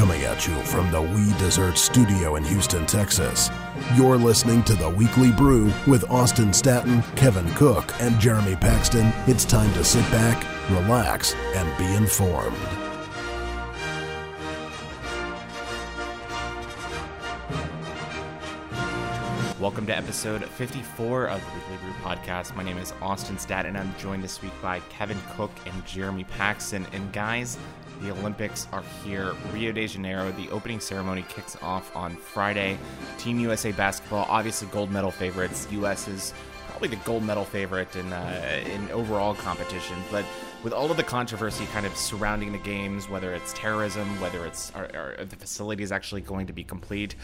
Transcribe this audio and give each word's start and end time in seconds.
Coming 0.00 0.22
at 0.22 0.48
you 0.48 0.54
from 0.62 0.90
the 0.90 1.02
Oui 1.02 1.30
Dessert 1.38 1.76
Studio 1.76 2.36
in 2.36 2.44
Houston, 2.44 2.86
Texas. 2.86 3.50
You're 3.94 4.16
listening 4.16 4.62
to 4.62 4.72
the 4.72 4.88
Weekly 4.88 5.30
Brew 5.30 5.70
with 5.86 6.10
Austin 6.10 6.54
Staton, 6.54 7.02
Kevin 7.16 7.46
Cook, 7.52 7.92
and 8.00 8.18
Jeremy 8.18 8.56
Paxton. 8.56 9.12
It's 9.26 9.44
time 9.44 9.70
to 9.74 9.84
sit 9.84 10.10
back, 10.10 10.42
relax, 10.70 11.34
and 11.54 11.76
be 11.76 11.84
informed. 11.96 12.56
Welcome 19.60 19.84
to 19.88 19.94
episode 19.94 20.42
54 20.42 21.26
of 21.26 21.44
the 21.44 21.52
Weekly 21.52 21.76
Brew 21.76 21.92
Podcast. 22.02 22.56
My 22.56 22.62
name 22.62 22.78
is 22.78 22.94
Austin 23.02 23.38
Stat, 23.38 23.66
and 23.66 23.76
I'm 23.76 23.94
joined 23.98 24.24
this 24.24 24.40
week 24.40 24.54
by 24.62 24.80
Kevin 24.88 25.18
Cook 25.36 25.50
and 25.66 25.84
Jeremy 25.84 26.24
Paxton. 26.24 26.86
And 26.94 27.12
guys, 27.12 27.58
the 28.00 28.10
Olympics 28.10 28.66
are 28.72 28.82
here. 29.04 29.34
Rio 29.52 29.72
de 29.72 29.86
Janeiro, 29.86 30.30
the 30.32 30.48
opening 30.50 30.80
ceremony 30.80 31.24
kicks 31.28 31.56
off 31.62 31.94
on 31.94 32.16
Friday. 32.16 32.78
Team 33.18 33.38
USA 33.40 33.72
basketball, 33.72 34.26
obviously 34.28 34.68
gold 34.68 34.90
medal 34.90 35.10
favorites. 35.10 35.66
US 35.72 36.08
is 36.08 36.34
probably 36.68 36.88
the 36.88 37.04
gold 37.04 37.22
medal 37.22 37.44
favorite 37.44 37.94
in 37.96 38.12
uh, 38.12 38.62
in 38.66 38.90
overall 38.90 39.34
competition, 39.34 39.96
but 40.10 40.24
with 40.62 40.72
all 40.72 40.90
of 40.90 40.96
the 40.96 41.02
controversy 41.02 41.66
kind 41.66 41.86
of 41.86 41.96
surrounding 41.96 42.52
the 42.52 42.58
games, 42.58 43.08
whether 43.08 43.32
it's 43.34 43.52
terrorism, 43.52 44.20
whether 44.20 44.44
it's 44.46 44.70
are, 44.74 45.16
are 45.18 45.24
the 45.24 45.36
facilities 45.36 45.92
actually 45.92 46.20
going 46.20 46.46
to 46.46 46.52
be 46.52 46.64
complete, 46.64 47.14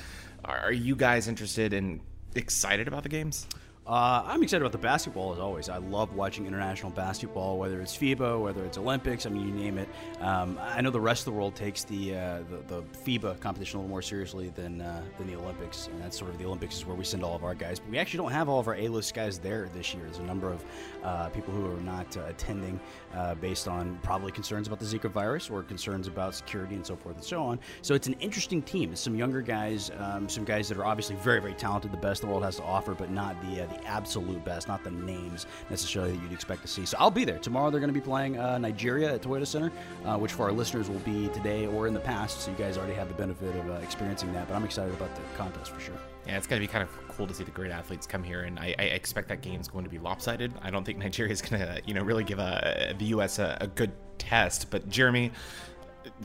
are 0.44 0.72
you 0.72 0.96
guys 0.96 1.28
interested 1.28 1.72
and 1.72 2.00
excited 2.34 2.88
about 2.88 3.02
the 3.02 3.08
games? 3.08 3.46
Uh, 3.86 4.20
I'm 4.26 4.42
excited 4.42 4.62
about 4.62 4.72
the 4.72 4.78
basketball 4.78 5.32
as 5.32 5.38
always. 5.38 5.68
I 5.68 5.76
love 5.76 6.12
watching 6.12 6.44
international 6.44 6.90
basketball, 6.90 7.56
whether 7.56 7.80
it's 7.80 7.96
FIBA, 7.96 8.42
whether 8.42 8.64
it's 8.64 8.78
Olympics. 8.78 9.26
I 9.26 9.28
mean, 9.28 9.46
you 9.46 9.54
name 9.54 9.78
it. 9.78 9.88
Um, 10.20 10.58
I 10.60 10.80
know 10.80 10.90
the 10.90 11.00
rest 11.00 11.20
of 11.20 11.26
the 11.26 11.38
world 11.38 11.54
takes 11.54 11.84
the, 11.84 12.16
uh, 12.16 12.38
the, 12.50 12.56
the 12.66 12.82
FIBA 13.04 13.38
competition 13.38 13.78
a 13.78 13.82
little 13.82 13.88
more 13.88 14.02
seriously 14.02 14.48
than 14.56 14.80
uh, 14.80 15.02
than 15.18 15.28
the 15.28 15.36
Olympics, 15.36 15.86
and 15.86 16.02
that's 16.02 16.18
sort 16.18 16.32
of 16.32 16.38
the 16.38 16.44
Olympics 16.44 16.74
is 16.74 16.84
where 16.84 16.96
we 16.96 17.04
send 17.04 17.22
all 17.22 17.36
of 17.36 17.44
our 17.44 17.54
guys. 17.54 17.78
But 17.78 17.90
we 17.90 17.98
actually 17.98 18.18
don't 18.18 18.32
have 18.32 18.48
all 18.48 18.58
of 18.58 18.66
our 18.66 18.74
A-list 18.74 19.14
guys 19.14 19.38
there 19.38 19.68
this 19.72 19.94
year. 19.94 20.02
There's 20.02 20.18
a 20.18 20.22
number 20.24 20.50
of 20.50 20.64
uh, 21.04 21.28
people 21.28 21.54
who 21.54 21.70
are 21.70 21.80
not 21.80 22.16
uh, 22.16 22.22
attending 22.28 22.80
uh, 23.16 23.34
based 23.36 23.68
on 23.68 23.98
probably 24.02 24.32
concerns 24.32 24.66
about 24.66 24.78
the 24.78 24.86
Zika 24.86 25.10
virus 25.10 25.50
or 25.50 25.62
concerns 25.62 26.06
about 26.06 26.34
security 26.34 26.74
and 26.74 26.86
so 26.86 26.96
forth 26.96 27.16
and 27.16 27.24
so 27.24 27.42
on. 27.42 27.58
So 27.82 27.94
it's 27.94 28.06
an 28.06 28.14
interesting 28.20 28.62
team. 28.62 28.92
It's 28.92 29.00
some 29.00 29.16
younger 29.16 29.40
guys, 29.40 29.90
um, 29.98 30.28
some 30.28 30.44
guys 30.44 30.68
that 30.68 30.78
are 30.78 30.84
obviously 30.84 31.16
very 31.16 31.40
very 31.40 31.54
talented, 31.54 31.92
the 31.92 31.96
best 31.96 32.20
the 32.20 32.26
world 32.26 32.44
has 32.44 32.56
to 32.56 32.62
offer, 32.62 32.94
but 32.94 33.10
not 33.10 33.40
the 33.42 33.56
the 33.56 33.84
absolute 33.86 34.44
best, 34.44 34.68
not 34.68 34.84
the 34.84 34.90
names 34.90 35.46
necessarily 35.70 36.12
that 36.12 36.22
you'd 36.22 36.32
expect 36.32 36.62
to 36.62 36.68
see. 36.68 36.84
So 36.84 36.96
I'll 37.00 37.10
be 37.10 37.24
there 37.24 37.38
tomorrow. 37.38 37.70
They're 37.70 37.80
going 37.80 37.92
to 37.92 38.00
be 38.00 38.04
playing 38.04 38.38
uh, 38.38 38.58
Nigeria 38.58 39.14
at 39.14 39.22
Toyota 39.22 39.46
Center, 39.46 39.72
uh, 40.04 40.16
which 40.18 40.32
for 40.32 40.44
our 40.44 40.52
listeners 40.52 40.88
will 40.88 41.00
be 41.00 41.28
today 41.28 41.66
or 41.66 41.86
in 41.86 41.94
the 41.94 42.00
past. 42.00 42.42
So 42.42 42.50
you 42.50 42.56
guys 42.56 42.76
already 42.76 42.94
have 42.94 43.08
the 43.08 43.14
benefit 43.14 43.54
of 43.56 43.70
uh, 43.70 43.74
experiencing 43.74 44.32
that. 44.32 44.48
But 44.48 44.54
I'm 44.54 44.64
excited 44.64 44.94
about 44.94 45.14
the 45.14 45.22
contest 45.36 45.70
for 45.70 45.80
sure. 45.80 45.98
Yeah, 46.26 46.36
it's 46.36 46.46
going 46.46 46.60
to 46.60 46.66
be 46.66 46.70
kind 46.70 46.82
of 46.82 47.08
cool 47.08 47.26
to 47.26 47.34
see 47.34 47.44
the 47.44 47.50
great 47.50 47.70
athletes 47.70 48.06
come 48.06 48.22
here, 48.22 48.42
and 48.42 48.58
I, 48.58 48.74
I 48.78 48.82
expect 48.84 49.28
that 49.28 49.42
game 49.42 49.60
is 49.60 49.68
going 49.68 49.84
to 49.84 49.90
be 49.90 49.98
lopsided. 49.98 50.52
I 50.62 50.70
don't 50.70 50.84
think 50.84 50.98
Nigeria 51.06 51.32
is 51.32 51.40
going 51.40 51.60
to, 51.60 51.80
you 51.86 51.94
know, 51.94 52.02
really 52.02 52.24
give 52.24 52.38
a, 52.38 52.94
the 52.98 53.06
U.S. 53.06 53.38
A, 53.38 53.56
a 53.60 53.66
good 53.66 53.92
test. 54.18 54.70
But 54.70 54.88
Jeremy, 54.88 55.30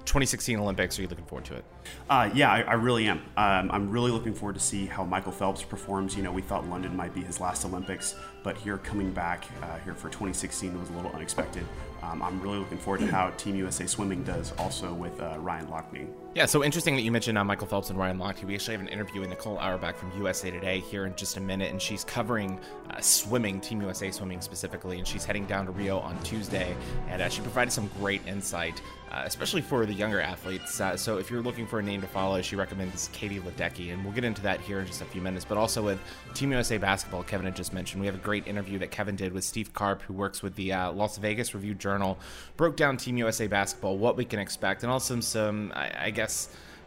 2016 0.05 0.59
Olympics, 0.59 0.97
are 0.97 1.03
you 1.03 1.07
looking 1.07 1.25
forward 1.25 1.45
to 1.45 1.55
it? 1.55 1.65
Uh, 2.09 2.29
yeah, 2.33 2.51
I, 2.51 2.61
I, 2.61 2.73
really 2.73 3.07
am. 3.07 3.19
Um, 3.37 3.71
I'm 3.71 3.89
really 3.89 4.11
looking 4.11 4.33
forward 4.33 4.53
to 4.53 4.61
see 4.61 4.85
how 4.85 5.03
Michael 5.03 5.31
Phelps 5.31 5.63
performs. 5.63 6.15
You 6.15 6.23
know, 6.23 6.31
we 6.31 6.41
thought 6.41 6.67
London 6.67 6.95
might 6.95 7.13
be 7.13 7.21
his 7.21 7.39
last 7.39 7.65
Olympics, 7.65 8.15
but 8.43 8.57
here 8.57 8.77
coming 8.77 9.11
back 9.11 9.45
uh, 9.61 9.77
here 9.79 9.93
for 9.93 10.07
2016 10.09 10.79
was 10.79 10.89
a 10.89 10.93
little 10.93 11.11
unexpected. 11.11 11.65
Um, 12.03 12.21
I'm 12.21 12.41
really 12.41 12.57
looking 12.57 12.77
forward 12.77 13.01
to 13.01 13.07
how 13.07 13.29
Team 13.31 13.55
USA 13.55 13.85
Swimming 13.85 14.23
does 14.23 14.53
also 14.57 14.93
with 14.93 15.19
uh, 15.21 15.37
Ryan 15.39 15.67
Lochte. 15.67 16.07
Yeah, 16.33 16.45
so 16.45 16.63
interesting 16.63 16.95
that 16.95 17.01
you 17.01 17.11
mentioned 17.11 17.37
uh, 17.37 17.43
Michael 17.43 17.67
Phelps 17.67 17.89
and 17.89 17.99
Ryan 17.99 18.17
Lochte. 18.17 18.45
We 18.45 18.55
actually 18.55 18.75
have 18.75 18.81
an 18.81 18.87
interview 18.87 19.19
with 19.19 19.29
Nicole 19.29 19.57
Auerbach 19.57 19.97
from 19.97 20.13
USA 20.17 20.49
Today 20.49 20.79
here 20.79 21.05
in 21.05 21.13
just 21.17 21.35
a 21.35 21.41
minute, 21.41 21.69
and 21.71 21.81
she's 21.81 22.05
covering 22.05 22.57
uh, 22.89 23.01
swimming, 23.01 23.59
Team 23.59 23.81
USA 23.81 24.11
Swimming 24.11 24.39
specifically, 24.39 24.97
and 24.97 25.05
she's 25.05 25.25
heading 25.25 25.45
down 25.45 25.65
to 25.65 25.73
Rio 25.73 25.99
on 25.99 26.17
Tuesday, 26.23 26.73
and 27.09 27.21
uh, 27.21 27.27
she 27.27 27.41
provided 27.41 27.71
some 27.71 27.89
great 27.99 28.25
insight, 28.25 28.81
uh, 29.11 29.23
especially 29.25 29.61
for 29.61 29.85
the 29.85 29.93
younger 29.93 30.21
athletes. 30.21 30.79
Uh, 30.79 30.95
so 30.95 31.17
if 31.17 31.29
you're 31.29 31.41
looking 31.41 31.67
for 31.67 31.79
a 31.79 31.83
name 31.83 31.99
to 31.99 32.07
follow, 32.07 32.41
she 32.41 32.55
recommends 32.55 33.09
Katie 33.11 33.41
Ledecky, 33.41 33.91
and 33.91 34.01
we'll 34.01 34.13
get 34.13 34.23
into 34.23 34.41
that 34.41 34.61
here 34.61 34.79
in 34.79 34.87
just 34.87 35.01
a 35.01 35.05
few 35.05 35.19
minutes. 35.19 35.43
But 35.43 35.57
also 35.57 35.83
with 35.83 35.99
Team 36.33 36.53
USA 36.53 36.77
Basketball, 36.77 37.23
Kevin 37.23 37.45
had 37.45 37.57
just 37.57 37.73
mentioned, 37.73 37.99
we 37.99 38.07
have 38.07 38.15
a 38.15 38.19
great 38.19 38.47
interview 38.47 38.79
that 38.79 38.89
Kevin 38.89 39.17
did 39.17 39.33
with 39.33 39.43
Steve 39.43 39.73
Carp, 39.73 40.01
who 40.03 40.13
works 40.13 40.41
with 40.41 40.55
the 40.55 40.69
Las 40.69 41.17
Vegas 41.17 41.53
Review 41.53 41.73
Journal, 41.73 42.17
broke 42.55 42.77
down 42.77 42.95
Team 42.95 43.17
USA 43.17 43.47
Basketball, 43.47 43.97
what 43.97 44.15
we 44.15 44.23
can 44.23 44.39
expect, 44.39 44.83
and 44.83 44.91
also 44.91 45.19
some, 45.19 45.73
I, 45.75 46.05
I 46.05 46.09
guess, 46.09 46.20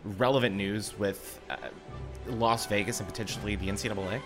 relevant 0.05 0.55
news 0.55 0.99
with 0.99 1.41
uh, 1.51 1.57
Las 2.27 2.67
Vegas 2.67 3.01
and 3.01 3.09
potentially 3.09 3.57
the 3.57 3.69
NCAA. 3.69 4.21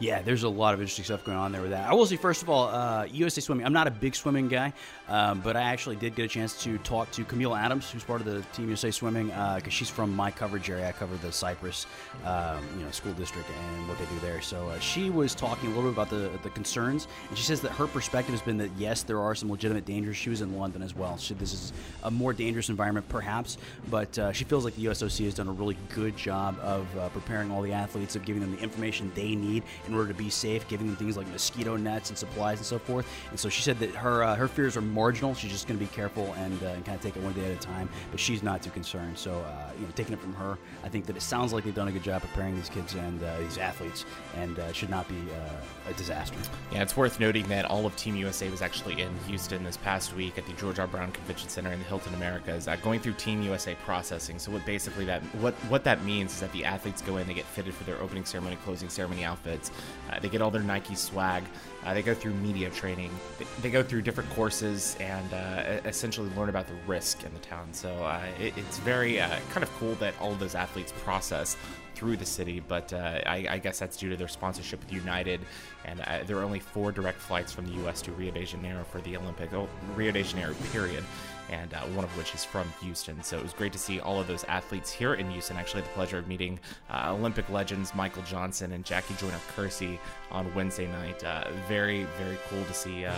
Yeah, 0.00 0.22
there's 0.22 0.42
a 0.42 0.48
lot 0.48 0.74
of 0.74 0.80
interesting 0.80 1.04
stuff 1.04 1.24
going 1.24 1.38
on 1.38 1.52
there 1.52 1.62
with 1.62 1.70
that. 1.70 1.88
I 1.88 1.94
will 1.94 2.06
say, 2.06 2.16
first 2.16 2.42
of 2.42 2.50
all, 2.50 2.68
uh, 2.68 3.04
USA 3.04 3.40
Swimming. 3.40 3.64
I'm 3.64 3.72
not 3.72 3.86
a 3.86 3.90
big 3.90 4.14
swimming 4.14 4.48
guy, 4.48 4.72
um, 5.08 5.40
but 5.40 5.56
I 5.56 5.62
actually 5.62 5.96
did 5.96 6.16
get 6.16 6.24
a 6.24 6.28
chance 6.28 6.62
to 6.64 6.78
talk 6.78 7.10
to 7.12 7.24
Camille 7.24 7.54
Adams, 7.54 7.90
who's 7.90 8.02
part 8.02 8.20
of 8.20 8.26
the 8.26 8.42
Team 8.54 8.68
USA 8.68 8.90
Swimming, 8.90 9.26
because 9.26 9.62
uh, 9.66 9.70
she's 9.70 9.88
from 9.88 10.14
my 10.14 10.30
coverage 10.30 10.68
area. 10.68 10.88
I 10.88 10.92
cover 10.92 11.16
the 11.16 11.30
Cypress, 11.32 11.86
um, 12.24 12.64
you 12.76 12.84
know, 12.84 12.90
school 12.90 13.12
district 13.12 13.48
and 13.48 13.88
what 13.88 13.98
they 13.98 14.06
do 14.06 14.18
there. 14.20 14.40
So 14.40 14.68
uh, 14.68 14.78
she 14.78 15.10
was 15.10 15.34
talking 15.34 15.70
a 15.70 15.74
little 15.74 15.90
bit 15.90 15.92
about 15.92 16.10
the 16.10 16.30
the 16.42 16.50
concerns, 16.50 17.06
and 17.28 17.38
she 17.38 17.44
says 17.44 17.60
that 17.60 17.70
her 17.72 17.86
perspective 17.86 18.32
has 18.32 18.42
been 18.42 18.58
that 18.58 18.70
yes, 18.76 19.02
there 19.02 19.20
are 19.20 19.34
some 19.34 19.50
legitimate 19.50 19.84
dangers. 19.84 20.16
She 20.16 20.30
was 20.30 20.40
in 20.40 20.58
London 20.58 20.82
as 20.82 20.94
well. 20.94 21.16
So 21.18 21.34
this 21.34 21.52
is 21.52 21.72
a 22.02 22.10
more 22.10 22.32
dangerous 22.32 22.68
environment, 22.68 23.08
perhaps, 23.08 23.58
but 23.90 24.18
uh, 24.18 24.32
she 24.32 24.44
feels 24.44 24.64
like 24.64 24.74
the 24.76 24.86
USOC 24.86 25.24
has 25.24 25.34
done 25.34 25.48
a 25.48 25.52
really 25.52 25.76
good 25.94 26.16
job 26.16 26.58
of 26.60 26.86
uh, 26.98 27.08
preparing 27.10 27.50
all 27.50 27.62
the 27.62 27.72
athletes, 27.72 28.16
of 28.16 28.24
giving 28.24 28.40
them 28.42 28.56
the 28.56 28.62
information 28.62 29.10
they 29.14 29.34
need 29.34 29.62
in 29.86 29.94
order 29.94 30.08
to 30.08 30.14
be 30.14 30.30
safe, 30.30 30.66
giving 30.68 30.86
them 30.86 30.96
things 30.96 31.16
like 31.16 31.26
mosquito 31.28 31.76
nets 31.76 32.10
and 32.10 32.18
supplies 32.18 32.58
and 32.58 32.66
so 32.66 32.78
forth. 32.78 33.06
And 33.30 33.38
so 33.38 33.48
she 33.48 33.62
said 33.62 33.78
that 33.80 33.90
her 33.90 34.24
uh, 34.24 34.36
her 34.36 34.48
fears 34.48 34.76
are 34.76 34.80
marginal. 34.80 35.34
She's 35.34 35.52
just 35.52 35.66
going 35.66 35.78
to 35.78 35.84
be 35.84 35.90
careful 35.92 36.32
and, 36.34 36.62
uh, 36.62 36.66
and 36.66 36.84
kind 36.84 36.96
of 36.96 37.02
take 37.02 37.16
it 37.16 37.22
one 37.22 37.32
day 37.32 37.44
at 37.44 37.52
a 37.52 37.56
time. 37.56 37.88
But 38.10 38.20
she's 38.20 38.42
not 38.42 38.62
too 38.62 38.70
concerned. 38.70 39.18
So 39.18 39.32
uh, 39.32 39.70
you 39.78 39.86
know, 39.86 39.92
taking 39.94 40.12
it 40.14 40.20
from 40.20 40.34
her, 40.34 40.58
I 40.82 40.88
think 40.88 41.06
that 41.06 41.16
it 41.16 41.22
sounds 41.22 41.52
like 41.52 41.64
they've 41.64 41.74
done 41.74 41.88
a 41.88 41.92
good 41.92 42.02
job 42.02 42.22
preparing 42.22 42.54
these 42.54 42.68
kids 42.68 42.94
and 42.94 43.22
uh, 43.22 43.38
these 43.40 43.58
athletes, 43.58 44.04
and 44.36 44.58
uh, 44.58 44.72
should 44.72 44.90
not 44.90 45.08
be 45.08 45.16
uh, 45.16 45.83
a 45.88 45.92
disaster. 45.94 46.36
Yeah, 46.72 46.82
it's 46.82 46.96
worth 46.96 47.20
noting 47.20 47.46
that 47.48 47.64
all 47.66 47.86
of 47.86 47.94
Team 47.96 48.16
USA 48.16 48.48
was 48.50 48.62
actually 48.62 49.00
in 49.02 49.10
Houston 49.26 49.64
this 49.64 49.76
past 49.76 50.14
week 50.14 50.38
at 50.38 50.46
the 50.46 50.52
George 50.54 50.78
R. 50.78 50.86
Brown 50.86 51.12
Convention 51.12 51.48
Center 51.48 51.72
in 51.72 51.78
the 51.78 51.84
Hilton 51.84 52.14
Americas, 52.14 52.68
going 52.82 53.00
through 53.00 53.14
Team 53.14 53.42
USA 53.42 53.74
processing. 53.84 54.38
So 54.38 54.50
what 54.52 54.64
basically 54.64 55.04
that 55.04 55.22
what 55.36 55.54
what 55.68 55.84
that 55.84 56.02
means 56.04 56.32
is 56.32 56.40
that 56.40 56.52
the 56.52 56.64
athletes 56.64 57.02
go 57.02 57.18
in, 57.18 57.26
they 57.26 57.34
get 57.34 57.44
fitted 57.44 57.74
for 57.74 57.84
their 57.84 58.00
opening 58.00 58.24
ceremony, 58.24 58.56
closing 58.64 58.88
ceremony 58.88 59.24
outfits. 59.24 59.70
Uh, 60.10 60.18
they 60.20 60.28
get 60.28 60.42
all 60.42 60.50
their 60.50 60.62
Nike 60.62 60.94
swag. 60.94 61.44
Uh, 61.84 61.92
they 61.92 62.02
go 62.02 62.14
through 62.14 62.32
media 62.34 62.70
training. 62.70 63.10
They, 63.38 63.46
they 63.62 63.70
go 63.70 63.82
through 63.82 64.02
different 64.02 64.30
courses 64.30 64.96
and 65.00 65.32
uh, 65.34 65.80
essentially 65.84 66.30
learn 66.34 66.48
about 66.48 66.66
the 66.66 66.74
risk 66.86 67.24
in 67.24 67.32
the 67.34 67.40
town. 67.40 67.72
So 67.72 67.90
uh, 67.90 68.24
it, 68.40 68.56
it's 68.56 68.78
very 68.78 69.20
uh, 69.20 69.38
kind 69.50 69.62
of 69.62 69.70
cool 69.78 69.94
that 69.96 70.14
all 70.20 70.32
of 70.32 70.38
those 70.38 70.54
athletes 70.54 70.92
process 71.04 71.56
through 71.94 72.16
the 72.16 72.26
city, 72.26 72.60
but 72.60 72.92
uh, 72.92 73.20
I, 73.26 73.46
I, 73.50 73.58
guess 73.58 73.78
that's 73.78 73.96
due 73.96 74.10
to 74.10 74.16
their 74.16 74.28
sponsorship 74.28 74.80
with 74.80 74.92
United, 74.92 75.40
and 75.84 76.00
uh, 76.00 76.20
there 76.26 76.38
are 76.38 76.42
only 76.42 76.60
four 76.60 76.92
direct 76.92 77.18
flights 77.18 77.52
from 77.52 77.66
the 77.66 77.72
U.S. 77.82 78.02
to 78.02 78.12
Rio 78.12 78.30
de 78.32 78.44
Janeiro 78.44 78.84
for 78.84 79.00
the 79.00 79.16
Olympic 79.16 79.52
oh, 79.52 79.68
Rio 79.94 80.12
de 80.12 80.22
Janeiro 80.22 80.54
period 80.72 81.04
and 81.50 81.74
uh, 81.74 81.80
one 81.88 82.04
of 82.04 82.16
which 82.16 82.34
is 82.34 82.44
from 82.44 82.72
Houston. 82.80 83.22
So 83.22 83.36
it 83.36 83.42
was 83.42 83.52
great 83.52 83.72
to 83.72 83.78
see 83.78 84.00
all 84.00 84.20
of 84.20 84.26
those 84.26 84.44
athletes 84.44 84.90
here 84.90 85.14
in 85.14 85.30
Houston. 85.30 85.56
Actually, 85.56 85.82
the 85.82 85.88
pleasure 85.88 86.18
of 86.18 86.28
meeting 86.28 86.58
uh, 86.90 87.12
Olympic 87.14 87.48
legends 87.50 87.94
Michael 87.94 88.22
Johnson 88.22 88.72
and 88.72 88.84
Jackie 88.84 89.14
Joyner 89.14 89.40
Kersee 89.54 89.98
on 90.30 90.52
Wednesday 90.54 90.86
night. 90.86 91.22
Uh, 91.22 91.44
very, 91.68 92.04
very 92.18 92.38
cool 92.48 92.64
to 92.64 92.74
see, 92.74 93.04
uh, 93.04 93.14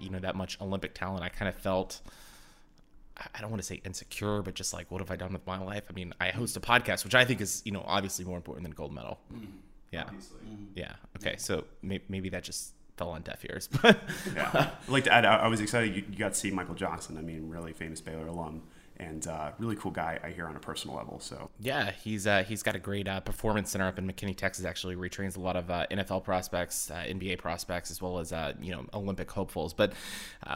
you 0.00 0.10
know, 0.10 0.18
that 0.18 0.36
much 0.36 0.60
Olympic 0.60 0.94
talent. 0.94 1.24
I 1.24 1.28
kind 1.28 1.48
of 1.48 1.54
felt. 1.54 2.00
I 3.16 3.40
don't 3.40 3.50
want 3.50 3.62
to 3.62 3.66
say 3.66 3.80
insecure, 3.84 4.42
but 4.42 4.54
just 4.54 4.72
like, 4.72 4.90
what 4.90 5.00
have 5.00 5.10
I 5.10 5.16
done 5.16 5.32
with 5.32 5.46
my 5.46 5.58
life? 5.58 5.84
I 5.88 5.92
mean, 5.92 6.14
I 6.20 6.28
host 6.28 6.56
a 6.56 6.60
podcast, 6.60 7.04
which 7.04 7.14
I 7.14 7.24
think 7.24 7.40
is, 7.40 7.62
you 7.64 7.72
know, 7.72 7.84
obviously 7.86 8.24
more 8.24 8.36
important 8.36 8.64
than 8.64 8.72
gold 8.72 8.92
medal. 8.92 9.18
Mm-hmm. 9.32 9.44
Yeah. 9.90 10.04
Mm-hmm. 10.04 10.64
Yeah. 10.74 10.94
Okay. 11.18 11.36
So 11.36 11.64
maybe 11.82 12.30
that 12.30 12.42
just 12.42 12.72
fell 12.96 13.10
on 13.10 13.22
deaf 13.22 13.44
ears. 13.44 13.68
But 13.82 14.00
yeah, 14.34 14.50
I'd 14.54 14.88
like 14.88 15.04
to 15.04 15.12
add, 15.12 15.24
I 15.24 15.46
was 15.48 15.60
excited 15.60 15.94
you, 15.94 16.04
you, 16.10 16.18
got 16.18 16.32
to 16.34 16.38
see 16.38 16.50
Michael 16.50 16.74
Johnson. 16.74 17.18
I 17.18 17.22
mean, 17.22 17.48
really 17.48 17.72
famous 17.72 18.00
Baylor 18.00 18.26
alum 18.26 18.62
and 19.02 19.26
uh, 19.26 19.50
really 19.58 19.76
cool 19.76 19.90
guy 19.90 20.18
I 20.22 20.30
hear 20.30 20.46
on 20.46 20.56
a 20.56 20.60
personal 20.60 20.96
level. 20.96 21.18
So 21.20 21.50
yeah, 21.60 21.90
he's 21.90 22.26
uh, 22.26 22.44
he's 22.44 22.62
got 22.62 22.76
a 22.76 22.78
great 22.78 23.08
uh, 23.08 23.20
performance 23.20 23.70
center 23.70 23.86
up 23.86 23.98
in 23.98 24.06
McKinney, 24.06 24.36
Texas. 24.36 24.64
Actually, 24.64 24.96
where 24.96 25.04
he 25.04 25.10
trains 25.10 25.36
a 25.36 25.40
lot 25.40 25.56
of 25.56 25.70
uh, 25.70 25.86
NFL 25.90 26.24
prospects, 26.24 26.90
uh, 26.90 26.94
NBA 27.06 27.38
prospects, 27.38 27.90
as 27.90 28.00
well 28.00 28.18
as 28.18 28.32
uh, 28.32 28.52
you 28.60 28.72
know 28.72 28.84
Olympic 28.94 29.30
hopefuls. 29.30 29.74
But 29.74 29.92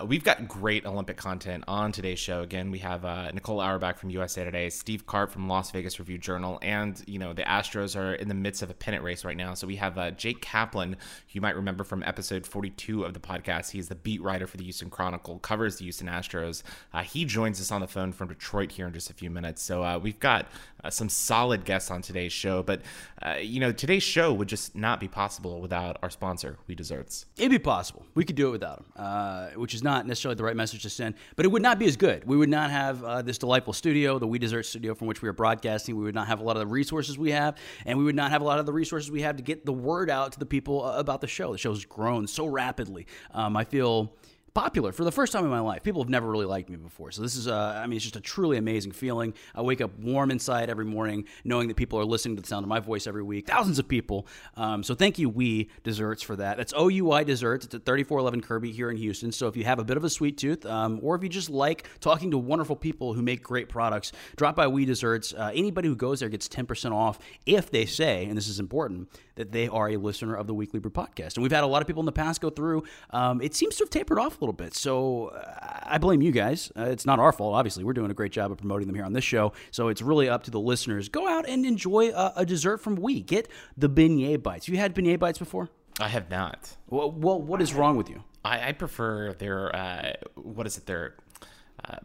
we've 0.06 0.25
got 0.25 0.48
great 0.48 0.87
Olympic 0.87 1.16
content 1.16 1.64
on 1.66 1.93
today's 1.93 2.19
show. 2.19 2.43
Again, 2.43 2.70
we 2.70 2.78
have 2.78 3.02
Nicole 3.34 3.60
Auerbach 3.60 3.98
from 3.98 4.10
USA 4.10 4.44
Today, 4.44 4.70
Steve 4.70 5.06
Carp 5.06 5.31
from 5.31 5.48
Las 5.48 5.70
Vegas 5.70 5.98
Review 5.98 6.19
Journal, 6.19 6.58
and 6.62 7.02
you 7.06 7.19
know 7.19 7.32
the 7.32 7.43
Astros 7.43 7.98
are 7.98 8.14
in 8.14 8.28
the 8.28 8.34
midst 8.34 8.62
of 8.62 8.70
a 8.70 8.75
pennant 8.75 9.02
race 9.02 9.25
right 9.25 9.37
now. 9.37 9.54
So 9.54 9.66
we 9.66 9.76
have 9.76 10.16
Jake 10.16 10.40
Kaplan, 10.40 10.96
you 11.31 11.40
might 11.40 11.56
remember 11.56 11.84
from 11.84 12.02
episode 12.04 12.46
42 12.46 13.04
of 13.04 13.14
the 13.14 13.20
podcast. 13.20 13.70
He's 13.70 13.88
the 13.88 13.94
beat 13.94 14.22
writer 14.22 14.46
for 14.46 14.56
the 14.56 14.64
Houston 14.64 14.90
Chronicle, 14.90 15.38
covers 15.38 15.76
the 15.76 15.84
Houston 15.84 16.06
Astros. 16.06 16.62
he 17.04 17.25
joins 17.25 17.60
us 17.60 17.72
on 17.72 17.81
the 17.81 17.88
phone 17.88 18.12
from 18.12 18.28
Detroit 18.38 18.72
here 18.72 18.86
in 18.86 18.92
just 18.92 19.10
a 19.10 19.14
few 19.14 19.30
minutes. 19.30 19.62
So 19.62 19.82
uh, 19.82 19.98
we've 19.98 20.20
got 20.20 20.46
uh, 20.84 20.90
some 20.90 21.08
solid 21.08 21.64
guests 21.64 21.90
on 21.90 22.02
today's 22.02 22.32
show. 22.32 22.62
But, 22.62 22.82
uh, 23.22 23.36
you 23.40 23.60
know, 23.60 23.72
today's 23.72 24.02
show 24.02 24.32
would 24.32 24.48
just 24.48 24.76
not 24.76 25.00
be 25.00 25.08
possible 25.08 25.60
without 25.60 25.98
our 26.02 26.10
sponsor, 26.10 26.58
Oui 26.68 26.74
Desserts. 26.74 27.26
It'd 27.36 27.50
be 27.50 27.58
possible. 27.58 28.04
We 28.14 28.24
could 28.24 28.36
do 28.36 28.48
it 28.48 28.52
without 28.52 28.78
them, 28.78 29.04
uh, 29.04 29.48
which 29.56 29.74
is 29.74 29.82
not 29.82 30.06
necessarily 30.06 30.36
the 30.36 30.44
right 30.44 30.56
message 30.56 30.82
to 30.82 30.90
send, 30.90 31.14
but 31.34 31.44
it 31.44 31.48
would 31.48 31.62
not 31.62 31.78
be 31.78 31.86
as 31.86 31.96
good. 31.96 32.24
We 32.24 32.36
would 32.36 32.48
not 32.48 32.70
have 32.70 33.02
uh, 33.02 33.22
this 33.22 33.38
delightful 33.38 33.72
studio, 33.72 34.18
the 34.18 34.26
Oui 34.26 34.38
Dessert 34.38 34.64
studio 34.64 34.94
from 34.94 35.08
which 35.08 35.22
we 35.22 35.28
are 35.28 35.32
broadcasting. 35.32 35.96
We 35.96 36.04
would 36.04 36.14
not 36.14 36.28
have 36.28 36.40
a 36.40 36.44
lot 36.44 36.56
of 36.56 36.60
the 36.60 36.66
resources 36.66 37.18
we 37.18 37.30
have, 37.32 37.56
and 37.84 37.98
we 37.98 38.04
would 38.04 38.16
not 38.16 38.30
have 38.30 38.42
a 38.42 38.44
lot 38.44 38.58
of 38.58 38.66
the 38.66 38.72
resources 38.72 39.10
we 39.10 39.22
have 39.22 39.36
to 39.36 39.42
get 39.42 39.64
the 39.64 39.72
word 39.72 40.10
out 40.10 40.32
to 40.32 40.38
the 40.38 40.46
people 40.46 40.84
about 40.84 41.20
the 41.20 41.26
show. 41.26 41.52
The 41.52 41.58
show's 41.58 41.84
grown 41.84 42.26
so 42.26 42.46
rapidly. 42.46 43.06
Um, 43.32 43.56
I 43.56 43.64
feel 43.64 44.14
popular 44.56 44.91
for 44.91 45.05
the 45.05 45.12
first 45.12 45.35
time 45.35 45.44
in 45.44 45.50
my 45.50 45.61
life. 45.61 45.82
People 45.82 46.03
have 46.03 46.08
never 46.08 46.31
really 46.31 46.47
liked 46.47 46.70
me 46.70 46.76
before. 46.76 47.11
So 47.11 47.20
this 47.20 47.37
is, 47.37 47.47
uh, 47.47 47.79
I 47.82 47.87
mean, 47.87 47.97
it's 47.97 48.05
just 48.05 48.17
a 48.17 48.23
truly 48.23 48.56
amazing 48.56 48.93
feeling. 48.93 49.35
I 49.55 49.61
wake 49.61 49.82
up 49.82 49.99
warm 49.99 50.31
inside 50.31 50.70
every 50.70 50.87
morning, 50.87 51.26
knowing 51.44 51.69
that 51.69 51.76
people 51.76 51.99
are 52.00 52.06
listening 52.06 52.37
to 52.37 52.43
the 52.43 52.49
sound 52.49 52.64
of 52.64 52.69
my 52.69 52.81
voice 52.81 53.06
every 53.06 53.23
week. 53.23 53.47
Thousands 53.47 53.79
of 53.79 53.87
people. 53.87 54.26
Um, 54.56 54.82
so 54.82 54.94
thank 54.94 55.19
you, 55.19 55.29
Oui 55.29 55.69
Desserts, 55.82 56.23
for 56.23 56.37
that. 56.37 56.56
That's 56.56 56.73
OUI 56.73 57.23
Desserts. 57.25 57.67
It's 57.67 57.75
at 57.75 57.85
3411 57.85 58.41
Kirby 58.41 58.73
here 58.73 58.91
in 58.91 58.97
Houston. 58.97 59.31
So 59.31 59.47
if 59.47 59.58
you 59.58 59.64
have 59.64 59.79
a 59.79 59.85
bit 59.85 59.99
of 59.99 60.05
a 60.05 60.11
sweet 60.11 60.38
tooth, 60.38 60.64
um, 60.64 61.00
or 61.03 61.17
if 61.17 61.23
you 61.23 61.29
just 61.29 61.50
like 61.50 61.87
talking 62.00 62.31
to 62.31 62.38
wonderful 62.38 62.76
people 62.76 63.12
who 63.12 63.20
make 63.20 63.43
great 63.43 63.69
products, 63.69 64.12
drop 64.37 64.56
by 64.56 64.67
Oui 64.67 64.87
Desserts. 64.87 65.35
Uh, 65.35 65.50
anybody 65.55 65.88
who 65.88 65.97
goes 65.97 66.20
there 66.20 66.31
gets 66.31 66.49
10% 66.49 66.93
off 66.93 67.19
if 67.44 67.70
they 67.70 67.85
say, 67.85 68.25
and 68.25 68.38
this 68.38 68.49
is 68.49 68.58
important, 68.58 69.11
that 69.35 69.53
they 69.53 69.69
are 69.69 69.91
a 69.91 69.99
listener 69.99 70.35
of 70.35 70.47
the 70.47 70.55
Weekly 70.55 70.81
Brew 70.81 70.91
podcast. 70.91 71.35
And 71.35 71.43
we've 71.43 71.53
had 71.53 71.62
a 71.62 71.67
lot 71.67 71.82
of 71.82 71.87
people 71.87 72.00
in 72.00 72.06
the 72.06 72.12
past 72.12 72.41
go 72.41 72.49
through. 72.49 72.85
Um, 73.11 73.43
it 73.43 73.55
seems 73.55 73.76
to 73.76 73.85
have 73.85 73.91
tapered 73.91 74.19
off 74.19 74.41
a 74.41 74.41
little 74.41 74.45
bit. 74.52 74.75
So 74.75 75.28
uh, 75.28 75.81
I 75.82 75.98
blame 75.98 76.22
you 76.22 76.32
guys. 76.32 76.72
Uh, 76.76 76.84
it's 76.84 77.06
not 77.06 77.19
our 77.19 77.32
fault, 77.32 77.54
obviously. 77.54 77.84
We're 77.84 77.93
doing 77.93 78.10
a 78.10 78.14
great 78.14 78.32
job 78.32 78.50
of 78.50 78.58
promoting 78.58 78.87
them 78.87 78.94
here 78.94 79.04
on 79.04 79.12
this 79.12 79.25
show. 79.25 79.52
So 79.70 79.88
it's 79.88 80.02
really 80.02 80.28
up 80.28 80.43
to 80.44 80.50
the 80.50 80.60
listeners. 80.60 81.08
Go 81.08 81.28
out 81.28 81.48
and 81.48 81.64
enjoy 81.64 82.10
a, 82.10 82.32
a 82.37 82.46
dessert 82.46 82.78
from 82.78 82.96
Oui. 82.96 83.20
Get 83.20 83.48
the 83.76 83.88
beignet 83.88 84.43
bites. 84.43 84.69
You 84.69 84.76
had 84.76 84.94
beignet 84.94 85.19
bites 85.19 85.38
before? 85.38 85.69
I 85.98 86.08
have 86.08 86.31
not. 86.31 86.76
Well, 86.88 87.10
well 87.10 87.40
what 87.40 87.62
is 87.62 87.75
wrong 87.75 87.96
with 87.96 88.10
you? 88.10 88.22
I, 88.44 88.69
I 88.69 88.72
prefer 88.72 89.32
their, 89.32 89.75
uh, 89.75 90.12
what 90.34 90.66
is 90.66 90.76
it, 90.76 90.87
their, 90.87 91.16
uh, 91.84 91.96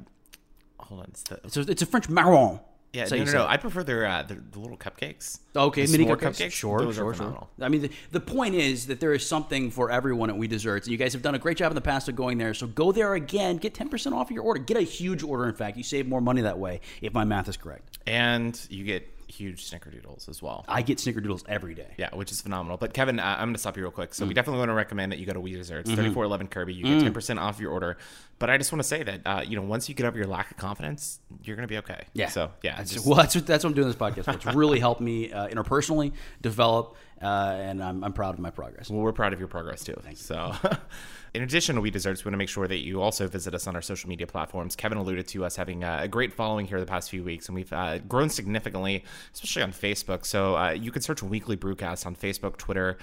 hold 0.80 1.02
on. 1.02 1.08
It's, 1.10 1.24
the, 1.24 1.40
it's, 1.44 1.58
a, 1.58 1.62
it's 1.62 1.82
a 1.82 1.86
French 1.86 2.10
marron. 2.10 2.60
Yeah, 2.94 3.08
no, 3.10 3.24
no, 3.24 3.32
no. 3.32 3.48
I 3.48 3.56
prefer 3.56 3.84
their, 3.84 4.06
uh, 4.06 4.24
their 4.24 4.38
the 4.52 4.60
little 4.60 4.76
cupcakes. 4.76 5.40
Okay, 5.56 5.86
the 5.86 5.92
mini 5.94 6.06
s'more 6.06 6.18
cupcakes. 6.18 6.52
Sure, 6.52 6.82
Those 6.82 6.96
sure, 6.96 7.14
sure. 7.14 7.48
I 7.62 7.70
mean, 7.70 7.84
the, 7.84 7.92
the 8.12 8.20
point 8.20 8.56
is 8.56 8.88
that 8.88 9.00
there 9.00 9.14
is 9.14 9.26
something 9.26 9.72
for 9.72 9.90
everyone 9.90 10.30
at 10.30 10.36
Oui 10.36 10.48
Desserts, 10.48 10.88
and 10.88 10.92
you 10.92 10.98
guys 10.98 11.14
have 11.14 11.22
done 11.22 11.34
a 11.34 11.40
great 11.40 11.56
job 11.56 11.72
in 11.72 11.76
the 11.76 11.82
past 11.82 12.10
of 12.10 12.16
going 12.18 12.38
there. 12.38 12.54
So 12.54 12.68
go 12.68 12.92
there 12.92 13.14
again, 13.14 13.58
get 13.58 13.74
ten 13.74 13.88
percent 13.88 14.14
off 14.14 14.30
your 14.30 14.44
order, 14.44 14.60
get 14.60 14.76
a 14.76 14.82
huge 14.82 15.24
order. 15.24 15.48
In 15.48 15.56
fact, 15.56 15.78
you 15.78 15.84
save 15.84 16.06
more 16.06 16.20
money 16.20 16.42
that 16.42 16.60
way 16.60 16.82
if 17.02 17.14
my 17.14 17.24
math 17.24 17.48
is 17.48 17.56
correct. 17.56 17.98
And 18.08 18.60
you 18.70 18.84
get 18.84 19.08
huge 19.32 19.70
snickerdoodles 19.70 20.30
as 20.30 20.42
well. 20.42 20.66
I 20.68 20.82
get 20.82 20.98
snickerdoodles 21.00 21.44
every 21.48 21.74
day. 21.74 21.94
Yeah, 21.98 22.14
which 22.16 22.32
is 22.32 22.42
phenomenal. 22.42 22.78
But 22.78 22.94
Kevin, 22.94 23.20
uh, 23.20 23.24
I'm 23.40 23.48
going 23.48 23.54
to 23.54 23.60
stop 23.60 23.78
you 23.78 23.84
real 23.84 23.92
quick. 23.92 24.14
So 24.14 24.26
we 24.26 24.34
definitely 24.34 24.60
want 24.60 24.70
to 24.70 24.74
recommend 24.76 25.12
that 25.12 25.20
you 25.20 25.26
go 25.26 25.34
to 25.34 25.40
Oui 25.40 25.54
Desserts, 25.54 25.90
Mm-hmm. 25.90 25.96
3411 26.02 26.48
Kirby. 26.48 26.74
You 26.74 26.84
get 26.84 27.14
10% 27.14 27.40
off 27.42 27.60
your 27.60 27.72
order. 27.72 27.98
But 28.40 28.50
I 28.50 28.58
just 28.58 28.72
want 28.72 28.82
to 28.82 28.88
say 28.88 29.04
that 29.04 29.22
uh, 29.26 29.44
you 29.48 29.56
know 29.56 29.62
once 29.62 29.88
you 29.88 29.94
get 29.96 30.06
over 30.08 30.18
your 30.18 30.28
lack 30.28 30.50
of 30.52 30.58
confidence, 30.58 31.20
you're 31.44 31.56
going 31.56 31.68
to 31.68 31.72
be 31.72 31.78
okay. 31.80 32.04
Yeah. 32.14 32.28
So 32.30 32.52
yeah, 32.64 32.78
That's, 32.78 32.92
just- 32.94 33.06
well, 33.06 33.16
that's 33.16 33.36
what, 33.36 33.46
that's 33.46 33.64
what 33.64 33.70
I'm 33.70 33.76
doing 33.76 33.88
this 33.88 33.96
podcast 33.96 34.26
for. 34.26 34.32
It's 34.32 34.56
really 34.56 34.80
helped 34.80 35.02
me 35.02 35.32
uh, 35.32 35.48
interpersonally 35.48 36.14
develop, 36.42 36.96
uh, 37.22 37.26
and 37.26 37.84
I'm, 37.84 38.04
I'm 38.04 38.14
proud 38.14 38.34
of 38.34 38.40
my 38.40 38.50
progress. 38.50 38.90
Well, 38.90 39.02
we're 39.02 39.12
proud 39.14 39.34
of 39.34 39.40
your 39.40 39.48
progress 39.48 39.84
too. 39.84 39.96
So, 40.16 40.54
in 41.36 41.44
addition 41.44 41.76
to 41.76 41.82
Oui 41.82 41.92
Desserts, 41.92 42.26
we 42.26 42.30
want 42.30 42.34
to 42.34 42.38
make 42.40 42.50
sure 42.50 42.68
that 42.68 42.80
you 42.80 43.00
also 43.02 43.28
visit 43.28 43.54
us 43.54 43.68
on 43.68 43.76
our 43.76 43.82
social 43.84 44.10
media 44.10 44.26
platforms. 44.26 44.76
Kevin 44.76 44.98
alluded 44.98 45.28
to 45.30 45.46
us 45.46 45.56
having 45.56 45.84
a 45.84 46.08
great 46.08 46.34
following 46.34 46.66
here 46.66 46.80
the 46.80 46.86
past 46.88 47.12
few 47.12 47.24
weeks, 47.24 47.48
and 47.48 47.56
we've 47.56 47.72
uh, 47.72 48.00
grown 48.00 48.30
significantly, 48.30 49.04
especially 49.34 49.64
on 49.64 49.72
Facebook. 49.72 50.26
So, 50.26 50.56
uh, 50.56 50.72
you 50.72 50.92
can 50.92 51.02
search 51.02 51.24
Weekly 51.24 51.58
Brewcast 51.58 52.06
on 52.06 52.16
Facebook, 52.16 52.58
Twitter. 52.58 52.98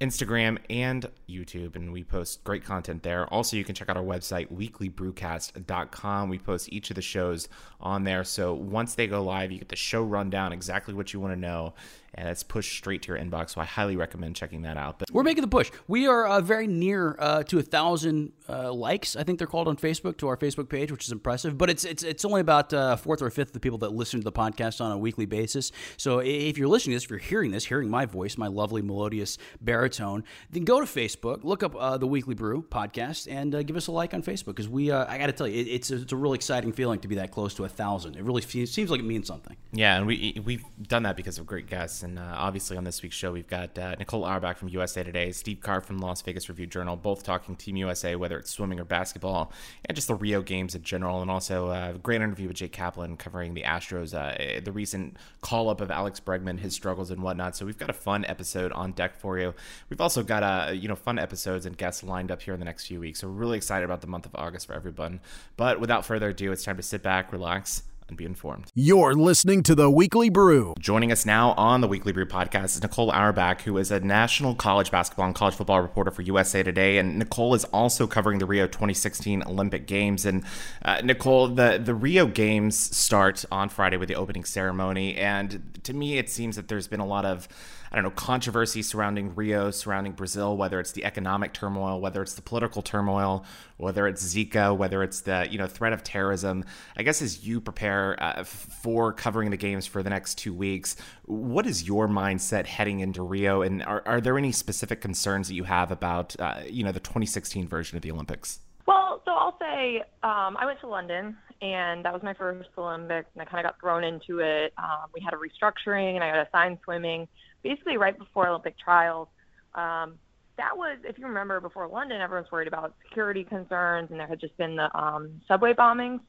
Instagram 0.00 0.58
and 0.68 1.08
YouTube, 1.28 1.76
and 1.76 1.92
we 1.92 2.02
post 2.02 2.42
great 2.42 2.64
content 2.64 3.02
there. 3.02 3.26
Also, 3.32 3.56
you 3.56 3.64
can 3.64 3.74
check 3.74 3.88
out 3.88 3.96
our 3.96 4.02
website, 4.02 4.52
weeklybrewcast.com. 4.52 6.28
We 6.28 6.38
post 6.38 6.72
each 6.72 6.90
of 6.90 6.96
the 6.96 7.02
shows 7.02 7.48
on 7.80 8.04
there. 8.04 8.24
So 8.24 8.54
once 8.54 8.94
they 8.94 9.06
go 9.06 9.22
live, 9.22 9.52
you 9.52 9.58
get 9.58 9.68
the 9.68 9.76
show 9.76 10.02
rundown, 10.02 10.52
exactly 10.52 10.94
what 10.94 11.12
you 11.12 11.20
want 11.20 11.32
to 11.32 11.40
know, 11.40 11.74
and 12.16 12.28
it's 12.28 12.42
pushed 12.42 12.76
straight 12.76 13.02
to 13.02 13.08
your 13.08 13.18
inbox. 13.18 13.50
So 13.50 13.60
I 13.60 13.64
highly 13.64 13.96
recommend 13.96 14.36
checking 14.36 14.62
that 14.62 14.76
out. 14.76 14.98
But 14.98 15.10
We're 15.10 15.22
making 15.22 15.42
the 15.42 15.48
push. 15.48 15.70
We 15.88 16.06
are 16.06 16.26
uh, 16.26 16.40
very 16.40 16.66
near 16.66 17.16
uh, 17.18 17.42
to 17.44 17.58
a 17.58 17.62
thousand 17.62 18.32
uh, 18.48 18.72
likes. 18.72 19.16
I 19.16 19.24
think 19.24 19.38
they're 19.38 19.46
called 19.46 19.68
on 19.68 19.76
Facebook 19.76 20.16
to 20.18 20.28
our 20.28 20.36
Facebook 20.36 20.68
page, 20.68 20.90
which 20.92 21.04
is 21.04 21.12
impressive. 21.12 21.56
But 21.56 21.70
it's 21.70 21.84
it's 21.84 22.02
it's 22.02 22.24
only 22.24 22.40
about 22.40 22.72
uh, 22.72 22.90
a 22.92 22.96
fourth 22.96 23.22
or 23.22 23.26
a 23.26 23.30
fifth 23.30 23.48
of 23.48 23.54
the 23.54 23.60
people 23.60 23.78
that 23.78 23.92
listen 23.92 24.20
to 24.20 24.24
the 24.24 24.32
podcast 24.32 24.80
on 24.80 24.92
a 24.92 24.98
weekly 24.98 25.26
basis. 25.26 25.72
So 25.96 26.18
if 26.18 26.58
you're 26.58 26.68
listening 26.68 26.92
to 26.92 26.96
this, 26.96 27.04
if 27.04 27.10
you're 27.10 27.18
hearing 27.18 27.50
this, 27.50 27.64
hearing 27.64 27.88
my 27.88 28.06
voice, 28.06 28.36
my 28.36 28.48
lovely 28.48 28.82
melodious 28.82 29.38
baritone, 29.60 30.24
then 30.50 30.64
go 30.64 30.80
to 30.80 30.86
Facebook, 30.86 31.44
look 31.44 31.62
up 31.62 31.74
uh, 31.76 31.96
the 31.98 32.06
Weekly 32.06 32.34
Brew 32.34 32.62
podcast, 32.62 33.30
and 33.30 33.54
uh, 33.54 33.62
give 33.62 33.76
us 33.76 33.86
a 33.86 33.92
like 33.92 34.14
on 34.14 34.22
Facebook 34.22 34.46
because 34.46 34.68
we. 34.68 34.90
Uh, 34.90 35.06
I 35.08 35.18
got 35.18 35.26
to 35.26 35.32
tell 35.32 35.48
you, 35.48 35.60
it, 35.60 35.68
it's 35.68 35.90
a, 35.90 35.96
it's 35.96 36.12
a 36.12 36.16
really 36.16 36.36
exciting 36.36 36.72
feeling 36.72 37.00
to 37.00 37.08
be 37.08 37.16
that 37.16 37.30
close 37.30 37.54
to 37.54 37.64
a 37.64 37.68
thousand. 37.68 38.16
It 38.16 38.22
really 38.22 38.42
seems 38.42 38.90
like 38.90 39.00
it 39.00 39.06
means 39.06 39.26
something. 39.26 39.56
Yeah, 39.72 39.96
and 39.96 40.06
we 40.06 40.40
we've 40.44 40.64
done 40.82 41.04
that 41.04 41.16
because 41.16 41.38
of 41.38 41.46
great 41.46 41.66
guests, 41.66 42.02
and 42.04 42.18
uh, 42.18 42.34
obviously 42.36 42.76
on 42.76 42.84
this 42.84 43.02
week's 43.02 43.16
show 43.16 43.32
we've 43.32 43.48
got 43.48 43.76
uh, 43.78 43.94
Nicole 43.98 44.24
Auerbach 44.24 44.56
from 44.56 44.68
USA 44.68 45.02
Today, 45.02 45.32
Steve 45.32 45.60
Carp 45.60 45.84
from 45.84 45.98
Las 45.98 46.22
Vegas 46.22 46.48
Review 46.48 46.66
Journal, 46.66 46.96
both 46.96 47.24
talking 47.24 47.56
Team 47.56 47.76
USA, 47.76 48.14
whether 48.14 48.38
it's 48.38 48.50
swimming 48.50 48.78
or 48.78 48.84
basketball, 48.84 49.52
and 49.86 49.96
just 49.96 50.08
the 50.08 50.14
Rio 50.14 50.42
Games 50.42 50.74
in 50.74 50.82
general, 50.82 51.22
and 51.22 51.30
also 51.30 51.70
uh, 51.70 51.92
a 51.94 51.98
great 51.98 52.20
interview 52.20 52.46
with 52.46 52.56
Jake 52.56 52.72
Kaplan 52.72 53.16
covering 53.16 53.54
the 53.54 53.62
Astros, 53.62 54.14
uh, 54.14 54.60
the 54.62 54.70
recent 54.72 55.16
call 55.40 55.68
up 55.68 55.80
of 55.80 55.90
Alex 55.90 56.20
Bregman, 56.20 56.58
his 56.60 56.74
struggles 56.74 57.10
and 57.10 57.22
whatnot. 57.22 57.56
So 57.56 57.66
we've 57.66 57.78
got 57.78 57.90
a 57.90 57.94
fun 57.94 58.24
episode 58.26 58.70
on 58.72 58.92
deck 58.92 59.16
for 59.16 59.38
you. 59.38 59.54
We've 59.88 60.00
also 60.00 60.22
got 60.22 60.42
uh, 60.42 60.72
you 60.72 60.88
know 60.88 60.96
fun 60.96 61.18
episodes 61.18 61.66
and 61.66 61.76
guests 61.76 62.02
lined 62.04 62.30
up 62.30 62.42
here 62.42 62.54
in 62.54 62.60
the 62.60 62.66
next 62.66 62.86
few 62.86 63.00
weeks. 63.00 63.20
So 63.20 63.28
we're 63.28 63.34
really 63.34 63.56
excited 63.56 63.84
about 63.84 64.02
the 64.02 64.06
month 64.06 64.26
of 64.26 64.34
August 64.34 64.66
for 64.66 64.74
everyone. 64.74 65.20
But 65.56 65.80
without 65.80 66.04
further 66.04 66.28
ado, 66.28 66.52
it's 66.52 66.64
time 66.64 66.76
to 66.76 66.82
sit 66.82 67.02
back, 67.02 67.32
relax, 67.32 67.82
and 68.08 68.16
be 68.16 68.24
informed. 68.24 68.70
You're 68.74 69.14
listening 69.14 69.62
to 69.64 69.74
the 69.74 69.90
Weekly 69.90 70.28
Brew. 70.28 70.74
Joining 70.78 71.10
us 71.10 71.24
now 71.24 71.52
on 71.52 71.80
the 71.80 71.88
Weekly 71.88 72.12
Brew 72.12 72.26
podcast 72.26 72.76
is 72.76 72.82
Nicole 72.82 73.10
Auerbach, 73.10 73.62
who 73.62 73.76
is 73.78 73.90
a 73.90 74.00
national 74.00 74.54
college 74.54 74.90
basketball 74.90 75.26
and 75.26 75.34
college 75.34 75.54
football 75.54 75.80
reporter 75.80 76.10
for 76.10 76.22
USA 76.22 76.62
Today. 76.62 76.98
And 76.98 77.18
Nicole 77.18 77.54
is 77.54 77.64
also 77.66 78.06
covering 78.06 78.38
the 78.38 78.46
Rio 78.46 78.66
2016 78.66 79.42
Olympic 79.44 79.86
Games. 79.86 80.24
And 80.26 80.44
uh, 80.84 81.00
Nicole, 81.02 81.48
the, 81.48 81.80
the 81.82 81.94
Rio 81.94 82.26
Games 82.26 82.78
start 82.78 83.44
on 83.50 83.68
Friday 83.68 83.96
with 83.96 84.08
the 84.08 84.16
opening 84.16 84.44
ceremony. 84.44 85.16
And 85.16 85.78
to 85.84 85.94
me, 85.94 86.18
it 86.18 86.28
seems 86.28 86.56
that 86.56 86.68
there's 86.68 86.88
been 86.88 87.00
a 87.00 87.06
lot 87.06 87.24
of 87.24 87.48
I 87.94 87.98
don't 87.98 88.02
know, 88.02 88.10
controversy 88.10 88.82
surrounding 88.82 89.36
Rio, 89.36 89.70
surrounding 89.70 90.14
Brazil, 90.14 90.56
whether 90.56 90.80
it's 90.80 90.90
the 90.90 91.04
economic 91.04 91.52
turmoil, 91.52 92.00
whether 92.00 92.22
it's 92.22 92.34
the 92.34 92.42
political 92.42 92.82
turmoil, 92.82 93.44
whether 93.76 94.08
it's 94.08 94.20
Zika, 94.20 94.76
whether 94.76 95.04
it's 95.04 95.20
the, 95.20 95.46
you 95.48 95.58
know, 95.58 95.68
threat 95.68 95.92
of 95.92 96.02
terrorism. 96.02 96.64
I 96.96 97.04
guess 97.04 97.22
as 97.22 97.46
you 97.46 97.60
prepare 97.60 98.20
uh, 98.20 98.42
for 98.42 99.12
covering 99.12 99.52
the 99.52 99.56
games 99.56 99.86
for 99.86 100.02
the 100.02 100.10
next 100.10 100.38
two 100.38 100.52
weeks, 100.52 100.96
what 101.26 101.68
is 101.68 101.86
your 101.86 102.08
mindset 102.08 102.66
heading 102.66 102.98
into 102.98 103.22
Rio? 103.22 103.62
And 103.62 103.80
are, 103.84 104.02
are 104.06 104.20
there 104.20 104.36
any 104.38 104.50
specific 104.50 105.00
concerns 105.00 105.46
that 105.46 105.54
you 105.54 105.62
have 105.62 105.92
about, 105.92 106.34
uh, 106.40 106.62
you 106.68 106.82
know, 106.82 106.90
the 106.90 106.98
2016 106.98 107.68
version 107.68 107.94
of 107.94 108.02
the 108.02 108.10
Olympics? 108.10 108.58
Well, 108.86 109.22
so 109.24 109.30
I'll 109.30 109.56
say 109.60 110.00
um, 110.24 110.56
I 110.56 110.66
went 110.66 110.80
to 110.80 110.88
London, 110.88 111.36
and 111.62 112.04
that 112.04 112.12
was 112.12 112.24
my 112.24 112.34
first 112.34 112.70
Olympics, 112.76 113.28
and 113.34 113.42
I 113.42 113.44
kind 113.44 113.64
of 113.64 113.70
got 113.70 113.80
thrown 113.80 114.02
into 114.02 114.40
it. 114.40 114.72
Um, 114.78 115.10
we 115.14 115.20
had 115.20 115.32
a 115.32 115.36
restructuring, 115.36 116.16
and 116.16 116.24
I 116.24 116.32
got 116.32 116.48
assigned 116.48 116.78
swimming 116.82 117.28
basically 117.64 117.96
right 117.96 118.16
before 118.16 118.46
Olympic 118.46 118.78
trials. 118.78 119.26
Um, 119.74 120.14
that 120.56 120.76
was, 120.76 120.98
if 121.02 121.18
you 121.18 121.26
remember, 121.26 121.60
before 121.60 121.88
London, 121.88 122.20
everyone's 122.20 122.52
worried 122.52 122.68
about 122.68 122.94
security 123.02 123.42
concerns, 123.42 124.12
and 124.12 124.20
there 124.20 124.28
had 124.28 124.38
just 124.38 124.56
been 124.56 124.76
the 124.76 124.96
um, 124.96 125.40
subway 125.48 125.72
bombings. 125.72 126.20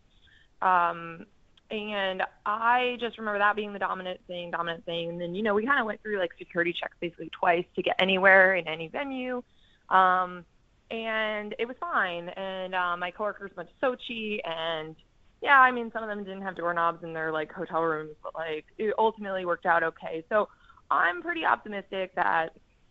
Um, 0.64 1.28
and 1.70 2.24
I 2.46 2.98
just 3.00 3.20
remember 3.20 3.40
that 3.40 3.56
being 3.56 3.74
the 3.74 3.80
dominant 3.80 4.20
thing, 4.28 4.50
dominant 4.50 4.86
thing. 4.86 5.10
And 5.10 5.22
then, 5.22 5.36
you 5.36 5.44
know, 5.44 5.54
we 5.54 5.66
kind 5.66 5.80
of 5.80 5.86
went 5.86 6.02
through 6.02 6.20
like 6.20 6.32
security 6.40 6.74
checks 6.80 6.96
basically 7.00 7.30
twice 7.40 7.66
to 7.76 7.84
get 7.84 7.96
anywhere 8.00 8.56
in 8.56 8.68
any 8.68 8.88
venue. 8.88 9.44
Um, 9.90 10.46
and 10.90 11.56
it 11.60 11.68
was 11.68 11.76
fine. 11.80 12.30
And 12.30 12.74
um, 12.74 13.00
my 13.00 13.12
coworkers 13.12 13.52
went 13.56 13.70
to 13.70 13.86
Sochi, 13.86 14.40
and 14.44 14.96
yeah, 15.42 15.60
I 15.60 15.72
mean, 15.72 15.92
some 15.92 16.04
of 16.04 16.10
them 16.10 16.24
didn't 16.24 16.44
have 16.44 16.56
doorknobs 16.56 17.04
in 17.04 17.14
their 17.14 17.32
like 17.32 17.52
hotel 17.52 17.82
rooms, 17.82 18.16
but 18.24 18.34
like 18.36 18.66
it 18.78 18.94
ultimately 18.98 19.46
worked 19.46 19.66
out 19.66 19.84
okay. 19.84 20.24
So 20.30 20.48
I'm 20.90 21.22
pretty 21.22 21.46
optimistic 21.46 22.14
that 22.16 22.50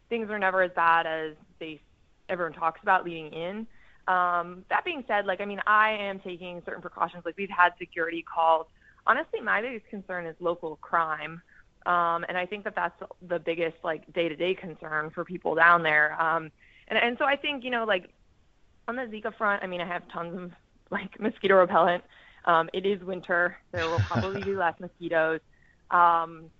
things 0.09 0.31
are 0.31 0.39
never 0.39 0.63
as 0.63 0.71
bad 0.75 1.07
as 1.07 1.35
they 1.59 1.81
everyone 2.29 2.53
talks 2.53 2.81
about 2.83 3.05
leading 3.05 3.33
in. 3.33 3.67
Um, 4.07 4.65
that 4.69 4.85
being 4.85 5.05
said, 5.07 5.27
like 5.27 5.41
I 5.41 5.45
mean, 5.45 5.61
I 5.67 5.91
am 5.93 6.21
taking 6.21 6.63
certain 6.65 6.83
precautions. 6.83 7.25
Like 7.25 7.37
we've 7.37 7.51
had 7.51 7.71
security 7.79 8.23
calls. 8.23 8.67
Honestly, 9.07 9.41
my 9.41 9.61
biggest 9.61 9.87
concern 9.89 10.27
is 10.27 10.35
local 10.41 10.77
crime. 10.77 11.43
Um, 11.87 12.25
and 12.29 12.39
I 12.39 12.47
think 12.47 12.65
that 12.65 12.75
that's 12.75 12.99
the 13.29 13.39
biggest 13.39 13.77
like 13.85 14.11
day-to-day 14.15 14.55
concern 14.55 15.11
for 15.11 15.25
people 15.25 15.55
down 15.55 15.83
there. 15.83 16.21
Um, 16.21 16.51
and 16.89 16.99
and 16.99 17.17
so 17.19 17.25
I 17.25 17.37
think 17.37 17.65
you 17.65 17.71
know 17.71 17.85
like 17.85 18.11
on 18.89 18.97
the 18.97 19.03
Zika 19.03 19.37
front, 19.37 19.63
I 19.63 19.67
mean 19.67 19.81
I 19.81 19.87
have 19.87 20.03
tons 20.13 20.37
of 20.37 20.53
like 20.91 21.19
mosquito 21.21 21.57
repellent. 21.57 22.05
Um, 22.47 22.69
it 22.75 22.85
is 22.85 23.03
winter. 23.03 23.57
There 23.73 23.89
will 23.89 24.01
probably 24.01 24.43
be 24.43 24.55
less 24.55 24.79
mosquitoes. 24.79 25.41
Um, 25.91 26.51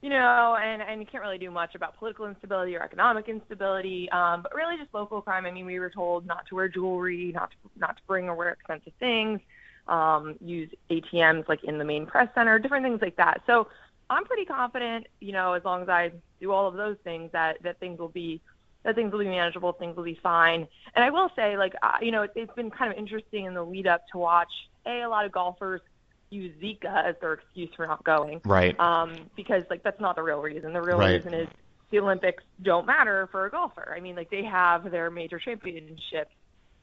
you 0.00 0.10
know, 0.10 0.56
and, 0.62 0.80
and 0.80 1.00
you 1.00 1.06
can't 1.06 1.22
really 1.22 1.38
do 1.38 1.50
much 1.50 1.74
about 1.74 1.96
political 1.98 2.26
instability 2.26 2.76
or 2.76 2.82
economic 2.82 3.28
instability, 3.28 4.08
um, 4.10 4.42
but 4.42 4.54
really 4.54 4.76
just 4.76 4.94
local 4.94 5.20
crime. 5.20 5.44
I 5.44 5.50
mean, 5.50 5.66
we 5.66 5.80
were 5.80 5.90
told 5.90 6.24
not 6.24 6.46
to 6.48 6.54
wear 6.54 6.68
jewelry, 6.68 7.32
not 7.34 7.50
to, 7.50 7.56
not 7.76 7.96
to 7.96 8.02
bring 8.06 8.28
or 8.28 8.34
wear 8.34 8.50
expensive 8.50 8.92
things, 9.00 9.40
um, 9.88 10.36
use 10.40 10.70
ATMs 10.90 11.48
like 11.48 11.64
in 11.64 11.78
the 11.78 11.84
main 11.84 12.06
press 12.06 12.28
center, 12.34 12.58
different 12.58 12.84
things 12.84 13.00
like 13.02 13.16
that. 13.16 13.42
So 13.46 13.68
I'm 14.08 14.24
pretty 14.24 14.44
confident, 14.44 15.06
you 15.20 15.32
know, 15.32 15.54
as 15.54 15.64
long 15.64 15.82
as 15.82 15.88
I 15.88 16.12
do 16.40 16.52
all 16.52 16.68
of 16.68 16.74
those 16.74 16.96
things, 17.02 17.30
that 17.32 17.62
that 17.62 17.80
things 17.80 17.98
will 17.98 18.08
be 18.08 18.40
that 18.84 18.94
things 18.94 19.10
will 19.12 19.18
be 19.18 19.26
manageable, 19.26 19.72
things 19.72 19.96
will 19.96 20.04
be 20.04 20.18
fine. 20.22 20.66
And 20.94 21.04
I 21.04 21.10
will 21.10 21.30
say, 21.34 21.58
like, 21.58 21.74
uh, 21.82 21.98
you 22.00 22.12
know, 22.12 22.22
it, 22.22 22.32
it's 22.36 22.52
been 22.54 22.70
kind 22.70 22.92
of 22.92 22.96
interesting 22.96 23.46
in 23.46 23.54
the 23.54 23.62
lead 23.62 23.86
up 23.86 24.02
to 24.12 24.18
watch 24.18 24.50
a 24.86 25.02
a 25.02 25.08
lot 25.08 25.24
of 25.24 25.32
golfers 25.32 25.80
use 26.30 26.54
Zika 26.62 27.04
as 27.04 27.14
their 27.20 27.34
excuse 27.34 27.70
for 27.74 27.86
not 27.86 28.04
going. 28.04 28.40
Right. 28.44 28.78
Um, 28.78 29.14
because 29.36 29.64
like 29.70 29.82
that's 29.82 30.00
not 30.00 30.16
the 30.16 30.22
real 30.22 30.40
reason. 30.40 30.72
The 30.72 30.82
real 30.82 30.98
Right. 30.98 31.14
reason 31.16 31.34
is 31.34 31.48
the 31.90 32.00
Olympics 32.00 32.42
don't 32.62 32.86
matter 32.86 33.28
for 33.30 33.46
a 33.46 33.50
golfer. 33.50 33.94
I 33.96 34.00
mean, 34.00 34.16
like 34.16 34.30
they 34.30 34.44
have 34.44 34.90
their 34.90 35.10
major 35.10 35.38
championships. 35.38 36.34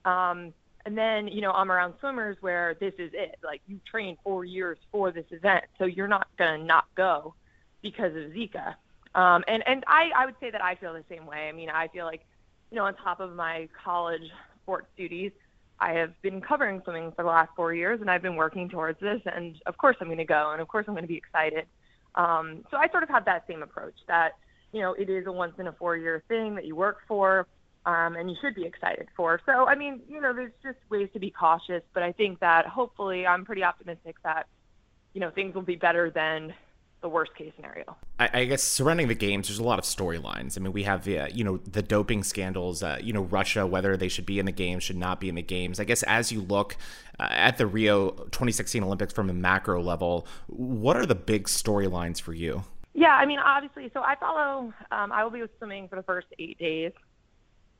Um, 0.04 0.54
and 0.86 0.98
then, 0.98 1.28
you 1.28 1.42
know, 1.42 1.52
I'm 1.52 1.72
around 1.72 1.96
swimmers 2.00 2.38
where 2.42 2.76
this 2.80 2.94
is 3.00 3.12
it. 3.14 3.38
Like 3.44 3.62
you 3.68 3.80
train 3.90 4.18
four 4.24 4.46
years 4.46 4.78
for 4.92 5.12
this 5.12 5.26
event, 5.32 5.66
so 5.78 5.86
you're 5.86 6.08
not 6.08 6.28
gonna 6.38 6.64
not 6.64 6.86
go 6.96 7.34
because 7.82 8.16
of 8.16 8.32
Zika. 8.32 8.76
Um, 9.16 9.44
and 9.48 9.64
and 9.68 9.84
I 9.88 10.12
I 10.16 10.26
would 10.26 10.36
say 10.40 10.52
that 10.52 10.64
I 10.64 10.76
feel 10.76 10.94
the 10.94 11.04
same 11.10 11.26
way. 11.26 11.48
I 11.50 11.52
mean, 11.54 11.70
I 11.70 11.88
feel 11.88 12.06
like, 12.06 12.26
you 12.72 12.76
know, 12.78 12.86
on 12.86 12.96
top 12.96 13.20
of 13.20 13.34
my 13.34 13.68
college 13.84 14.30
sports 14.62 14.88
duties, 14.98 15.32
I 15.80 15.94
have 15.94 16.20
been 16.22 16.42
covering 16.42 16.82
swimming 16.84 17.12
for 17.12 17.24
the 17.24 17.30
last 17.30 17.52
four 17.56 17.74
years, 17.74 18.02
and 18.02 18.10
I've 18.10 18.22
been 18.22 18.36
working 18.36 18.70
towards 18.70 19.00
this. 19.00 19.22
And 19.26 19.62
of 19.66 19.78
course, 19.78 19.98
I'm 20.00 20.08
going 20.08 20.18
to 20.18 20.26
go, 20.26 20.52
and 20.52 20.62
of 20.62 20.68
course, 20.68 20.86
I'm 20.88 20.94
going 20.94 21.04
to 21.04 21.08
be 21.08 21.18
excited. 21.18 21.66
Um, 22.16 22.64
so 22.72 22.78
I 22.78 22.90
sort 22.90 23.04
of 23.04 23.10
have 23.10 23.26
that 23.26 23.46
same 23.48 23.62
approach 23.62 23.96
that 24.08 24.34
you 24.72 24.82
know 24.82 24.94
it 24.94 25.10
is 25.10 25.28
a 25.28 25.32
once 25.32 25.54
in 25.60 25.68
a 25.68 25.74
four 25.74 25.98
year 25.98 26.24
thing 26.28 26.56
that 26.56 26.66
you 26.66 26.76
work 26.76 27.00
for, 27.08 27.48
um, 27.86 28.16
and 28.16 28.30
you 28.30 28.38
should 28.42 28.56
be 28.56 28.64
excited 28.64 29.08
for. 29.18 29.42
So 29.46 29.68
I 29.68 29.76
mean, 29.76 30.02
you 30.08 30.22
know, 30.22 30.34
there's 30.34 30.54
just 30.64 30.78
ways 30.90 31.10
to 31.14 31.20
be 31.20 31.30
cautious, 31.30 31.84
but 31.94 32.04
I 32.04 32.14
think 32.14 32.40
that 32.40 32.68
hopefully, 32.68 33.28
I'm 33.28 33.44
pretty 33.44 33.64
optimistic 33.64 34.16
that 34.24 34.48
you 35.14 35.20
know 35.20 35.30
things 35.30 35.56
will 35.56 35.62
be 35.62 35.76
better 35.76 36.10
than 36.10 36.54
the 37.02 37.10
worst 37.10 37.36
case 37.36 37.52
scenario. 37.56 37.96
I, 38.20 38.30
I 38.34 38.46
guess 38.46 38.64
surrounding 38.64 39.08
the 39.08 39.16
games, 39.16 39.48
there's 39.48 39.60
a 39.60 39.64
lot 39.64 39.78
of 39.78 39.86
storylines. 39.86 40.58
I 40.58 40.62
mean, 40.62 40.74
we 40.74 40.84
have 40.84 41.08
uh, 41.08 41.28
you 41.32 41.44
know 41.44 41.58
the 41.58 41.82
doping 41.82 42.24
scandals. 42.24 42.82
Uh, 42.82 42.98
you 43.02 43.14
know, 43.14 43.22
Russia, 43.22 43.66
whether 43.68 43.96
they 43.96 44.08
should 44.08 44.26
be 44.26 44.40
in 44.40 44.46
the 44.46 44.52
games, 44.52 44.84
should 44.84 44.98
not 44.98 45.20
be 45.20 45.30
in 45.30 45.36
the 45.36 45.42
games. 45.42 45.80
I 45.80 45.84
guess 45.84 46.04
as 46.04 46.32
you 46.32 46.42
look 46.42 46.78
uh, 47.20 47.28
at 47.30 47.58
the 47.58 47.68
Rio 47.68 48.12
2016 48.12 48.84
Olympics 48.84 49.14
from 49.14 49.30
a 49.30 49.34
macro 49.34 49.82
level, 49.82 50.28
what 50.48 50.98
are 50.98 51.06
the 51.06 51.16
big 51.16 51.46
storylines 51.46 52.20
for 52.20 52.34
you? 52.34 52.64
Yeah, 52.94 53.14
I 53.14 53.26
mean, 53.26 53.40
obviously, 53.40 53.92
so 53.94 54.02
I 54.02 54.16
follow. 54.16 54.74
Um, 54.92 55.12
I 55.12 55.24
will 55.24 55.32
be 55.32 55.44
swimming 55.58 55.88
for 55.88 55.98
the 55.98 56.04
first 56.04 56.28
eight 56.40 56.58
days, 56.58 56.94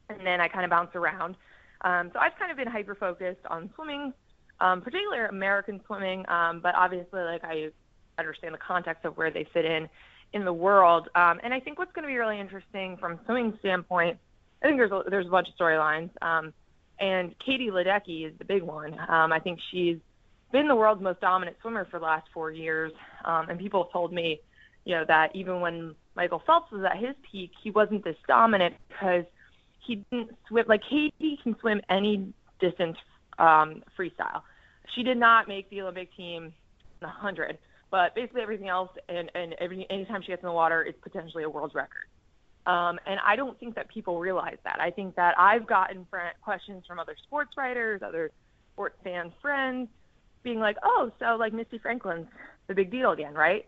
and 0.10 0.26
then 0.26 0.42
I 0.42 0.50
kind 0.50 0.66
of 0.66 0.70
bounce 0.70 0.92
around. 0.94 1.36
Um, 1.82 2.12
so 2.14 2.20
I've 2.20 2.38
kind 2.38 2.52
of 2.52 2.58
been 2.58 2.68
hyper 2.68 2.96
focused 2.96 3.46
on 3.50 3.70
swimming, 3.76 4.14
um, 4.60 4.82
particularly 4.82 5.26
American 5.30 5.82
swimming, 5.86 6.28
um, 6.30 6.60
but 6.60 6.76
obviously, 6.76 7.22
like 7.22 7.44
I 7.44 7.70
understand 8.18 8.54
the 8.54 8.60
context 8.60 9.06
of 9.06 9.18
where 9.18 9.32
they 9.32 9.46
fit 9.54 9.66
in 9.66 9.90
in 10.34 10.46
the 10.46 10.54
world. 10.54 11.10
Um, 11.16 11.40
and 11.44 11.54
I 11.54 11.60
think 11.60 11.80
what's 11.80 11.92
going 11.94 12.04
to 12.04 12.08
be 12.08 12.18
really 12.18 12.40
interesting 12.40 12.98
from 12.98 13.20
swimming 13.26 13.58
standpoint, 13.60 14.18
I 14.62 14.68
think 14.68 14.78
there's 14.78 14.92
a, 14.92 15.04
there's 15.10 15.28
a 15.28 15.30
bunch 15.30 15.48
of 15.50 15.56
storylines. 15.56 16.10
Um, 16.22 16.54
and 17.00 17.36
Katie 17.40 17.70
Ledecky 17.70 18.26
is 18.26 18.34
the 18.38 18.46
big 18.46 18.64
one. 18.64 18.98
Um, 19.08 19.32
I 19.32 19.40
think 19.40 19.60
she's 19.72 19.98
been 20.52 20.68
the 20.68 20.76
world's 20.76 21.02
most 21.02 21.22
dominant 21.22 21.58
swimmer 21.62 21.86
for 21.86 22.00
the 22.00 22.06
last 22.06 22.28
four 22.34 22.52
years. 22.52 22.92
Um, 23.24 23.50
and 23.50 23.60
people 23.60 23.84
have 23.84 23.92
told 23.92 24.14
me, 24.14 24.40
you 24.86 24.96
know, 24.96 25.06
that 25.08 25.36
even 25.36 25.60
when 25.62 25.96
Michael 26.16 26.42
Phelps 26.46 26.72
was 26.72 26.84
at 26.84 26.98
his 26.98 27.16
peak, 27.30 27.52
he 27.62 27.72
wasn't 27.72 28.04
this 28.04 28.16
dominant 28.28 28.76
because 28.88 29.26
he 29.80 30.04
didn't 30.12 30.36
swim 30.48 30.66
like 30.68 30.82
Katie 30.90 31.40
can 31.44 31.58
swim 31.60 31.82
any 31.90 32.34
distance 32.60 32.98
um, 33.38 33.84
freestyle. 33.98 34.42
She 34.94 35.04
did 35.04 35.18
not 35.18 35.48
make 35.48 35.70
the 35.70 35.82
Olympic 35.82 36.16
team 36.16 36.46
in 36.46 36.54
the 37.02 37.08
hundred, 37.08 37.58
but 37.96 38.14
basically 38.14 38.42
everything 38.42 38.68
else 38.68 38.90
and 39.08 39.32
and 39.36 39.56
every 39.62 39.88
anytime 39.90 40.22
she 40.22 40.28
gets 40.28 40.44
in 40.44 40.48
the 40.48 40.54
water, 40.54 40.84
it's 40.84 41.00
potentially 41.02 41.46
a 41.46 41.50
world 41.50 41.72
record. 41.74 42.08
Um, 42.66 43.00
and 43.06 43.22
I 43.26 43.38
don't 43.38 43.58
think 43.58 43.76
that 43.76 43.88
people 43.88 44.20
realize 44.20 44.58
that. 44.66 44.82
I 44.82 44.92
think 44.92 45.16
that 45.16 45.34
I've 45.40 45.66
gotten 45.66 46.06
fr- 46.10 46.36
questions 46.44 46.84
from 46.86 47.00
other 47.00 47.16
sports 47.26 47.52
writers, 47.56 48.02
other 48.06 48.32
sports 48.74 48.98
fan 49.02 49.32
friends, 49.42 49.88
being 50.44 50.60
like, 50.60 50.76
"Oh, 50.84 51.10
so 51.20 51.38
like 51.38 51.54
Missy 51.54 51.78
Franklin's 51.78 52.28
the 52.68 52.74
big 52.74 52.92
deal 52.92 53.12
again, 53.12 53.34
right?" 53.34 53.66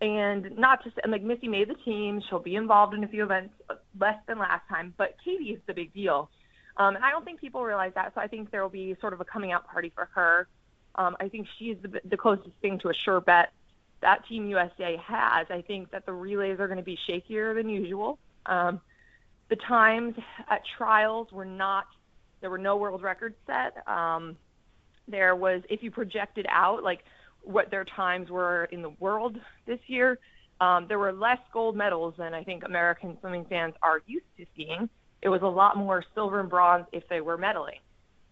And 0.00 0.58
not 0.58 0.82
just 0.82 0.96
and 1.04 1.12
like 1.12 1.22
Missy 1.22 1.46
made 1.46 1.68
the 1.68 1.76
team, 1.84 2.20
she'll 2.28 2.40
be 2.40 2.56
involved 2.56 2.94
in 2.94 3.04
a 3.04 3.08
few 3.08 3.22
events 3.22 3.54
uh, 3.68 3.74
less 4.00 4.18
than 4.26 4.40
last 4.40 4.66
time, 4.68 4.94
but 4.98 5.14
Katie 5.24 5.50
is 5.50 5.60
the 5.68 5.74
big 5.74 5.94
deal. 5.94 6.28
Um, 6.76 6.96
and 6.96 7.04
I 7.04 7.12
don't 7.12 7.24
think 7.24 7.40
people 7.40 7.62
realize 7.62 7.92
that. 7.94 8.14
So 8.16 8.20
I 8.20 8.26
think 8.26 8.50
there 8.50 8.62
will 8.62 8.68
be 8.68 8.96
sort 9.00 9.12
of 9.12 9.20
a 9.20 9.24
coming 9.24 9.52
out 9.52 9.68
party 9.68 9.92
for 9.94 10.08
her. 10.16 10.48
Um, 10.96 11.14
I 11.20 11.28
think 11.28 11.46
she's 11.56 11.76
the, 11.82 12.00
the 12.04 12.16
closest 12.16 12.56
thing 12.62 12.80
to 12.80 12.88
a 12.88 12.94
sure 13.04 13.20
bet 13.20 13.52
that 14.02 14.26
Team 14.26 14.48
USA 14.48 14.96
has. 15.04 15.46
I 15.50 15.62
think 15.66 15.90
that 15.90 16.06
the 16.06 16.12
relays 16.12 16.58
are 16.58 16.66
going 16.66 16.78
to 16.78 16.84
be 16.84 16.98
shakier 17.08 17.54
than 17.54 17.68
usual. 17.68 18.18
Um, 18.46 18.80
the 19.48 19.56
times 19.56 20.14
at 20.48 20.62
trials 20.78 21.30
were 21.32 21.44
not, 21.44 21.86
there 22.40 22.50
were 22.50 22.58
no 22.58 22.76
world 22.76 23.02
records 23.02 23.36
set. 23.46 23.86
Um, 23.86 24.36
there 25.08 25.34
was, 25.34 25.62
if 25.68 25.82
you 25.82 25.90
projected 25.90 26.46
out, 26.48 26.82
like 26.82 27.00
what 27.42 27.70
their 27.70 27.84
times 27.84 28.30
were 28.30 28.64
in 28.66 28.82
the 28.82 28.90
world 29.00 29.38
this 29.66 29.80
year, 29.86 30.18
um, 30.60 30.86
there 30.88 30.98
were 30.98 31.12
less 31.12 31.38
gold 31.52 31.76
medals 31.76 32.14
than 32.18 32.34
I 32.34 32.44
think 32.44 32.64
American 32.64 33.16
swimming 33.20 33.44
fans 33.46 33.74
are 33.82 34.02
used 34.06 34.26
to 34.38 34.46
seeing. 34.56 34.88
It 35.22 35.28
was 35.28 35.42
a 35.42 35.46
lot 35.46 35.76
more 35.76 36.04
silver 36.14 36.40
and 36.40 36.48
bronze 36.48 36.86
if 36.92 37.06
they 37.08 37.20
were 37.20 37.36
medaling. 37.36 37.80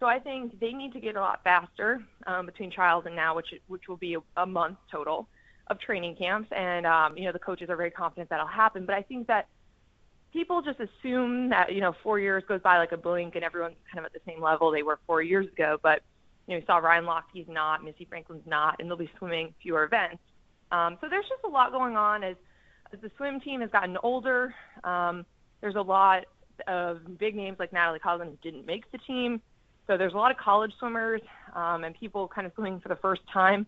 So 0.00 0.06
I 0.06 0.20
think 0.20 0.60
they 0.60 0.72
need 0.72 0.92
to 0.92 1.00
get 1.00 1.16
a 1.16 1.20
lot 1.20 1.40
faster 1.42 2.00
um, 2.26 2.46
between 2.46 2.70
trials 2.70 3.04
and 3.06 3.16
now, 3.16 3.34
which 3.34 3.52
which 3.66 3.88
will 3.88 3.96
be 3.96 4.14
a, 4.14 4.20
a 4.36 4.46
month 4.46 4.78
total 4.90 5.26
of 5.70 5.80
training 5.80 6.16
camps. 6.16 6.50
And 6.52 6.86
um, 6.86 7.16
you 7.16 7.24
know 7.24 7.32
the 7.32 7.38
coaches 7.38 7.70
are 7.70 7.76
very 7.76 7.90
confident 7.90 8.30
that'll 8.30 8.46
happen. 8.46 8.86
But 8.86 8.94
I 8.94 9.02
think 9.02 9.26
that 9.28 9.48
people 10.32 10.62
just 10.62 10.78
assume 10.80 11.48
that 11.50 11.72
you 11.72 11.80
know 11.80 11.94
four 12.02 12.18
years 12.18 12.42
goes 12.48 12.60
by 12.60 12.78
like 12.78 12.92
a 12.92 12.96
blink 12.96 13.34
and 13.34 13.44
everyone's 13.44 13.76
kind 13.92 13.98
of 13.98 14.04
at 14.04 14.12
the 14.12 14.20
same 14.30 14.42
level 14.42 14.70
they 14.70 14.82
were 14.82 14.98
four 15.06 15.22
years 15.22 15.46
ago. 15.46 15.78
But 15.82 16.02
you 16.46 16.54
know, 16.54 16.60
we 16.60 16.66
saw 16.66 16.78
Ryan 16.78 17.04
Lochte's 17.04 17.48
not, 17.48 17.84
Missy 17.84 18.06
Franklin's 18.06 18.46
not, 18.46 18.76
and 18.78 18.88
they'll 18.88 18.96
be 18.96 19.10
swimming 19.18 19.54
fewer 19.62 19.84
events. 19.84 20.22
Um, 20.70 20.98
so 21.00 21.08
there's 21.08 21.28
just 21.28 21.42
a 21.44 21.48
lot 21.48 21.72
going 21.72 21.96
on 21.96 22.24
as 22.24 22.36
as 22.92 23.00
the 23.00 23.10
swim 23.16 23.40
team 23.40 23.60
has 23.60 23.70
gotten 23.70 23.96
older. 24.02 24.54
Um, 24.84 25.26
there's 25.60 25.76
a 25.76 25.82
lot 25.82 26.24
of 26.66 27.18
big 27.18 27.36
names 27.36 27.58
like 27.58 27.72
Natalie 27.72 27.98
Coughlin 27.98 28.40
didn't 28.42 28.66
make 28.66 28.90
the 28.90 28.98
team. 28.98 29.40
So 29.86 29.96
there's 29.96 30.12
a 30.12 30.16
lot 30.16 30.30
of 30.30 30.36
college 30.36 30.72
swimmers 30.78 31.22
um, 31.54 31.84
and 31.84 31.94
people 31.94 32.28
kind 32.28 32.46
of 32.46 32.52
swimming 32.54 32.80
for 32.80 32.88
the 32.88 32.96
first 32.96 33.22
time 33.32 33.66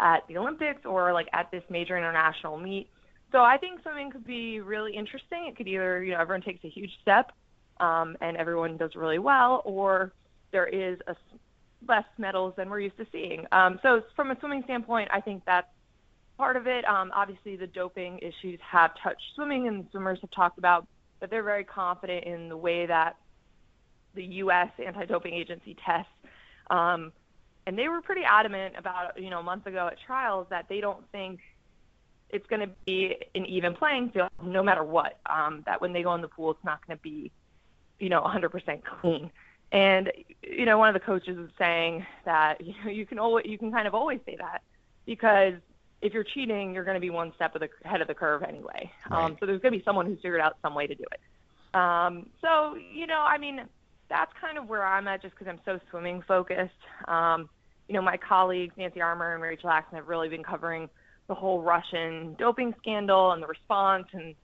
at 0.00 0.26
the 0.28 0.38
Olympics 0.38 0.84
or 0.84 1.12
like 1.12 1.28
at 1.32 1.50
this 1.50 1.62
major 1.68 1.96
international 1.96 2.58
meet. 2.58 2.88
So 3.32 3.38
I 3.38 3.56
think 3.58 3.80
swimming 3.82 4.10
could 4.10 4.26
be 4.26 4.60
really 4.60 4.96
interesting. 4.96 5.46
It 5.46 5.56
could 5.56 5.68
either, 5.68 6.02
you 6.02 6.12
know, 6.12 6.20
everyone 6.20 6.42
takes 6.42 6.64
a 6.64 6.68
huge 6.68 6.90
step 7.00 7.32
um, 7.78 8.16
and 8.20 8.36
everyone 8.36 8.76
does 8.76 8.94
really 8.94 9.18
well, 9.18 9.62
or 9.64 10.12
there 10.52 10.66
is 10.66 10.98
a 11.06 11.14
less 11.88 12.04
medals 12.18 12.54
than 12.56 12.68
we're 12.68 12.80
used 12.80 12.96
to 12.98 13.06
seeing. 13.10 13.46
Um, 13.52 13.78
so 13.82 14.02
from 14.14 14.30
a 14.30 14.38
swimming 14.40 14.62
standpoint, 14.64 15.10
I 15.12 15.20
think 15.20 15.42
that's 15.46 15.68
part 16.36 16.56
of 16.56 16.66
it. 16.66 16.84
Um, 16.84 17.10
obviously, 17.14 17.56
the 17.56 17.66
doping 17.66 18.18
issues 18.18 18.58
have 18.68 18.90
touched 19.02 19.22
swimming, 19.34 19.68
and 19.68 19.86
swimmers 19.90 20.18
have 20.20 20.30
talked 20.30 20.58
about 20.58 20.86
that 21.20 21.30
they're 21.30 21.42
very 21.42 21.64
confident 21.64 22.24
in 22.24 22.48
the 22.48 22.56
way 22.56 22.86
that 22.86 23.16
the 24.14 24.24
U.S. 24.24 24.68
anti-doping 24.84 25.32
agency 25.32 25.76
tests. 25.84 26.10
Um, 26.70 27.12
and 27.66 27.78
they 27.78 27.88
were 27.88 28.00
pretty 28.00 28.22
adamant 28.24 28.74
about, 28.76 29.20
you 29.20 29.30
know, 29.30 29.40
a 29.40 29.42
month 29.42 29.66
ago 29.66 29.88
at 29.88 29.98
trials 30.04 30.46
that 30.50 30.66
they 30.68 30.80
don't 30.80 31.04
think 31.12 31.40
it's 32.30 32.46
going 32.46 32.60
to 32.60 32.70
be 32.86 33.16
an 33.34 33.46
even 33.46 33.74
playing 33.74 34.10
field 34.10 34.30
no 34.42 34.62
matter 34.62 34.84
what. 34.84 35.18
Um, 35.28 35.62
that 35.66 35.80
when 35.80 35.92
they 35.92 36.02
go 36.02 36.14
in 36.14 36.20
the 36.20 36.28
pool, 36.28 36.52
it's 36.52 36.64
not 36.64 36.86
going 36.86 36.96
to 36.96 37.02
be, 37.02 37.30
you 37.98 38.08
know, 38.08 38.22
100% 38.22 38.82
clean. 38.84 39.30
And 39.72 40.10
you 40.42 40.64
know, 40.64 40.78
one 40.78 40.88
of 40.88 40.94
the 40.94 41.00
coaches 41.00 41.36
was 41.38 41.50
saying 41.58 42.04
that 42.24 42.60
you 42.64 42.74
know 42.84 42.90
you 42.90 43.06
can 43.06 43.18
always 43.18 43.46
you 43.46 43.58
can 43.58 43.70
kind 43.70 43.86
of 43.86 43.94
always 43.94 44.20
say 44.26 44.36
that 44.36 44.62
because 45.06 45.54
if 46.02 46.14
you're 46.14 46.24
cheating, 46.24 46.74
you're 46.74 46.84
going 46.84 46.94
to 46.94 47.00
be 47.00 47.10
one 47.10 47.32
step 47.34 47.54
of 47.54 47.60
the 47.60 47.68
ahead 47.84 48.00
of 48.00 48.08
the 48.08 48.14
curve 48.14 48.42
anyway. 48.42 48.90
Um, 49.10 49.36
so 49.38 49.46
there's 49.46 49.60
going 49.60 49.72
to 49.72 49.78
be 49.78 49.84
someone 49.84 50.06
who's 50.06 50.16
figured 50.16 50.40
out 50.40 50.56
some 50.62 50.74
way 50.74 50.86
to 50.86 50.94
do 50.94 51.04
it. 51.12 51.78
Um, 51.78 52.26
so 52.40 52.74
you 52.74 53.06
know, 53.06 53.20
I 53.20 53.38
mean, 53.38 53.62
that's 54.10 54.32
kind 54.38 54.58
of 54.58 54.68
where 54.68 54.84
I'm 54.84 55.08
at, 55.08 55.22
just 55.22 55.34
because 55.34 55.48
I'm 55.48 55.60
so 55.64 55.80
swimming 55.88 56.22
focused. 56.28 56.74
Um, 57.08 57.48
you 57.88 57.94
know, 57.94 58.02
my 58.02 58.18
colleagues 58.18 58.74
Nancy 58.76 59.00
Armour 59.00 59.32
and 59.32 59.42
Rachel 59.42 59.70
Axon 59.70 59.96
have 59.96 60.08
really 60.08 60.28
been 60.28 60.42
covering 60.42 60.90
the 61.28 61.34
whole 61.34 61.62
Russian 61.62 62.34
doping 62.38 62.74
scandal 62.78 63.32
and 63.32 63.42
the 63.42 63.46
response, 63.46 64.08
and 64.12 64.34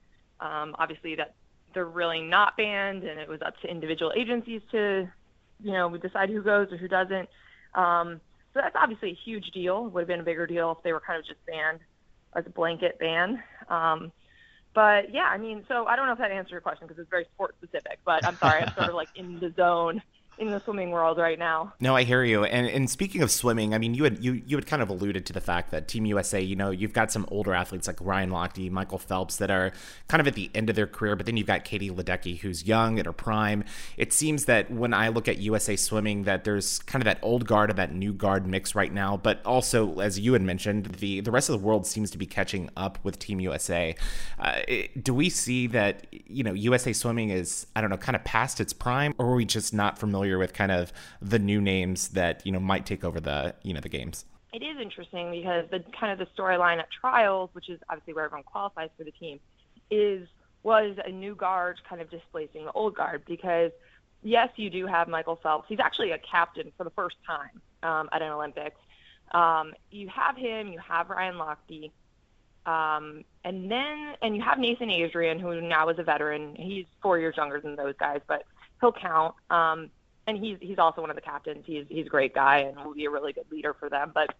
um, 0.41 0.75
obviously 0.79 1.17
that 1.17 1.35
they're 1.75 1.85
really 1.85 2.23
not 2.23 2.57
banned, 2.57 3.05
and 3.05 3.21
it 3.21 3.29
was 3.29 3.43
up 3.43 3.61
to 3.61 3.69
individual 3.69 4.13
agencies 4.17 4.63
to, 4.71 5.07
you 5.63 5.73
know, 5.73 5.95
decide 5.97 6.31
who 6.31 6.43
goes 6.43 6.73
or 6.73 6.79
who 6.79 6.89
doesn't. 6.89 7.29
Um, 7.75 8.21
So 8.55 8.63
that's 8.63 8.77
obviously 8.77 9.11
a 9.11 9.15
huge 9.15 9.51
deal. 9.51 9.87
It 9.87 9.93
would 9.93 10.01
have 10.01 10.09
been 10.09 10.21
a 10.21 10.31
bigger 10.31 10.47
deal 10.47 10.73
if 10.73 10.83
they 10.83 10.93
were 10.95 11.01
kind 11.01 11.19
of 11.19 11.27
just 11.27 11.45
banned 11.45 11.81
as 12.35 12.47
a 12.47 12.51
blanket 12.51 12.99
ban. 12.99 13.43
Um, 13.69 14.13
but 14.76 15.11
yeah, 15.11 15.25
I 15.25 15.38
mean, 15.38 15.64
so 15.68 15.87
I 15.87 15.97
don't 15.97 16.04
know 16.04 16.12
if 16.12 16.18
that 16.18 16.30
answered 16.30 16.52
your 16.52 16.61
question 16.61 16.87
because 16.87 17.00
it's 17.00 17.09
very 17.09 17.25
sport 17.35 17.54
specific. 17.56 17.99
But 18.04 18.26
I'm 18.26 18.37
sorry, 18.37 18.62
I'm 18.62 18.75
sort 18.75 18.90
of 18.90 18.95
like 18.95 19.09
in 19.16 19.40
the 19.40 19.50
zone 19.56 20.02
in 20.38 20.50
the 20.50 20.61
swimming 20.61 20.90
world 20.90 21.19
right 21.19 21.38
now. 21.38 21.73
No, 21.81 21.97
I 21.97 22.02
hear 22.02 22.23
you. 22.23 22.45
And 22.45 22.66
and 22.66 22.90
speaking 22.90 23.23
of 23.23 23.31
swimming, 23.31 23.75
I 23.75 23.78
mean, 23.78 23.95
you 23.95 24.05
had 24.05 24.23
you 24.23 24.43
you 24.47 24.57
had 24.57 24.66
kind 24.66 24.83
of 24.83 24.90
alluded 24.90 25.25
to 25.26 25.33
the 25.33 25.40
fact 25.40 25.71
that 25.71 25.88
Team 25.88 26.05
USA, 26.07 26.40
you 26.40 26.57
know, 26.57 26.71
you've 26.71 26.93
got 26.93 27.11
some 27.11 27.26
older 27.31 27.55
athletes 27.55 27.87
like 27.87 27.97
Ryan 28.00 28.31
Lochte, 28.31 28.71
Michael 28.71 28.99
Phelps 28.99 29.37
that 29.37 29.50
are 29.50 29.73
kind 30.09 30.21
of 30.21 30.26
at 30.26 30.35
the 30.35 30.50
end 30.55 30.69
of 30.69 30.76
their 30.76 30.87
career, 30.87 31.16
but 31.16 31.26
then 31.26 31.37
you've 31.37 31.47
got 31.47 31.64
Katie 31.64 31.90
Ledecky 31.90 32.38
who's 32.38 32.66
young 32.66 32.99
at 32.99 33.07
her 33.07 33.12
prime. 33.12 33.64
It 33.97 34.12
seems 34.12 34.45
that 34.45 34.71
when 34.71 34.93
I 34.93 35.09
look 35.09 35.28
at 35.28 35.38
USA 35.38 35.75
swimming 35.76 36.25
that 36.25 36.45
there's 36.45 36.81
kind 36.81 37.02
of 37.02 37.07
that 37.07 37.19
old 37.23 37.47
guard 37.47 37.71
and 37.71 37.78
that 37.78 37.95
new 37.95 38.12
guard 38.12 38.47
mix 38.47 38.75
right 38.75 38.93
now, 38.93 39.16
but 39.16 39.45
also 39.47 40.00
as 40.00 40.19
you 40.19 40.35
had 40.35 40.43
mentioned, 40.43 40.87
the 40.97 41.21
the 41.21 41.31
rest 41.31 41.49
of 41.49 41.59
the 41.59 41.66
world 41.66 41.87
seems 41.87 42.11
to 42.11 42.19
be 42.19 42.26
catching 42.26 42.69
up 42.76 42.99
with 43.02 43.19
Team 43.19 43.40
USA. 43.40 43.95
Uh, 44.38 44.61
do 45.02 45.14
we 45.14 45.31
see 45.31 45.66
that 45.69 46.07
you 46.11 46.45
know 46.45 46.52
USA 46.52 46.93
swimming 46.93 47.31
is 47.31 47.66
I 47.75 47.81
don't 47.81 47.90
know, 47.90 47.97
kind 47.97 48.16
of 48.16 48.25
past 48.25 48.61
its 48.61 48.75
prime 48.75 49.14
or 49.19 49.26
are 49.26 49.35
we 49.35 49.45
just 49.47 49.73
not 49.73 49.99
familiar 49.99 50.25
familiar 50.26 50.38
with 50.38 50.52
kind 50.52 50.73
of 50.73 50.92
the 51.23 51.38
new 51.38 51.61
names 51.61 52.09
that 52.09 52.45
you 52.45 52.52
know 52.52 52.61
might 52.61 52.85
take 52.87 53.04
over 53.04 53.21
the 53.21 53.54
you 53.62 53.73
know 53.73 53.80
the 53.80 53.88
games? 53.88 54.25
It 54.52 54.62
is 54.62 54.78
interesting 54.80 55.30
because 55.30 55.66
the 55.71 55.85
kind 55.99 56.12
of 56.12 56.18
the 56.18 56.26
storyline 56.40 56.78
at 56.78 56.88
trials, 56.90 57.50
which 57.52 57.68
is 57.68 57.78
obviously 57.88 58.14
where 58.14 58.25
everyone 58.25 58.45
qualifies 58.45 58.90
for 58.97 59.04
the 59.04 59.12
team, 59.12 59.38
is 59.90 60.26
was 60.62 60.97
a 61.04 61.11
new 61.11 61.35
guard 61.35 61.80
kind 61.88 62.00
of 62.00 62.11
displacing 62.11 62.64
the 62.64 62.73
old 62.73 62.95
guard 62.95 63.23
because 63.26 63.71
yes, 64.23 64.49
you 64.56 64.71
do 64.71 64.87
have 64.87 65.09
Michael 65.09 65.37
Phelps. 65.37 65.66
He's 65.68 65.78
actually 65.78 66.11
a 66.11 66.18
captain 66.18 66.73
for 66.76 66.85
the 66.85 66.90
first 66.90 67.16
time 67.26 67.61
um, 67.83 68.09
at 68.12 68.23
an 68.23 68.33
Olympics. 68.33 68.80
Um, 69.33 69.75
you 69.90 70.09
have 70.09 70.37
him. 70.37 70.68
You 70.68 70.80
have 70.80 71.11
Ryan 71.11 71.35
Lochte. 71.35 71.90
Um, 72.64 73.25
and 73.45 73.71
then, 73.71 74.16
and 74.23 74.35
you 74.35 74.42
have 74.42 74.59
Nathan 74.59 74.90
Adrian, 74.90 75.38
who 75.38 75.61
now 75.61 75.88
is 75.88 76.00
a 76.00 76.02
veteran. 76.02 76.56
He's 76.56 76.87
four 77.00 77.16
years 77.18 77.37
younger 77.37 77.61
than 77.61 77.76
those 77.76 77.95
guys, 77.97 78.21
but 78.26 78.42
he'll 78.80 78.92
count. 78.92 79.35
Um, 79.50 79.90
and 80.26 80.38
he's 80.38 80.59
he's 80.61 80.78
also 80.78 81.00
one 81.00 81.11
of 81.11 81.16
the 81.16 81.23
captains. 81.23 81.64
He's 81.66 81.85
he's 81.88 82.06
a 82.06 82.11
great 82.11 82.35
guy 82.35 82.59
and 82.59 82.76
will 82.85 82.95
be 82.95 83.04
a 83.04 83.11
really 83.11 83.33
good 83.33 83.50
leader 83.50 83.75
for 83.78 83.88
them. 83.88 84.12
But 84.14 84.35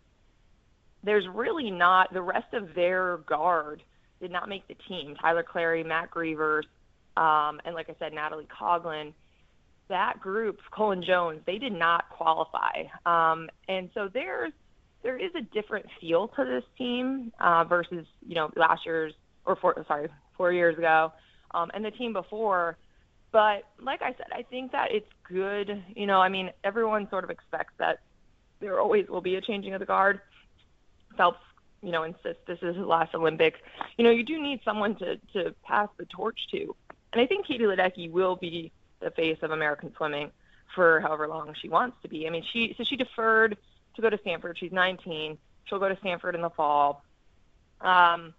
there's 1.02 1.26
really 1.28 1.70
not 1.70 2.12
the 2.12 2.22
rest 2.22 2.52
of 2.52 2.74
their 2.74 3.18
guard 3.18 3.82
did 4.20 4.30
not 4.30 4.48
make 4.48 4.66
the 4.66 4.76
team. 4.88 5.14
Tyler 5.20 5.42
Clary, 5.42 5.84
Matt 5.84 6.10
Grevers, 6.10 6.66
um, 7.16 7.60
and 7.64 7.74
like 7.74 7.88
I 7.90 7.94
said, 7.98 8.12
Natalie 8.12 8.48
Coughlin. 8.60 9.12
That 9.88 10.20
group, 10.20 10.58
Cullen 10.74 11.04
Jones, 11.06 11.40
they 11.46 11.58
did 11.58 11.72
not 11.72 12.08
qualify, 12.10 12.84
um, 13.04 13.48
and 13.68 13.88
so 13.94 14.08
there's 14.12 14.52
there 15.04 15.16
is 15.16 15.30
a 15.36 15.42
different 15.54 15.86
feel 16.00 16.26
to 16.28 16.44
this 16.44 16.64
team 16.76 17.32
uh, 17.38 17.62
versus 17.62 18.04
you 18.26 18.34
know 18.34 18.50
last 18.56 18.84
year's 18.84 19.12
or 19.44 19.54
four, 19.54 19.84
sorry 19.86 20.08
four 20.36 20.52
years 20.52 20.76
ago, 20.76 21.12
um, 21.52 21.70
and 21.72 21.84
the 21.84 21.92
team 21.92 22.12
before 22.12 22.76
but 23.36 23.64
like 23.82 24.00
I 24.00 24.14
said, 24.16 24.28
I 24.32 24.44
think 24.44 24.72
that 24.72 24.92
it's 24.92 25.12
good. 25.24 25.84
You 25.94 26.06
know, 26.06 26.22
I 26.22 26.30
mean, 26.30 26.52
everyone 26.64 27.06
sort 27.10 27.22
of 27.22 27.28
expects 27.28 27.74
that 27.76 27.98
there 28.60 28.80
always 28.80 29.08
will 29.08 29.20
be 29.20 29.34
a 29.34 29.42
changing 29.42 29.74
of 29.74 29.80
the 29.80 29.84
guard. 29.84 30.22
Phelps, 31.18 31.42
you 31.82 31.92
know, 31.92 32.02
insists 32.02 32.40
this 32.46 32.60
is 32.62 32.76
his 32.76 32.86
last 32.86 33.14
Olympics. 33.14 33.60
You 33.98 34.04
know, 34.04 34.10
you 34.10 34.22
do 34.22 34.40
need 34.40 34.60
someone 34.64 34.96
to 34.96 35.18
to 35.34 35.54
pass 35.64 35.90
the 35.98 36.06
torch 36.06 36.46
to, 36.52 36.75
and 37.12 37.20
I 37.20 37.26
think 37.26 37.46
Katie 37.46 37.64
Ledecky 37.64 38.10
will 38.10 38.36
be 38.36 38.72
the 39.00 39.10
face 39.10 39.36
of 39.42 39.50
American 39.50 39.92
swimming 39.99 40.30
for 40.75 41.00
however 41.00 41.28
long 41.28 41.54
she 41.60 41.68
wants 41.68 41.99
to 42.04 42.08
be. 42.08 42.26
I 42.26 42.30
mean, 42.30 42.42
she 42.50 42.75
so 42.78 42.84
she 42.84 42.96
deferred 42.96 43.58
to 43.96 44.00
go 44.00 44.08
to 44.08 44.16
Stanford. 44.16 44.56
She's 44.58 44.72
19. 44.72 45.36
She'll 45.66 45.78
go 45.78 45.90
to 45.90 45.99
Stanford 45.99 46.36
in 46.36 46.40
the 46.40 46.49
fall, 46.49 47.04
um, 47.82 48.32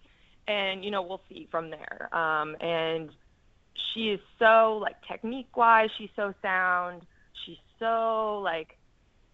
and 0.48 0.84
you 0.84 0.90
know 0.90 1.04
we'll 1.04 1.22
see 1.30 1.48
from 1.52 1.70
there. 1.70 2.10
Um, 2.12 2.58
and 2.60 3.12
she 3.94 4.10
is 4.10 4.20
so 4.40 4.80
like 4.82 4.96
technique 5.08 5.56
wise, 5.56 5.90
she's 5.98 6.10
so 6.16 6.34
sound. 6.42 7.02
She's 7.46 7.58
so 7.80 8.40
like 8.44 8.78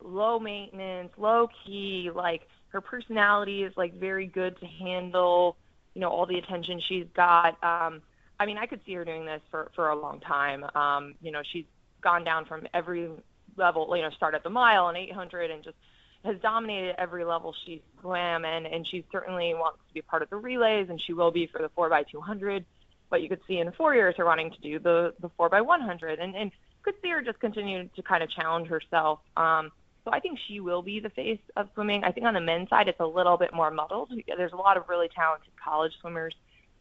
low 0.03 0.39
maintenance, 0.39 1.11
low 1.17 1.49
key. 1.65 2.09
Like 2.13 2.47
her 2.69 2.81
personality 2.81 3.63
is 3.63 3.73
like 3.77 3.93
very 3.99 4.27
good 4.27 4.59
to 4.59 4.65
handle, 4.65 5.57
you 5.93 6.01
know, 6.01 6.09
all 6.09 6.25
the 6.25 6.37
attention 6.37 6.81
she's 6.87 7.07
got. 7.15 7.61
Um, 7.63 8.01
I 8.39 8.45
mean, 8.45 8.57
I 8.57 8.65
could 8.65 8.81
see 8.85 8.93
her 8.93 9.05
doing 9.05 9.25
this 9.25 9.41
for 9.51 9.71
for 9.75 9.89
a 9.89 9.95
long 9.95 10.19
time. 10.19 10.65
Um, 10.75 11.15
you 11.21 11.31
know, 11.31 11.41
she's 11.51 11.65
gone 12.01 12.23
down 12.23 12.45
from 12.45 12.67
every 12.73 13.09
level. 13.57 13.95
You 13.95 14.03
know, 14.03 14.09
start 14.11 14.35
at 14.35 14.43
the 14.43 14.49
mile 14.49 14.87
and 14.87 14.97
800 14.97 15.51
and 15.51 15.63
just 15.63 15.77
has 16.25 16.37
dominated 16.41 16.95
every 16.97 17.25
level 17.25 17.53
she 17.65 17.81
swam 18.01 18.45
and 18.45 18.65
and 18.65 18.87
she 18.87 19.05
certainly 19.11 19.53
wants 19.53 19.79
to 19.87 19.93
be 19.93 20.01
part 20.01 20.21
of 20.21 20.29
the 20.29 20.37
relays 20.37 20.89
and 20.89 21.01
she 21.01 21.13
will 21.13 21.31
be 21.31 21.47
for 21.47 21.61
the 21.61 21.69
4 21.75 21.89
by 21.89 22.03
200 22.03 22.65
but 23.13 23.21
you 23.21 23.29
could 23.29 23.41
see 23.47 23.59
in 23.59 23.71
four 23.73 23.93
years 23.93 24.15
her 24.17 24.25
wanting 24.25 24.49
to 24.49 24.59
do 24.59 24.79
the 24.79 25.13
the 25.19 25.29
four 25.37 25.47
by 25.47 25.61
100, 25.61 26.17
and 26.17 26.35
and 26.35 26.51
could 26.81 26.95
see 27.03 27.09
her 27.09 27.21
just 27.21 27.39
continue 27.39 27.87
to 27.95 28.01
kind 28.01 28.23
of 28.23 28.29
challenge 28.31 28.67
herself. 28.67 29.19
Um, 29.37 29.71
so 30.03 30.09
I 30.11 30.19
think 30.19 30.39
she 30.47 30.59
will 30.59 30.81
be 30.81 30.99
the 30.99 31.11
face 31.11 31.39
of 31.55 31.69
swimming. 31.75 32.03
I 32.03 32.11
think 32.11 32.25
on 32.25 32.33
the 32.33 32.41
men's 32.41 32.69
side 32.69 32.87
it's 32.87 32.99
a 32.99 33.05
little 33.05 33.37
bit 33.37 33.53
more 33.53 33.69
muddled. 33.69 34.11
There's 34.25 34.51
a 34.51 34.55
lot 34.55 34.77
of 34.77 34.89
really 34.89 35.09
talented 35.15 35.51
college 35.63 35.93
swimmers. 36.01 36.33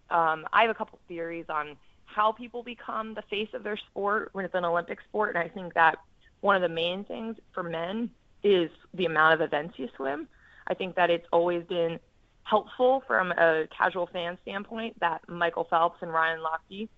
Um, 0.08 0.46
I 0.54 0.62
have 0.62 0.70
a 0.70 0.74
couple 0.74 0.98
theories 1.06 1.44
on 1.50 1.76
how 2.06 2.32
people 2.32 2.62
become 2.62 3.12
the 3.12 3.22
face 3.28 3.50
of 3.52 3.62
their 3.62 3.76
sport 3.76 4.30
when 4.32 4.46
it's 4.46 4.54
an 4.54 4.64
Olympic 4.64 5.00
sport, 5.02 5.36
and 5.36 5.44
I 5.44 5.48
think 5.48 5.74
that 5.74 5.98
one 6.40 6.56
of 6.56 6.62
the 6.62 6.74
main 6.74 7.04
things 7.04 7.36
for 7.52 7.62
men 7.62 8.08
is 8.42 8.70
the 8.94 9.04
amount 9.04 9.34
of 9.34 9.42
events 9.42 9.78
you 9.78 9.90
swim. 9.96 10.28
I 10.66 10.72
think 10.72 10.96
that 10.96 11.10
it's 11.10 11.28
always 11.30 11.62
been 11.64 12.00
helpful 12.44 13.02
from 13.06 13.32
a 13.32 13.66
casual 13.76 14.06
fan 14.06 14.38
standpoint 14.42 14.98
that 15.00 15.22
Michael 15.28 15.64
Phelps 15.64 15.98
and 16.02 16.12
Ryan 16.12 16.40
Lochte 16.40 16.88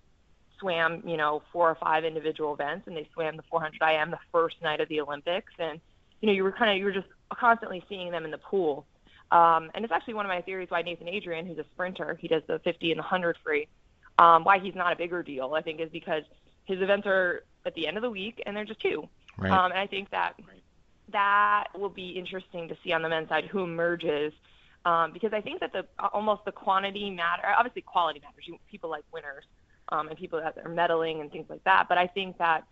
swam, 0.59 1.03
you 1.07 1.17
know, 1.17 1.43
four 1.53 1.69
or 1.69 1.75
five 1.75 2.05
individual 2.05 2.55
events, 2.55 2.87
and 2.87 2.97
they 2.97 3.09
swam 3.13 3.37
the 3.37 3.43
400 3.51 3.81
IM 3.83 4.11
the 4.11 4.19
first 4.33 4.57
night 4.63 4.81
of 4.81 4.89
the 4.89 5.01
Olympics, 5.01 5.53
and 5.59 5.81
you 6.21 6.29
know, 6.29 6.33
you 6.33 6.45
were 6.45 6.53
kind 6.53 6.71
of 6.71 6.79
you 6.79 6.85
were 6.85 6.93
just 6.93 7.09
constantly 7.31 7.85
seeing 7.89 8.11
them 8.11 8.25
in 8.25 8.31
the 8.31 8.39
pool. 8.39 8.87
Um, 9.31 9.71
and 9.75 9.85
it's 9.85 9.93
actually 9.93 10.15
one 10.15 10.27
of 10.27 10.31
my 10.31 10.43
theories 10.43 10.71
why 10.71 10.83
Nathan 10.83 11.09
Adrian, 11.09 11.47
who's 11.47 11.59
a 11.59 11.65
sprinter, 11.75 12.17
he 12.21 12.29
does 12.29 12.43
the 12.47 12.61
50 12.61 12.93
and 12.93 12.99
the 12.99 13.03
100 13.03 13.37
free, 13.43 13.69
um, 14.19 14.45
why 14.45 14.59
he's 14.59 14.75
not 14.75 14.93
a 14.93 14.97
bigger 14.97 15.23
deal. 15.23 15.55
I 15.55 15.63
think 15.63 15.81
is 15.81 15.91
because 15.91 16.23
his 16.65 16.81
events 16.81 17.07
are 17.07 17.45
at 17.67 17.75
the 17.75 17.87
end 17.87 17.97
of 17.97 18.03
the 18.03 18.11
week, 18.11 18.43
and 18.47 18.57
they're 18.57 18.65
just 18.65 18.81
two. 18.81 19.09
Right. 19.37 19.51
Um, 19.51 19.73
and 19.73 19.81
I 19.81 19.87
think 19.87 20.11
that 20.11 20.35
that 21.13 21.69
will 21.79 21.89
be 21.91 22.11
interesting 22.11 22.69
to 22.69 22.77
see 22.83 22.93
on 22.93 23.03
the 23.03 23.09
men's 23.09 23.29
side 23.29 23.45
who 23.45 23.65
emerges 23.65 24.33
um, 24.85 25.13
because 25.13 25.33
I 25.33 25.41
think 25.41 25.61
that 25.61 25.73
the 25.73 25.85
almost 26.13 26.45
the 26.45 26.53
quantity 26.53 27.11
matter. 27.11 27.43
Obviously, 27.57 27.83
quality 27.83 28.21
matters. 28.21 28.45
You, 28.47 28.59
people 28.71 28.91
like 28.91 29.05
winners 29.13 29.45
um, 29.91 30.09
and 30.09 30.19
people 30.19 30.41
that 30.41 30.57
are 30.59 30.71
medaling 30.71 31.21
and 31.21 31.31
things 31.31 31.47
like 31.49 31.65
that. 31.65 31.87
But 31.89 31.99
I 31.99 32.07
think 32.07 32.39
that 32.39 32.65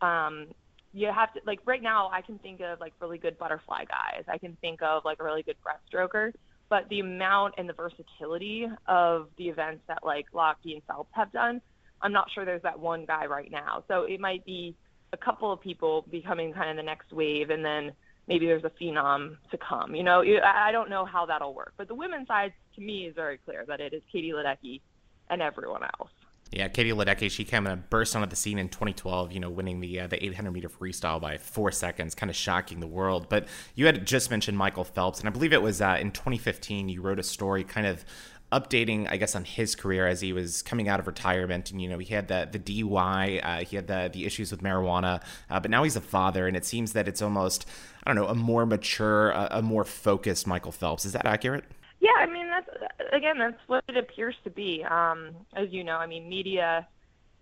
um, 0.00 0.46
you 0.92 1.10
have 1.12 1.32
to 1.34 1.40
like 1.46 1.60
right 1.66 1.82
now. 1.82 2.10
I 2.12 2.22
can 2.22 2.38
think 2.38 2.60
of 2.60 2.80
like 2.80 2.92
really 3.00 3.18
good 3.18 3.38
butterfly 3.38 3.84
guys. 3.84 4.24
I 4.28 4.38
can 4.38 4.56
think 4.60 4.82
of 4.82 5.04
like 5.04 5.20
a 5.20 5.24
really 5.24 5.42
good 5.42 5.56
breaststroker. 5.64 6.32
But 6.68 6.88
the 6.88 7.00
amount 7.00 7.54
and 7.58 7.68
the 7.68 7.72
versatility 7.72 8.68
of 8.86 9.28
the 9.36 9.48
events 9.48 9.82
that 9.88 10.04
like 10.04 10.26
Lochte 10.32 10.72
and 10.72 10.82
Phelps 10.86 11.10
have 11.12 11.32
done, 11.32 11.60
I'm 12.00 12.12
not 12.12 12.30
sure 12.32 12.44
there's 12.44 12.62
that 12.62 12.78
one 12.78 13.04
guy 13.06 13.26
right 13.26 13.50
now. 13.50 13.82
So 13.88 14.04
it 14.04 14.20
might 14.20 14.44
be 14.44 14.76
a 15.12 15.16
couple 15.16 15.52
of 15.52 15.60
people 15.60 16.06
becoming 16.10 16.52
kind 16.52 16.70
of 16.70 16.76
the 16.76 16.82
next 16.84 17.12
wave, 17.12 17.50
and 17.50 17.64
then 17.64 17.92
maybe 18.30 18.46
there's 18.46 18.64
a 18.64 18.70
phenom 18.70 19.36
to 19.50 19.58
come. 19.58 19.94
You 19.94 20.04
know, 20.04 20.22
I 20.44 20.70
don't 20.70 20.88
know 20.88 21.04
how 21.04 21.26
that'll 21.26 21.52
work, 21.52 21.74
but 21.76 21.88
the 21.88 21.94
women's 21.96 22.28
side 22.28 22.52
to 22.76 22.80
me 22.80 23.06
is 23.06 23.14
very 23.14 23.38
clear 23.38 23.64
that 23.66 23.80
it 23.80 23.92
is 23.92 24.02
Katie 24.10 24.30
Ledecky 24.30 24.80
and 25.28 25.42
everyone 25.42 25.82
else. 25.82 26.10
Yeah, 26.52 26.68
Katie 26.68 26.90
Ledecky, 26.90 27.30
she 27.30 27.44
kind 27.44 27.66
of 27.66 27.90
burst 27.90 28.14
onto 28.14 28.28
the 28.28 28.36
scene 28.36 28.58
in 28.58 28.68
2012, 28.68 29.32
you 29.32 29.40
know, 29.40 29.50
winning 29.50 29.80
the 29.80 30.00
uh, 30.00 30.06
the 30.06 30.24
800 30.24 30.50
meter 30.52 30.68
freestyle 30.68 31.20
by 31.20 31.38
four 31.38 31.70
seconds, 31.72 32.14
kind 32.14 32.30
of 32.30 32.36
shocking 32.36 32.80
the 32.80 32.88
world. 32.88 33.28
But 33.28 33.46
you 33.74 33.86
had 33.86 34.06
just 34.06 34.30
mentioned 34.30 34.56
Michael 34.56 34.84
Phelps, 34.84 35.20
and 35.20 35.28
I 35.28 35.32
believe 35.32 35.52
it 35.52 35.62
was 35.62 35.80
uh, 35.80 35.98
in 36.00 36.12
2015 36.12 36.88
you 36.88 37.02
wrote 37.02 37.18
a 37.18 37.24
story 37.24 37.62
kind 37.62 37.86
of 37.86 38.04
updating, 38.52 39.06
I 39.10 39.16
guess, 39.16 39.34
on 39.34 39.44
his 39.44 39.74
career 39.74 40.06
as 40.06 40.20
he 40.20 40.32
was 40.32 40.62
coming 40.62 40.88
out 40.88 41.00
of 41.00 41.06
retirement. 41.06 41.70
And 41.70 41.80
you 41.80 41.88
know, 41.88 41.98
he 41.98 42.12
had 42.12 42.28
the 42.28 42.48
the 42.50 42.58
DUI, 42.58 43.40
uh, 43.44 43.64
he 43.64 43.76
had 43.76 43.86
the 43.86 44.10
the 44.12 44.26
issues 44.26 44.50
with 44.50 44.62
marijuana, 44.62 45.22
uh, 45.48 45.60
but 45.60 45.70
now 45.70 45.82
he's 45.82 45.96
a 45.96 46.00
father, 46.00 46.46
and 46.46 46.56
it 46.56 46.64
seems 46.64 46.92
that 46.92 47.08
it's 47.08 47.22
almost 47.22 47.66
I 48.04 48.12
don't 48.12 48.16
know 48.16 48.28
a 48.28 48.34
more 48.34 48.66
mature, 48.66 49.30
a, 49.30 49.48
a 49.52 49.62
more 49.62 49.84
focused 49.84 50.46
Michael 50.46 50.72
Phelps. 50.72 51.04
Is 51.04 51.12
that 51.12 51.26
accurate? 51.26 51.64
Yeah, 52.00 52.16
I 52.18 52.26
mean 52.26 52.48
that's 52.48 52.68
again 53.12 53.38
that's 53.38 53.60
what 53.66 53.84
it 53.88 53.96
appears 53.96 54.36
to 54.44 54.50
be. 54.50 54.84
Um, 54.84 55.30
as 55.54 55.70
you 55.70 55.84
know, 55.84 55.96
I 55.96 56.06
mean 56.06 56.28
media. 56.28 56.86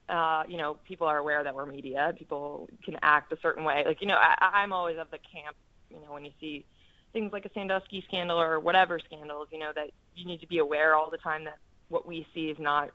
Uh, 0.08 0.42
you 0.48 0.56
know, 0.56 0.78
people 0.88 1.06
are 1.06 1.18
aware 1.18 1.44
that 1.44 1.54
we're 1.54 1.66
media. 1.66 2.14
People 2.18 2.66
can 2.82 2.96
act 3.02 3.30
a 3.30 3.36
certain 3.42 3.62
way. 3.62 3.84
Like, 3.84 4.00
you 4.00 4.06
know, 4.06 4.16
I, 4.16 4.36
I'm 4.54 4.72
always 4.72 4.96
of 4.96 5.10
the 5.10 5.18
camp. 5.18 5.54
You 5.90 5.96
know, 5.96 6.14
when 6.14 6.24
you 6.24 6.30
see 6.40 6.64
things 7.12 7.32
like 7.32 7.44
a 7.44 7.50
Sandusky 7.54 8.04
scandal 8.06 8.40
or 8.40 8.60
whatever 8.60 8.98
scandals, 8.98 9.48
you 9.50 9.58
know, 9.58 9.72
that 9.74 9.90
you 10.14 10.26
need 10.26 10.40
to 10.40 10.46
be 10.46 10.58
aware 10.58 10.94
all 10.94 11.10
the 11.10 11.18
time 11.18 11.44
that 11.44 11.58
what 11.88 12.06
we 12.06 12.26
see 12.34 12.46
is 12.46 12.58
not 12.58 12.90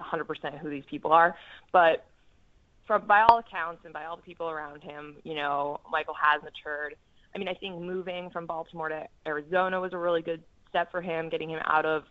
100% 0.00 0.58
who 0.58 0.70
these 0.70 0.84
people 0.88 1.12
are. 1.12 1.36
But 1.72 2.04
from 2.86 3.06
by 3.06 3.22
all 3.22 3.38
accounts 3.38 3.84
and 3.84 3.92
by 3.92 4.04
all 4.04 4.16
the 4.16 4.22
people 4.22 4.50
around 4.50 4.82
him, 4.82 5.16
you 5.24 5.34
know, 5.34 5.80
Michael 5.90 6.14
has 6.20 6.42
matured. 6.42 6.96
I 7.34 7.38
mean, 7.38 7.48
I 7.48 7.54
think 7.54 7.80
moving 7.80 8.30
from 8.30 8.46
Baltimore 8.46 8.88
to 8.88 9.06
Arizona 9.26 9.80
was 9.80 9.92
a 9.92 9.98
really 9.98 10.22
good 10.22 10.42
step 10.68 10.90
for 10.90 11.00
him, 11.00 11.28
getting 11.28 11.50
him 11.50 11.60
out 11.64 11.86
of, 11.86 12.04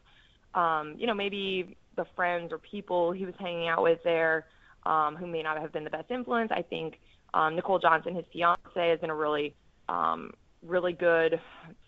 um, 0.55 0.95
you 0.97 1.07
know, 1.07 1.13
maybe 1.13 1.77
the 1.95 2.05
friends 2.15 2.51
or 2.51 2.57
people 2.57 3.11
he 3.11 3.25
was 3.25 3.35
hanging 3.39 3.67
out 3.67 3.83
with 3.83 3.99
there 4.03 4.45
um, 4.85 5.15
who 5.15 5.27
may 5.27 5.43
not 5.43 5.59
have 5.59 5.71
been 5.71 5.83
the 5.83 5.89
best 5.89 6.09
influence. 6.09 6.51
I 6.51 6.61
think 6.61 6.99
um, 7.33 7.55
Nicole 7.55 7.79
Johnson, 7.79 8.15
his 8.15 8.25
fiance, 8.33 8.59
has 8.75 8.99
been 8.99 9.09
a 9.09 9.15
really, 9.15 9.55
um, 9.89 10.31
really 10.65 10.93
good 10.93 11.39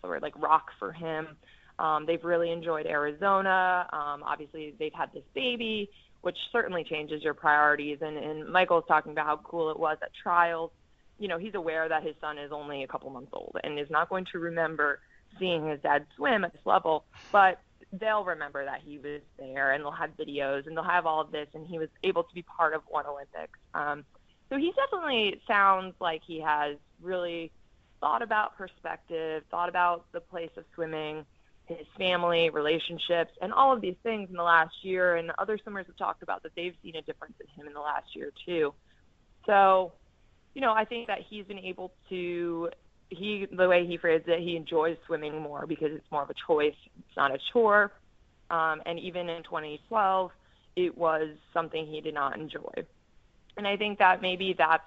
of 0.02 0.22
like 0.22 0.34
rock 0.36 0.70
for 0.78 0.92
him. 0.92 1.28
Um, 1.78 2.06
they've 2.06 2.24
really 2.24 2.50
enjoyed 2.50 2.86
Arizona. 2.86 3.86
Um, 3.92 4.22
obviously, 4.22 4.74
they've 4.78 4.92
had 4.94 5.12
this 5.12 5.24
baby, 5.34 5.90
which 6.22 6.36
certainly 6.50 6.84
changes 6.84 7.22
your 7.22 7.34
priorities. 7.34 7.98
And, 8.00 8.16
and 8.16 8.50
Michael's 8.50 8.84
talking 8.88 9.12
about 9.12 9.26
how 9.26 9.36
cool 9.38 9.70
it 9.70 9.78
was 9.78 9.98
at 10.02 10.10
trials. 10.22 10.70
You 11.18 11.28
know, 11.28 11.38
he's 11.38 11.54
aware 11.54 11.88
that 11.88 12.02
his 12.02 12.14
son 12.20 12.38
is 12.38 12.52
only 12.52 12.82
a 12.82 12.86
couple 12.86 13.10
months 13.10 13.30
old 13.32 13.56
and 13.62 13.78
is 13.78 13.90
not 13.90 14.08
going 14.08 14.26
to 14.32 14.38
remember 14.38 15.00
seeing 15.38 15.68
his 15.68 15.80
dad 15.80 16.06
swim 16.16 16.44
at 16.44 16.52
this 16.52 16.62
level, 16.64 17.04
but 17.32 17.60
they'll 17.92 18.24
remember 18.24 18.64
that 18.64 18.80
he 18.84 18.98
was 18.98 19.20
there 19.38 19.72
and 19.72 19.82
they'll 19.82 19.90
have 19.90 20.10
videos 20.16 20.66
and 20.66 20.76
they'll 20.76 20.84
have 20.84 21.06
all 21.06 21.20
of 21.20 21.30
this 21.30 21.48
and 21.54 21.66
he 21.66 21.78
was 21.78 21.88
able 22.02 22.22
to 22.22 22.34
be 22.34 22.42
part 22.42 22.74
of 22.74 22.82
one 22.88 23.06
Olympics. 23.06 23.58
Um, 23.74 24.04
so 24.48 24.56
he 24.56 24.72
definitely 24.72 25.40
sounds 25.46 25.94
like 26.00 26.22
he 26.26 26.40
has 26.40 26.76
really 27.02 27.50
thought 28.00 28.22
about 28.22 28.56
perspective, 28.56 29.42
thought 29.50 29.68
about 29.68 30.04
the 30.12 30.20
place 30.20 30.50
of 30.56 30.64
swimming, 30.74 31.24
his 31.66 31.86
family, 31.98 32.50
relationships, 32.50 33.32
and 33.40 33.52
all 33.52 33.72
of 33.72 33.80
these 33.80 33.96
things 34.02 34.28
in 34.30 34.36
the 34.36 34.42
last 34.42 34.74
year. 34.82 35.16
And 35.16 35.32
other 35.38 35.58
swimmers 35.58 35.86
have 35.86 35.96
talked 35.96 36.22
about 36.22 36.42
that 36.44 36.52
they've 36.54 36.74
seen 36.82 36.96
a 36.96 37.02
difference 37.02 37.34
in 37.40 37.46
him 37.60 37.66
in 37.66 37.74
the 37.74 37.80
last 37.80 38.14
year 38.14 38.32
too. 38.44 38.72
So, 39.46 39.92
you 40.54 40.60
know, 40.60 40.72
I 40.72 40.84
think 40.84 41.08
that 41.08 41.20
he's 41.28 41.44
been 41.46 41.58
able 41.58 41.92
to 42.08 42.70
he 43.08 43.46
the 43.50 43.68
way 43.68 43.86
he 43.86 43.96
phrased 43.96 44.28
it, 44.28 44.40
he 44.40 44.56
enjoys 44.56 44.96
swimming 45.06 45.40
more 45.40 45.66
because 45.66 45.92
it's 45.92 46.10
more 46.10 46.22
of 46.22 46.30
a 46.30 46.34
choice. 46.46 46.74
It's 46.98 47.16
not 47.16 47.32
a 47.32 47.38
chore. 47.52 47.92
Um, 48.50 48.82
and 48.86 48.98
even 48.98 49.28
in 49.28 49.42
2012, 49.42 50.30
it 50.76 50.96
was 50.96 51.30
something 51.52 51.86
he 51.86 52.00
did 52.00 52.14
not 52.14 52.38
enjoy. 52.38 52.84
And 53.56 53.66
I 53.66 53.76
think 53.76 53.98
that 53.98 54.22
maybe 54.22 54.54
that's, 54.56 54.86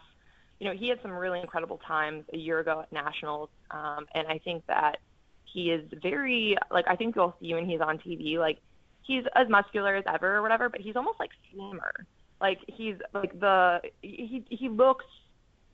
you 0.60 0.68
know, 0.68 0.74
he 0.74 0.90
had 0.90 1.02
some 1.02 1.12
really 1.12 1.40
incredible 1.40 1.80
times 1.86 2.26
a 2.34 2.38
year 2.38 2.60
ago 2.60 2.82
at 2.82 2.92
nationals, 2.92 3.50
um, 3.72 4.06
and 4.14 4.28
I 4.28 4.40
think 4.40 4.66
that 4.68 4.98
he 5.46 5.72
is 5.72 5.82
very 6.02 6.58
like 6.70 6.86
I 6.88 6.96
think 6.96 7.16
you'll 7.16 7.36
see 7.42 7.54
when 7.54 7.68
he's 7.68 7.82
on 7.82 7.98
TV, 7.98 8.38
like 8.38 8.60
he's 9.02 9.24
as 9.36 9.50
muscular 9.50 9.96
as 9.96 10.04
ever 10.08 10.36
or 10.36 10.42
whatever, 10.42 10.70
but 10.70 10.82
he's 10.82 10.96
almost 10.96 11.20
like 11.20 11.32
slimmer. 11.52 11.94
Like 12.42 12.60
he's 12.68 12.96
like 13.14 13.38
the 13.40 13.82
he 14.02 14.44
he 14.50 14.70
looks 14.70 15.06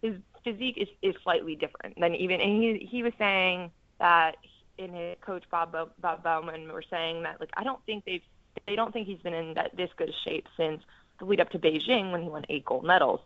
his 0.02 0.16
physique 0.44 0.78
is, 0.78 0.88
is 1.02 1.16
slightly 1.24 1.56
different 1.56 2.00
than 2.00 2.16
even 2.16 2.40
and 2.40 2.62
he 2.62 2.88
he 2.90 3.04
was 3.04 3.14
saying 3.18 3.72
that 4.00 4.38
in 4.78 4.94
his 4.94 5.16
coach 5.22 5.44
Bob 5.50 5.76
Bob 6.00 6.24
Bowman 6.24 6.72
were 6.72 6.84
saying 6.90 7.24
that 7.24 7.40
like 7.40 7.50
I 7.56 7.64
don't 7.64 7.84
think 7.86 8.06
they've 8.06 8.22
they 8.68 8.76
don't 8.76 8.92
think 8.92 9.08
he's 9.08 9.20
been 9.20 9.34
in 9.34 9.54
that 9.56 9.76
this 9.76 9.90
good 9.98 10.14
shape 10.24 10.48
since 10.58 10.82
the 11.20 11.26
lead 11.26 11.40
up 11.40 11.50
to 11.52 11.60
Beijing 11.60 12.12
when 12.12 12.22
he 12.22 12.30
won 12.30 12.46
eight 12.50 12.66
gold 12.66 12.84
medals. 12.84 13.20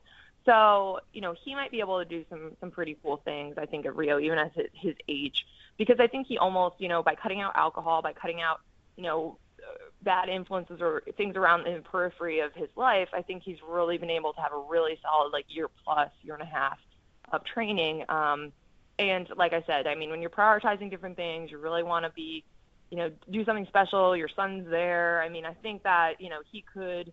So 0.46 1.00
you 1.14 1.22
know 1.22 1.36
he 1.44 1.56
might 1.56 1.72
be 1.72 1.80
able 1.80 2.00
to 2.00 2.06
do 2.06 2.26
some 2.30 2.52
some 2.60 2.72
pretty 2.72 2.98
cool 3.04 3.18
things 3.18 3.56
I 3.58 3.66
think 3.66 3.86
at 3.86 3.96
Rio 3.96 4.20
even 4.20 4.38
at 4.38 4.54
his, 4.54 4.68
his 4.74 4.96
age 5.08 5.46
because 5.78 6.00
I 6.00 6.08
think 6.08 6.28
he 6.28 6.38
almost 6.38 6.76
you 6.80 6.88
know 6.88 7.04
by 7.04 7.16
cutting 7.16 7.42
out 7.42 7.56
alcohol 7.56 8.02
by 8.02 8.14
cutting 8.14 8.42
out 8.42 8.62
you 8.96 9.04
know 9.04 9.38
bad 10.02 10.30
influences 10.30 10.80
or 10.82 11.04
things 11.18 11.36
around 11.36 11.64
the 11.64 11.82
periphery 11.82 12.40
of 12.40 12.54
his 12.54 12.70
life, 12.76 13.10
I 13.14 13.22
think 13.22 13.44
he's 13.44 13.58
really 13.68 13.98
been 13.98 14.10
able 14.10 14.34
to 14.34 14.42
have 14.42 14.54
a 14.54 14.58
really 14.58 14.98
solid 15.02 15.32
like 15.32 15.46
year 15.50 15.68
plus, 15.84 16.10
year 16.22 16.36
and 16.36 16.44
a 16.44 16.46
half 16.46 16.80
of 17.32 17.44
training. 17.44 18.06
Um, 18.10 18.52
and 18.98 19.28
like 19.36 19.54
I 19.54 19.64
said, 19.66 19.88
I 19.88 19.96
mean, 19.96 20.10
when 20.10 20.22
you're 20.22 20.30
prioritizing 20.30 20.90
different 20.90 21.16
things, 21.16 21.52
you 21.52 21.58
really 21.58 21.84
want 21.84 22.06
to 22.06 22.12
be, 22.12 22.44
you 22.92 22.98
know, 22.98 23.12
do 23.30 23.46
something 23.46 23.66
special. 23.68 24.16
Your 24.16 24.30
son's 24.36 24.70
there. 24.70 25.22
I 25.22 25.30
mean, 25.30 25.46
I 25.46 25.54
think 25.54 25.84
that 25.84 26.20
you 26.20 26.30
know 26.30 26.40
he 26.52 26.64
could 26.74 27.12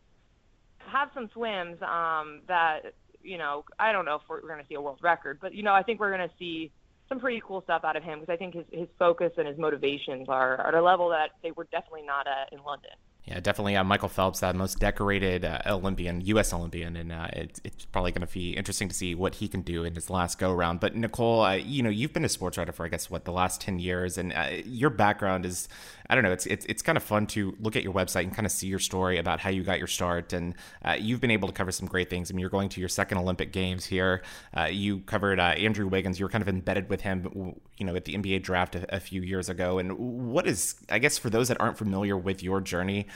have 0.79 1.11
some 1.15 1.29
swims 1.33 1.81
um, 1.83 2.43
that 2.49 2.95
you 3.27 3.39
know 3.39 3.65
I 3.79 3.93
don't 3.93 4.05
know 4.05 4.17
if 4.17 4.23
we're, 4.29 4.41
going 4.41 4.61
to 4.61 4.67
see 4.69 4.75
a 4.75 4.81
world 4.81 4.99
record, 5.03 5.39
but 5.41 5.55
you 5.55 5.63
know 5.63 5.75
I 5.75 5.83
think 5.83 6.01
we're 6.01 6.17
going 6.17 6.29
to 6.29 6.35
see 6.39 6.71
some 7.09 7.21
pretty 7.21 7.43
cool 7.47 7.63
stuff 7.63 7.85
out 7.85 7.97
of 7.97 8.03
him 8.03 8.21
because 8.21 8.33
I 8.33 8.37
think 8.37 8.55
his, 8.55 8.65
his 8.71 8.89
focus 8.99 9.33
and 9.37 9.47
his 9.47 9.59
motivations 9.59 10.29
are 10.29 10.67
at 10.67 10.75
a 10.75 10.83
level 10.83 11.11
that 11.11 11.31
they 11.43 11.53
were 11.53 11.65
definitely 11.71 12.03
not 12.03 12.27
at 12.27 12.53
in 12.53 12.63
London. 12.65 12.91
Yeah, 13.27 13.41
definitely. 13.41 13.75
Uh, 13.75 13.83
Michael 13.83 14.09
Phelps, 14.09 14.39
that 14.39 14.55
most 14.55 14.79
decorated 14.79 15.45
uh, 15.45 15.59
Olympian, 15.67 16.21
U.S. 16.27 16.53
Olympian, 16.53 16.95
and 16.95 17.11
uh, 17.11 17.27
it, 17.33 17.61
it's 17.65 17.85
probably 17.87 18.13
going 18.13 18.25
to 18.25 18.33
be 18.33 18.53
interesting 18.53 18.89
to 18.89 18.95
see 18.95 19.17
what 19.17 19.35
he 19.35 19.49
can 19.49 19.63
do 19.63 19.83
in 19.83 19.97
his 19.97 20.09
last 20.09 20.39
go 20.39 20.53
round. 20.53 20.79
But 20.79 20.95
Nicole, 20.95 21.43
uh, 21.43 21.55
you 21.55 21.83
know, 21.83 21.91
you've 21.91 22.13
been 22.13 22.25
a 22.25 22.29
sports 22.29 22.57
writer 22.57 22.71
for 22.71 22.87
I 22.87 22.89
guess 22.89 23.11
what 23.11 23.25
the 23.25 23.33
last 23.33 23.61
ten 23.61 23.81
years, 23.81 24.17
and 24.17 24.33
uh, 24.33 24.51
your 24.65 24.91
background 24.91 25.45
is, 25.45 25.69
I 26.09 26.15
don't 26.15 26.23
know, 26.23 26.31
it's, 26.31 26.47
it's 26.47 26.67
it's 26.67 26.83
kind 26.83 26.97
of 26.97 27.03
fun 27.03 27.27
to 27.29 27.57
look 27.59 27.75
at 27.75 27.83
your 27.83 27.93
website 27.93 28.23
and 28.23 28.33
kind 28.33 28.47
of 28.47 28.53
see 28.53 28.69
your 28.69 28.79
story 28.79 29.19
about 29.19 29.41
how 29.41 29.51
you 29.51 29.65
got 29.65 29.79
your 29.79 29.89
start, 29.89 30.33
and 30.33 30.55
uh, 30.85 30.97
you've 30.97 31.21
been 31.21 31.33
able 31.33 31.49
to 31.49 31.55
cover 31.55 31.73
some 31.73 31.89
great 31.89 32.09
things. 32.09 32.31
I 32.31 32.35
mean, 32.35 32.41
you're 32.43 32.49
going 32.49 32.69
to 32.69 32.81
your 32.81 32.89
second 32.89 33.19
Olympic 33.19 33.51
Games 33.53 33.85
here. 33.85 34.23
you 34.71 35.01
covered 35.01 35.41
Andrew 35.41 35.89
Wiggins. 35.89 36.21
You 36.21 36.27
were 36.27 36.31
kind 36.31 36.43
of 36.43 36.49
embedded 36.49 36.89
with 36.89 37.01
him, 37.01 37.57
you 37.77 37.85
know, 37.85 37.97
at 37.97 38.05
the 38.05 38.15
NBA 38.15 38.43
draft 38.43 38.77
a, 38.77 38.95
a 38.95 39.01
few 39.01 39.23
years 39.23 39.49
ago. 39.49 39.79
And 39.79 39.99
what 40.33 40.47
is, 40.47 40.77
I 40.89 41.01
guess, 41.01 41.19
for 41.19 41.29
those 41.29 41.49
that 41.49 41.61
aren't 41.61 41.77
familiar 41.77 42.17
with 42.17 42.43
your 42.43 42.61
journey, 42.61 43.09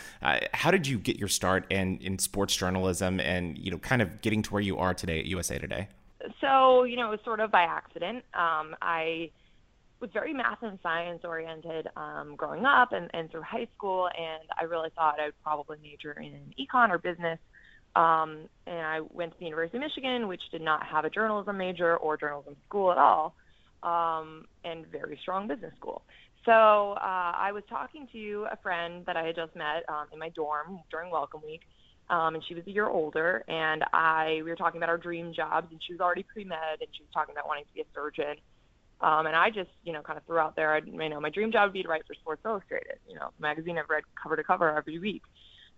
how 0.53 0.71
did 0.71 0.81
did 0.81 0.89
you 0.89 0.99
get 0.99 1.19
your 1.19 1.29
start 1.29 1.67
in, 1.71 1.99
in 1.99 2.19
sports 2.19 2.57
journalism 2.57 3.21
and, 3.21 3.59
you 3.59 3.71
know, 3.71 3.79
kind 3.79 4.01
of 4.03 4.21
getting 4.23 4.43
to 4.43 4.53
where 4.53 4.63
you 4.63 4.79
are 4.79 4.95
today 4.95 5.21
at 5.21 5.27
USA 5.27 5.59
Today? 5.59 5.89
So, 6.41 6.85
you 6.85 6.97
know, 6.97 7.09
it 7.09 7.11
was 7.11 7.21
sort 7.25 7.41
of 7.41 7.51
by 7.51 7.63
accident. 7.63 8.25
Um, 8.35 8.75
I 8.81 9.31
was 10.01 10.11
very 10.13 10.33
math 10.33 10.63
and 10.63 10.79
science 10.83 11.21
oriented 11.25 11.89
um, 11.97 12.35
growing 12.37 12.65
up 12.65 12.93
and, 12.93 13.11
and 13.13 13.31
through 13.31 13.43
high 13.43 13.69
school, 13.77 14.09
and 14.09 14.43
I 14.59 14.65
really 14.65 14.89
thought 14.95 15.21
I 15.21 15.27
would 15.27 15.43
probably 15.43 15.77
major 15.83 16.13
in 16.13 16.55
econ 16.59 16.91
or 16.91 16.99
business. 16.99 17.39
Um, 17.97 18.49
and 18.67 18.81
I 18.81 19.01
went 19.01 19.33
to 19.33 19.39
the 19.39 19.47
University 19.47 19.77
of 19.77 19.83
Michigan, 19.83 20.29
which 20.29 20.43
did 20.51 20.63
not 20.63 20.87
have 20.87 21.05
a 21.05 21.11
journalism 21.11 21.59
major 21.59 21.97
or 21.97 22.17
journalism 22.17 22.57
school 22.69 22.93
at 22.93 22.99
all, 22.99 23.35
um, 23.83 24.47
and 24.65 24.87
very 24.87 25.19
strong 25.23 25.49
business 25.49 25.73
school. 25.79 26.03
So 26.45 26.53
uh, 26.53 27.33
I 27.37 27.51
was 27.53 27.63
talking 27.69 28.09
to 28.13 28.47
a 28.51 28.57
friend 28.57 29.05
that 29.07 29.17
I 29.17 29.25
had 29.25 29.37
just 29.37 29.55
met 29.55 29.85
um, 29.89 30.07
in 30.13 30.19
my 30.19 30.31
dorm 30.31 30.81
during 30.91 31.11
Welcome 31.11 31.43
Week, 31.45 31.61
um, 32.09 32.35
and 32.35 32.43
she 32.49 32.55
was 32.55 32.65
a 32.67 32.71
year 32.71 32.89
older. 32.89 33.45
And 33.47 33.85
I 33.93 34.41
we 34.45 34.51
were 34.51 34.57
talking 34.57 34.79
about 34.79 34.89
our 34.89 34.99
dream 34.99 35.35
jobs, 35.35 35.69
and 35.71 35.81
she 35.87 35.93
was 35.93 36.01
already 36.01 36.23
pre 36.23 36.45
med, 36.45 36.81
and 36.81 36.89
she 36.97 37.03
was 37.03 37.11
talking 37.13 37.35
about 37.35 37.47
wanting 37.47 37.65
to 37.65 37.75
be 37.75 37.81
a 37.83 37.85
surgeon. 37.95 38.37
Um, 39.03 39.27
and 39.27 39.35
I 39.35 39.49
just, 39.49 39.71
you 39.83 39.95
know, 39.95 40.03
kind 40.03 40.19
of 40.19 40.27
threw 40.27 40.39
out 40.39 40.57
there, 40.57 40.79
you 40.79 41.09
know, 41.09 41.21
my 41.21 41.31
dream 41.31 41.51
job 41.51 41.69
would 41.69 41.73
be 41.73 41.83
to 41.83 41.89
write 41.89 42.07
for 42.07 42.13
Sports 42.15 42.43
Illustrated, 42.45 42.99
you 43.09 43.15
know, 43.15 43.31
magazine 43.39 43.79
I've 43.79 43.89
read 43.89 44.03
cover 44.23 44.37
to 44.37 44.45
cover 44.45 44.77
every 44.77 44.99
week. 44.99 45.23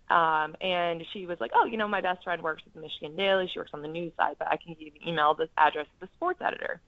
Um, 0.09 0.55
and 0.59 1.01
she 1.13 1.25
was 1.25 1.37
like, 1.39 1.51
oh, 1.55 1.65
you 1.65 1.77
know, 1.77 1.87
my 1.87 2.01
best 2.01 2.23
friend 2.25 2.41
works 2.41 2.63
at 2.67 2.73
the 2.73 2.81
Michigan 2.81 3.15
Daily. 3.15 3.49
She 3.51 3.59
works 3.59 3.71
on 3.73 3.81
the 3.81 3.87
news 3.87 4.11
side, 4.17 4.35
but 4.37 4.49
I 4.49 4.57
can 4.57 4.73
give 4.73 4.81
you 4.81 4.91
the 4.91 5.09
email 5.09 5.33
this 5.33 5.47
address 5.57 5.85
of 5.93 6.07
the 6.07 6.09
sports 6.17 6.41
editor. 6.45 6.81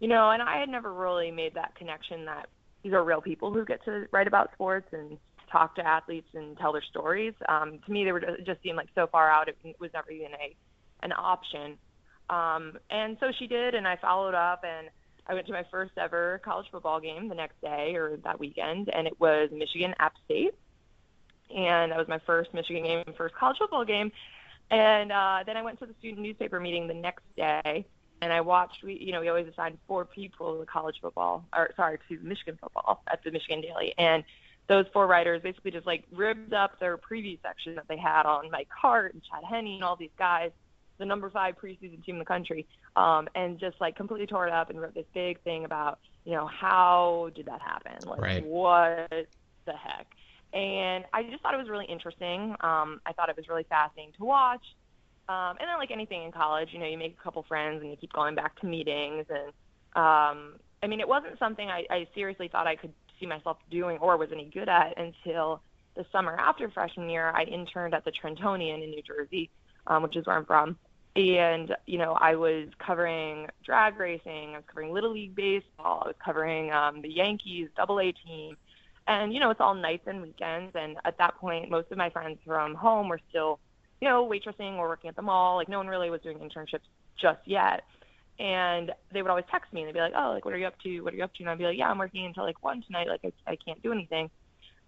You 0.00 0.08
know, 0.08 0.30
and 0.30 0.42
I 0.42 0.58
had 0.58 0.68
never 0.68 0.92
really 0.92 1.30
made 1.30 1.54
that 1.54 1.74
connection 1.74 2.24
that 2.26 2.48
these 2.82 2.92
are 2.92 3.02
real 3.02 3.20
people 3.20 3.52
who 3.52 3.64
get 3.64 3.84
to 3.84 4.06
write 4.12 4.28
about 4.28 4.52
sports 4.52 4.88
and 4.92 5.18
talk 5.50 5.74
to 5.76 5.86
athletes 5.86 6.28
and 6.34 6.56
tell 6.56 6.72
their 6.72 6.82
stories. 6.82 7.34
Um, 7.48 7.80
to 7.84 7.90
me, 7.90 8.04
they 8.04 8.12
were 8.12 8.20
just, 8.20 8.62
seemed 8.62 8.76
like 8.76 8.88
so 8.94 9.06
far 9.06 9.30
out, 9.30 9.48
it 9.48 9.56
was 9.80 9.90
never 9.92 10.10
even 10.10 10.32
a 10.34 10.54
an 11.02 11.12
option. 11.12 11.78
Um, 12.28 12.78
and 12.90 13.16
so 13.20 13.32
she 13.38 13.46
did, 13.46 13.74
and 13.74 13.86
I 13.86 13.96
followed 13.96 14.34
up, 14.34 14.64
and 14.64 14.88
I 15.26 15.34
went 15.34 15.46
to 15.46 15.52
my 15.52 15.64
first 15.70 15.92
ever 15.96 16.40
college 16.44 16.66
football 16.70 17.00
game 17.00 17.28
the 17.28 17.34
next 17.34 17.60
day 17.60 17.94
or 17.94 18.18
that 18.24 18.38
weekend, 18.38 18.88
and 18.88 19.06
it 19.06 19.18
was 19.20 19.50
Michigan 19.52 19.94
App 19.98 20.14
State, 20.24 20.54
and 21.54 21.92
that 21.92 21.98
was 21.98 22.08
my 22.08 22.18
first 22.26 22.52
Michigan 22.52 22.84
game, 22.84 23.04
first 23.16 23.34
college 23.34 23.58
football 23.58 23.84
game. 23.84 24.12
And 24.70 25.12
uh, 25.12 25.44
then 25.46 25.56
I 25.56 25.62
went 25.62 25.78
to 25.80 25.86
the 25.86 25.94
student 25.98 26.20
newspaper 26.20 26.60
meeting 26.60 26.88
the 26.88 26.94
next 26.94 27.24
day, 27.36 27.86
and 28.20 28.32
I 28.32 28.40
watched. 28.40 28.82
We, 28.82 28.94
you 28.94 29.12
know, 29.12 29.20
we 29.20 29.28
always 29.28 29.46
assigned 29.48 29.78
four 29.86 30.04
people 30.04 30.58
to 30.58 30.66
college 30.66 30.96
football, 31.00 31.44
or 31.54 31.70
sorry, 31.76 31.98
to 32.08 32.18
Michigan 32.22 32.58
football 32.60 33.02
at 33.10 33.22
the 33.24 33.30
Michigan 33.30 33.60
Daily, 33.60 33.94
and 33.98 34.24
those 34.68 34.84
four 34.92 35.06
writers 35.06 35.40
basically 35.42 35.70
just 35.70 35.86
like 35.86 36.04
ripped 36.12 36.52
up 36.52 36.78
their 36.78 36.98
preview 36.98 37.38
section 37.42 37.74
that 37.74 37.88
they 37.88 37.96
had 37.96 38.24
on 38.26 38.50
Mike 38.50 38.68
Hart 38.70 39.14
and 39.14 39.22
Chad 39.22 39.42
Henne 39.48 39.66
and 39.74 39.82
all 39.82 39.96
these 39.96 40.10
guys, 40.18 40.50
the 40.98 41.06
number 41.06 41.30
five 41.30 41.56
preseason 41.56 42.04
team 42.04 42.16
in 42.16 42.18
the 42.18 42.24
country, 42.24 42.66
um, 42.94 43.28
and 43.34 43.58
just 43.58 43.80
like 43.80 43.96
completely 43.96 44.26
tore 44.26 44.46
it 44.46 44.52
up 44.52 44.70
and 44.70 44.80
wrote 44.80 44.94
this 44.94 45.06
big 45.14 45.40
thing 45.42 45.64
about, 45.64 45.98
you 46.24 46.34
know, 46.34 46.46
how 46.46 47.30
did 47.34 47.46
that 47.46 47.62
happen? 47.62 48.06
Like, 48.06 48.20
right. 48.20 48.44
what 48.44 49.26
the 49.64 49.72
heck? 49.72 50.06
And 50.52 51.04
I 51.12 51.22
just 51.24 51.42
thought 51.42 51.54
it 51.54 51.58
was 51.58 51.68
really 51.68 51.86
interesting. 51.86 52.54
Um, 52.60 53.00
I 53.06 53.12
thought 53.14 53.28
it 53.28 53.36
was 53.36 53.48
really 53.48 53.66
fascinating 53.68 54.12
to 54.18 54.24
watch. 54.24 54.64
Um, 55.28 55.56
and 55.60 55.68
then 55.68 55.76
like 55.78 55.90
anything 55.90 56.22
in 56.22 56.32
college, 56.32 56.70
you 56.72 56.78
know, 56.78 56.86
you 56.86 56.96
make 56.96 57.16
a 57.18 57.22
couple 57.22 57.42
friends 57.42 57.82
and 57.82 57.90
you 57.90 57.96
keep 57.96 58.12
going 58.12 58.34
back 58.34 58.58
to 58.60 58.66
meetings. 58.66 59.26
And 59.28 59.48
um, 59.94 60.54
I 60.82 60.86
mean, 60.86 61.00
it 61.00 61.08
wasn't 61.08 61.38
something 61.38 61.68
I, 61.68 61.84
I 61.90 62.06
seriously 62.14 62.48
thought 62.48 62.66
I 62.66 62.76
could 62.76 62.92
see 63.20 63.26
myself 63.26 63.58
doing 63.70 63.98
or 63.98 64.16
was 64.16 64.30
any 64.32 64.46
good 64.46 64.68
at 64.68 64.98
until 64.98 65.60
the 65.96 66.06
summer 66.12 66.36
after 66.38 66.70
freshman 66.70 67.10
year. 67.10 67.30
I 67.34 67.42
interned 67.42 67.92
at 67.92 68.04
the 68.04 68.12
Trentonian 68.12 68.82
in 68.82 68.90
New 68.90 69.02
Jersey, 69.02 69.50
um, 69.86 70.02
which 70.02 70.16
is 70.16 70.26
where 70.26 70.36
I'm 70.36 70.46
from. 70.46 70.76
And, 71.16 71.74
you 71.86 71.98
know, 71.98 72.12
I 72.12 72.36
was 72.36 72.68
covering 72.78 73.48
drag 73.64 73.98
racing, 73.98 74.54
I 74.54 74.58
was 74.58 74.64
covering 74.68 74.92
Little 74.92 75.12
League 75.12 75.34
Baseball, 75.34 76.02
I 76.04 76.08
was 76.08 76.16
covering 76.24 76.70
um, 76.70 77.02
the 77.02 77.08
Yankees 77.08 77.68
double 77.76 77.98
A 78.00 78.12
team. 78.12 78.56
And, 79.08 79.32
you 79.34 79.40
know, 79.40 79.50
it's 79.50 79.60
all 79.60 79.74
nights 79.74 80.06
and 80.06 80.22
weekends. 80.22 80.76
And 80.76 80.96
at 81.04 81.18
that 81.18 81.36
point, 81.38 81.70
most 81.70 81.90
of 81.90 81.98
my 81.98 82.10
friends 82.10 82.38
from 82.46 82.74
home 82.74 83.08
were 83.08 83.20
still, 83.30 83.58
you 84.00 84.08
know, 84.08 84.28
waitressing 84.28 84.74
or 84.74 84.88
working 84.88 85.08
at 85.08 85.16
the 85.16 85.22
mall. 85.22 85.56
Like, 85.56 85.68
no 85.68 85.78
one 85.78 85.88
really 85.88 86.10
was 86.10 86.20
doing 86.20 86.38
internships 86.38 86.86
just 87.20 87.40
yet. 87.44 87.82
And 88.38 88.92
they 89.12 89.20
would 89.20 89.30
always 89.30 89.46
text 89.50 89.72
me 89.72 89.80
and 89.80 89.88
they'd 89.88 89.94
be 89.94 90.00
like, 90.00 90.12
oh, 90.16 90.32
like, 90.32 90.44
what 90.44 90.54
are 90.54 90.58
you 90.58 90.66
up 90.66 90.78
to? 90.84 91.00
What 91.00 91.12
are 91.12 91.16
you 91.16 91.24
up 91.24 91.34
to? 91.34 91.42
And 91.42 91.50
I'd 91.50 91.58
be 91.58 91.64
like, 91.64 91.78
yeah, 91.78 91.88
I'm 91.88 91.98
working 91.98 92.24
until 92.24 92.44
like 92.44 92.62
one 92.62 92.82
tonight. 92.86 93.08
Like, 93.08 93.20
I, 93.24 93.52
I 93.52 93.56
can't 93.56 93.82
do 93.82 93.92
anything. 93.92 94.30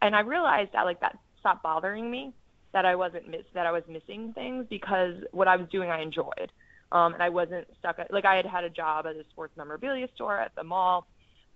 And 0.03 0.15
I 0.15 0.21
realized 0.21 0.71
that, 0.73 0.85
like, 0.85 1.01
that 1.01 1.19
stopped 1.41 1.63
bothering 1.63 2.11
me 2.11 2.33
that 2.73 2.85
I 2.85 2.95
wasn't 2.95 3.29
miss 3.29 3.43
that 3.55 3.67
I 3.67 3.73
was 3.73 3.83
missing 3.89 4.33
things 4.33 4.67
because 4.71 5.15
what 5.33 5.49
I 5.49 5.57
was 5.57 5.69
doing 5.71 5.91
I 5.91 6.03
enjoyed. 6.03 6.53
Um, 6.93 7.15
and 7.15 7.23
I 7.23 7.29
wasn't 7.29 7.67
stuck 7.79 7.99
at 7.99 8.13
like 8.13 8.25
I 8.25 8.37
had 8.37 8.47
had 8.47 8.65
a 8.65 8.71
job 8.71 9.07
at 9.07 9.17
a 9.17 9.25
sports 9.31 9.57
memorabilia 9.57 10.09
store 10.15 10.39
at 10.39 10.55
the 10.57 10.65
mall, 10.65 11.07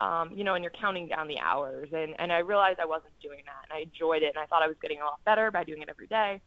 um, 0.01 0.31
you 0.35 0.45
know, 0.45 0.55
and 0.55 0.63
you're 0.63 0.73
counting 0.81 1.09
down 1.09 1.29
the 1.29 1.39
hours. 1.39 1.89
And 1.93 2.15
and 2.19 2.33
I 2.33 2.39
realized 2.39 2.81
I 2.81 2.87
wasn't 2.87 3.13
doing 3.23 3.41
that, 3.47 3.71
and 3.71 3.77
I 3.77 3.83
enjoyed 3.83 4.23
it, 4.23 4.31
and 4.35 4.39
I 4.39 4.47
thought 4.47 4.63
I 4.63 4.69
was 4.69 4.77
getting 4.81 5.01
a 5.01 5.05
lot 5.05 5.21
better 5.25 5.51
by 5.51 5.65
doing 5.65 5.83
it 5.83 5.89
every 5.89 6.07
day. 6.07 6.41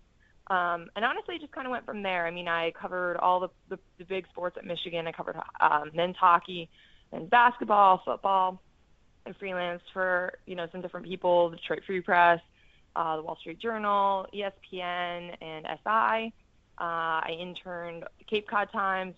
Um, 0.50 0.90
and 0.96 1.04
honestly, 1.04 1.38
just 1.40 1.52
kind 1.52 1.68
of 1.68 1.72
went 1.72 1.86
from 1.86 2.04
there. 2.04 2.26
I 2.26 2.32
mean, 2.32 2.48
I 2.48 2.72
covered 2.72 3.18
all 3.18 3.40
the 3.40 3.50
the, 3.70 3.80
the 3.98 4.06
big 4.06 4.28
sports 4.28 4.58
at 4.58 4.66
Michigan. 4.66 5.08
I 5.08 5.12
covered 5.12 5.38
um, 5.60 5.92
men's 5.94 6.16
hockey, 6.16 6.70
and 7.12 7.30
basketball, 7.30 8.02
football, 8.06 8.62
and 9.26 9.38
freelanced 9.38 9.82
for 9.94 10.34
you 10.46 10.56
know 10.56 10.68
some 10.72 10.82
different 10.82 11.06
people, 11.06 11.50
the 11.50 11.58
Detroit 11.58 11.82
Free 11.86 12.02
Press 12.02 12.40
uh, 12.98 13.16
the 13.16 13.22
Wall 13.22 13.38
Street 13.40 13.60
Journal, 13.60 14.26
ESPN, 14.34 15.36
and 15.42 15.66
SI. 15.84 16.34
Uh, 16.80 17.22
I 17.22 17.38
interned 17.40 18.04
Cape 18.28 18.48
Cod 18.48 18.70
Times, 18.72 19.16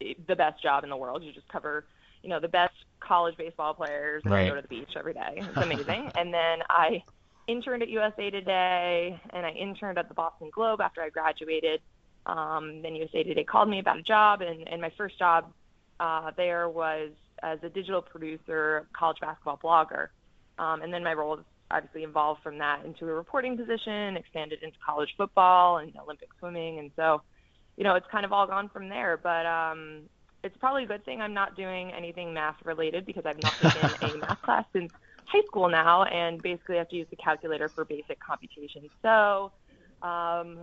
the 0.00 0.36
best 0.36 0.62
job 0.62 0.84
in 0.84 0.90
the 0.90 0.96
world. 0.96 1.24
You 1.24 1.32
just 1.32 1.48
cover, 1.48 1.86
you 2.22 2.28
know, 2.28 2.40
the 2.40 2.48
best 2.48 2.74
college 3.00 3.36
baseball 3.36 3.74
players 3.74 4.22
and 4.24 4.32
right. 4.32 4.48
go 4.48 4.54
to 4.54 4.62
the 4.62 4.68
beach 4.68 4.90
every 4.96 5.14
day. 5.14 5.34
It's 5.36 5.56
amazing. 5.56 6.10
and 6.14 6.32
then 6.32 6.58
I 6.68 7.02
interned 7.46 7.82
at 7.82 7.88
USA 7.88 8.30
Today, 8.30 9.20
and 9.30 9.46
I 9.46 9.50
interned 9.50 9.98
at 9.98 10.08
the 10.08 10.14
Boston 10.14 10.50
Globe 10.52 10.80
after 10.80 11.02
I 11.02 11.08
graduated. 11.10 11.80
Um, 12.26 12.82
then 12.82 12.94
USA 12.94 13.22
Today 13.22 13.44
called 13.44 13.68
me 13.68 13.78
about 13.78 13.98
a 13.98 14.02
job, 14.02 14.42
and, 14.42 14.68
and 14.68 14.80
my 14.80 14.92
first 14.96 15.18
job 15.18 15.52
uh, 16.00 16.30
there 16.36 16.68
was 16.68 17.10
as 17.42 17.58
a 17.62 17.68
digital 17.68 18.02
producer, 18.02 18.86
college 18.96 19.18
basketball 19.20 19.58
blogger. 19.62 20.08
Um, 20.58 20.82
and 20.82 20.92
then 20.92 21.02
my 21.02 21.12
role 21.14 21.40
obviously 21.70 22.04
evolved 22.04 22.42
from 22.42 22.58
that 22.58 22.84
into 22.84 23.08
a 23.08 23.12
reporting 23.12 23.56
position, 23.56 24.16
expanded 24.16 24.62
into 24.62 24.76
college 24.84 25.08
football 25.16 25.78
and 25.78 25.92
Olympic 25.96 26.28
swimming, 26.38 26.78
and 26.78 26.90
so, 26.96 27.22
you 27.76 27.84
know, 27.84 27.94
it's 27.94 28.06
kind 28.12 28.24
of 28.24 28.32
all 28.32 28.46
gone 28.46 28.68
from 28.68 28.88
there. 28.88 29.16
But 29.16 29.46
um, 29.46 30.02
it's 30.44 30.56
probably 30.58 30.84
a 30.84 30.86
good 30.86 31.04
thing 31.04 31.20
I'm 31.20 31.34
not 31.34 31.56
doing 31.56 31.92
anything 31.92 32.34
math 32.34 32.56
related 32.64 33.06
because 33.06 33.24
I've 33.26 33.42
not 33.42 33.54
taken 33.60 34.10
a 34.14 34.18
math 34.18 34.42
class 34.42 34.64
since 34.72 34.92
high 35.26 35.42
school 35.46 35.68
now, 35.68 36.04
and 36.04 36.42
basically 36.42 36.76
have 36.76 36.88
to 36.90 36.96
use 36.96 37.06
the 37.10 37.16
calculator 37.16 37.68
for 37.68 37.84
basic 37.84 38.18
computations. 38.20 38.90
So. 39.02 39.52
Um, 40.02 40.58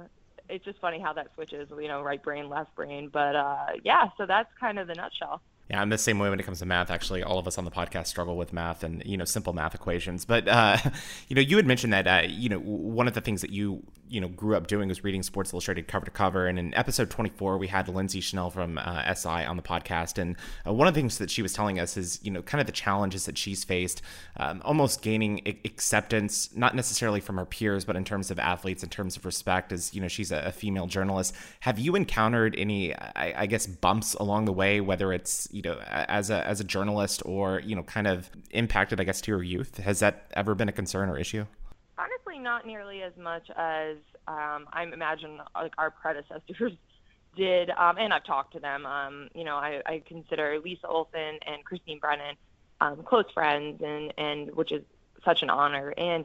it's 0.50 0.66
just 0.66 0.80
funny 0.80 1.00
how 1.00 1.14
that 1.14 1.28
switches, 1.36 1.70
you 1.70 1.88
know, 1.88 2.02
right 2.02 2.22
brain, 2.22 2.50
left 2.50 2.76
brain. 2.76 3.10
But 3.12 3.36
uh, 3.36 3.68
yeah, 3.84 4.10
so 4.18 4.26
that's 4.26 4.50
kind 4.60 4.80
of 4.80 4.88
the 4.88 4.96
nutshell. 4.96 5.42
Yeah, 5.70 5.82
I'm 5.82 5.90
the 5.90 6.00
same 6.00 6.18
way 6.18 6.32
when 6.32 6.40
it 6.40 6.44
comes 6.44 6.60
to 6.60 6.66
math. 6.66 6.90
Actually, 6.90 7.22
all 7.22 7.38
of 7.38 7.46
us 7.46 7.60
on 7.60 7.66
the 7.66 7.70
podcast 7.70 8.08
struggle 8.08 8.36
with 8.36 8.52
math 8.52 8.84
and 8.84 9.04
you 9.06 9.18
know 9.18 9.26
simple 9.26 9.54
math 9.54 9.76
equations. 9.76 10.26
But 10.26 10.48
uh, 10.48 10.78
you 11.28 11.36
know, 11.36 11.42
you 11.42 11.58
had 11.58 11.68
mentioned 11.68 11.94
that 11.94 12.08
uh, 12.08 12.28
you 12.28 12.50
know 12.50 12.60
one 12.60 13.08
of 13.08 13.14
the 13.14 13.22
things 13.22 13.42
that 13.42 13.52
you 13.52 13.84
you 14.08 14.20
know 14.20 14.28
grew 14.30 14.56
up 14.56 14.66
doing 14.66 14.90
was 14.90 15.04
reading 15.04 15.22
Sports 15.22 15.54
Illustrated 15.54 15.88
cover 15.88 16.06
to 16.06 16.12
cover. 16.12 16.48
And 16.48 16.58
in 16.58 16.74
episode 16.74 17.12
24, 17.12 17.60
we 17.60 17.68
had 17.68 17.88
Lindsay 17.88 18.20
Schnell 18.20 18.50
from 18.50 18.80
uh, 18.80 19.14
SI 19.14 19.30
on 19.30 19.58
the 19.58 19.62
podcast, 19.62 20.18
and 20.18 20.36
uh, 20.66 20.74
one 20.74 20.88
of 20.88 20.96
the 20.96 21.00
things 21.00 21.20
that 21.20 21.30
she 21.30 21.44
was 21.44 21.54
telling 21.54 21.80
us 21.80 21.98
is 21.98 22.20
you 22.24 22.32
know 22.32 22.42
kind 22.42 22.60
of 22.60 22.66
the 22.66 22.74
challenges 22.74 23.26
that 23.26 23.38
she's 23.38 23.64
faced, 23.64 24.02
um, 24.38 24.64
almost 24.66 25.04
gaining 25.04 25.48
acceptance, 25.66 26.50
not 26.56 26.76
necessarily 26.76 27.20
from 27.20 27.38
her 27.38 27.46
peers, 27.46 27.86
but 27.86 27.96
in 27.96 28.04
terms 28.04 28.32
of 28.32 28.40
athletes, 28.40 28.82
in 28.82 28.90
terms 28.90 29.16
of 29.16 29.24
respect, 29.24 29.72
as 29.72 29.94
you 29.94 30.02
know 30.02 30.08
she's 30.08 30.32
a, 30.32 30.40
a 30.40 30.52
female 30.52 30.88
journalist. 30.88 31.36
Have 31.60 31.78
you 31.78 31.96
encountered 31.96 32.56
any, 32.58 32.96
I, 32.96 33.44
I, 33.44 33.46
guess, 33.46 33.68
bumps 33.68 34.16
along 34.16 34.46
the 34.46 34.54
way, 34.54 34.82
whether 34.82 35.14
it's 35.14 35.48
you 35.60 35.64
know 35.70 35.78
as 35.90 36.30
a 36.30 36.48
as 36.48 36.62
a 36.62 36.64
journalist 36.64 37.22
or 37.26 37.60
you 37.60 37.76
know 37.76 37.84
kind 37.84 38.08
of 38.08 38.30
impacted, 38.52 39.02
I 39.02 39.04
guess, 39.04 39.20
to 39.22 39.32
your 39.32 39.44
youth? 39.44 39.76
Has 39.78 40.00
that 40.00 40.32
ever 40.34 40.56
been 40.56 40.70
a 40.70 40.72
concern 40.72 41.10
or 41.10 41.18
issue? 41.18 41.46
Honestly, 41.98 42.40
not 42.40 42.66
nearly 42.66 43.02
as 43.02 43.12
much 43.18 43.50
as 43.58 43.98
um, 44.26 44.70
I 44.72 44.88
imagine 44.92 45.42
like 45.54 45.74
our 45.78 45.92
predecessors 45.92 46.72
did, 47.36 47.72
um, 47.72 47.98
and 47.98 48.14
I've 48.14 48.24
talked 48.24 48.54
to 48.54 48.62
them. 48.62 48.86
Um, 48.86 49.28
you 49.36 49.44
know, 49.44 49.58
I, 49.58 49.82
I 49.86 50.02
consider 50.06 50.58
Lisa 50.64 50.88
Olson 50.88 51.40
and 51.46 51.66
Christine 51.66 52.00
Brennan 52.00 52.38
um, 52.80 53.04
close 53.04 53.30
friends, 53.34 53.82
and 53.84 54.14
and 54.18 54.56
which 54.56 54.72
is 54.72 54.84
such 55.26 55.44
an 55.44 55.50
honor. 55.50 55.94
And 55.98 56.24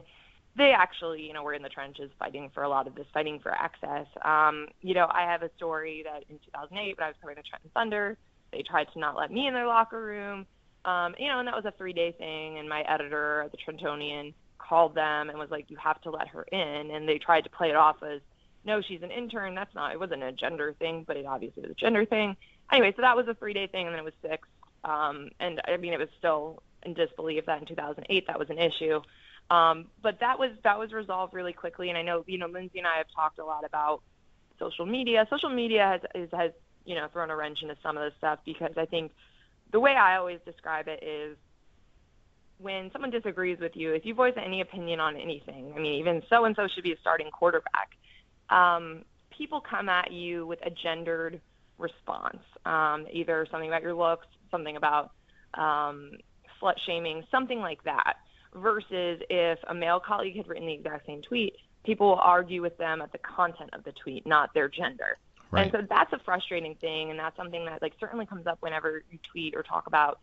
they 0.55 0.71
actually, 0.71 1.27
you 1.27 1.33
know, 1.33 1.43
were 1.43 1.53
in 1.53 1.61
the 1.61 1.67
trenches 1.67 2.09
fighting 2.17 2.51
for 2.53 2.63
a 2.63 2.69
lot 2.69 2.87
of 2.87 2.95
this, 2.95 3.07
fighting 3.13 3.39
for 3.39 3.51
access. 3.51 4.07
Um, 4.23 4.69
you 4.81 4.93
know, 4.93 5.07
I 5.11 5.23
have 5.23 5.43
a 5.43 5.49
story 5.57 6.05
that 6.05 6.23
in 6.29 6.39
2008, 6.39 6.97
when 6.97 7.03
I 7.03 7.09
was 7.09 7.17
covering 7.19 7.35
the 7.35 7.43
Trenton 7.43 7.71
Thunder, 7.73 8.17
they 8.55 8.63
tried 8.63 8.87
to 8.93 8.99
not 8.99 9.15
let 9.15 9.31
me 9.31 9.47
in 9.47 9.53
their 9.53 9.67
locker 9.67 10.01
room. 10.01 10.45
Um, 10.85 11.15
you 11.17 11.27
know, 11.27 11.39
and 11.39 11.47
that 11.47 11.55
was 11.55 11.65
a 11.65 11.71
three-day 11.71 12.13
thing. 12.13 12.57
And 12.57 12.69
my 12.69 12.81
editor 12.81 13.41
at 13.41 13.51
the 13.51 13.57
Trentonian 13.57 14.33
called 14.57 14.95
them 14.95 15.29
and 15.29 15.37
was 15.37 15.51
like, 15.51 15.69
"You 15.69 15.77
have 15.77 15.99
to 16.01 16.11
let 16.11 16.27
her 16.29 16.43
in." 16.43 16.91
And 16.91 17.07
they 17.07 17.17
tried 17.17 17.43
to 17.43 17.49
play 17.49 17.69
it 17.69 17.75
off 17.75 18.01
as, 18.03 18.21
"No, 18.63 18.81
she's 18.81 19.01
an 19.01 19.11
intern. 19.11 19.55
That's 19.55 19.73
not. 19.75 19.91
It 19.91 19.99
wasn't 19.99 20.23
a 20.23 20.31
gender 20.31 20.73
thing, 20.79 21.03
but 21.03 21.17
it 21.17 21.25
obviously 21.25 21.63
was 21.63 21.71
a 21.71 21.75
gender 21.75 22.05
thing." 22.05 22.37
Anyway, 22.71 22.93
so 22.95 23.01
that 23.01 23.15
was 23.15 23.27
a 23.27 23.33
three-day 23.33 23.67
thing, 23.67 23.87
and 23.87 23.93
then 23.93 23.99
it 23.99 24.05
was 24.05 24.13
six. 24.21 24.47
Um, 24.83 25.29
and 25.39 25.61
I 25.67 25.77
mean, 25.77 25.93
it 25.93 25.99
was 25.99 26.09
still 26.17 26.61
in 26.83 26.93
disbelief 26.93 27.45
that 27.47 27.59
in 27.59 27.67
2008 27.67 28.27
that 28.27 28.39
was 28.39 28.49
an 28.49 28.59
issue. 28.59 29.01
Um, 29.49 29.87
but 30.01 30.19
that 30.21 30.39
was 30.39 30.51
that 30.63 30.79
was 30.79 30.91
resolved 30.91 31.33
really 31.33 31.53
quickly. 31.53 31.89
And 31.89 31.97
I 31.97 32.01
know, 32.01 32.23
you 32.27 32.37
know, 32.37 32.47
Lindsay 32.47 32.79
and 32.79 32.87
I 32.87 32.97
have 32.97 33.07
talked 33.15 33.39
a 33.39 33.45
lot 33.45 33.65
about 33.65 34.01
social 34.57 34.85
media. 34.85 35.27
Social 35.29 35.49
media 35.49 35.85
has 35.85 36.01
is, 36.23 36.29
has 36.31 36.51
you 36.85 36.95
know 36.95 37.07
thrown 37.11 37.29
a 37.29 37.35
wrench 37.35 37.59
into 37.61 37.75
some 37.83 37.97
of 37.97 38.03
this 38.03 38.13
stuff 38.17 38.39
because 38.45 38.73
I 38.77 38.85
think 38.85 39.11
the 39.71 39.79
way 39.79 39.91
I 39.91 40.17
always 40.17 40.39
describe 40.45 40.87
it 40.87 41.03
is 41.03 41.37
when 42.57 42.89
someone 42.93 43.11
disagrees 43.11 43.59
with 43.59 43.75
you, 43.75 43.93
if 43.93 44.05
you 44.05 44.13
voice 44.13 44.33
any 44.37 44.61
opinion 44.61 44.99
on 44.99 45.17
anything, 45.17 45.73
I 45.75 45.79
mean, 45.79 45.99
even 45.99 46.21
so 46.29 46.45
and 46.45 46.55
so 46.55 46.67
should 46.73 46.83
be 46.83 46.93
a 46.93 46.99
starting 47.01 47.29
quarterback, 47.31 47.89
um, 48.49 49.03
people 49.37 49.61
come 49.61 49.89
at 49.89 50.11
you 50.11 50.47
with 50.47 50.59
a 50.65 50.69
gendered 50.69 51.41
response, 51.77 52.39
um, 52.65 53.05
either 53.11 53.45
something 53.51 53.67
about 53.67 53.81
your 53.81 53.93
looks, 53.93 54.27
something 54.51 54.77
about 54.77 55.11
um, 55.55 56.11
slut 56.61 56.75
shaming, 56.85 57.23
something 57.31 57.59
like 57.59 57.83
that. 57.83 58.13
Versus 58.53 59.19
if 59.29 59.59
a 59.67 59.73
male 59.73 59.99
colleague 59.99 60.37
had 60.37 60.47
written 60.47 60.65
the 60.65 60.73
exact 60.73 61.05
same 61.05 61.21
tweet, 61.21 61.55
people 61.83 62.07
will 62.07 62.15
argue 62.15 62.61
with 62.61 62.77
them 62.77 63.01
at 63.01 63.11
the 63.11 63.17
content 63.17 63.69
of 63.73 63.83
the 63.83 63.91
tweet, 64.01 64.25
not 64.25 64.53
their 64.53 64.69
gender. 64.69 65.17
Right. 65.51 65.63
And 65.63 65.71
so 65.71 65.87
that's 65.87 66.11
a 66.13 66.19
frustrating 66.19 66.75
thing, 66.75 67.11
and 67.11 67.19
that's 67.19 67.37
something 67.37 67.65
that 67.65 67.81
like 67.81 67.93
certainly 67.99 68.25
comes 68.25 68.47
up 68.47 68.57
whenever 68.61 69.03
you 69.11 69.19
tweet 69.31 69.55
or 69.55 69.63
talk 69.63 69.87
about 69.87 70.19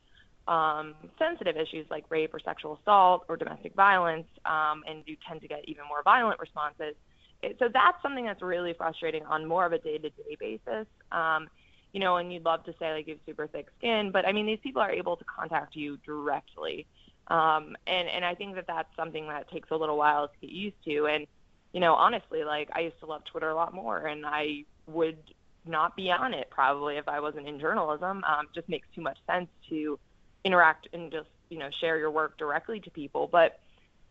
um, 0.49 0.95
sensitive 1.19 1.57
issues 1.57 1.87
like 1.91 2.05
rape 2.11 2.35
or 2.35 2.41
sexual 2.41 2.79
assault 2.81 3.25
or 3.29 3.37
domestic 3.37 3.75
violence, 3.75 4.27
um, 4.45 4.83
and 4.87 5.03
you 5.07 5.17
tend 5.27 5.41
to 5.43 5.49
get 5.49 5.65
even 5.69 5.85
more 5.89 6.03
violent 6.03 6.41
responses. 6.41 6.95
It, 7.43 7.57
so 7.59 7.69
that's 7.73 8.01
something 8.03 8.25
that's 8.25 8.43
really 8.43 8.73
frustrating 8.73 9.25
on 9.27 9.47
more 9.47 9.65
of 9.65 9.73
a 9.73 9.79
day-to-day 9.79 10.37
basis. 10.39 10.87
Um, 11.11 11.49
you 11.93 12.01
know, 12.01 12.17
and 12.17 12.33
you'd 12.33 12.45
love 12.45 12.65
to 12.65 12.75
say 12.79 12.93
like 12.93 13.07
you 13.07 13.15
have 13.15 13.21
super 13.27 13.47
thick 13.47 13.69
skin, 13.79 14.11
but 14.13 14.27
I 14.27 14.33
mean 14.33 14.47
these 14.47 14.61
people 14.63 14.83
are 14.83 14.91
able 14.91 15.17
to 15.17 15.25
contact 15.25 15.77
you 15.77 15.99
directly, 16.05 16.87
um, 17.29 17.77
and 17.87 18.09
and 18.09 18.25
I 18.25 18.35
think 18.35 18.55
that 18.57 18.67
that's 18.67 18.95
something 18.97 19.29
that 19.29 19.51
takes 19.51 19.71
a 19.71 19.77
little 19.77 19.97
while 19.97 20.29
to 20.29 20.35
get 20.41 20.51
used 20.51 20.83
to. 20.87 21.07
And 21.07 21.27
you 21.73 21.81
know, 21.81 21.95
honestly, 21.95 22.45
like 22.45 22.71
I 22.73 22.81
used 22.81 22.99
to 23.01 23.07
love 23.07 23.25
Twitter 23.25 23.51
a 23.51 23.55
lot 23.55 23.75
more, 23.75 24.07
and 24.07 24.25
I 24.27 24.65
would 24.87 25.19
not 25.65 25.95
be 25.97 26.11
on 26.11 26.35
it 26.35 26.49
probably 26.51 26.97
if 26.97 27.09
I 27.09 27.21
wasn't 27.21 27.49
in 27.49 27.61
journalism. 27.61 28.25
Um, 28.25 28.49
just 28.55 28.69
makes 28.69 28.89
too 28.95 29.03
much 29.03 29.19
sense 29.27 29.49
to 29.69 29.99
interact 30.45 30.89
and 30.93 31.11
just 31.11 31.29
you 31.51 31.59
know 31.59 31.69
share 31.81 31.99
your 31.99 32.11
work 32.11 32.37
directly 32.39 32.81
to 32.81 32.91
people. 32.91 33.29
But 33.31 33.61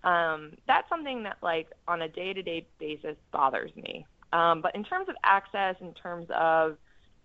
um, 0.08 0.54
that's 0.68 0.88
something 0.90 1.24
that 1.24 1.38
like 1.42 1.68
on 1.88 2.02
a 2.02 2.08
day-to-day 2.08 2.68
basis 2.80 3.18
bothers 3.32 3.72
me. 3.76 4.06
Um, 4.34 4.62
but 4.62 4.74
in 4.76 4.84
terms 4.84 5.10
of 5.10 5.16
access 5.24 5.76
in 5.82 5.94
terms 5.94 6.28
of 6.30 6.78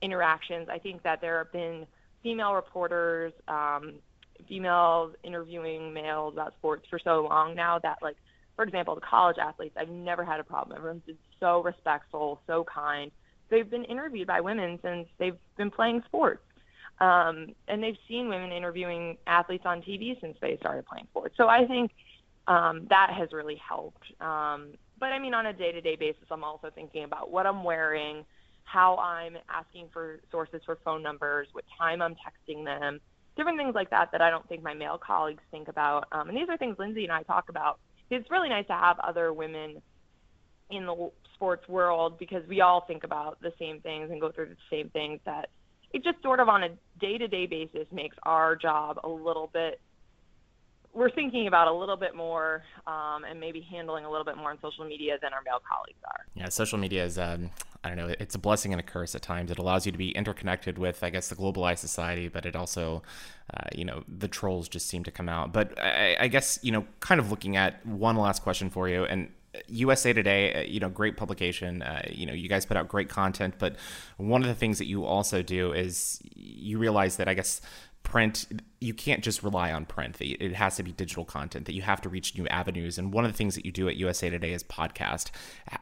interactions 0.02 0.68
i 0.70 0.78
think 0.78 1.02
that 1.02 1.20
there 1.20 1.38
have 1.38 1.52
been 1.52 1.86
female 2.22 2.52
reporters 2.52 3.32
um, 3.48 3.94
females 4.48 5.14
interviewing 5.22 5.92
males 5.92 6.34
about 6.34 6.52
sports 6.58 6.86
for 6.90 6.98
so 6.98 7.26
long 7.28 7.54
now 7.54 7.78
that 7.78 7.98
like 8.02 8.16
for 8.54 8.64
example 8.64 8.94
the 8.94 9.00
college 9.00 9.36
athletes 9.40 9.74
i've 9.78 9.88
never 9.88 10.24
had 10.24 10.40
a 10.40 10.44
problem. 10.44 10.76
Everyone's 10.76 11.02
been 11.06 11.16
so 11.40 11.62
respectful 11.62 12.40
so 12.46 12.64
kind 12.64 13.10
they've 13.48 13.68
been 13.70 13.84
interviewed 13.84 14.26
by 14.26 14.40
women 14.40 14.78
since 14.82 15.08
they've 15.18 15.38
been 15.56 15.70
playing 15.70 16.02
sports 16.06 16.42
um, 17.00 17.48
and 17.68 17.82
they've 17.82 17.98
seen 18.08 18.28
women 18.28 18.52
interviewing 18.52 19.18
athletes 19.26 19.64
on 19.66 19.82
TV 19.82 20.18
since 20.20 20.36
they 20.40 20.56
started 20.58 20.86
playing 20.86 21.06
sports. 21.10 21.34
So 21.36 21.48
I 21.48 21.66
think 21.66 21.90
um, 22.48 22.86
that 22.88 23.10
has 23.12 23.32
really 23.32 23.56
helped. 23.56 24.02
Um, 24.20 24.68
but 24.98 25.12
I 25.12 25.18
mean, 25.18 25.34
on 25.34 25.46
a 25.46 25.52
day 25.52 25.72
to 25.72 25.80
day 25.80 25.96
basis, 25.96 26.24
I'm 26.30 26.44
also 26.44 26.70
thinking 26.74 27.04
about 27.04 27.30
what 27.30 27.46
I'm 27.46 27.64
wearing, 27.64 28.24
how 28.64 28.96
I'm 28.96 29.36
asking 29.50 29.88
for 29.92 30.20
sources 30.30 30.62
for 30.64 30.78
phone 30.84 31.02
numbers, 31.02 31.48
what 31.52 31.64
time 31.78 32.00
I'm 32.00 32.14
texting 32.14 32.64
them, 32.64 33.00
different 33.36 33.58
things 33.58 33.74
like 33.74 33.90
that 33.90 34.10
that 34.12 34.22
I 34.22 34.30
don't 34.30 34.48
think 34.48 34.62
my 34.62 34.74
male 34.74 34.98
colleagues 34.98 35.42
think 35.50 35.68
about. 35.68 36.08
Um, 36.12 36.28
and 36.30 36.36
these 36.36 36.48
are 36.48 36.56
things 36.56 36.76
Lindsay 36.78 37.04
and 37.04 37.12
I 37.12 37.24
talk 37.24 37.50
about. 37.50 37.78
It's 38.08 38.30
really 38.30 38.48
nice 38.48 38.66
to 38.68 38.72
have 38.72 38.98
other 39.00 39.32
women 39.32 39.82
in 40.70 40.86
the 40.86 41.10
sports 41.34 41.68
world 41.68 42.18
because 42.18 42.46
we 42.48 42.60
all 42.60 42.82
think 42.86 43.04
about 43.04 43.40
the 43.40 43.52
same 43.58 43.80
things 43.80 44.10
and 44.10 44.20
go 44.20 44.30
through 44.32 44.48
the 44.48 44.56
same 44.70 44.88
things 44.90 45.20
that 45.24 45.50
it 45.92 46.02
just 46.02 46.20
sort 46.22 46.40
of 46.40 46.48
on 46.48 46.64
a 46.64 46.68
day-to-day 47.00 47.46
basis 47.46 47.86
makes 47.92 48.16
our 48.24 48.56
job 48.56 48.98
a 49.04 49.08
little 49.08 49.48
bit 49.52 49.80
we're 50.96 51.10
thinking 51.10 51.46
about 51.46 51.68
a 51.68 51.72
little 51.72 51.96
bit 51.96 52.16
more 52.16 52.64
um, 52.86 53.24
and 53.28 53.38
maybe 53.38 53.60
handling 53.60 54.06
a 54.06 54.10
little 54.10 54.24
bit 54.24 54.36
more 54.36 54.50
on 54.50 54.58
social 54.62 54.86
media 54.86 55.18
than 55.20 55.34
our 55.34 55.42
male 55.44 55.60
colleagues 55.70 56.00
are. 56.06 56.24
Yeah, 56.34 56.48
social 56.48 56.78
media 56.78 57.04
is, 57.04 57.18
um, 57.18 57.50
I 57.84 57.88
don't 57.88 57.98
know, 57.98 58.14
it's 58.18 58.34
a 58.34 58.38
blessing 58.38 58.72
and 58.72 58.80
a 58.80 58.82
curse 58.82 59.14
at 59.14 59.20
times. 59.20 59.50
It 59.50 59.58
allows 59.58 59.84
you 59.84 59.92
to 59.92 59.98
be 59.98 60.12
interconnected 60.12 60.78
with, 60.78 61.04
I 61.04 61.10
guess, 61.10 61.28
the 61.28 61.36
globalized 61.36 61.78
society, 61.78 62.28
but 62.28 62.46
it 62.46 62.56
also, 62.56 63.02
uh, 63.52 63.68
you 63.74 63.84
know, 63.84 64.04
the 64.08 64.26
trolls 64.26 64.70
just 64.70 64.88
seem 64.88 65.04
to 65.04 65.10
come 65.10 65.28
out. 65.28 65.52
But 65.52 65.78
I, 65.78 66.16
I 66.18 66.28
guess, 66.28 66.58
you 66.62 66.72
know, 66.72 66.86
kind 67.00 67.20
of 67.20 67.30
looking 67.30 67.56
at 67.56 67.84
one 67.84 68.16
last 68.16 68.42
question 68.42 68.70
for 68.70 68.88
you, 68.88 69.04
and 69.04 69.28
USA 69.68 70.12
Today, 70.12 70.54
uh, 70.54 70.60
you 70.62 70.80
know, 70.80 70.88
great 70.88 71.16
publication. 71.16 71.82
Uh, 71.82 72.02
you 72.10 72.26
know, 72.26 72.32
you 72.32 72.48
guys 72.48 72.66
put 72.66 72.76
out 72.76 72.88
great 72.88 73.08
content, 73.08 73.54
but 73.58 73.76
one 74.16 74.42
of 74.42 74.48
the 74.48 74.54
things 74.54 74.78
that 74.78 74.86
you 74.86 75.04
also 75.04 75.42
do 75.42 75.72
is 75.72 76.20
you 76.34 76.78
realize 76.78 77.16
that 77.16 77.28
I 77.28 77.34
guess 77.34 77.60
print 78.06 78.46
you 78.78 78.94
can't 78.94 79.24
just 79.24 79.42
rely 79.42 79.72
on 79.72 79.84
print. 79.84 80.16
It 80.20 80.54
has 80.54 80.76
to 80.76 80.84
be 80.84 80.92
digital 80.92 81.24
content 81.24 81.66
that 81.66 81.74
you 81.74 81.82
have 81.82 82.00
to 82.02 82.08
reach 82.08 82.38
new 82.38 82.46
avenues. 82.46 82.98
And 82.98 83.12
one 83.12 83.24
of 83.24 83.32
the 83.32 83.36
things 83.36 83.56
that 83.56 83.66
you 83.66 83.72
do 83.72 83.88
at 83.88 83.96
usa 83.96 84.30
today 84.30 84.52
is 84.52 84.62
podcast. 84.62 85.30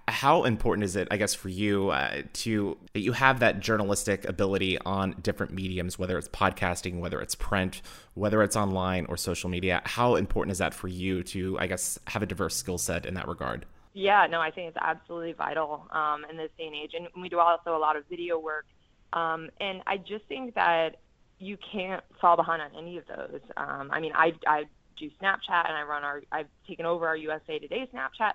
How 0.08 0.44
important 0.44 0.84
is 0.84 0.96
it 0.96 1.06
i 1.10 1.18
guess 1.18 1.34
for 1.34 1.50
you 1.50 1.90
uh, 1.90 2.22
to 2.44 2.78
that 2.94 3.00
you 3.00 3.12
have 3.12 3.40
that 3.40 3.60
journalistic 3.60 4.26
ability 4.26 4.78
on 4.78 5.16
different 5.20 5.52
mediums 5.52 5.98
whether 5.98 6.16
it's 6.16 6.28
podcasting 6.28 7.00
whether 7.00 7.20
it's 7.20 7.34
print 7.34 7.82
whether 8.14 8.42
it's 8.42 8.56
online 8.56 9.04
or 9.10 9.18
social 9.18 9.50
media? 9.50 9.82
How 9.84 10.14
important 10.14 10.52
is 10.52 10.58
that 10.58 10.72
for 10.72 10.88
you 10.88 11.22
to 11.24 11.58
i 11.58 11.66
guess 11.66 11.98
have 12.06 12.22
a 12.22 12.26
diverse 12.26 12.56
skill 12.56 12.78
set 12.78 13.04
in 13.04 13.14
that 13.14 13.28
regard? 13.28 13.66
Yeah 13.92 14.26
no 14.30 14.40
i 14.40 14.50
think 14.50 14.68
it's 14.68 14.78
absolutely 14.80 15.34
vital 15.34 15.86
um, 15.90 16.24
in 16.30 16.38
this 16.38 16.50
day 16.56 16.66
and 16.66 16.74
age. 16.74 16.92
And 16.94 17.08
we 17.20 17.28
do 17.28 17.38
also 17.38 17.76
a 17.76 17.82
lot 17.86 17.96
of 17.96 18.04
video 18.08 18.38
work. 18.38 18.64
Um, 19.12 19.50
and 19.60 19.82
i 19.86 19.98
just 19.98 20.24
think 20.26 20.54
that 20.54 20.96
you 21.44 21.58
can't 21.72 22.02
fall 22.20 22.36
behind 22.36 22.62
on 22.62 22.70
any 22.76 22.96
of 22.96 23.04
those. 23.06 23.40
Um, 23.56 23.90
I 23.92 24.00
mean, 24.00 24.12
I, 24.14 24.32
I 24.46 24.64
do 24.98 25.10
Snapchat 25.20 25.68
and 25.68 25.76
I 25.76 25.82
run 25.82 26.02
our, 26.02 26.22
I've 26.32 26.48
taken 26.66 26.86
over 26.86 27.06
our 27.06 27.16
USA 27.16 27.58
Today 27.58 27.88
Snapchat. 27.92 28.32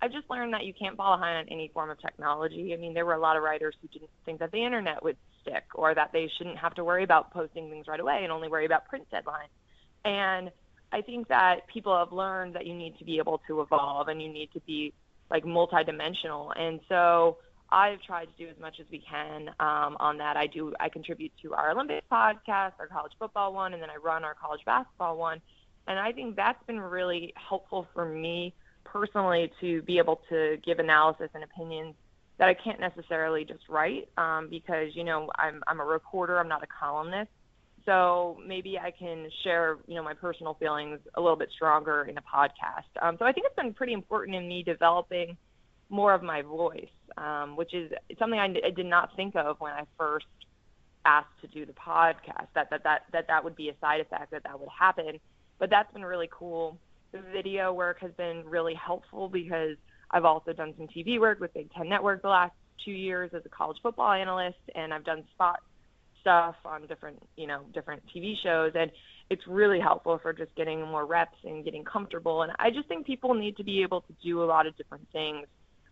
I've 0.00 0.12
just 0.12 0.28
learned 0.30 0.54
that 0.54 0.64
you 0.64 0.72
can't 0.74 0.96
fall 0.96 1.16
behind 1.16 1.38
on 1.38 1.52
any 1.52 1.68
form 1.72 1.90
of 1.90 2.00
technology. 2.00 2.72
I 2.72 2.76
mean, 2.76 2.94
there 2.94 3.06
were 3.06 3.14
a 3.14 3.20
lot 3.20 3.36
of 3.36 3.42
writers 3.42 3.74
who 3.80 3.88
didn't 3.88 4.10
think 4.24 4.38
that 4.40 4.52
the 4.52 4.64
internet 4.64 5.02
would 5.02 5.16
stick 5.42 5.64
or 5.74 5.94
that 5.94 6.10
they 6.12 6.30
shouldn't 6.36 6.58
have 6.58 6.74
to 6.74 6.84
worry 6.84 7.04
about 7.04 7.32
posting 7.32 7.68
things 7.68 7.86
right 7.88 8.00
away 8.00 8.20
and 8.22 8.32
only 8.32 8.48
worry 8.48 8.66
about 8.66 8.86
print 8.86 9.06
deadlines. 9.12 9.50
And 10.04 10.50
I 10.92 11.02
think 11.02 11.28
that 11.28 11.66
people 11.72 11.96
have 11.96 12.12
learned 12.12 12.54
that 12.54 12.66
you 12.66 12.74
need 12.74 12.98
to 12.98 13.04
be 13.04 13.18
able 13.18 13.40
to 13.48 13.60
evolve 13.60 14.08
and 14.08 14.22
you 14.22 14.32
need 14.32 14.50
to 14.52 14.60
be 14.60 14.94
like 15.30 15.44
multidimensional. 15.44 16.52
And 16.58 16.80
so, 16.88 17.38
I've 17.70 18.00
tried 18.02 18.26
to 18.26 18.44
do 18.44 18.48
as 18.50 18.58
much 18.60 18.76
as 18.80 18.86
we 18.90 19.02
can 19.08 19.48
um, 19.60 19.96
on 20.00 20.18
that. 20.18 20.36
I 20.36 20.46
do. 20.46 20.72
I 20.80 20.88
contribute 20.88 21.32
to 21.42 21.54
our 21.54 21.70
Olympic 21.70 22.08
podcast, 22.10 22.72
our 22.78 22.86
college 22.90 23.12
football 23.18 23.52
one, 23.52 23.74
and 23.74 23.82
then 23.82 23.90
I 23.90 23.96
run 23.96 24.24
our 24.24 24.34
college 24.34 24.60
basketball 24.64 25.16
one. 25.16 25.40
And 25.86 25.98
I 25.98 26.12
think 26.12 26.36
that's 26.36 26.62
been 26.66 26.80
really 26.80 27.32
helpful 27.36 27.86
for 27.94 28.04
me 28.04 28.54
personally 28.84 29.52
to 29.60 29.82
be 29.82 29.98
able 29.98 30.20
to 30.30 30.56
give 30.64 30.78
analysis 30.78 31.28
and 31.34 31.44
opinions 31.44 31.94
that 32.38 32.48
I 32.48 32.54
can't 32.54 32.80
necessarily 32.80 33.44
just 33.44 33.68
write 33.68 34.08
um, 34.16 34.48
because 34.48 34.94
you 34.94 35.04
know 35.04 35.30
I'm 35.36 35.62
I'm 35.66 35.80
a 35.80 35.84
reporter. 35.84 36.38
I'm 36.38 36.48
not 36.48 36.62
a 36.62 36.66
columnist. 36.66 37.30
So 37.84 38.38
maybe 38.46 38.78
I 38.78 38.90
can 38.90 39.30
share, 39.42 39.78
you 39.86 39.94
know, 39.94 40.02
my 40.02 40.12
personal 40.12 40.54
feelings 40.54 40.98
a 41.14 41.20
little 41.22 41.38
bit 41.38 41.48
stronger 41.54 42.02
in 42.02 42.18
a 42.18 42.20
podcast. 42.20 42.84
Um, 43.00 43.16
so 43.18 43.24
I 43.24 43.32
think 43.32 43.46
it's 43.46 43.56
been 43.56 43.72
pretty 43.72 43.94
important 43.94 44.36
in 44.36 44.46
me 44.46 44.62
developing 44.62 45.38
more 45.90 46.14
of 46.14 46.22
my 46.22 46.42
voice, 46.42 46.88
um, 47.16 47.56
which 47.56 47.74
is 47.74 47.90
something 48.18 48.38
I, 48.38 48.46
I 48.66 48.70
did 48.70 48.86
not 48.86 49.14
think 49.16 49.36
of 49.36 49.56
when 49.60 49.72
I 49.72 49.84
first 49.96 50.26
asked 51.04 51.40
to 51.40 51.46
do 51.46 51.64
the 51.64 51.72
podcast. 51.72 52.48
That 52.54 52.70
that 52.70 52.84
that 52.84 53.02
that 53.12 53.26
that 53.28 53.44
would 53.44 53.56
be 53.56 53.68
a 53.70 53.74
side 53.80 54.00
effect 54.00 54.30
that 54.32 54.42
that 54.44 54.58
would 54.58 54.68
happen. 54.68 55.18
But 55.58 55.70
that's 55.70 55.92
been 55.92 56.04
really 56.04 56.28
cool. 56.30 56.78
The 57.12 57.20
video 57.32 57.72
work 57.72 58.00
has 58.00 58.12
been 58.16 58.44
really 58.46 58.74
helpful 58.74 59.28
because 59.28 59.76
I've 60.10 60.24
also 60.24 60.52
done 60.52 60.74
some 60.76 60.88
TV 60.88 61.18
work 61.18 61.40
with 61.40 61.54
Big 61.54 61.72
Ten 61.72 61.88
Network 61.88 62.22
the 62.22 62.28
last 62.28 62.54
two 62.84 62.92
years 62.92 63.30
as 63.34 63.42
a 63.44 63.48
college 63.48 63.78
football 63.82 64.12
analyst, 64.12 64.58
and 64.74 64.92
I've 64.92 65.04
done 65.04 65.24
spot 65.34 65.60
stuff 66.20 66.56
on 66.64 66.86
different 66.86 67.18
you 67.36 67.46
know 67.46 67.62
different 67.72 68.02
TV 68.14 68.34
shows 68.42 68.72
and 68.74 68.90
it's 69.30 69.42
really 69.46 69.78
helpful 69.78 70.18
for 70.22 70.32
just 70.32 70.54
getting 70.56 70.80
more 70.80 71.06
reps 71.06 71.36
and 71.44 71.64
getting 71.64 71.84
comfortable 71.84 72.42
and 72.42 72.52
I 72.58 72.70
just 72.70 72.88
think 72.88 73.06
people 73.06 73.34
need 73.34 73.56
to 73.58 73.64
be 73.64 73.82
able 73.82 74.00
to 74.02 74.12
do 74.22 74.42
a 74.42 74.46
lot 74.46 74.66
of 74.66 74.76
different 74.76 75.06
things 75.12 75.46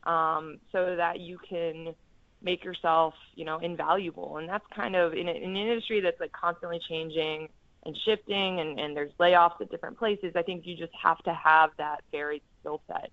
um, 0.07 0.59
so 0.73 0.97
that 0.97 1.21
you 1.21 1.39
can 1.39 1.95
make 2.43 2.65
yourself, 2.65 3.15
you 3.35 3.45
know, 3.45 3.59
invaluable. 3.59 4.39
And 4.39 4.49
that's 4.49 4.65
kind 4.75 4.95
of 4.95 5.13
in, 5.13 5.29
a, 5.29 5.33
in 5.33 5.51
an 5.51 5.57
industry 5.57 6.01
that's 6.01 6.21
like 6.21 6.33
constantly 6.33 6.81
changing 6.89 7.49
and 7.85 7.97
shifting, 8.05 8.61
and, 8.61 8.81
and 8.81 8.97
there's 8.97 9.13
layoffs 9.21 9.61
at 9.61 9.71
different 9.71 9.99
places. 9.99 10.33
I 10.35 10.43
think 10.43 10.67
you 10.67 10.77
just 10.77 10.93
have 11.01 11.19
to 11.25 11.35
have 11.35 11.71
that 11.79 12.01
varied 12.11 12.43
skill 12.61 12.81
set. 12.87 13.11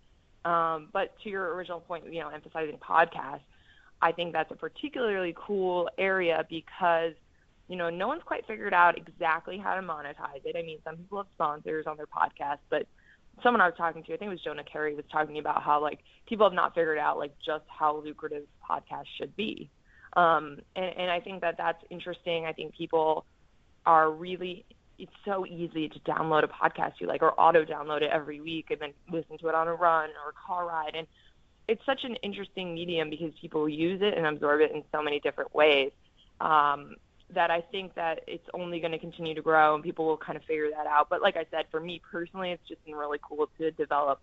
Um, 0.50 0.90
but 0.92 1.14
to 1.24 1.30
your 1.30 1.54
original 1.56 1.80
point, 1.80 2.12
you 2.12 2.22
know, 2.22 2.30
emphasizing 2.30 2.78
podcasts, 2.78 3.42
I 4.02 4.12
think 4.12 4.34
that's 4.34 4.52
a 4.52 4.56
particularly 4.56 5.34
cool 5.38 5.90
area 5.98 6.46
because 6.50 7.14
you 7.70 7.78
know 7.78 7.90
no 7.90 8.08
one's 8.10 8.24
quite 8.24 8.46
figured 8.46 8.74
out 8.74 8.98
exactly 8.98 9.58
how 9.58 9.76
to 9.76 9.82
monetize 9.82 10.44
it. 10.44 10.58
I 10.58 10.64
mean, 10.64 10.80
some 10.84 10.98
people 10.98 11.20
have 11.20 11.28
sponsors 11.36 11.86
on 11.88 11.96
their 11.96 12.08
podcast, 12.08 12.58
but 12.70 12.86
someone 13.42 13.62
I 13.62 13.66
was 13.66 13.76
talking 13.78 14.04
to, 14.04 14.14
I 14.14 14.18
think 14.18 14.30
it 14.30 14.34
was 14.34 14.44
Jonah 14.44 14.64
Keri, 14.64 14.96
was 14.96 15.06
talking 15.12 15.40
about 15.40 15.64
how 15.64 15.82
like 15.82 16.00
people 16.28 16.46
have 16.46 16.54
not 16.54 16.76
figured 16.76 16.98
out 16.98 17.18
like 17.18 17.34
just 17.44 17.66
how 17.68 17.98
lucrative 17.98 18.44
podcasts 18.70 19.08
should 19.18 19.36
be. 19.36 19.70
Um, 20.16 20.60
and, 20.76 20.86
and 20.98 21.12
I 21.12 21.20
think 21.20 21.42
that 21.42 21.56
that's 21.58 21.84
interesting. 21.90 22.46
I 22.46 22.54
think 22.54 22.76
people 22.76 23.26
are 23.86 24.12
really 24.12 24.66
it's 25.00 25.12
so 25.26 25.46
easy 25.46 25.90
to 25.90 26.00
download 26.02 26.44
a 26.44 26.48
podcast 26.48 26.94
you 27.00 27.08
like 27.08 27.24
or 27.24 27.38
auto 27.40 27.66
download 27.66 28.02
it 28.02 28.12
every 28.12 28.40
week 28.40 28.68
and 28.70 28.80
then 28.80 28.94
listen 29.12 29.38
to 29.40 29.48
it 29.48 29.56
on 29.56 29.68
a 29.68 29.74
run 29.74 30.10
or 30.24 30.30
a 30.30 30.48
car 30.48 30.68
ride 30.68 30.94
and 30.96 31.08
it's 31.68 31.82
such 31.86 32.04
an 32.04 32.16
interesting 32.18 32.74
medium 32.74 33.10
because 33.10 33.32
people 33.42 33.68
use 33.68 34.02
it 34.02 34.16
and 34.16 34.26
absorb 34.26 34.62
it 34.62 34.72
in 34.72 34.84
so 34.92 35.02
many 35.02 35.20
different 35.20 35.54
ways 35.54 35.92
um, 36.42 36.96
that 37.36 37.52
I 37.52 37.62
think 37.62 37.96
that 37.96 38.22
it's 38.28 38.48
only 38.54 38.80
going 38.80 38.92
to 38.92 39.00
continue 39.00 39.36
to 39.36 39.42
grow 39.42 39.76
and 39.76 39.84
people 39.84 40.06
will 40.06 40.18
kind 40.18 40.38
of 40.38 40.44
figure 40.44 40.70
that 40.70 40.88
out. 40.88 41.10
But 41.10 41.22
like 41.22 41.36
I 41.36 41.46
said, 41.52 41.66
for 41.72 41.80
me 41.80 42.02
personally, 42.12 42.52
it's 42.52 42.68
just 42.68 42.84
been 42.86 42.96
really 42.96 43.20
cool 43.22 43.50
to 43.58 43.72
develop 43.72 44.20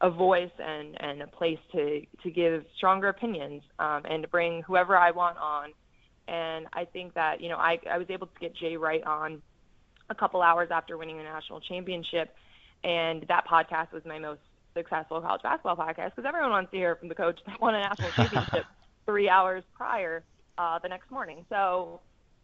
a 0.00 0.10
voice 0.10 0.50
and, 0.58 0.96
and 1.00 1.22
a 1.22 1.26
place 1.26 1.58
to, 1.72 2.02
to 2.22 2.30
give 2.30 2.64
stronger 2.76 3.08
opinions 3.08 3.62
um, 3.78 4.02
and 4.04 4.22
to 4.22 4.28
bring 4.28 4.62
whoever 4.62 4.96
I 4.96 5.12
want 5.12 5.38
on. 5.38 5.70
And 6.28 6.66
I 6.72 6.84
think 6.84 7.14
that, 7.14 7.40
you 7.40 7.48
know, 7.48 7.56
I, 7.56 7.78
I 7.90 7.98
was 7.98 8.08
able 8.10 8.26
to 8.26 8.38
get 8.40 8.54
Jay 8.56 8.76
Wright 8.76 9.02
on 9.04 9.42
a 10.10 10.14
couple 10.14 10.42
hours 10.42 10.68
after 10.70 10.98
winning 10.98 11.18
the 11.18 11.22
national 11.24 11.60
championship. 11.60 12.34
And 12.84 13.24
that 13.28 13.46
podcast 13.46 13.92
was 13.92 14.04
my 14.04 14.18
most 14.18 14.40
successful 14.74 15.20
college 15.20 15.42
basketball 15.42 15.76
podcast 15.76 16.10
because 16.16 16.24
everyone 16.26 16.50
wants 16.50 16.70
to 16.70 16.76
hear 16.76 16.96
from 16.96 17.08
the 17.08 17.14
coach 17.14 17.38
that 17.46 17.60
won 17.60 17.74
a 17.74 17.80
national 17.80 18.10
championship 18.16 18.64
three 19.06 19.28
hours 19.28 19.62
prior 19.74 20.24
uh, 20.58 20.78
the 20.78 20.88
next 20.88 21.10
morning. 21.10 21.44
So 21.48 22.00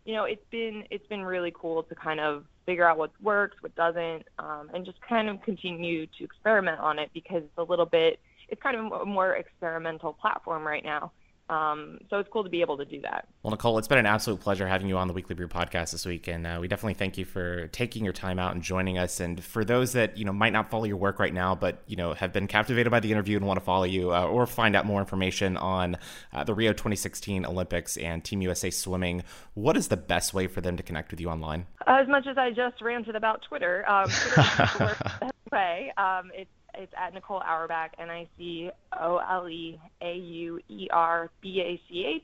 you 0.08 0.14
know, 0.14 0.24
it's 0.24 0.44
been 0.50 0.84
it's 0.90 1.06
been 1.08 1.22
really 1.22 1.52
cool 1.54 1.82
to 1.82 1.94
kind 1.94 2.18
of 2.18 2.44
figure 2.64 2.88
out 2.88 2.96
what 2.96 3.10
works, 3.22 3.58
what 3.60 3.74
doesn't, 3.76 4.22
um, 4.38 4.70
and 4.72 4.86
just 4.86 4.96
kind 5.06 5.28
of 5.28 5.42
continue 5.42 6.06
to 6.06 6.24
experiment 6.24 6.80
on 6.80 6.98
it 6.98 7.10
because 7.12 7.42
it's 7.42 7.58
a 7.58 7.62
little 7.62 7.84
bit 7.84 8.18
it's 8.48 8.62
kind 8.62 8.74
of 8.74 9.02
a 9.02 9.04
more 9.04 9.34
experimental 9.34 10.14
platform 10.14 10.66
right 10.66 10.82
now. 10.82 11.12
Um, 11.48 11.98
so 12.10 12.18
it's 12.18 12.28
cool 12.30 12.44
to 12.44 12.50
be 12.50 12.60
able 12.60 12.76
to 12.78 12.84
do 12.84 13.00
that. 13.02 13.28
Well, 13.42 13.50
Nicole, 13.50 13.78
it's 13.78 13.88
been 13.88 13.98
an 13.98 14.06
absolute 14.06 14.40
pleasure 14.40 14.68
having 14.68 14.88
you 14.88 14.98
on 14.98 15.08
the 15.08 15.14
Weekly 15.14 15.34
Brew 15.34 15.48
podcast 15.48 15.92
this 15.92 16.04
week, 16.04 16.28
and 16.28 16.46
uh, 16.46 16.58
we 16.60 16.68
definitely 16.68 16.94
thank 16.94 17.16
you 17.16 17.24
for 17.24 17.68
taking 17.68 18.04
your 18.04 18.12
time 18.12 18.38
out 18.38 18.54
and 18.54 18.62
joining 18.62 18.98
us. 18.98 19.20
And 19.20 19.42
for 19.42 19.64
those 19.64 19.92
that 19.92 20.18
you 20.18 20.24
know 20.24 20.32
might 20.32 20.52
not 20.52 20.70
follow 20.70 20.84
your 20.84 20.96
work 20.96 21.18
right 21.18 21.32
now, 21.32 21.54
but 21.54 21.82
you 21.86 21.96
know 21.96 22.12
have 22.14 22.32
been 22.32 22.46
captivated 22.46 22.90
by 22.90 23.00
the 23.00 23.10
interview 23.10 23.36
and 23.36 23.46
want 23.46 23.58
to 23.58 23.64
follow 23.64 23.84
you 23.84 24.12
uh, 24.12 24.24
or 24.24 24.46
find 24.46 24.76
out 24.76 24.86
more 24.86 25.00
information 25.00 25.56
on 25.56 25.96
uh, 26.32 26.44
the 26.44 26.54
Rio 26.54 26.72
2016 26.72 27.46
Olympics 27.46 27.96
and 27.96 28.24
Team 28.24 28.42
USA 28.42 28.70
swimming, 28.70 29.22
what 29.54 29.76
is 29.76 29.88
the 29.88 29.96
best 29.96 30.34
way 30.34 30.46
for 30.46 30.60
them 30.60 30.76
to 30.76 30.82
connect 30.82 31.10
with 31.10 31.20
you 31.20 31.28
online? 31.28 31.66
As 31.86 32.08
much 32.08 32.26
as 32.26 32.36
I 32.36 32.50
just 32.50 32.80
ranted 32.80 33.16
about 33.16 33.42
Twitter, 33.48 33.88
um, 33.88 34.08
Twitter 34.08 34.40
is 34.40 34.78
the 34.78 35.04
best 35.20 35.32
way. 35.52 35.92
Um, 35.96 36.30
it's 36.34 36.50
it's 36.74 36.92
at 36.96 37.14
Nicole 37.14 37.40
Auerbach, 37.40 37.92
N 37.98 38.10
I 38.10 38.28
C 38.36 38.70
O 38.98 39.18
L 39.18 39.48
E 39.48 39.80
A 40.00 40.14
U 40.14 40.60
E 40.68 40.88
R 40.90 41.30
B 41.40 41.60
A 41.60 41.80
C 41.88 42.04
H. 42.04 42.22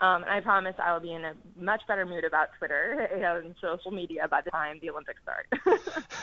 Um, 0.00 0.22
and 0.22 0.30
I 0.32 0.40
promise 0.40 0.74
I 0.82 0.92
will 0.92 1.00
be 1.00 1.12
in 1.12 1.24
a 1.24 1.34
much 1.56 1.82
better 1.86 2.04
mood 2.04 2.24
about 2.24 2.48
Twitter 2.58 3.08
and 3.44 3.54
social 3.60 3.92
media 3.92 4.26
by 4.28 4.40
the 4.40 4.50
time 4.50 4.78
the 4.82 4.90
Olympics 4.90 5.20
start. 5.22 5.46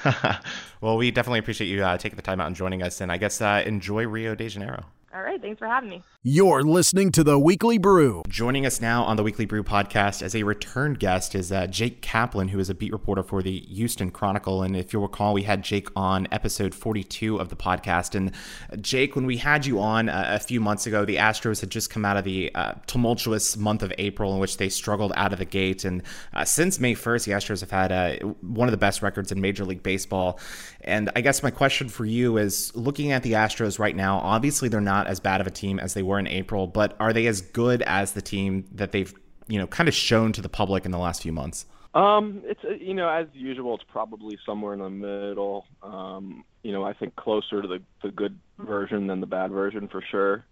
well, 0.82 0.97
we 0.97 1.09
definitely 1.12 1.39
appreciate 1.39 1.68
you 1.68 1.84
uh, 1.84 1.97
taking 1.97 2.18
the 2.18 2.22
time 2.22 2.41
out 2.41 2.47
and 2.47 2.55
joining 2.55 2.84
us. 2.84 2.99
And 2.99 3.12
I 3.12 3.18
guess 3.18 3.41
uh, 3.41 3.64
enjoy 3.66 4.07
Rio 4.07 4.36
de 4.36 4.49
Janeiro. 4.49 4.86
All 5.14 5.22
right. 5.22 5.41
Thanks 5.41 5.59
for 5.59 5.68
having 5.68 5.89
me. 5.89 6.03
You're 6.24 6.64
listening 6.64 7.12
to 7.14 7.24
the 7.24 7.38
Weekly 7.38 7.78
Brew. 7.78 8.22
Joining 8.30 8.66
us 8.66 8.80
now 8.80 9.03
on 9.03 9.18
the 9.18 9.24
Weekly 9.24 9.45
Brew 9.45 9.62
podcast 9.62 10.22
as 10.22 10.34
a 10.34 10.43
return 10.43 10.93
guest 10.93 11.36
is 11.36 11.51
uh, 11.51 11.68
Jake 11.68 12.01
Kaplan, 12.01 12.47
who 12.47 12.59
is 12.59 12.70
a 12.70 12.74
beat 12.74 12.93
reporter 12.93 13.22
for 13.22 13.41
the 13.41 13.59
Houston 13.62 14.09
Chronicle. 14.09 14.64
And 14.64 14.78
if 14.78 14.93
you'll 14.93 15.01
recall, 15.01 15.34
we 15.34 15.43
had 15.43 15.64
Jake 15.64 15.89
on 15.97 16.30
episode 16.32 16.74
42 16.74 17.38
of 17.38 17.49
the 17.49 17.57
podcast. 17.57 18.16
And 18.16 18.32
uh, 18.72 18.78
Jake, 18.78 19.18
when 19.18 19.26
we 19.26 19.36
had 19.36 19.66
you 19.66 19.82
on 19.82 20.07
uh, 20.07 20.28
a 20.30 20.39
few 20.39 20.62
months 20.62 20.88
ago, 20.88 21.03
the 21.03 21.18
Astros 21.18 21.59
had 21.59 21.72
just 21.72 21.89
come 21.89 22.05
out 22.05 22.16
of 22.16 22.24
the 22.24 22.53
uh, 22.55 22.76
tumultuous 22.88 23.57
month 23.57 23.84
of 23.84 23.91
April 23.97 24.34
in 24.34 24.39
which 24.39 24.55
they 24.55 24.70
struggled 24.70 25.12
out 25.18 25.34
of 25.34 25.39
the 25.39 25.45
gate. 25.45 25.84
And 25.84 26.03
uh, 26.34 26.45
since 26.45 26.80
May 26.80 26.95
1st, 26.95 27.26
the 27.26 27.32
Astros 27.34 27.59
have 27.59 27.72
had 27.72 27.91
uh, 27.91 28.26
one 28.39 28.70
of 28.70 28.72
the 28.72 28.78
best 28.78 29.01
records 29.01 29.30
in 29.30 29.41
Major 29.41 29.66
League 29.66 29.84
Baseball. 29.84 30.39
And 30.84 31.11
I 31.15 31.21
guess 31.21 31.43
my 31.43 31.51
question 31.51 31.89
for 31.89 32.05
you 32.05 32.38
is 32.38 32.75
looking 32.75 33.11
at 33.11 33.23
the 33.23 33.34
Astros 33.34 33.79
right 33.79 33.95
now, 33.95 34.17
obviously 34.19 34.67
they're 34.69 34.82
not 34.82 35.07
as 35.07 35.19
bad 35.19 35.41
of 35.41 35.47
a 35.47 35.51
team 35.51 35.79
as 35.79 35.93
they 35.93 36.03
were 36.03 36.19
in 36.19 36.27
April, 36.27 36.67
but 36.67 36.95
are 36.99 37.13
they 37.13 37.27
as 37.27 37.41
good 37.41 37.82
as 37.84 38.13
the 38.13 38.21
team 38.21 38.65
that 38.73 38.91
they've, 38.91 39.13
you 39.47 39.59
know, 39.59 39.67
kind 39.67 39.88
of 39.88 39.93
shown 39.93 40.32
to 40.34 40.41
the 40.41 40.49
public 40.49 40.86
in 40.86 40.91
the 40.91 40.97
last 40.97 41.21
few 41.21 41.32
months? 41.32 41.65
Um, 41.93 42.41
it's 42.45 42.63
uh, 42.63 42.69
you 42.69 42.93
know 42.93 43.09
as 43.09 43.27
usual, 43.34 43.75
it's 43.75 43.84
probably 43.91 44.38
somewhere 44.45 44.73
in 44.73 44.79
the 44.79 44.89
middle. 44.89 45.65
Um, 45.84 46.45
you 46.63 46.71
know, 46.71 46.86
I 46.86 46.93
think 46.93 47.17
closer 47.17 47.61
to 47.61 47.67
the 47.67 47.82
the 48.01 48.11
good 48.11 48.39
version 48.59 49.07
than 49.07 49.19
the 49.19 49.27
bad 49.27 49.51
version 49.51 49.89
for 49.89 50.01
sure. 50.09 50.45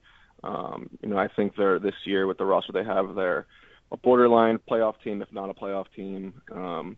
Um, 0.44 0.90
you 1.02 1.10
know, 1.10 1.18
I 1.18 1.30
think 1.30 1.56
they're 1.56 1.80
this 1.80 1.96
year 2.06 2.28
with 2.28 2.38
the 2.38 2.46
roster 2.46 2.74
they 2.74 2.84
have, 2.84 3.16
they're 3.16 3.46
a 3.92 3.98
borderline 3.98 4.60
playoff 4.70 4.96
team, 5.04 5.22
if 5.22 5.32
not 5.32 5.50
a 5.50 5.54
playoff 5.54 5.86
team. 5.96 6.42
Um, 6.52 6.98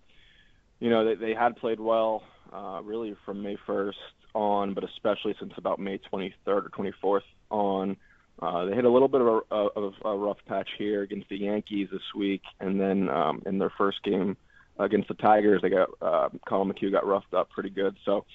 you 0.80 0.90
know, 0.90 1.06
they, 1.06 1.16
they 1.16 1.34
had 1.34 1.56
played 1.56 1.80
well 1.80 2.24
uh, 2.52 2.82
really 2.84 3.16
from 3.26 3.42
May 3.42 3.58
1st 3.68 3.94
on, 4.34 4.74
but 4.74 4.84
especially 4.84 5.36
since 5.40 5.54
about 5.58 5.80
May 5.80 6.00
23rd 6.12 6.34
or 6.46 6.70
24th 6.70 7.22
on. 7.50 7.98
Uh, 8.42 8.66
they 8.66 8.74
hit 8.74 8.86
a 8.86 8.90
little 8.90 9.08
bit 9.08 9.22
of 9.22 9.44
a, 9.52 9.56
of 9.56 9.94
a 10.04 10.18
rough 10.18 10.38
patch 10.48 10.70
here 10.78 11.04
against 11.04 11.30
the 11.30 11.38
Yankees 11.38 11.90
this 11.92 12.02
week, 12.16 12.42
and 12.60 12.80
then 12.80 13.10
um, 13.10 13.42
in 13.46 13.60
their 13.60 13.72
first 13.78 14.02
game 14.04 14.36
against 14.80 15.08
the 15.08 15.14
Tigers, 15.16 15.62
they 15.62 15.70
got 15.70 15.90
uh, 16.02 16.30
Collin 16.48 16.72
McHugh 16.72 16.92
got 16.92 17.06
roughed 17.06 17.34
up 17.34 17.50
pretty 17.52 17.70
good. 17.70 17.96
So, 18.04 18.26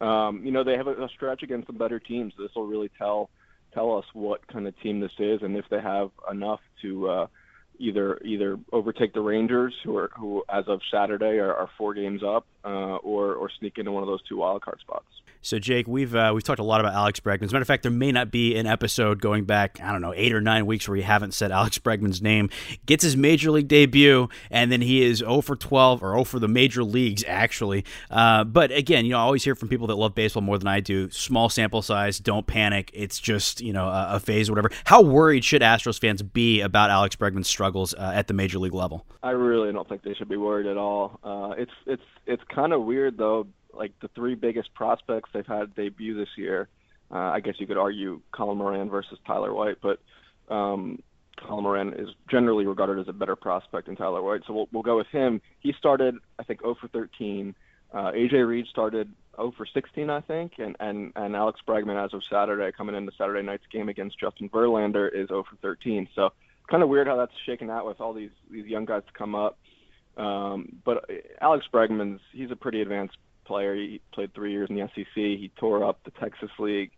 um, 0.00 0.44
you 0.44 0.50
know, 0.50 0.64
they 0.64 0.76
have 0.76 0.86
a, 0.86 1.04
a 1.04 1.08
stretch 1.08 1.42
against 1.42 1.68
some 1.68 1.78
better 1.78 1.98
teams. 1.98 2.34
This 2.38 2.50
will 2.54 2.66
really 2.66 2.90
tell 2.98 3.30
tell 3.72 3.96
us 3.96 4.04
what 4.12 4.46
kind 4.46 4.68
of 4.68 4.78
team 4.80 5.00
this 5.00 5.12
is, 5.18 5.42
and 5.42 5.56
if 5.56 5.64
they 5.70 5.80
have 5.80 6.10
enough 6.30 6.60
to 6.82 7.08
uh, 7.08 7.26
either 7.78 8.18
either 8.24 8.58
overtake 8.72 9.14
the 9.14 9.20
Rangers, 9.20 9.74
who 9.82 9.96
are 9.96 10.10
who 10.18 10.44
as 10.48 10.64
of 10.68 10.80
Saturday 10.90 11.38
are, 11.38 11.54
are 11.54 11.70
four 11.78 11.94
games 11.94 12.22
up, 12.22 12.46
uh, 12.64 12.96
or 12.96 13.34
or 13.34 13.50
sneak 13.58 13.78
into 13.78 13.92
one 13.92 14.02
of 14.02 14.06
those 14.08 14.22
two 14.28 14.36
wild 14.38 14.62
card 14.62 14.80
spots. 14.80 15.06
So, 15.44 15.58
Jake, 15.58 15.86
we've 15.86 16.14
uh, 16.14 16.30
we've 16.32 16.42
talked 16.42 16.58
a 16.58 16.64
lot 16.64 16.80
about 16.80 16.94
Alex 16.94 17.20
Bregman. 17.20 17.42
As 17.42 17.52
a 17.52 17.54
matter 17.54 17.60
of 17.60 17.68
fact, 17.68 17.82
there 17.82 17.92
may 17.92 18.10
not 18.10 18.30
be 18.30 18.56
an 18.56 18.66
episode 18.66 19.20
going 19.20 19.44
back, 19.44 19.78
I 19.78 19.92
don't 19.92 20.00
know, 20.00 20.14
eight 20.16 20.32
or 20.32 20.40
nine 20.40 20.64
weeks 20.64 20.88
where 20.88 20.94
we 20.94 21.02
haven't 21.02 21.34
said 21.34 21.52
Alex 21.52 21.78
Bregman's 21.78 22.22
name. 22.22 22.48
Gets 22.86 23.04
his 23.04 23.14
major 23.14 23.50
league 23.50 23.68
debut, 23.68 24.30
and 24.50 24.72
then 24.72 24.80
he 24.80 25.02
is 25.02 25.18
0 25.18 25.42
for 25.42 25.54
12 25.54 26.02
or 26.02 26.14
0 26.14 26.24
for 26.24 26.38
the 26.38 26.48
major 26.48 26.82
leagues, 26.82 27.22
actually. 27.28 27.84
Uh, 28.10 28.44
but 28.44 28.72
again, 28.72 29.04
you 29.04 29.10
know, 29.10 29.18
I 29.18 29.20
always 29.20 29.44
hear 29.44 29.54
from 29.54 29.68
people 29.68 29.86
that 29.88 29.96
love 29.96 30.14
baseball 30.14 30.42
more 30.42 30.56
than 30.56 30.66
I 30.66 30.80
do. 30.80 31.10
Small 31.10 31.50
sample 31.50 31.82
size, 31.82 32.18
don't 32.18 32.46
panic. 32.46 32.90
It's 32.94 33.20
just 33.20 33.60
you 33.60 33.74
know 33.74 33.88
a, 33.88 34.14
a 34.14 34.20
phase, 34.20 34.48
or 34.48 34.52
whatever. 34.52 34.70
How 34.84 35.02
worried 35.02 35.44
should 35.44 35.60
Astros 35.60 36.00
fans 36.00 36.22
be 36.22 36.62
about 36.62 36.88
Alex 36.88 37.16
Bregman's 37.16 37.48
struggles 37.48 37.92
uh, 37.92 38.12
at 38.14 38.28
the 38.28 38.34
major 38.34 38.58
league 38.58 38.72
level? 38.72 39.04
I 39.22 39.32
really 39.32 39.72
don't 39.72 39.86
think 39.86 40.04
they 40.04 40.14
should 40.14 40.30
be 40.30 40.38
worried 40.38 40.66
at 40.66 40.78
all. 40.78 41.20
Uh, 41.22 41.54
it's 41.58 41.72
it's 41.86 42.02
it's 42.26 42.42
kind 42.54 42.72
of 42.72 42.84
weird 42.84 43.16
though 43.16 43.46
like 43.72 43.92
the 44.00 44.08
three 44.08 44.34
biggest 44.34 44.72
prospects 44.74 45.30
they've 45.32 45.46
had 45.46 45.74
debut 45.74 46.16
this 46.16 46.28
year. 46.36 46.68
Uh, 47.10 47.18
I 47.18 47.40
guess 47.40 47.54
you 47.58 47.66
could 47.66 47.76
argue 47.76 48.20
Colin 48.32 48.58
Moran 48.58 48.88
versus 48.88 49.18
Tyler 49.26 49.52
White, 49.52 49.76
but 49.82 50.00
um, 50.48 51.02
Colin 51.36 51.64
Moran 51.64 51.94
is 51.94 52.08
generally 52.30 52.66
regarded 52.66 52.98
as 53.00 53.08
a 53.08 53.12
better 53.12 53.36
prospect 53.36 53.86
than 53.86 53.96
Tyler 53.96 54.22
White. 54.22 54.42
So 54.46 54.54
we'll, 54.54 54.68
we'll 54.72 54.82
go 54.82 54.96
with 54.96 55.08
him. 55.08 55.40
He 55.60 55.72
started, 55.72 56.16
I 56.38 56.44
think, 56.44 56.62
0 56.62 56.76
for 56.80 56.88
13. 56.88 57.54
Uh, 57.92 58.12
AJ 58.12 58.46
Reed 58.46 58.66
started 58.66 59.12
0 59.36 59.52
for 59.56 59.66
16, 59.66 60.10
I 60.10 60.20
think, 60.22 60.54
and, 60.58 60.76
and, 60.80 61.12
and 61.14 61.36
Alex 61.36 61.60
Bregman, 61.66 62.02
as 62.02 62.14
of 62.14 62.22
Saturday, 62.24 62.72
coming 62.72 62.94
into 62.94 63.12
Saturday 63.16 63.42
night's 63.42 63.66
game 63.70 63.88
against 63.88 64.18
Justin 64.18 64.48
Verlander, 64.48 65.08
is 65.12 65.28
0 65.28 65.44
for 65.48 65.56
13. 65.56 66.08
So 66.14 66.32
kind 66.68 66.82
of 66.82 66.88
weird 66.88 67.06
how 67.06 67.16
that's 67.16 67.32
shaken 67.44 67.70
out 67.70 67.86
with 67.86 68.00
all 68.00 68.12
these 68.12 68.30
these 68.50 68.66
young 68.66 68.84
guys 68.84 69.02
to 69.06 69.12
come 69.12 69.34
up. 69.34 69.58
Um, 70.16 70.76
but 70.84 71.08
Alex 71.40 71.66
Bregman's 71.72 72.20
he's 72.32 72.50
a 72.50 72.56
pretty 72.56 72.82
advanced 72.82 73.16
player. 73.44 73.74
He 73.74 74.00
played 74.12 74.34
three 74.34 74.52
years 74.52 74.70
in 74.70 74.76
the 74.76 74.88
SEC. 74.94 75.06
He 75.14 75.50
tore 75.56 75.84
up 75.84 75.98
the 76.04 76.10
Texas 76.12 76.50
League 76.58 76.92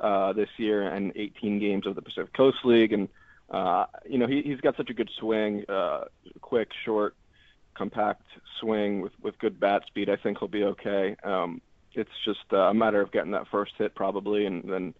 uh, 0.00 0.32
this 0.32 0.48
year 0.56 0.88
and 0.88 1.12
18 1.14 1.58
games 1.58 1.86
of 1.86 1.94
the 1.94 2.02
Pacific 2.02 2.32
Coast 2.32 2.58
League. 2.64 2.92
And 2.92 3.08
uh, 3.50 3.86
you 4.08 4.18
know 4.18 4.26
he, 4.26 4.42
he's 4.42 4.60
got 4.60 4.76
such 4.76 4.90
a 4.90 4.94
good 4.94 5.10
swing, 5.18 5.64
uh, 5.68 6.04
quick, 6.40 6.70
short, 6.84 7.14
compact 7.74 8.22
swing 8.60 9.00
with 9.00 9.12
with 9.22 9.38
good 9.38 9.60
bat 9.60 9.82
speed. 9.86 10.08
I 10.08 10.16
think 10.16 10.38
he'll 10.38 10.48
be 10.48 10.64
okay. 10.64 11.16
Um, 11.22 11.60
it's 11.94 12.10
just 12.24 12.44
uh, 12.52 12.56
a 12.56 12.74
matter 12.74 13.00
of 13.00 13.12
getting 13.12 13.32
that 13.32 13.48
first 13.48 13.72
hit 13.78 13.94
probably, 13.94 14.46
and 14.46 14.64
then 14.64 14.94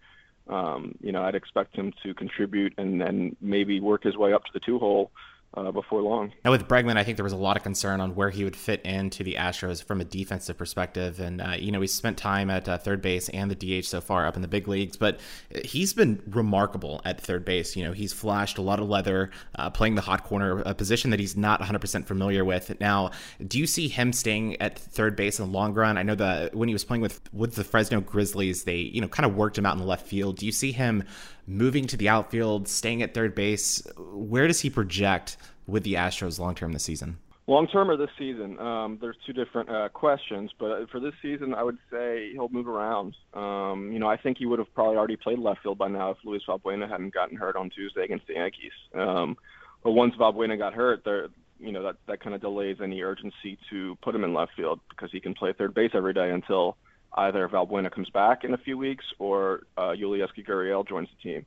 um, 0.47 0.95
you 1.01 1.11
know 1.11 1.23
I'd 1.23 1.35
expect 1.35 1.75
him 1.75 1.93
to 2.03 2.13
contribute 2.13 2.73
and 2.77 3.01
then 3.01 3.35
maybe 3.41 3.79
work 3.79 4.03
his 4.03 4.15
way 4.15 4.33
up 4.33 4.45
to 4.45 4.51
the 4.53 4.59
two 4.59 4.79
hole 4.79 5.11
uh, 5.55 5.71
before 5.71 6.01
long. 6.01 6.33
Now 6.43 6.51
with 6.51 6.67
Bregman, 6.67 6.97
I 6.97 7.03
think 7.03 7.17
there 7.17 7.23
was 7.23 7.33
a 7.33 7.37
lot 7.37 7.57
of 7.57 7.63
concern 7.63 8.01
on 8.01 8.15
where 8.15 8.29
he 8.29 8.43
would 8.43 8.55
fit 8.55 8.81
into 8.83 9.23
the 9.23 9.35
Astros 9.35 9.83
from 9.83 10.01
a 10.01 10.05
defensive 10.05 10.57
perspective, 10.57 11.19
and 11.19 11.41
uh, 11.41 11.55
you 11.57 11.71
know 11.71 11.81
he 11.81 11.87
spent 11.87 12.17
time 12.17 12.49
at 12.49 12.67
uh, 12.67 12.77
third 12.77 13.01
base 13.01 13.29
and 13.29 13.51
the 13.51 13.81
DH 13.81 13.85
so 13.85 14.01
far 14.01 14.25
up 14.25 14.35
in 14.35 14.41
the 14.41 14.47
big 14.47 14.67
leagues, 14.67 14.97
but 14.97 15.19
he's 15.63 15.93
been 15.93 16.21
remarkable 16.27 17.01
at 17.05 17.21
third 17.21 17.45
base. 17.45 17.75
You 17.75 17.85
know 17.85 17.91
he's 17.93 18.13
flashed 18.13 18.57
a 18.57 18.61
lot 18.61 18.79
of 18.79 18.89
leather, 18.89 19.31
uh, 19.55 19.69
playing 19.69 19.95
the 19.95 20.01
hot 20.01 20.23
corner, 20.23 20.61
a 20.61 20.73
position 20.73 21.11
that 21.11 21.19
he's 21.19 21.35
not 21.35 21.61
100% 21.61 22.05
familiar 22.05 22.43
with. 22.43 22.79
Now, 22.79 23.11
do 23.45 23.59
you 23.59 23.67
see 23.67 23.87
him 23.87 24.13
staying 24.13 24.61
at 24.61 24.77
third 24.77 25.15
base 25.15 25.39
in 25.39 25.45
the 25.45 25.51
long 25.51 25.73
run? 25.73 25.97
I 25.97 26.03
know 26.03 26.15
that 26.15 26.55
when 26.55 26.67
he 26.67 26.75
was 26.75 26.83
playing 26.83 27.01
with 27.01 27.21
with 27.33 27.55
the 27.55 27.63
Fresno 27.63 28.01
Grizzlies, 28.01 28.63
they 28.63 28.77
you 28.77 29.01
know 29.01 29.07
kind 29.07 29.25
of 29.25 29.35
worked 29.35 29.57
him 29.57 29.65
out 29.65 29.73
in 29.73 29.79
the 29.79 29.87
left 29.87 30.07
field. 30.07 30.37
Do 30.37 30.45
you 30.45 30.51
see 30.51 30.71
him 30.71 31.03
moving 31.47 31.87
to 31.87 31.97
the 31.97 32.09
outfield, 32.09 32.67
staying 32.67 33.01
at 33.01 33.13
third 33.13 33.35
base? 33.35 33.85
Where 33.97 34.47
does 34.47 34.61
he 34.61 34.69
project? 34.69 35.37
with 35.67 35.83
the 35.83 35.95
Astros 35.95 36.39
long 36.39 36.55
term 36.55 36.73
this 36.73 36.83
season? 36.83 37.17
Long 37.47 37.67
term 37.67 37.91
or 37.91 37.97
this 37.97 38.09
season? 38.17 38.59
Um, 38.59 38.97
there's 38.99 39.17
two 39.25 39.33
different 39.33 39.69
uh, 39.69 39.89
questions, 39.89 40.51
but 40.59 40.89
for 40.89 40.99
this 40.99 41.13
season, 41.21 41.53
I 41.53 41.61
would 41.61 41.77
say 41.91 42.31
he'll 42.33 42.49
move 42.49 42.67
around. 42.67 43.15
Um, 43.35 43.91
you 43.91 43.99
know, 43.99 44.07
I 44.07 44.17
think 44.17 44.39
he 44.39 44.47
would 44.47 44.57
have 44.57 44.73
probably 44.73 44.97
already 44.97 45.15
played 45.15 45.37
left 45.37 45.61
field 45.61 45.77
by 45.77 45.87
now 45.87 46.11
if 46.11 46.17
Luis 46.23 46.41
Valbuena 46.47 46.89
hadn't 46.89 47.13
gotten 47.13 47.37
hurt 47.37 47.55
on 47.55 47.69
Tuesday 47.69 48.03
against 48.03 48.25
the 48.25 48.33
Yankees. 48.33 48.71
Um, 48.95 49.37
but 49.83 49.91
once 49.91 50.15
Valbuena 50.15 50.57
got 50.57 50.73
hurt, 50.73 51.03
there, 51.05 51.27
you 51.59 51.71
know, 51.71 51.83
that 51.83 51.97
that 52.07 52.19
kind 52.19 52.33
of 52.33 52.41
delays 52.41 52.77
any 52.81 53.03
urgency 53.03 53.59
to 53.69 53.95
put 54.01 54.15
him 54.15 54.23
in 54.23 54.33
left 54.33 54.53
field 54.55 54.79
because 54.89 55.11
he 55.11 55.19
can 55.19 55.35
play 55.35 55.53
third 55.53 55.75
base 55.75 55.91
every 55.93 56.13
day 56.13 56.31
until 56.31 56.77
either 57.13 57.47
Valbuena 57.47 57.91
comes 57.91 58.09
back 58.09 58.43
in 58.43 58.53
a 58.53 58.57
few 58.57 58.77
weeks 58.77 59.05
or 59.19 59.63
uh, 59.77 59.93
Gurriel 59.93 60.87
joins 60.87 61.09
the 61.09 61.29
team. 61.29 61.45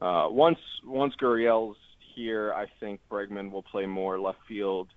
Uh, 0.00 0.28
once 0.30 0.58
once 0.84 1.14
Gurriel's 1.20 1.76
here, 2.14 2.52
I 2.54 2.66
think 2.80 3.00
Bregman 3.10 3.50
will 3.50 3.62
play 3.62 3.86
more 3.86 4.20
left 4.20 4.38
field, 4.46 4.88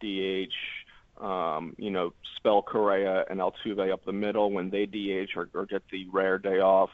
DH. 0.00 0.52
Um, 1.22 1.74
you 1.76 1.90
know, 1.90 2.14
spell 2.36 2.62
Correa 2.62 3.24
and 3.28 3.40
Altuve 3.40 3.92
up 3.92 4.04
the 4.06 4.12
middle 4.12 4.50
when 4.50 4.70
they 4.70 4.86
DH 4.86 5.36
or, 5.36 5.48
or 5.52 5.66
get 5.66 5.82
the 5.92 6.06
rare 6.10 6.38
day 6.38 6.60
off. 6.60 6.90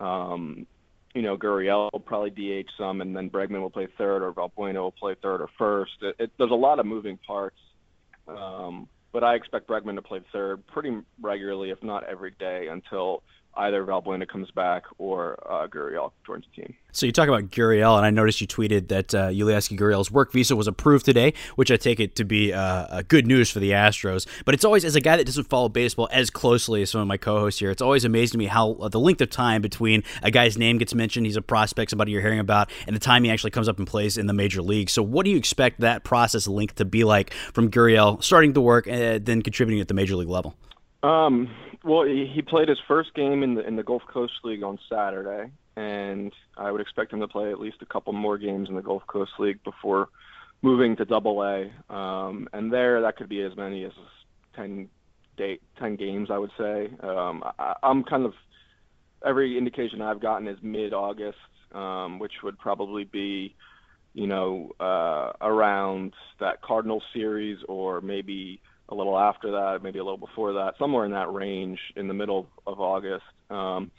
Um, 0.00 0.66
you 1.14 1.22
know, 1.22 1.36
Gurriel 1.36 1.90
will 1.92 2.00
probably 2.00 2.30
DH 2.30 2.68
some, 2.78 3.00
and 3.00 3.14
then 3.14 3.30
Bregman 3.30 3.60
will 3.60 3.70
play 3.70 3.86
third, 3.98 4.22
or 4.22 4.32
Valbuena 4.32 4.80
will 4.80 4.92
play 4.92 5.14
third 5.20 5.40
or 5.40 5.48
first. 5.58 5.92
It, 6.00 6.16
it, 6.18 6.30
there's 6.38 6.50
a 6.50 6.54
lot 6.54 6.78
of 6.78 6.86
moving 6.86 7.18
parts, 7.18 7.58
um, 8.26 8.88
but 9.12 9.22
I 9.22 9.34
expect 9.34 9.68
Bregman 9.68 9.96
to 9.96 10.02
play 10.02 10.20
third 10.32 10.66
pretty 10.66 10.96
regularly, 11.20 11.70
if 11.70 11.82
not 11.82 12.04
every 12.04 12.32
day, 12.38 12.68
until 12.70 13.22
either 13.56 13.84
Valbuena 13.84 14.26
comes 14.26 14.50
back 14.50 14.84
or 14.98 15.38
uh, 15.50 15.66
Gurriel 15.66 16.12
joins 16.26 16.44
the 16.54 16.62
team. 16.62 16.74
So 16.92 17.06
you 17.06 17.12
talk 17.12 17.28
about 17.28 17.50
Gurriel, 17.50 17.96
and 17.96 18.04
I 18.04 18.10
noticed 18.10 18.40
you 18.40 18.46
tweeted 18.46 18.88
that 18.88 19.14
uh, 19.14 19.28
Yulieski 19.28 19.78
Gurriel's 19.78 20.10
work 20.10 20.32
visa 20.32 20.56
was 20.56 20.66
approved 20.66 21.04
today, 21.04 21.34
which 21.56 21.70
I 21.70 21.76
take 21.76 22.00
it 22.00 22.16
to 22.16 22.24
be 22.24 22.52
uh, 22.52 23.02
good 23.08 23.26
news 23.26 23.50
for 23.50 23.60
the 23.60 23.70
Astros. 23.70 24.26
But 24.44 24.54
it's 24.54 24.64
always, 24.64 24.84
as 24.84 24.96
a 24.96 25.00
guy 25.00 25.16
that 25.16 25.24
doesn't 25.24 25.48
follow 25.48 25.68
baseball 25.68 26.08
as 26.12 26.30
closely 26.30 26.82
as 26.82 26.90
some 26.90 27.00
of 27.00 27.06
my 27.06 27.16
co-hosts 27.16 27.60
here, 27.60 27.70
it's 27.70 27.82
always 27.82 28.04
amazing 28.04 28.32
to 28.32 28.38
me 28.38 28.46
how 28.46 28.72
uh, 28.74 28.88
the 28.88 29.00
length 29.00 29.20
of 29.20 29.30
time 29.30 29.62
between 29.62 30.02
a 30.22 30.30
guy's 30.30 30.58
name 30.58 30.78
gets 30.78 30.94
mentioned, 30.94 31.26
he's 31.26 31.36
a 31.36 31.42
prospect, 31.42 31.90
somebody 31.90 32.12
you're 32.12 32.22
hearing 32.22 32.40
about, 32.40 32.70
and 32.86 32.94
the 32.94 33.00
time 33.00 33.24
he 33.24 33.30
actually 33.30 33.50
comes 33.50 33.68
up 33.68 33.78
and 33.78 33.86
plays 33.86 34.16
in 34.18 34.26
the 34.26 34.34
major 34.34 34.62
league. 34.62 34.90
So 34.90 35.02
what 35.02 35.24
do 35.24 35.30
you 35.30 35.36
expect 35.36 35.80
that 35.80 36.04
process 36.04 36.46
length 36.46 36.76
to 36.76 36.84
be 36.84 37.04
like 37.04 37.32
from 37.52 37.70
Gurriel 37.70 38.22
starting 38.22 38.52
to 38.54 38.60
work 38.60 38.86
and 38.86 39.24
then 39.24 39.42
contributing 39.42 39.80
at 39.80 39.88
the 39.88 39.94
major 39.94 40.16
league 40.16 40.28
level? 40.28 40.56
Um, 41.02 41.50
well, 41.84 42.04
he 42.04 42.42
played 42.46 42.68
his 42.68 42.78
first 42.86 43.12
game 43.14 43.42
in 43.42 43.54
the 43.54 43.66
in 43.66 43.76
the 43.76 43.82
Gulf 43.82 44.02
Coast 44.12 44.34
League 44.44 44.62
on 44.62 44.78
Saturday, 44.88 45.50
and 45.76 46.32
I 46.56 46.70
would 46.70 46.80
expect 46.80 47.12
him 47.12 47.20
to 47.20 47.28
play 47.28 47.50
at 47.50 47.58
least 47.58 47.78
a 47.82 47.86
couple 47.86 48.12
more 48.12 48.38
games 48.38 48.68
in 48.68 48.76
the 48.76 48.82
Gulf 48.82 49.02
Coast 49.06 49.32
League 49.38 49.62
before 49.64 50.08
moving 50.62 50.94
to 50.96 51.04
Double 51.04 51.42
A. 51.42 51.92
Um, 51.92 52.48
and 52.52 52.72
there, 52.72 53.00
that 53.00 53.16
could 53.16 53.28
be 53.28 53.42
as 53.42 53.56
many 53.56 53.84
as 53.84 53.92
ten 54.54 54.88
date 55.36 55.60
ten 55.78 55.96
games, 55.96 56.28
I 56.30 56.38
would 56.38 56.52
say. 56.56 56.88
Um, 57.00 57.42
I, 57.58 57.74
I'm 57.82 58.04
kind 58.04 58.24
of 58.24 58.34
every 59.26 59.58
indication 59.58 60.02
I've 60.02 60.20
gotten 60.20 60.46
is 60.46 60.58
mid-August, 60.62 61.38
um, 61.72 62.18
which 62.20 62.32
would 62.42 62.58
probably 62.58 63.04
be, 63.04 63.54
you 64.14 64.26
know, 64.26 64.70
uh, 64.78 65.32
around 65.40 66.12
that 66.38 66.62
Cardinal 66.62 67.02
series 67.12 67.58
or 67.68 68.00
maybe 68.00 68.60
a 68.92 68.94
little 68.94 69.18
after 69.18 69.50
that, 69.50 69.80
maybe 69.82 69.98
a 69.98 70.04
little 70.04 70.18
before 70.18 70.52
that, 70.52 70.74
somewhere 70.78 71.04
in 71.04 71.12
that 71.12 71.32
range 71.32 71.78
in 71.96 72.06
the 72.06 72.14
middle 72.14 72.46
of 72.66 72.78
August. 72.78 73.24
Um, 73.50 73.90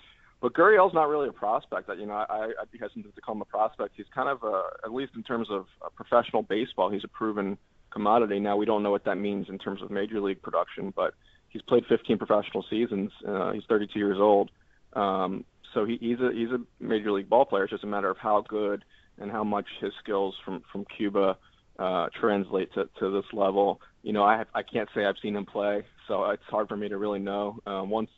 but 0.41 0.53
Gurriel's 0.53 0.93
not 0.93 1.07
really 1.09 1.29
a 1.29 1.33
prospect. 1.33 1.87
That 1.87 1.99
you 1.99 2.05
know, 2.05 2.13
I, 2.13 2.51
I'd 2.61 2.71
be 2.71 2.77
hesitant 2.77 3.15
to 3.15 3.21
call 3.21 3.35
him 3.35 3.41
a 3.41 3.45
prospect. 3.45 3.93
He's 3.97 4.05
kind 4.13 4.29
of 4.29 4.43
a, 4.43 4.63
at 4.85 4.93
least 4.93 5.13
in 5.15 5.23
terms 5.23 5.47
of 5.49 5.65
professional 5.95 6.43
baseball, 6.43 6.91
he's 6.91 7.03
a 7.03 7.07
proven 7.07 7.57
commodity. 7.91 8.39
Now 8.39 8.55
we 8.55 8.65
don't 8.65 8.83
know 8.83 8.91
what 8.91 9.05
that 9.05 9.15
means 9.15 9.47
in 9.49 9.57
terms 9.57 9.81
of 9.81 9.89
major 9.89 10.19
league 10.19 10.41
production, 10.41 10.93
but 10.95 11.13
he's 11.49 11.61
played 11.61 11.83
15 11.87 12.17
professional 12.17 12.65
seasons. 12.69 13.11
Uh, 13.27 13.51
he's 13.53 13.63
32 13.69 13.97
years 13.97 14.17
old, 14.19 14.51
um, 14.93 15.45
so 15.73 15.85
he, 15.85 15.97
he's 15.99 16.19
a 16.19 16.31
he's 16.33 16.49
a 16.49 16.59
major 16.83 17.11
league 17.11 17.29
ball 17.29 17.45
player. 17.45 17.63
It's 17.63 17.71
just 17.71 17.83
a 17.83 17.87
matter 17.87 18.09
of 18.09 18.17
how 18.17 18.43
good 18.47 18.83
and 19.17 19.31
how 19.31 19.43
much 19.43 19.65
his 19.81 19.93
skills 20.03 20.35
from 20.43 20.61
from 20.71 20.85
Cuba 20.97 21.37
uh, 21.79 22.07
translate 22.19 22.73
to, 22.73 22.89
to 22.99 23.09
this 23.11 23.25
level. 23.33 23.81
You 24.01 24.13
know, 24.13 24.23
I 24.23 24.45
I 24.53 24.63
can't 24.63 24.89
say 24.93 25.05
I've 25.05 25.15
seen 25.21 25.35
him 25.35 25.45
play, 25.45 25.83
so 26.07 26.25
it's 26.31 26.43
hard 26.49 26.67
for 26.67 26.77
me 26.77 26.89
to 26.89 26.97
really 26.97 27.19
know. 27.19 27.59
Um, 27.65 27.89
once 27.89 28.09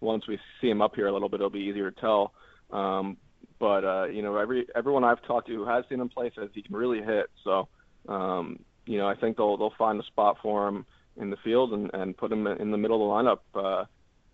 once 0.00 0.26
we 0.26 0.38
see 0.60 0.68
him 0.68 0.82
up 0.82 0.94
here 0.94 1.06
a 1.06 1.12
little 1.12 1.28
bit, 1.28 1.40
it'll 1.40 1.50
be 1.50 1.60
easier 1.60 1.90
to 1.90 2.00
tell. 2.00 2.32
Um, 2.70 3.16
but 3.58 3.84
uh, 3.84 4.04
you 4.06 4.22
know, 4.22 4.36
every 4.36 4.66
everyone 4.74 5.04
I've 5.04 5.22
talked 5.22 5.46
to 5.48 5.54
who 5.54 5.66
has 5.66 5.84
seen 5.88 6.00
him 6.00 6.08
play 6.08 6.30
says 6.34 6.50
he 6.54 6.62
can 6.62 6.74
really 6.74 7.02
hit. 7.02 7.30
So 7.44 7.68
um, 8.08 8.58
you 8.86 8.98
know, 8.98 9.06
I 9.06 9.14
think 9.14 9.36
they'll 9.36 9.56
they'll 9.56 9.74
find 9.78 10.00
a 10.00 10.04
spot 10.06 10.38
for 10.42 10.68
him 10.68 10.84
in 11.16 11.30
the 11.30 11.36
field 11.44 11.72
and, 11.72 11.90
and 11.92 12.16
put 12.16 12.32
him 12.32 12.46
in 12.46 12.70
the 12.70 12.78
middle 12.78 13.02
of 13.02 13.24
the 13.24 13.30
lineup. 13.30 13.38
Uh, 13.54 13.84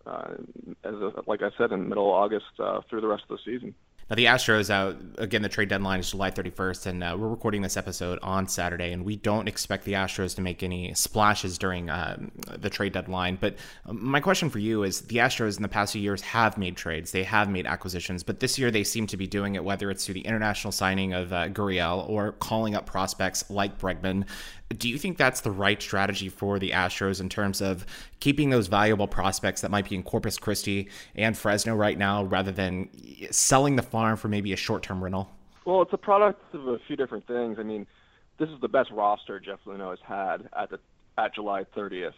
uh, 0.09 0.35
as 0.85 0.95
a, 0.95 1.13
like 1.27 1.43
I 1.43 1.51
said, 1.59 1.73
in 1.73 1.89
middle 1.89 2.09
of 2.09 2.15
August 2.15 2.47
uh, 2.59 2.81
through 2.89 3.03
the 3.03 3.07
rest 3.09 3.25
of 3.29 3.37
the 3.37 3.53
season. 3.53 3.75
Now, 4.11 4.17
the 4.17 4.25
Astros, 4.25 4.71
uh, 4.71 4.97
again, 5.19 5.43
the 5.43 5.51
trade 5.51 5.69
deadline 5.69 6.01
is 6.01 6.11
July 6.11 6.31
31st, 6.31 6.87
and 6.87 7.05
uh, 7.05 7.15
we're 7.19 7.29
recording 7.29 7.61
this 7.61 7.77
episode 7.77 8.19
on 8.23 8.49
Saturday, 8.49 8.91
and 8.93 9.05
we 9.05 9.17
don't 9.17 9.47
expect 9.47 9.85
the 9.85 9.93
Astros 9.93 10.35
to 10.37 10.41
make 10.41 10.63
any 10.63 10.95
splashes 10.95 11.59
during 11.59 11.91
uh, 11.91 12.17
the 12.57 12.71
trade 12.71 12.95
deadline. 12.95 13.37
But 13.39 13.57
um, 13.85 14.03
my 14.03 14.21
question 14.21 14.49
for 14.49 14.61
you 14.61 14.83
is 14.83 15.03
the 15.03 15.19
Astros 15.19 15.59
in 15.59 15.63
the 15.63 15.69
past 15.69 15.93
few 15.93 16.01
years 16.01 16.23
have 16.23 16.57
made 16.57 16.75
trades, 16.75 17.11
they 17.11 17.23
have 17.25 17.51
made 17.51 17.67
acquisitions, 17.67 18.23
but 18.23 18.41
this 18.41 18.59
year 18.59 18.71
they 18.71 18.83
seem 18.83 19.07
to 19.09 19.19
be 19.19 19.27
doing 19.27 19.57
it, 19.57 19.65
whether 19.65 19.91
it's 19.91 20.07
through 20.07 20.15
the 20.15 20.23
international 20.23 20.73
signing 20.73 21.13
of 21.13 21.31
uh, 21.35 21.51
Gurriel 21.51 22.09
or 22.09 22.33
calling 22.33 22.75
up 22.75 22.87
prospects 22.87 23.51
like 23.51 23.79
Bregman. 23.79 24.25
Do 24.77 24.89
you 24.89 24.99
think 24.99 25.17
that's 25.17 25.41
the 25.41 25.51
right 25.51 25.81
strategy 25.81 26.29
for 26.29 26.59
the 26.59 26.71
Astros 26.71 27.21
in 27.21 27.29
terms 27.29 27.63
of 27.63 27.87
keeping 28.21 28.51
those 28.51 28.67
valuable 28.67 29.09
prospects 29.09 29.63
that 29.63 29.71
might 29.71 29.89
be 29.89 29.95
in 29.95 30.03
Corpus 30.03 30.37
Christi 30.37 30.89
and 31.15 31.37
Fresno 31.37 31.75
right 31.75 31.97
now 31.97 32.25
rather 32.25 32.53
than 32.53 32.91
selling 33.31 33.77
the 33.77 33.83
farm 33.83 34.17
for 34.17 34.29
maybe 34.29 34.53
a 34.53 34.57
short 34.57 34.83
term 34.83 35.03
rental? 35.03 35.31
Well, 35.65 35.83
it's 35.83 35.93
a 35.93 35.99
product 35.99 36.55
of 36.55 36.69
a 36.69 36.79
few 36.87 36.97
different 36.97 37.27
things. 37.27 37.57
I 37.59 37.63
mean, 37.63 37.87
this 38.39 38.49
is 38.51 38.61
the 38.61 38.69
best 38.69 38.91
roster 38.91 39.41
Jeff 39.41 39.59
Luhnow 39.67 39.91
has 39.91 39.99
had 40.03 40.49
at 40.57 40.71
the 40.71 40.79
at 41.17 41.35
July 41.35 41.65
30th 41.77 42.13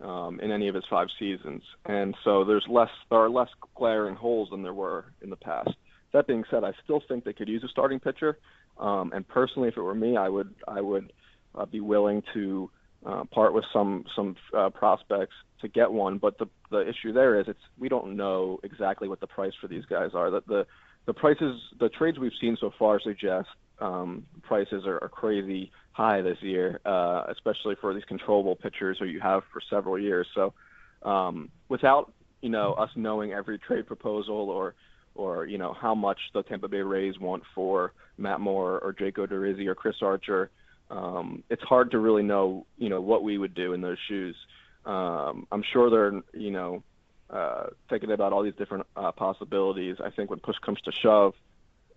um, 0.00 0.40
in 0.40 0.50
any 0.50 0.68
of 0.68 0.74
his 0.74 0.84
five 0.90 1.08
seasons, 1.18 1.62
and 1.86 2.16
so 2.24 2.44
there's 2.44 2.66
less 2.68 2.90
there 3.10 3.18
are 3.18 3.30
less 3.30 3.48
glaring 3.76 4.16
holes 4.16 4.50
than 4.50 4.62
there 4.62 4.74
were 4.74 5.04
in 5.22 5.30
the 5.30 5.36
past. 5.36 5.70
That 6.12 6.26
being 6.26 6.44
said, 6.50 6.64
I 6.64 6.72
still 6.82 7.02
think 7.06 7.24
they 7.24 7.32
could 7.32 7.48
use 7.48 7.62
a 7.62 7.68
starting 7.68 8.00
pitcher. 8.00 8.38
Um, 8.78 9.12
and 9.14 9.26
personally, 9.28 9.68
if 9.68 9.76
it 9.76 9.82
were 9.82 9.94
me, 9.94 10.16
I 10.16 10.28
would 10.28 10.54
I 10.66 10.80
would 10.80 11.12
uh, 11.54 11.66
be 11.66 11.80
willing 11.80 12.22
to 12.34 12.70
uh, 13.04 13.24
part 13.24 13.54
with 13.54 13.64
some 13.72 14.04
some 14.14 14.36
uh, 14.56 14.70
prospects 14.70 15.34
to 15.60 15.68
get 15.68 15.90
one. 15.90 16.18
But 16.18 16.38
the 16.38 16.46
the 16.70 16.88
issue 16.88 17.12
there 17.12 17.40
is 17.40 17.48
it's 17.48 17.60
we 17.78 17.88
don't 17.88 18.16
know 18.16 18.60
exactly 18.62 19.08
what 19.08 19.20
the 19.20 19.26
price 19.26 19.52
for 19.60 19.68
these 19.68 19.84
guys 19.86 20.10
are. 20.14 20.30
That 20.30 20.46
the 20.46 20.66
the 21.06 21.14
prices 21.14 21.60
the 21.78 21.88
trades 21.88 22.18
we've 22.18 22.32
seen 22.40 22.56
so 22.60 22.72
far 22.78 23.00
suggest 23.00 23.48
um, 23.80 24.26
prices 24.42 24.84
are, 24.86 25.02
are 25.02 25.08
crazy 25.08 25.70
high 25.92 26.20
this 26.20 26.38
year, 26.42 26.80
uh, 26.84 27.24
especially 27.30 27.74
for 27.80 27.94
these 27.94 28.04
controllable 28.04 28.56
pitchers 28.56 28.98
who 28.98 29.06
you 29.06 29.20
have 29.20 29.42
for 29.52 29.60
several 29.70 29.98
years. 29.98 30.26
So 30.34 30.52
um, 31.02 31.50
without 31.68 32.12
you 32.42 32.50
know 32.50 32.74
us 32.74 32.90
knowing 32.96 33.32
every 33.32 33.58
trade 33.58 33.86
proposal 33.86 34.50
or 34.50 34.74
or 35.14 35.46
you 35.46 35.58
know 35.58 35.74
how 35.78 35.94
much 35.94 36.18
the 36.34 36.42
Tampa 36.42 36.68
Bay 36.68 36.82
Rays 36.82 37.18
want 37.18 37.42
for 37.54 37.92
Matt 38.18 38.40
Moore 38.40 38.78
or 38.78 38.92
Jake 38.92 39.16
Odorizzi 39.16 39.66
or 39.66 39.74
Chris 39.74 39.96
Archer 40.02 40.50
um, 40.90 41.44
it's 41.48 41.62
hard 41.62 41.92
to 41.92 41.98
really 41.98 42.22
know, 42.22 42.66
you 42.76 42.88
know, 42.88 43.00
what 43.00 43.22
we 43.22 43.38
would 43.38 43.54
do 43.54 43.72
in 43.72 43.80
those 43.80 43.98
shoes. 44.08 44.36
Um, 44.84 45.46
I'm 45.52 45.62
sure 45.72 45.88
they're, 45.88 46.20
you 46.32 46.50
know, 46.50 46.82
uh, 47.30 47.66
thinking 47.88 48.10
about 48.10 48.32
all 48.32 48.42
these 48.42 48.54
different 48.56 48.86
uh, 48.96 49.12
possibilities. 49.12 49.96
I 50.04 50.10
think 50.10 50.30
when 50.30 50.40
push 50.40 50.56
comes 50.58 50.80
to 50.82 50.92
shove, 50.92 51.34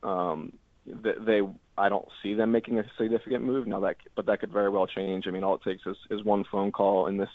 um, 0.03 0.53
they, 0.85 1.13
they, 1.19 1.41
I 1.77 1.89
don't 1.89 2.07
see 2.21 2.35
them 2.35 2.51
making 2.51 2.77
a 2.77 2.83
significant 2.97 3.43
move 3.43 3.65
now. 3.65 3.79
That, 3.79 3.95
but 4.15 4.27
that 4.27 4.41
could 4.41 4.51
very 4.51 4.69
well 4.69 4.85
change. 4.85 5.25
I 5.27 5.31
mean, 5.31 5.43
all 5.43 5.55
it 5.55 5.63
takes 5.63 5.85
is, 5.87 5.97
is 6.11 6.23
one 6.23 6.43
phone 6.51 6.71
call 6.71 7.07
in 7.07 7.17
this 7.17 7.29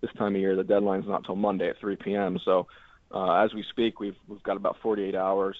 this 0.00 0.10
time 0.18 0.34
of 0.34 0.40
year. 0.40 0.56
The 0.56 0.64
deadline's 0.64 1.06
not 1.06 1.24
till 1.24 1.36
Monday 1.36 1.68
at 1.68 1.78
3 1.78 1.96
p.m. 1.96 2.38
So 2.44 2.66
uh, 3.12 3.44
as 3.44 3.54
we 3.54 3.64
speak, 3.70 4.00
we've 4.00 4.16
we've 4.26 4.42
got 4.42 4.56
about 4.56 4.76
48 4.82 5.14
hours 5.14 5.56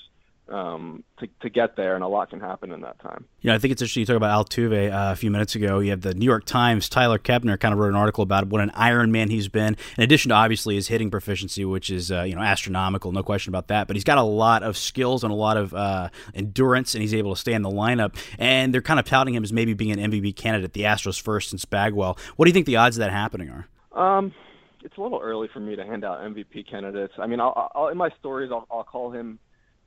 um, 0.49 1.05
to, 1.19 1.29
to 1.41 1.49
get 1.49 1.77
there, 1.77 1.95
and 1.95 2.05
a 2.05 2.09
lot 2.09 2.31
can 2.31 2.41
happen 2.41 2.71
in 2.71 2.83
that 2.83 2.99
time. 3.01 3.25
Yeah, 3.41 3.55
I 3.55 3.59
think 3.59 3.73
it's 3.73 3.81
interesting 3.81 4.01
you 4.01 4.07
talk 4.07 4.17
about 4.17 4.47
Altuve 4.47 4.93
uh, 4.93 5.13
a 5.13 5.17
few 5.17 5.31
minutes 5.31 5.55
ago. 5.55 5.79
You 5.79 5.91
have 5.91 6.03
the 6.03 6.15
New 6.15 6.25
York 6.25 6.45
Times, 6.45 6.89
Tyler 6.89 7.19
Kepner 7.19 7.59
kind 7.59 7.73
of 7.73 7.81
wrote 7.81 7.89
an 7.89 7.97
article 7.97 8.23
about 8.23 8.49
what 8.49 8.61
an 8.61 8.71
Iron 8.75 9.11
Man 9.11 9.31
he's 9.31 9.49
been, 9.49 9.77
in 9.97 10.05
addition 10.05 10.29
to 10.31 10.35
obviously 10.35 10.75
his 10.75 10.89
hitting 10.89 11.11
proficiency, 11.11 11.65
which 11.65 11.91
is 11.91 12.13
uh, 12.13 12.23
you 12.23 12.35
know 12.35 12.43
astronomical, 12.43 13.13
no 13.13 13.23
question 13.23 13.51
about 13.51 13.69
that. 13.69 13.87
But 13.87 13.97
he's 13.97 14.05
got 14.05 14.19
a 14.19 14.23
lot 14.23 14.63
of 14.63 14.77
skills 14.77 15.25
and 15.25 15.33
a 15.33 15.37
lot 15.37 15.57
of 15.57 15.73
uh, 15.73 16.11
endurance, 16.35 16.95
and 16.95 17.03
he's 17.03 17.15
able 17.15 17.35
to 17.35 17.41
stay 17.41 17.55
in 17.55 17.63
the 17.63 17.71
lineup. 17.71 18.15
And 18.39 18.75
they're 18.75 18.83
kind 18.83 19.01
of 19.01 19.07
touting 19.07 19.35
him 19.35 19.45
as 19.45 19.53
maybe 19.53 19.75
being 19.75 19.99
an 19.99 20.11
MVP 20.11 20.37
candidate, 20.37 20.73
the 20.73 20.83
Astros 20.83 21.21
first 21.21 21.51
since 21.51 21.65
Bagwell. 21.65 22.19
What 22.37 22.45
do 22.45 22.51
you 22.51 22.55
think 22.55 22.67
the 22.67 22.77
odds 22.77 22.97
of 22.97 23.01
that 23.01 23.13
happening 23.13 23.51
are? 23.51 23.69
Um, 23.95 24.35
it's 24.83 24.99
a 24.99 25.01
little 25.01 25.21
early 25.23 25.49
for 25.53 25.61
me 25.61 25.77
to 25.77 25.85
hand 25.85 26.05
out 26.05 26.21
MVP 26.21 26.69
candidates. 26.71 27.15
I 27.19 27.27
mean, 27.27 27.41
I'll, 27.41 27.71
I'll, 27.75 27.89
in 27.89 27.97
my 27.97 28.11
stories, 28.19 28.51
I'll, 28.53 28.67
I'll 28.71 28.85
call 28.85 29.11
him 29.11 29.39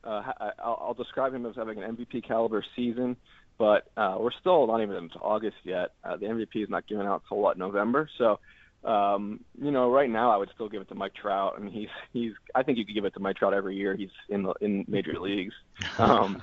uh, 0.04 0.24
I'll, 0.60 0.82
I'll 0.88 0.94
describe 0.94 1.34
him 1.34 1.46
as 1.46 1.56
having 1.56 1.82
an 1.82 1.96
MVP 1.96 2.28
caliber 2.28 2.64
season, 2.76 3.18
but 3.58 3.88
uh, 3.98 4.18
we're 4.20 4.32
still 4.32 4.68
not 4.68 4.82
even 4.82 4.96
into 4.96 5.20
August 5.20 5.58
yet. 5.64 5.92
Uh, 6.04 6.18
the 6.18 6.26
MVP 6.26 6.64
is 6.64 6.70
not 6.70 6.88
given 6.88 7.06
out 7.06 7.24
until 7.24 7.42
what 7.42 7.58
November. 7.58 8.10
So, 8.18 8.40
um, 8.84 9.44
you 9.62 9.72
know, 9.72 9.92
right 9.92 10.10
now 10.10 10.32
I 10.32 10.38
would 10.38 10.50
still 10.54 10.70
give 10.70 10.82
it 10.82 10.90
to 10.90 10.96
Mike 10.96 11.14
Trout. 11.16 11.56
I 11.58 11.60
mean, 11.60 11.74
he's 11.74 11.90
he's. 12.14 12.34
I 12.54 12.64
think 12.64 12.78
you 12.78 12.86
could 12.86 12.96
give 12.96 13.06
it 13.06 13.14
to 13.16 13.20
Mike 13.20 13.38
Trout 13.38 13.54
every 13.54 13.76
year. 13.76 13.96
He's 13.96 14.12
in 14.30 14.44
the 14.44 14.54
in 14.62 14.86
major 14.88 15.20
leagues, 15.20 15.54
um, 15.98 16.42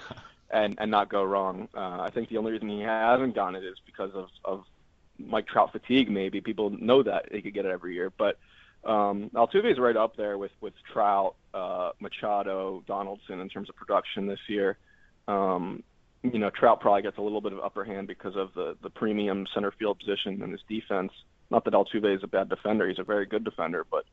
and 0.51 0.75
and 0.79 0.91
not 0.91 1.09
go 1.09 1.23
wrong. 1.23 1.69
Uh, 1.75 2.01
I 2.01 2.11
think 2.13 2.29
the 2.29 2.39
only 2.39 2.53
reason 2.53 2.69
he 2.69 2.81
hasn't 2.81 3.35
gotten 3.35 3.55
it 3.55 3.65
is 3.65 3.79
because 3.87 4.11
of 4.15 4.29
of 4.45 4.65
Mike 5.19 5.47
Trout 5.47 5.73
fatigue. 5.73 6.11
Maybe 6.11 6.41
people 6.41 6.71
know 6.71 7.03
that 7.03 7.33
he 7.33 7.41
could 7.41 7.55
get 7.55 7.65
it 7.65 7.71
every 7.71 7.95
year, 7.95 8.13
but 8.17 8.39
um, 8.87 9.31
Altuve 9.35 9.71
is 9.71 9.79
right 9.79 9.97
up 9.97 10.17
there 10.17 10.39
with 10.39 10.53
with 10.61 10.75
Trout, 10.93 11.35
uh, 11.53 11.91
Machado, 12.01 12.83
Donaldson 12.87 13.41
in 13.41 13.49
terms 13.49 13.69
of 13.69 13.77
production 13.77 14.27
this 14.27 14.41
year. 14.49 14.77
Um, 15.27 15.83
you 16.23 16.39
know, 16.39 16.51
Trout 16.51 16.81
probably 16.81 17.03
gets 17.03 17.19
a 17.19 17.23
little 17.23 17.41
bit 17.41 17.53
of 17.53 17.61
upper 17.61 17.85
hand 17.85 18.09
because 18.09 18.37
of 18.37 18.53
the 18.55 18.77
the 18.83 18.91
premium 18.91 19.47
center 19.55 19.73
field 19.79 19.99
position 19.99 20.43
and 20.43 20.53
his 20.53 20.61
defense. 20.69 21.13
Not 21.51 21.65
that 21.65 21.75
Altuve 21.75 22.17
is 22.17 22.23
a 22.23 22.27
bad 22.29 22.49
defender; 22.49 22.89
he's 22.89 22.99
a 22.99 23.05
very 23.05 23.27
good 23.27 23.45
defender, 23.45 23.87
but 23.91 24.05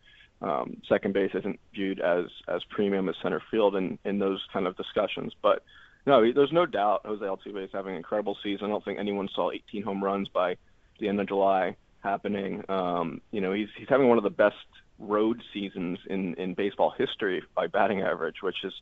um, 0.41 0.77
second 0.87 1.13
base 1.13 1.31
isn't 1.33 1.59
viewed 1.73 1.99
as 1.99 2.25
as 2.47 2.61
premium 2.69 3.09
as 3.09 3.15
center 3.21 3.41
field 3.51 3.75
in 3.75 3.97
in 4.05 4.19
those 4.19 4.41
kind 4.53 4.67
of 4.67 4.77
discussions. 4.77 5.33
But 5.41 5.63
no, 6.05 6.31
there's 6.33 6.51
no 6.51 6.65
doubt 6.65 7.05
Jose 7.05 7.23
Altuve 7.23 7.63
is 7.63 7.69
having 7.73 7.91
an 7.91 7.97
incredible 7.97 8.37
season. 8.41 8.67
I 8.67 8.69
don't 8.69 8.83
think 8.83 8.99
anyone 8.99 9.29
saw 9.33 9.51
18 9.51 9.83
home 9.83 10.03
runs 10.03 10.27
by 10.29 10.55
the 10.99 11.07
end 11.07 11.19
of 11.19 11.27
July 11.27 11.75
happening. 12.03 12.63
Um, 12.69 13.21
you 13.31 13.41
know, 13.41 13.53
he's 13.53 13.69
he's 13.77 13.89
having 13.89 14.07
one 14.07 14.17
of 14.17 14.23
the 14.23 14.29
best 14.29 14.55
road 14.99 15.41
seasons 15.53 15.99
in 16.09 16.35
in 16.35 16.53
baseball 16.53 16.93
history 16.97 17.43
by 17.55 17.67
batting 17.67 18.01
average, 18.01 18.41
which 18.41 18.63
is 18.63 18.73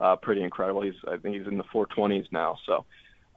uh, 0.00 0.16
pretty 0.16 0.42
incredible. 0.42 0.82
He's 0.82 0.94
I 1.06 1.16
think 1.16 1.36
he's 1.36 1.46
in 1.46 1.58
the 1.58 1.64
420s 1.64 2.26
now. 2.32 2.58
So, 2.66 2.84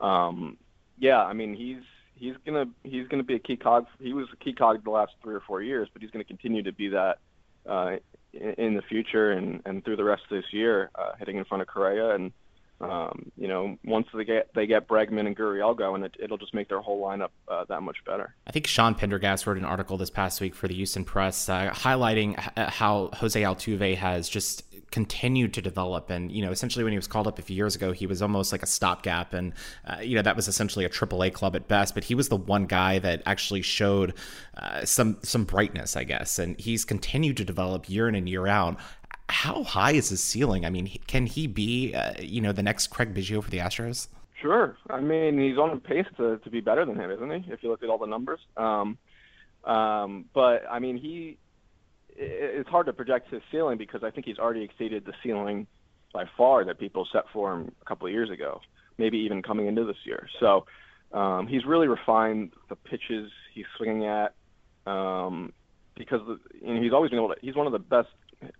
um, 0.06 0.58
yeah, 0.98 1.24
I 1.24 1.34
mean 1.34 1.56
he's 1.56 1.84
he's 2.16 2.36
gonna 2.46 2.66
he's 2.84 3.08
gonna 3.08 3.24
be 3.24 3.36
a 3.36 3.40
key 3.40 3.58
cog. 3.58 3.88
He 4.00 4.14
was 4.14 4.28
a 4.34 4.44
key 4.44 4.54
cog 4.54 4.84
the 4.84 4.92
last 4.92 5.14
three 5.22 5.36
or 5.36 5.42
four 5.42 5.62
years, 5.62 5.90
but 5.92 6.02
he's 6.02 6.12
gonna 6.12 6.24
continue 6.24 6.64
to 6.64 6.72
be 6.72 6.90
that 6.90 7.20
uh, 7.70 7.98
in, 8.34 8.54
in 8.58 8.74
the 8.76 8.82
future 8.82 9.32
and 9.32 9.62
and 9.66 9.84
through 9.84 9.98
the 9.98 10.04
rest 10.04 10.24
of 10.24 10.38
this 10.38 10.52
year, 10.54 10.92
uh, 10.96 11.12
hitting 11.20 11.38
in 11.38 11.46
front 11.46 11.62
of 11.62 11.68
Correa 11.68 12.16
and 12.16 12.32
um, 12.82 13.32
you 13.38 13.48
know, 13.48 13.78
once 13.86 14.08
they 14.14 14.26
get 14.26 14.54
they 14.54 14.68
get 14.68 14.88
Bregman 14.88 15.26
and 15.26 15.38
Gurriel 15.38 15.78
going, 15.78 16.04
it, 16.04 16.30
will 16.30 16.38
just 16.38 16.54
make 16.54 16.70
their 16.70 16.82
whole 16.82 17.02
lineup 17.02 17.30
uh, 17.48 17.66
that 17.70 17.82
much 17.82 17.98
better. 18.06 18.36
I 18.46 18.52
think 18.52 18.68
Sean 18.68 18.96
Pendergast 18.96 19.48
wrote 19.48 19.58
an 19.58 19.66
article 19.66 19.98
this 19.98 20.10
past 20.10 20.42
week 20.42 20.54
for 20.56 20.68
the 20.68 20.74
Houston 20.74 21.06
Press 21.06 21.48
uh, 21.48 21.70
highlighting 21.72 22.38
how 22.58 23.10
Jose 23.14 23.42
Altuve 23.42 23.96
has 23.96 24.28
just 24.28 24.64
continued 24.94 25.56
to 25.56 25.62
develop. 25.62 26.12
And, 26.12 26.32
you 26.32 26.46
know, 26.46 26.52
essentially 26.52 26.84
when 26.84 26.94
he 26.94 27.00
was 27.00 27.08
called 27.08 27.26
up 27.26 27.40
a 27.40 27.42
few 27.42 27.56
years 27.56 27.76
ago, 27.76 27.94
he 27.94 28.06
was 28.06 28.22
almost 28.22 28.52
like 28.52 28.62
a 28.62 28.68
stopgap. 28.68 29.34
And, 29.34 29.54
uh, 29.88 29.98
you 30.02 30.16
know, 30.16 30.22
that 30.22 30.36
was 30.36 30.48
essentially 30.48 30.86
a 30.86 30.90
AAA 30.90 31.34
club 31.34 31.56
at 31.56 31.68
best. 31.68 31.96
But 31.96 32.04
he 32.04 32.14
was 32.14 32.30
the 32.30 32.38
one 32.38 32.68
guy 32.68 33.00
that 33.00 33.24
actually 33.26 33.64
showed 33.64 34.14
uh, 34.56 34.86
some 34.86 35.18
some 35.24 35.46
brightness, 35.46 35.98
I 35.98 36.04
guess. 36.04 36.38
And 36.38 36.60
he's 36.60 36.86
continued 36.86 37.38
to 37.38 37.44
develop 37.44 37.90
year 37.90 38.08
in 38.08 38.14
and 38.14 38.30
year 38.30 38.46
out 38.46 38.80
how 39.30 39.64
high 39.64 39.92
is 39.92 40.10
his 40.10 40.22
ceiling? 40.22 40.66
I 40.66 40.70
mean, 40.70 40.98
can 41.08 41.26
he 41.26 41.48
be, 41.48 41.94
uh, 41.94 42.14
you 42.20 42.42
know, 42.42 42.52
the 42.52 42.64
next 42.64 42.88
Craig 42.88 43.14
Biggio 43.14 43.44
for 43.44 43.50
the 43.50 43.58
Astros? 43.58 44.08
Sure. 44.42 44.78
I 44.90 45.00
mean, 45.00 45.40
he's 45.40 45.58
on 45.58 45.80
pace 45.80 46.06
to, 46.18 46.38
to 46.38 46.50
be 46.50 46.60
better 46.60 46.86
than 46.86 47.00
him, 47.00 47.10
isn't 47.10 47.44
he? 47.44 47.52
If 47.52 47.64
you 47.64 47.70
look 47.70 47.82
at 47.82 47.90
all 47.90 47.98
the 47.98 48.06
numbers. 48.06 48.42
Um, 48.58 48.98
um, 49.64 50.26
but 50.34 50.64
I 50.70 50.80
mean, 50.80 50.98
he 50.98 51.38
it's 52.16 52.70
hard 52.70 52.86
to 52.86 52.94
project 52.94 53.32
his 53.32 53.42
ceiling 53.52 53.78
because 53.78 54.04
I 54.04 54.12
think 54.12 54.26
he's 54.26 54.38
already 54.38 54.62
exceeded 54.62 55.06
the 55.06 55.14
ceiling 55.24 55.68
by 56.14 56.26
far 56.38 56.64
that 56.66 56.80
people 56.80 57.08
set 57.12 57.24
for 57.34 57.54
him 57.54 57.72
a 57.82 57.86
couple 57.86 58.06
of 58.06 58.14
years 58.14 58.30
ago, 58.30 58.62
maybe 58.98 59.18
even 59.20 59.42
coming 59.42 59.68
into 59.68 59.84
this 59.84 59.98
year. 60.06 60.28
So 60.40 60.66
um, 61.12 61.48
he's 61.48 61.66
really 61.66 61.88
refined 61.88 62.52
the 62.70 62.76
pitches 62.76 63.32
he's 63.54 63.66
swinging 63.78 64.06
at 64.06 64.36
um, 64.86 65.54
because 65.96 66.22
you 66.62 66.74
know, 66.74 66.82
he's 66.82 66.94
always 66.94 67.10
been 67.10 67.20
able 67.20 67.30
to. 67.30 67.36
He's 67.42 67.56
one 67.56 67.66
of 67.66 67.74
the 67.74 67.80
best 67.80 68.10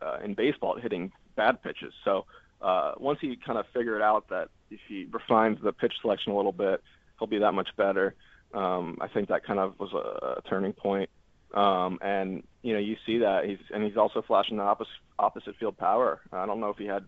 uh, 0.02 0.20
in 0.24 0.34
baseball 0.34 0.78
at 0.78 0.84
hitting 0.84 1.12
bad 1.36 1.62
pitches. 1.62 1.94
So 2.04 2.26
uh, 2.62 2.94
once 2.98 3.20
he 3.22 3.36
kind 3.36 3.60
of 3.60 3.66
figured 3.74 4.02
out 4.02 4.30
that 4.30 4.50
if 4.72 4.80
he 4.88 5.08
refines 5.12 5.60
the 5.62 5.74
pitch 5.74 5.94
selection 6.02 6.32
a 6.32 6.36
little 6.36 6.52
bit, 6.52 6.82
he'll 7.20 7.28
be 7.28 7.40
that 7.40 7.54
much 7.54 7.70
better. 7.78 8.16
Um, 8.54 8.98
I 9.02 9.08
think 9.08 9.30
that 9.30 9.44
kind 9.44 9.60
of 9.60 9.80
was 9.80 9.92
a, 9.94 10.38
a 10.38 10.42
turning 10.50 10.74
point. 10.74 11.10
Um, 11.54 12.00
and 12.02 12.44
you 12.62 12.74
know, 12.74 12.80
you 12.80 12.96
see 13.06 13.20
that 13.20 13.46
he's 13.46 13.60
and 13.74 13.84
he's 13.84 13.98
also 13.98 14.22
flashing 14.22 14.58
the 14.58 14.64
opposite 14.64 14.92
opposite 15.20 15.56
field 15.60 15.78
power. 15.78 16.22
I 16.32 16.46
don't 16.46 16.60
know 16.60 16.70
if 16.70 16.78
he 16.78 16.86
had 16.86 17.06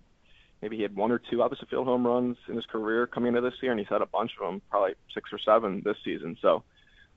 maybe 0.61 0.75
he 0.77 0.83
had 0.83 0.95
one 0.95 1.11
or 1.11 1.19
two 1.19 1.41
opposite 1.41 1.69
field 1.69 1.87
home 1.87 2.05
runs 2.05 2.37
in 2.47 2.55
his 2.55 2.65
career 2.65 3.07
coming 3.07 3.29
into 3.29 3.41
this 3.41 3.55
year, 3.61 3.71
and 3.71 3.79
he's 3.79 3.89
had 3.89 4.01
a 4.01 4.05
bunch 4.05 4.31
of 4.39 4.47
them, 4.47 4.61
probably 4.69 4.93
six 5.13 5.31
or 5.33 5.39
seven 5.39 5.81
this 5.83 5.97
season. 6.03 6.37
So 6.41 6.63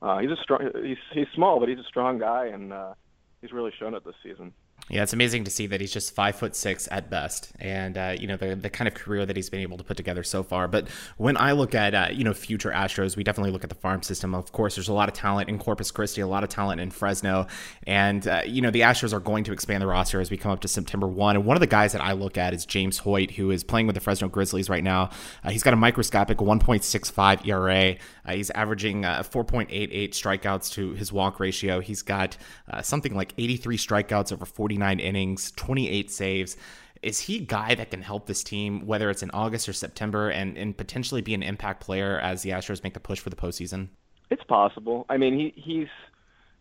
uh, 0.00 0.18
he's 0.18 0.30
a 0.30 0.36
strong. 0.42 0.70
He's 0.82 0.96
he's 1.12 1.26
small, 1.34 1.60
but 1.60 1.68
he's 1.68 1.78
a 1.78 1.84
strong 1.84 2.18
guy, 2.18 2.46
and 2.46 2.72
uh, 2.72 2.94
he's 3.40 3.52
really 3.52 3.72
shown 3.78 3.94
it 3.94 4.04
this 4.04 4.14
season. 4.22 4.52
Yeah, 4.90 5.02
it's 5.02 5.12
amazing 5.12 5.44
to 5.44 5.50
see 5.50 5.66
that 5.66 5.80
he's 5.80 5.92
just 5.92 6.14
five 6.14 6.36
foot 6.36 6.56
six 6.56 6.88
at 6.90 7.10
best, 7.10 7.52
and 7.60 7.98
uh, 7.98 8.16
you 8.18 8.26
know 8.26 8.36
the 8.36 8.56
the 8.56 8.70
kind 8.70 8.88
of 8.88 8.94
career 8.94 9.26
that 9.26 9.36
he's 9.36 9.50
been 9.50 9.60
able 9.60 9.76
to 9.76 9.84
put 9.84 9.98
together 9.98 10.22
so 10.22 10.42
far. 10.42 10.66
But 10.66 10.88
when 11.18 11.36
I 11.36 11.52
look 11.52 11.74
at 11.74 11.94
uh, 11.94 12.08
you 12.10 12.24
know 12.24 12.32
future 12.32 12.70
Astros, 12.70 13.14
we 13.16 13.22
definitely 13.22 13.50
look 13.50 13.64
at 13.64 13.70
the 13.70 13.76
farm 13.76 14.02
system. 14.02 14.34
Of 14.34 14.52
course, 14.52 14.76
there's 14.76 14.88
a 14.88 14.94
lot 14.94 15.08
of 15.08 15.14
talent 15.14 15.50
in 15.50 15.58
Corpus 15.58 15.90
Christi, 15.90 16.22
a 16.22 16.26
lot 16.26 16.42
of 16.42 16.48
talent 16.48 16.80
in 16.80 16.90
Fresno, 16.90 17.46
and 17.86 18.26
uh, 18.26 18.42
you 18.46 18.62
know 18.62 18.70
the 18.70 18.80
Astros 18.80 19.12
are 19.12 19.20
going 19.20 19.44
to 19.44 19.52
expand 19.52 19.82
the 19.82 19.86
roster 19.86 20.20
as 20.20 20.30
we 20.30 20.38
come 20.38 20.52
up 20.52 20.60
to 20.60 20.68
September 20.68 21.06
one. 21.06 21.36
And 21.36 21.44
one 21.44 21.56
of 21.56 21.60
the 21.60 21.66
guys 21.66 21.92
that 21.92 22.00
I 22.00 22.12
look 22.12 22.38
at 22.38 22.54
is 22.54 22.64
James 22.64 22.98
Hoyt, 22.98 23.32
who 23.32 23.50
is 23.50 23.62
playing 23.62 23.86
with 23.86 23.94
the 23.94 24.00
Fresno 24.00 24.28
Grizzlies 24.28 24.70
right 24.70 24.84
now. 24.84 25.10
Uh, 25.44 25.50
he's 25.50 25.62
got 25.62 25.74
a 25.74 25.76
microscopic 25.76 26.38
1.65 26.38 27.46
ERA. 27.46 27.96
Uh, 28.24 28.32
he's 28.32 28.50
averaging 28.50 29.04
uh, 29.04 29.22
4.88 29.22 30.10
strikeouts 30.10 30.72
to 30.72 30.92
his 30.94 31.12
walk 31.12 31.40
ratio. 31.40 31.80
He's 31.80 32.02
got 32.02 32.36
something 32.82 33.14
like 33.14 33.32
83 33.38 33.76
strikeouts 33.76 34.32
over 34.32 34.44
49 34.78 35.00
innings, 35.00 35.50
28 35.52 36.10
saves. 36.10 36.56
Is 37.02 37.20
he 37.20 37.38
a 37.38 37.40
guy 37.40 37.74
that 37.74 37.90
can 37.90 38.02
help 38.02 38.26
this 38.26 38.42
team, 38.44 38.86
whether 38.86 39.10
it's 39.10 39.22
in 39.22 39.30
August 39.32 39.68
or 39.68 39.72
September, 39.72 40.30
and, 40.30 40.56
and 40.56 40.76
potentially 40.76 41.20
be 41.20 41.34
an 41.34 41.42
impact 41.42 41.80
player 41.80 42.18
as 42.20 42.42
the 42.42 42.50
Astros 42.50 42.82
make 42.84 42.94
the 42.94 43.00
push 43.00 43.18
for 43.20 43.30
the 43.30 43.36
postseason? 43.36 43.88
It's 44.30 44.42
possible. 44.44 45.04
I 45.08 45.16
mean, 45.16 45.34
he, 45.38 45.60
he's 45.60 45.88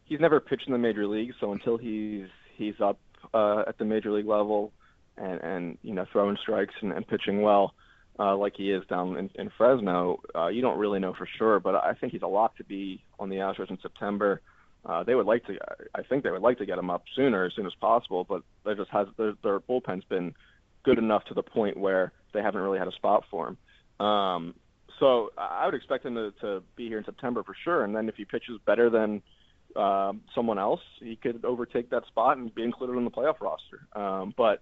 he's 0.06 0.20
never 0.20 0.40
pitched 0.40 0.68
in 0.68 0.74
the 0.74 0.80
major 0.80 1.06
leagues, 1.06 1.36
so 1.40 1.52
until 1.52 1.78
he's 1.78 2.28
he's 2.56 2.76
up 2.82 3.00
uh, 3.34 3.64
at 3.68 3.78
the 3.78 3.86
major 3.86 4.12
league 4.12 4.28
level 4.28 4.72
and 5.18 5.42
and 5.42 5.78
you 5.82 5.94
know 5.94 6.06
throwing 6.12 6.38
strikes 6.42 6.74
and, 6.82 6.94
and 6.94 7.08
pitching 7.08 7.42
well 7.42 7.74
uh, 8.20 8.36
like 8.36 8.54
he 8.56 8.72
is 8.72 8.84
down 8.88 9.18
in, 9.18 9.30
in 9.36 9.52
Fresno, 9.58 10.22
uh, 10.36 10.48
you 10.48 10.62
don't 10.62 10.80
really 10.80 11.00
know 11.00 11.14
for 11.14 11.28
sure. 11.38 11.60
But 11.60 11.76
I 11.76 11.94
think 11.94 12.14
he's 12.14 12.22
a 12.22 12.28
lock 12.28 12.58
to 12.58 12.64
be 12.64 13.04
on 13.20 13.30
the 13.30 13.38
Astros 13.38 13.70
in 13.70 13.80
September 13.82 14.42
uh, 14.88 15.04
they 15.04 15.16
would 15.16 15.26
like 15.26 15.46
to. 15.46 15.58
I 15.94 16.02
think 16.04 16.24
they 16.24 16.32
would 16.32 16.42
like 16.42 16.58
to 16.60 16.66
get 16.66 16.78
him 16.78 16.90
up 16.90 17.04
sooner, 17.16 17.46
as 17.46 17.54
soon 17.56 17.66
as 17.66 17.74
possible. 17.80 18.24
But 18.24 18.44
there 18.64 18.76
just 18.76 18.90
has 18.92 19.08
their, 19.18 19.34
their 19.44 19.60
bullpen's 19.60 20.06
been 20.06 20.34
good 20.84 20.98
enough 20.98 21.26
to 21.26 21.34
the 21.34 21.44
point 21.44 21.78
where 21.78 22.14
they 22.34 22.42
haven't 22.42 22.62
really 22.62 22.80
had 22.80 22.88
a 22.88 22.94
spot 22.94 23.26
for 23.30 23.50
him. 23.50 24.06
Um, 24.06 24.56
so 25.00 25.32
I 25.38 25.66
would 25.66 25.76
expect 25.76 26.06
him 26.06 26.16
to, 26.16 26.32
to 26.42 26.64
be 26.76 26.88
here 26.88 26.98
in 26.98 27.04
September 27.04 27.44
for 27.44 27.56
sure. 27.64 27.84
And 27.84 27.96
then 27.96 28.08
if 28.08 28.16
he 28.16 28.26
pitches 28.26 28.60
better 28.66 28.90
than 28.90 29.22
uh, 29.76 30.14
someone 30.34 30.58
else, 30.58 30.80
he 31.00 31.18
could 31.18 31.44
overtake 31.44 31.90
that 31.90 32.08
spot 32.08 32.38
and 32.38 32.54
be 32.56 32.64
included 32.64 32.98
in 32.98 33.04
the 33.04 33.12
playoff 33.12 33.42
roster. 33.42 33.88
Um, 33.94 34.34
but 34.38 34.62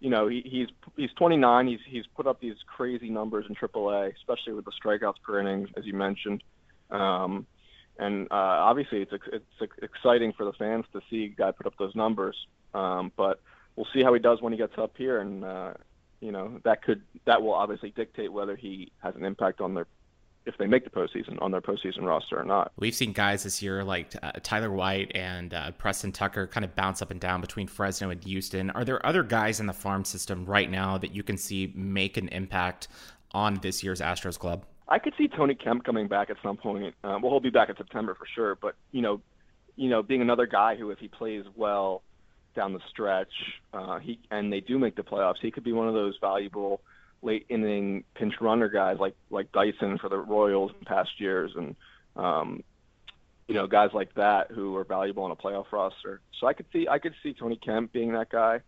you 0.00 0.10
know, 0.10 0.28
he, 0.28 0.42
he's 0.44 0.68
he's 0.96 1.10
29. 1.16 1.66
He's 1.66 1.78
he's 1.88 2.04
put 2.14 2.26
up 2.26 2.40
these 2.40 2.56
crazy 2.66 3.10
numbers 3.10 3.46
in 3.48 3.54
AAA, 3.54 4.12
especially 4.16 4.52
with 4.52 4.64
the 4.64 4.72
strikeouts 4.72 5.20
per 5.24 5.40
inning, 5.40 5.68
as 5.76 5.84
you 5.84 5.94
mentioned. 5.94 6.42
Um, 6.90 7.46
and 7.98 8.26
uh, 8.30 8.34
obviously 8.34 9.02
it's 9.02 9.12
it's 9.32 9.72
exciting 9.82 10.32
for 10.32 10.44
the 10.44 10.52
fans 10.52 10.84
to 10.92 11.00
see 11.10 11.28
guy 11.28 11.50
put 11.52 11.66
up 11.66 11.74
those 11.78 11.94
numbers. 11.94 12.36
Um, 12.74 13.12
but 13.16 13.40
we'll 13.76 13.86
see 13.92 14.02
how 14.02 14.12
he 14.12 14.20
does 14.20 14.40
when 14.42 14.52
he 14.52 14.58
gets 14.58 14.76
up 14.78 14.92
here, 14.96 15.20
and 15.20 15.44
uh, 15.44 15.74
you 16.20 16.32
know 16.32 16.60
that 16.64 16.82
could 16.82 17.02
that 17.24 17.42
will 17.42 17.54
obviously 17.54 17.90
dictate 17.90 18.32
whether 18.32 18.56
he 18.56 18.92
has 18.98 19.14
an 19.16 19.24
impact 19.24 19.60
on 19.60 19.74
their 19.74 19.86
if 20.46 20.58
they 20.58 20.66
make 20.66 20.84
the 20.84 20.90
postseason 20.90 21.40
on 21.40 21.50
their 21.50 21.60
postseason 21.60 22.02
roster 22.02 22.38
or 22.38 22.44
not. 22.44 22.72
We've 22.76 22.94
seen 22.94 23.12
guys 23.12 23.44
this 23.44 23.62
year 23.62 23.82
like 23.82 24.14
uh, 24.22 24.32
Tyler 24.42 24.70
White 24.70 25.12
and 25.14 25.54
uh, 25.54 25.70
Preston 25.72 26.12
Tucker 26.12 26.46
kind 26.46 26.64
of 26.64 26.74
bounce 26.74 27.00
up 27.00 27.10
and 27.10 27.20
down 27.20 27.40
between 27.40 27.66
Fresno 27.66 28.10
and 28.10 28.22
Houston. 28.24 28.70
Are 28.70 28.84
there 28.84 29.04
other 29.06 29.22
guys 29.22 29.58
in 29.60 29.66
the 29.66 29.72
farm 29.72 30.04
system 30.04 30.44
right 30.44 30.70
now 30.70 30.98
that 30.98 31.14
you 31.14 31.22
can 31.22 31.38
see 31.38 31.72
make 31.74 32.16
an 32.16 32.28
impact 32.28 32.88
on 33.32 33.54
this 33.62 33.82
year's 33.82 34.00
Astros 34.00 34.38
club? 34.38 34.66
I 34.88 34.98
could 34.98 35.14
see 35.16 35.28
Tony 35.28 35.54
Kemp 35.54 35.84
coming 35.84 36.08
back 36.08 36.30
at 36.30 36.36
some 36.42 36.56
point. 36.56 36.94
Um, 37.02 37.22
well, 37.22 37.32
he'll 37.32 37.40
be 37.40 37.50
back 37.50 37.70
in 37.70 37.76
September 37.76 38.14
for 38.14 38.26
sure. 38.34 38.54
But 38.54 38.74
you 38.92 39.00
know, 39.00 39.20
you 39.76 39.88
know, 39.88 40.02
being 40.02 40.20
another 40.20 40.46
guy 40.46 40.76
who, 40.76 40.90
if 40.90 40.98
he 40.98 41.08
plays 41.08 41.44
well 41.56 42.02
down 42.54 42.72
the 42.72 42.80
stretch, 42.90 43.32
uh, 43.72 43.98
he 43.98 44.18
and 44.30 44.52
they 44.52 44.60
do 44.60 44.78
make 44.78 44.96
the 44.96 45.02
playoffs, 45.02 45.38
he 45.40 45.50
could 45.50 45.64
be 45.64 45.72
one 45.72 45.88
of 45.88 45.94
those 45.94 46.16
valuable 46.20 46.80
late 47.22 47.46
inning 47.48 48.04
pinch 48.14 48.34
runner 48.40 48.68
guys 48.68 48.98
like 49.00 49.14
like 49.30 49.50
Dyson 49.52 49.98
for 49.98 50.08
the 50.08 50.18
Royals 50.18 50.72
in 50.78 50.84
past 50.84 51.10
years, 51.18 51.52
and 51.56 51.74
um, 52.16 52.62
you 53.48 53.54
know, 53.54 53.66
guys 53.66 53.90
like 53.94 54.14
that 54.14 54.50
who 54.50 54.76
are 54.76 54.84
valuable 54.84 55.24
on 55.24 55.30
a 55.30 55.36
playoff 55.36 55.72
roster. 55.72 56.20
So 56.40 56.46
I 56.46 56.52
could 56.52 56.66
see 56.72 56.86
I 56.88 56.98
could 56.98 57.14
see 57.22 57.32
Tony 57.32 57.56
Kemp 57.56 57.92
being 57.92 58.12
that 58.12 58.28
guy. 58.28 58.60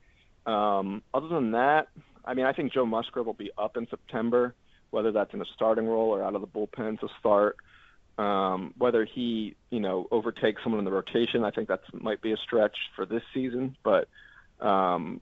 Um, 0.47 1.03
other 1.13 1.29
than 1.29 1.53
that, 1.53 1.89
I 2.25 2.35
mean, 2.35 2.47
I 2.47 2.53
think 2.53 2.73
Joe 2.73 2.87
Musgrove 2.87 3.27
will 3.27 3.35
be 3.35 3.51
up 3.59 3.77
in 3.77 3.87
September 3.89 4.55
whether 4.97 5.13
that's 5.13 5.35
in 5.35 5.43
a 5.43 5.45
starting 5.55 5.87
role 5.87 6.09
or 6.09 6.25
out 6.25 6.35
of 6.35 6.41
the 6.41 6.47
bullpen 6.47 6.99
to 7.01 7.09
start. 7.21 7.59
Um, 8.17 8.73
whether 8.79 9.05
he, 9.05 9.55
you 9.69 9.79
know, 9.79 10.07
overtakes 10.11 10.63
someone 10.63 10.79
in 10.79 10.87
the 10.87 10.91
rotation, 10.91 11.45
I 11.45 11.51
think 11.51 11.69
that 11.69 11.81
might 11.93 12.23
be 12.23 12.33
a 12.33 12.37
stretch 12.39 12.75
for 12.97 13.05
this 13.05 13.21
season. 13.35 13.77
But 13.85 14.09
um, 14.59 15.21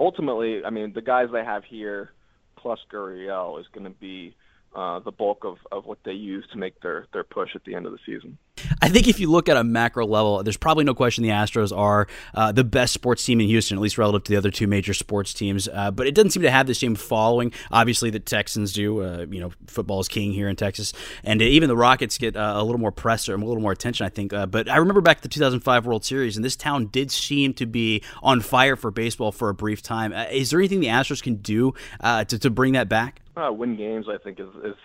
ultimately, 0.00 0.64
I 0.64 0.70
mean, 0.70 0.92
the 0.92 1.00
guys 1.00 1.28
they 1.32 1.44
have 1.44 1.62
here 1.62 2.10
plus 2.56 2.80
Gurriel 2.92 3.60
is 3.60 3.66
going 3.72 3.84
to 3.84 3.96
be 4.00 4.34
uh, 4.74 4.98
the 5.00 5.12
bulk 5.12 5.44
of, 5.44 5.58
of 5.70 5.86
what 5.86 5.98
they 6.04 6.12
use 6.12 6.44
to 6.52 6.58
make 6.58 6.80
their, 6.80 7.06
their 7.12 7.24
push 7.24 7.50
at 7.54 7.64
the 7.64 7.74
end 7.74 7.86
of 7.86 7.92
the 7.92 7.98
season. 8.04 8.36
I 8.80 8.88
think 8.88 9.08
if 9.08 9.20
you 9.20 9.30
look 9.30 9.48
at 9.48 9.56
a 9.56 9.64
macro 9.64 10.06
level, 10.06 10.42
there's 10.42 10.56
probably 10.56 10.84
no 10.84 10.94
question 10.94 11.22
the 11.22 11.30
Astros 11.30 11.76
are 11.76 12.06
uh, 12.34 12.52
the 12.52 12.64
best 12.64 12.92
sports 12.92 13.24
team 13.24 13.40
in 13.40 13.46
Houston, 13.46 13.76
at 13.76 13.80
least 13.80 13.98
relative 13.98 14.24
to 14.24 14.32
the 14.32 14.36
other 14.36 14.50
two 14.50 14.66
major 14.66 14.94
sports 14.94 15.34
teams. 15.34 15.68
Uh, 15.68 15.90
but 15.90 16.06
it 16.06 16.14
doesn't 16.14 16.30
seem 16.30 16.42
to 16.42 16.50
have 16.50 16.66
the 16.66 16.74
same 16.74 16.94
following, 16.94 17.52
obviously, 17.70 18.10
the 18.10 18.20
Texans 18.20 18.72
do. 18.72 19.02
Uh, 19.02 19.26
you 19.30 19.40
know, 19.40 19.52
football 19.66 20.00
is 20.00 20.08
king 20.08 20.32
here 20.32 20.48
in 20.48 20.56
Texas, 20.56 20.92
and 21.22 21.42
even 21.42 21.68
the 21.68 21.76
Rockets 21.76 22.18
get 22.18 22.36
uh, 22.36 22.54
a 22.56 22.64
little 22.64 22.80
more 22.80 22.92
press 22.92 23.28
or 23.28 23.34
a 23.34 23.38
little 23.38 23.60
more 23.60 23.72
attention, 23.72 24.06
I 24.06 24.08
think. 24.08 24.32
Uh, 24.32 24.46
but 24.46 24.68
I 24.68 24.76
remember 24.76 25.00
back 25.00 25.18
to 25.18 25.22
the 25.22 25.28
2005 25.28 25.86
World 25.86 26.04
Series, 26.04 26.36
and 26.36 26.44
this 26.44 26.56
town 26.56 26.86
did 26.86 27.10
seem 27.10 27.54
to 27.54 27.66
be 27.66 28.02
on 28.22 28.40
fire 28.40 28.76
for 28.76 28.90
baseball 28.90 29.32
for 29.32 29.48
a 29.48 29.54
brief 29.54 29.82
time. 29.82 30.12
Is 30.12 30.50
there 30.50 30.60
anything 30.60 30.80
the 30.80 30.88
Astros 30.88 31.22
can 31.22 31.36
do 31.36 31.74
to, 32.02 32.24
to 32.24 32.50
bring 32.50 32.72
that 32.72 32.88
back? 32.88 33.20
Win 33.36 33.76
games, 33.76 34.06
I 34.08 34.18
think, 34.18 34.40
is, 34.40 34.48
is 34.64 34.76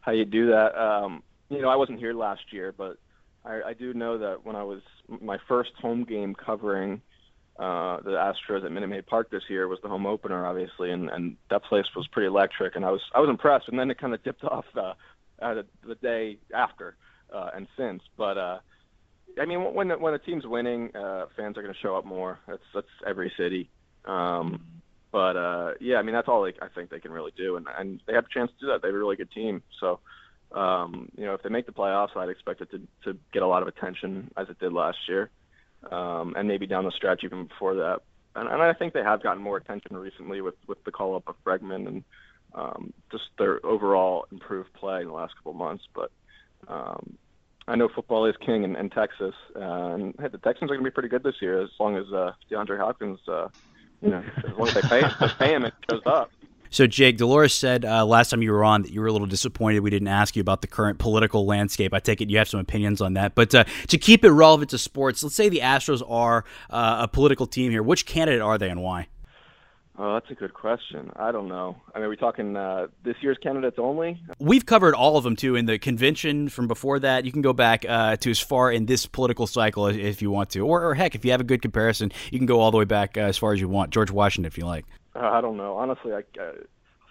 how 0.00 0.12
you 0.12 0.24
do 0.24 0.48
that. 0.48 0.80
Um, 0.80 1.22
you 1.48 1.62
know, 1.62 1.68
I 1.68 1.76
wasn't 1.76 1.98
here 1.98 2.12
last 2.12 2.52
year, 2.52 2.74
but 2.76 2.98
I, 3.44 3.60
I 3.68 3.74
do 3.74 3.94
know 3.94 4.18
that 4.18 4.44
when 4.44 4.56
I 4.56 4.62
was 4.62 4.80
my 5.20 5.38
first 5.48 5.72
home 5.80 6.04
game 6.04 6.34
covering 6.34 7.00
uh, 7.58 8.00
the 8.02 8.10
Astros 8.10 8.64
at 8.64 8.70
Minute 8.70 8.88
Maid 8.88 9.06
Park 9.06 9.30
this 9.30 9.42
year 9.48 9.66
was 9.66 9.80
the 9.82 9.88
home 9.88 10.06
opener, 10.06 10.46
obviously, 10.46 10.92
and, 10.92 11.10
and 11.10 11.36
that 11.50 11.64
place 11.64 11.86
was 11.96 12.06
pretty 12.08 12.28
electric, 12.28 12.76
and 12.76 12.84
I 12.84 12.90
was 12.90 13.00
I 13.14 13.20
was 13.20 13.28
impressed. 13.28 13.68
And 13.68 13.78
then 13.78 13.90
it 13.90 13.98
kind 13.98 14.14
of 14.14 14.22
dipped 14.22 14.44
off 14.44 14.64
uh, 14.76 14.94
uh, 15.42 15.62
the 15.86 15.96
day 15.96 16.38
after 16.54 16.96
uh, 17.34 17.50
and 17.54 17.66
since. 17.76 18.02
But 18.16 18.38
uh, 18.38 18.58
I 19.40 19.44
mean, 19.44 19.74
when 19.74 19.88
the, 19.88 19.98
when 19.98 20.12
the 20.12 20.18
team's 20.18 20.46
winning, 20.46 20.94
uh, 20.94 21.26
fans 21.36 21.56
are 21.56 21.62
going 21.62 21.74
to 21.74 21.80
show 21.80 21.96
up 21.96 22.04
more. 22.04 22.38
That's 22.46 22.62
that's 22.74 22.86
every 23.06 23.32
city. 23.36 23.70
Um, 24.04 24.64
but 25.10 25.36
uh, 25.36 25.74
yeah, 25.80 25.96
I 25.96 26.02
mean 26.02 26.14
that's 26.14 26.28
all 26.28 26.42
they, 26.42 26.54
I 26.60 26.68
think 26.74 26.90
they 26.90 27.00
can 27.00 27.12
really 27.12 27.32
do, 27.36 27.56
and 27.56 27.66
and 27.78 28.00
they 28.06 28.14
have 28.14 28.26
a 28.26 28.32
chance 28.32 28.50
to 28.52 28.66
do 28.66 28.72
that. 28.72 28.82
They 28.82 28.88
have 28.88 28.94
a 28.94 28.98
really 28.98 29.16
good 29.16 29.30
team, 29.30 29.62
so 29.80 30.00
um, 30.52 31.10
you 31.16 31.26
know, 31.26 31.34
if 31.34 31.42
they 31.42 31.48
make 31.48 31.66
the 31.66 31.72
playoffs, 31.72 32.16
I'd 32.16 32.28
expect 32.28 32.60
it 32.60 32.70
to, 32.70 32.80
to 33.04 33.18
get 33.32 33.42
a 33.42 33.46
lot 33.46 33.62
of 33.62 33.68
attention 33.68 34.30
as 34.36 34.48
it 34.48 34.58
did 34.58 34.72
last 34.72 34.98
year, 35.08 35.30
um, 35.90 36.34
and 36.36 36.48
maybe 36.48 36.66
down 36.66 36.84
the 36.84 36.90
stretch 36.92 37.22
even 37.24 37.46
before 37.46 37.74
that. 37.76 38.00
And, 38.34 38.48
and 38.48 38.62
I 38.62 38.72
think 38.72 38.94
they 38.94 39.02
have 39.02 39.22
gotten 39.22 39.42
more 39.42 39.56
attention 39.56 39.96
recently 39.96 40.40
with, 40.40 40.54
with 40.66 40.82
the 40.84 40.90
call 40.90 41.16
up 41.16 41.28
of 41.28 41.34
Bregman 41.44 41.86
and 41.86 42.04
um, 42.54 42.92
just 43.10 43.24
their 43.38 43.64
overall 43.64 44.26
improved 44.32 44.72
play 44.72 45.02
in 45.02 45.08
the 45.08 45.12
last 45.12 45.36
couple 45.36 45.52
months. 45.52 45.84
But 45.94 46.10
um, 46.66 47.18
I 47.66 47.76
know 47.76 47.88
football 47.94 48.24
is 48.24 48.36
king 48.44 48.64
in, 48.64 48.74
in 48.74 48.88
Texas, 48.88 49.34
uh, 49.54 49.60
and 49.94 50.14
hey, 50.18 50.28
the 50.28 50.38
Texans 50.38 50.70
are 50.70 50.74
going 50.74 50.84
to 50.84 50.90
be 50.90 50.94
pretty 50.94 51.10
good 51.10 51.22
this 51.22 51.42
year 51.42 51.60
as 51.60 51.70
long 51.78 51.96
as 51.96 52.06
uh, 52.12 52.32
DeAndre 52.50 52.78
Hopkins 52.78 53.20
uh, 53.28 53.48
you 54.02 54.10
know, 54.10 54.22
as 54.36 54.56
long 54.56 54.68
as 54.68 54.74
they 54.74 54.82
pay, 54.82 55.02
they 55.20 55.28
pay 55.38 55.54
him, 55.54 55.64
it 55.64 55.74
shows 55.90 56.02
up. 56.06 56.30
So, 56.70 56.86
Jake, 56.86 57.16
Dolores 57.16 57.54
said 57.54 57.84
uh, 57.84 58.04
last 58.04 58.28
time 58.28 58.42
you 58.42 58.52
were 58.52 58.62
on 58.62 58.82
that 58.82 58.92
you 58.92 59.00
were 59.00 59.06
a 59.06 59.12
little 59.12 59.26
disappointed 59.26 59.80
we 59.80 59.90
didn't 59.90 60.08
ask 60.08 60.36
you 60.36 60.42
about 60.42 60.60
the 60.60 60.66
current 60.66 60.98
political 60.98 61.46
landscape. 61.46 61.94
I 61.94 61.98
take 61.98 62.20
it 62.20 62.28
you 62.28 62.38
have 62.38 62.48
some 62.48 62.60
opinions 62.60 63.00
on 63.00 63.14
that. 63.14 63.34
But 63.34 63.54
uh, 63.54 63.64
to 63.88 63.98
keep 63.98 64.24
it 64.24 64.30
relevant 64.30 64.70
to 64.70 64.78
sports, 64.78 65.22
let's 65.22 65.34
say 65.34 65.48
the 65.48 65.60
Astros 65.60 66.02
are 66.08 66.44
uh, 66.68 66.98
a 67.02 67.08
political 67.08 67.46
team 67.46 67.70
here. 67.70 67.82
Which 67.82 68.04
candidate 68.04 68.42
are 68.42 68.58
they 68.58 68.68
and 68.68 68.82
why? 68.82 69.08
Oh, 70.00 70.14
that's 70.14 70.30
a 70.30 70.34
good 70.34 70.54
question. 70.54 71.10
I 71.16 71.32
don't 71.32 71.48
know. 71.48 71.76
I 71.92 71.98
mean, 71.98 72.06
are 72.06 72.08
we 72.08 72.16
talking 72.16 72.56
uh, 72.56 72.86
this 73.02 73.16
year's 73.20 73.36
candidates 73.42 73.78
only? 73.80 74.22
We've 74.38 74.64
covered 74.64 74.94
all 74.94 75.16
of 75.16 75.24
them 75.24 75.34
too 75.34 75.56
in 75.56 75.66
the 75.66 75.76
convention 75.76 76.48
from 76.48 76.68
before 76.68 77.00
that. 77.00 77.24
You 77.24 77.32
can 77.32 77.42
go 77.42 77.52
back 77.52 77.84
uh, 77.88 78.14
to 78.18 78.30
as 78.30 78.38
far 78.38 78.70
in 78.70 78.86
this 78.86 79.06
political 79.06 79.48
cycle 79.48 79.88
if 79.88 80.22
you 80.22 80.30
want 80.30 80.50
to, 80.50 80.60
or, 80.60 80.84
or, 80.84 80.94
heck, 80.94 81.16
if 81.16 81.24
you 81.24 81.32
have 81.32 81.40
a 81.40 81.44
good 81.44 81.62
comparison, 81.62 82.12
you 82.30 82.38
can 82.38 82.46
go 82.46 82.60
all 82.60 82.70
the 82.70 82.76
way 82.76 82.84
back 82.84 83.16
uh, 83.16 83.22
as 83.22 83.36
far 83.36 83.52
as 83.52 83.60
you 83.60 83.68
want. 83.68 83.90
George 83.90 84.12
Washington, 84.12 84.46
if 84.46 84.56
you 84.56 84.66
like. 84.66 84.84
Uh, 85.16 85.30
I 85.30 85.40
don't 85.40 85.56
know. 85.56 85.76
Honestly, 85.76 86.12
I, 86.12 86.18
uh, 86.40 86.52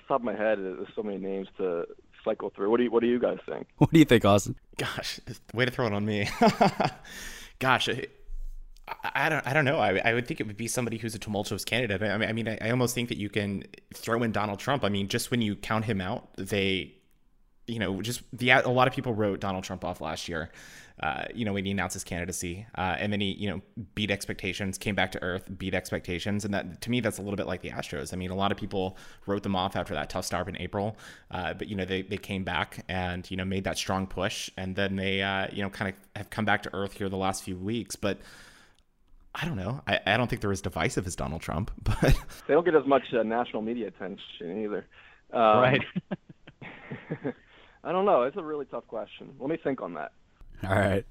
top 0.07 0.21
of 0.21 0.23
my 0.23 0.35
head, 0.35 0.57
there's 0.59 0.87
so 0.95 1.03
many 1.03 1.17
names 1.17 1.49
to 1.57 1.85
cycle 2.23 2.53
through. 2.55 2.71
What 2.71 2.77
do 2.77 2.83
you 2.83 2.91
What 2.91 3.01
do 3.01 3.07
you 3.07 3.19
guys 3.19 3.39
think? 3.45 3.67
What 3.79 3.91
do 3.91 3.99
you 3.99 4.05
think, 4.05 4.23
Austin? 4.23 4.55
Gosh, 4.77 5.19
way 5.53 5.65
to 5.65 5.71
throw 5.71 5.87
it 5.87 5.93
on 5.93 6.05
me. 6.05 6.29
Gosh, 7.59 7.89
I 8.87 9.27
don't. 9.29 9.45
I 9.45 9.53
don't 9.53 9.65
know. 9.65 9.79
I, 9.79 9.99
I 10.03 10.13
would 10.13 10.27
think 10.27 10.39
it 10.39 10.47
would 10.47 10.57
be 10.57 10.67
somebody 10.67 10.97
who's 10.97 11.13
a 11.13 11.19
tumultuous 11.19 11.65
candidate. 11.65 12.01
I 12.01 12.17
mean, 12.17 12.29
I 12.29 12.33
mean, 12.33 12.47
I, 12.61 12.69
almost 12.69 12.95
think 12.95 13.09
that 13.09 13.17
you 13.17 13.29
can 13.29 13.65
throw 13.93 14.23
in 14.23 14.31
Donald 14.31 14.59
Trump. 14.59 14.85
I 14.85 14.89
mean, 14.89 15.09
just 15.09 15.29
when 15.29 15.41
you 15.41 15.55
count 15.57 15.85
him 15.85 15.99
out, 15.99 16.29
they, 16.37 16.93
you 17.65 17.79
know, 17.79 18.01
just 18.01 18.21
the 18.31 18.51
a 18.51 18.69
lot 18.69 18.87
of 18.87 18.93
people 18.93 19.13
wrote 19.13 19.41
Donald 19.41 19.65
Trump 19.65 19.83
off 19.83 19.99
last 19.99 20.29
year. 20.29 20.51
Uh, 21.03 21.25
you 21.35 21.45
know, 21.45 21.53
when 21.53 21.63
he 21.63 21.71
announced 21.71 21.93
his 21.93 22.03
candidacy, 22.03 22.65
uh, 22.75 22.95
and 22.97 23.13
then 23.13 23.21
he, 23.21 23.33
you 23.33 23.47
know, 23.47 23.61
beat 23.93 24.09
expectations, 24.09 24.79
came 24.79 24.95
back 24.95 25.11
to 25.11 25.21
earth, 25.21 25.47
beat 25.55 25.75
expectations, 25.75 26.43
and 26.43 26.53
that 26.53 26.81
to 26.81 26.89
me, 26.89 27.01
that's 27.01 27.19
a 27.19 27.21
little 27.21 27.35
bit 27.35 27.45
like 27.45 27.61
the 27.61 27.69
Astros. 27.69 28.13
I 28.13 28.15
mean, 28.15 28.31
a 28.31 28.35
lot 28.35 28.51
of 28.51 28.57
people 28.57 28.97
wrote 29.27 29.43
them 29.43 29.55
off 29.55 29.75
after 29.75 29.93
that 29.93 30.09
tough 30.09 30.25
start 30.25 30.47
in 30.47 30.57
April, 30.57 30.97
uh, 31.29 31.53
but 31.53 31.67
you 31.67 31.75
know, 31.75 31.85
they 31.85 32.03
they 32.03 32.17
came 32.17 32.43
back 32.43 32.83
and 32.87 33.29
you 33.29 33.37
know 33.37 33.45
made 33.45 33.65
that 33.65 33.77
strong 33.77 34.07
push, 34.07 34.49
and 34.57 34.75
then 34.75 34.95
they, 34.95 35.21
uh, 35.21 35.47
you 35.51 35.61
know, 35.61 35.69
kind 35.69 35.93
of 35.93 35.95
have 36.15 36.29
come 36.29 36.45
back 36.45 36.63
to 36.63 36.73
earth 36.73 36.93
here 36.93 37.09
the 37.09 37.17
last 37.17 37.43
few 37.43 37.57
weeks, 37.57 37.97
but. 37.97 38.19
I 39.39 39.45
don't 39.45 39.57
know. 39.57 39.81
I, 39.87 39.99
I 40.05 40.17
don't 40.17 40.27
think 40.27 40.41
they're 40.41 40.51
as 40.51 40.61
divisive 40.61 41.05
as 41.05 41.15
Donald 41.15 41.41
Trump, 41.41 41.71
but 41.83 42.15
they 42.47 42.53
don't 42.53 42.65
get 42.65 42.75
as 42.75 42.85
much 42.85 43.03
uh, 43.13 43.23
national 43.23 43.61
media 43.61 43.87
attention 43.87 44.63
either. 44.63 44.87
Um, 45.31 45.41
right. 45.41 45.81
I 47.83 47.91
don't 47.91 48.05
know. 48.05 48.23
It's 48.23 48.37
a 48.37 48.43
really 48.43 48.65
tough 48.65 48.87
question. 48.87 49.29
Let 49.39 49.49
me 49.49 49.57
think 49.57 49.81
on 49.81 49.93
that. 49.93 50.11
All 50.63 50.71
right, 50.71 51.05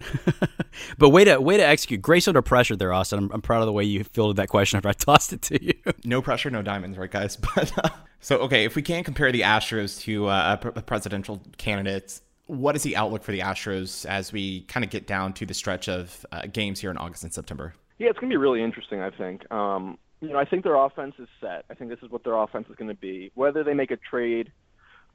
but 0.98 1.10
way 1.10 1.24
to 1.24 1.40
way 1.40 1.56
to 1.56 1.64
execute. 1.64 2.02
Grace 2.02 2.26
under 2.26 2.42
pressure 2.42 2.74
there, 2.74 2.92
Austin. 2.92 3.20
I'm, 3.20 3.30
I'm 3.30 3.40
proud 3.40 3.60
of 3.60 3.66
the 3.66 3.72
way 3.72 3.84
you 3.84 4.02
fielded 4.02 4.38
that 4.38 4.48
question 4.48 4.76
after 4.76 4.88
I 4.88 4.92
tossed 4.92 5.32
it 5.32 5.40
to 5.42 5.64
you. 5.64 5.72
no 6.04 6.20
pressure, 6.20 6.50
no 6.50 6.62
diamonds, 6.62 6.98
right, 6.98 7.10
guys? 7.10 7.36
But 7.36 7.72
uh, 7.78 7.90
so 8.18 8.38
okay, 8.38 8.64
if 8.64 8.74
we 8.74 8.82
can't 8.82 9.04
compare 9.04 9.30
the 9.30 9.42
Astros 9.42 10.00
to 10.00 10.26
uh, 10.26 10.58
a 10.74 10.82
presidential 10.82 11.40
candidates, 11.58 12.22
what 12.46 12.74
is 12.74 12.82
the 12.82 12.96
outlook 12.96 13.22
for 13.22 13.30
the 13.30 13.38
Astros 13.38 14.04
as 14.06 14.32
we 14.32 14.62
kind 14.62 14.82
of 14.82 14.90
get 14.90 15.06
down 15.06 15.32
to 15.34 15.46
the 15.46 15.54
stretch 15.54 15.88
of 15.88 16.26
uh, 16.32 16.42
games 16.52 16.80
here 16.80 16.90
in 16.90 16.96
August 16.96 17.22
and 17.22 17.32
September? 17.32 17.72
Yeah, 17.98 18.08
it's 18.08 18.18
going 18.18 18.30
to 18.30 18.34
be 18.34 18.38
really 18.38 18.62
interesting. 18.62 19.00
I 19.00 19.10
think. 19.10 19.50
Um, 19.50 19.98
you 20.20 20.30
know, 20.30 20.38
I 20.38 20.44
think 20.44 20.64
their 20.64 20.76
offense 20.76 21.14
is 21.18 21.28
set. 21.40 21.64
I 21.70 21.74
think 21.74 21.90
this 21.90 21.98
is 22.02 22.10
what 22.10 22.24
their 22.24 22.36
offense 22.36 22.66
is 22.70 22.76
going 22.76 22.88
to 22.88 22.94
be. 22.94 23.30
Whether 23.34 23.62
they 23.62 23.74
make 23.74 23.90
a 23.90 23.96
trade 23.96 24.50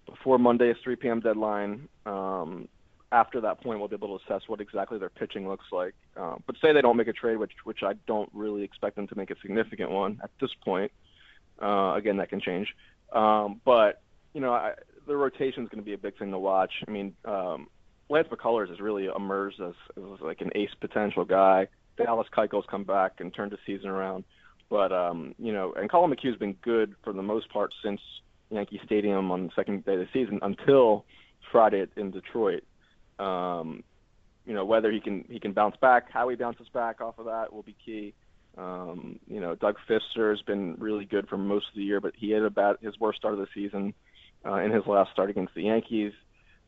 before 0.06 0.38
Monday's 0.38 0.76
3 0.84 0.96
p.m. 0.96 1.20
deadline, 1.20 1.88
um, 2.06 2.68
after 3.12 3.42
that 3.42 3.62
point, 3.62 3.80
we'll 3.80 3.88
be 3.88 3.96
able 3.96 4.18
to 4.18 4.24
assess 4.24 4.44
what 4.48 4.62
exactly 4.62 4.98
their 4.98 5.10
pitching 5.10 5.48
looks 5.48 5.66
like. 5.72 5.94
Um, 6.16 6.44
but 6.46 6.56
say 6.62 6.72
they 6.72 6.82
don't 6.82 6.98
make 6.98 7.08
a 7.08 7.14
trade, 7.14 7.38
which 7.38 7.52
which 7.64 7.80
I 7.84 7.94
don't 8.08 8.30
really 8.34 8.64
expect 8.64 8.96
them 8.96 9.08
to 9.08 9.16
make 9.16 9.32
a 9.32 9.36
significant 9.42 9.92
one 9.92 10.20
at 10.24 10.32
this 10.40 10.52
point. 10.64 10.92
Uh, 11.62 11.96
again, 11.96 12.18
that 12.18 12.30
can 12.30 12.40
change. 12.40 12.68
Um, 13.12 13.60
but 13.66 14.02
you 14.34 14.42
know, 14.42 14.54
I, 14.54 14.74
the 15.08 15.16
rotation 15.16 15.64
is 15.64 15.70
going 15.70 15.82
to 15.82 15.86
be 15.86 15.94
a 15.94 15.98
big 15.98 16.18
thing 16.18 16.32
to 16.32 16.40
watch. 16.40 16.72
I 16.88 16.92
mean, 16.92 17.14
um, 17.26 17.68
Lance 18.10 18.28
McCullers 18.32 18.70
has 18.70 18.80
really 18.80 19.08
emerged 19.14 19.60
as, 19.62 19.74
as 19.98 20.22
like 20.22 20.42
an 20.42 20.52
ace 20.56 20.74
potential 20.80 21.26
guy. 21.26 21.68
Dallas 21.98 22.28
Keuchel's 22.36 22.66
come 22.70 22.84
back 22.84 23.14
and 23.20 23.34
turned 23.34 23.52
the 23.52 23.58
season 23.66 23.89
around. 23.89 24.24
But 24.70 24.92
um, 24.92 25.36
you 25.38 25.52
know, 25.52 25.74
and 25.74 25.89
Collin 25.89 26.12
McHugh's 26.12 26.38
been 26.38 26.54
good 26.62 26.96
for 27.04 27.14
the 27.14 27.22
most 27.22 27.52
part 27.52 27.74
since 27.84 28.00
Yankee 28.50 28.80
Stadium 28.86 29.32
on 29.32 29.48
the 29.48 29.52
second 29.56 29.86
day 29.86 29.94
of 29.94 30.00
the 30.00 30.08
season 30.14 30.39
until 30.42 31.06
Friday 31.52 31.86
in 31.98 32.12
Detroit. 32.12 32.64
Um, 33.20 33.84
you 34.46 34.54
know, 34.54 34.66
whether 34.66 34.92
he 34.92 35.00
can 35.00 35.26
he 35.30 35.39
can 35.39 35.54
bounce 35.54 35.76
back, 35.78 36.12
how 36.12 36.30
he 36.30 36.36
bounces 36.36 36.68
back 36.70 37.02
off 37.02 37.20
of 37.20 37.26
that 37.26 37.54
will 37.54 37.64
be 37.64 37.76
key. 37.86 38.14
Um, 38.58 39.20
you 39.28 39.39
know, 39.39 39.56
Doug 39.56 39.78
Fister 39.89 40.32
has 40.32 40.42
been 40.42 40.76
really 40.78 41.06
good 41.06 41.28
for 41.28 41.38
most 41.38 41.68
of 41.70 41.76
the 41.76 41.84
year, 41.84 42.02
but 42.02 42.14
he 42.16 42.32
had 42.32 42.44
about 42.44 42.82
his 42.82 43.00
worst 43.00 43.20
start 43.20 43.34
of 43.34 43.39
the 43.39 43.48
season 43.54 43.94
uh, 44.46 44.56
in 44.56 44.72
his 44.72 44.86
last 44.88 45.12
start 45.12 45.30
against 45.30 45.54
the 45.54 45.64
Yankees. 45.64 46.14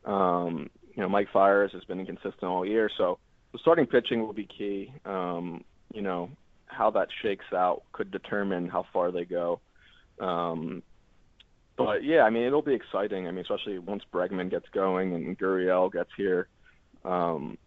Um, 0.04 0.70
you 0.94 1.02
know, 1.02 1.08
Mike 1.08 1.28
Fiers 1.32 1.72
has 1.72 1.84
been 1.84 2.00
inconsistent 2.00 2.44
all 2.44 2.64
year, 2.64 2.90
so 2.96 3.18
starting 3.58 3.86
pitching 3.86 4.26
will 4.26 4.32
be 4.32 4.46
key. 4.46 4.92
Um, 5.04 5.64
you 5.92 6.02
know, 6.02 6.30
how 6.66 6.90
that 6.90 7.08
shakes 7.22 7.46
out 7.52 7.82
could 7.92 8.10
determine 8.10 8.68
how 8.68 8.86
far 8.92 9.12
they 9.12 9.24
go. 9.24 9.60
Um, 10.20 10.82
but 11.76 12.04
yeah, 12.04 12.22
I 12.22 12.30
mean, 12.30 12.44
it'll 12.44 12.62
be 12.62 12.74
exciting. 12.74 13.26
I 13.26 13.30
mean, 13.30 13.40
especially 13.40 13.78
once 13.78 14.02
Bregman 14.12 14.50
gets 14.50 14.68
going 14.70 15.14
and 15.14 15.38
Gurriel 15.38 15.92
gets 15.92 16.10
here. 16.16 16.48
Um, 17.04 17.58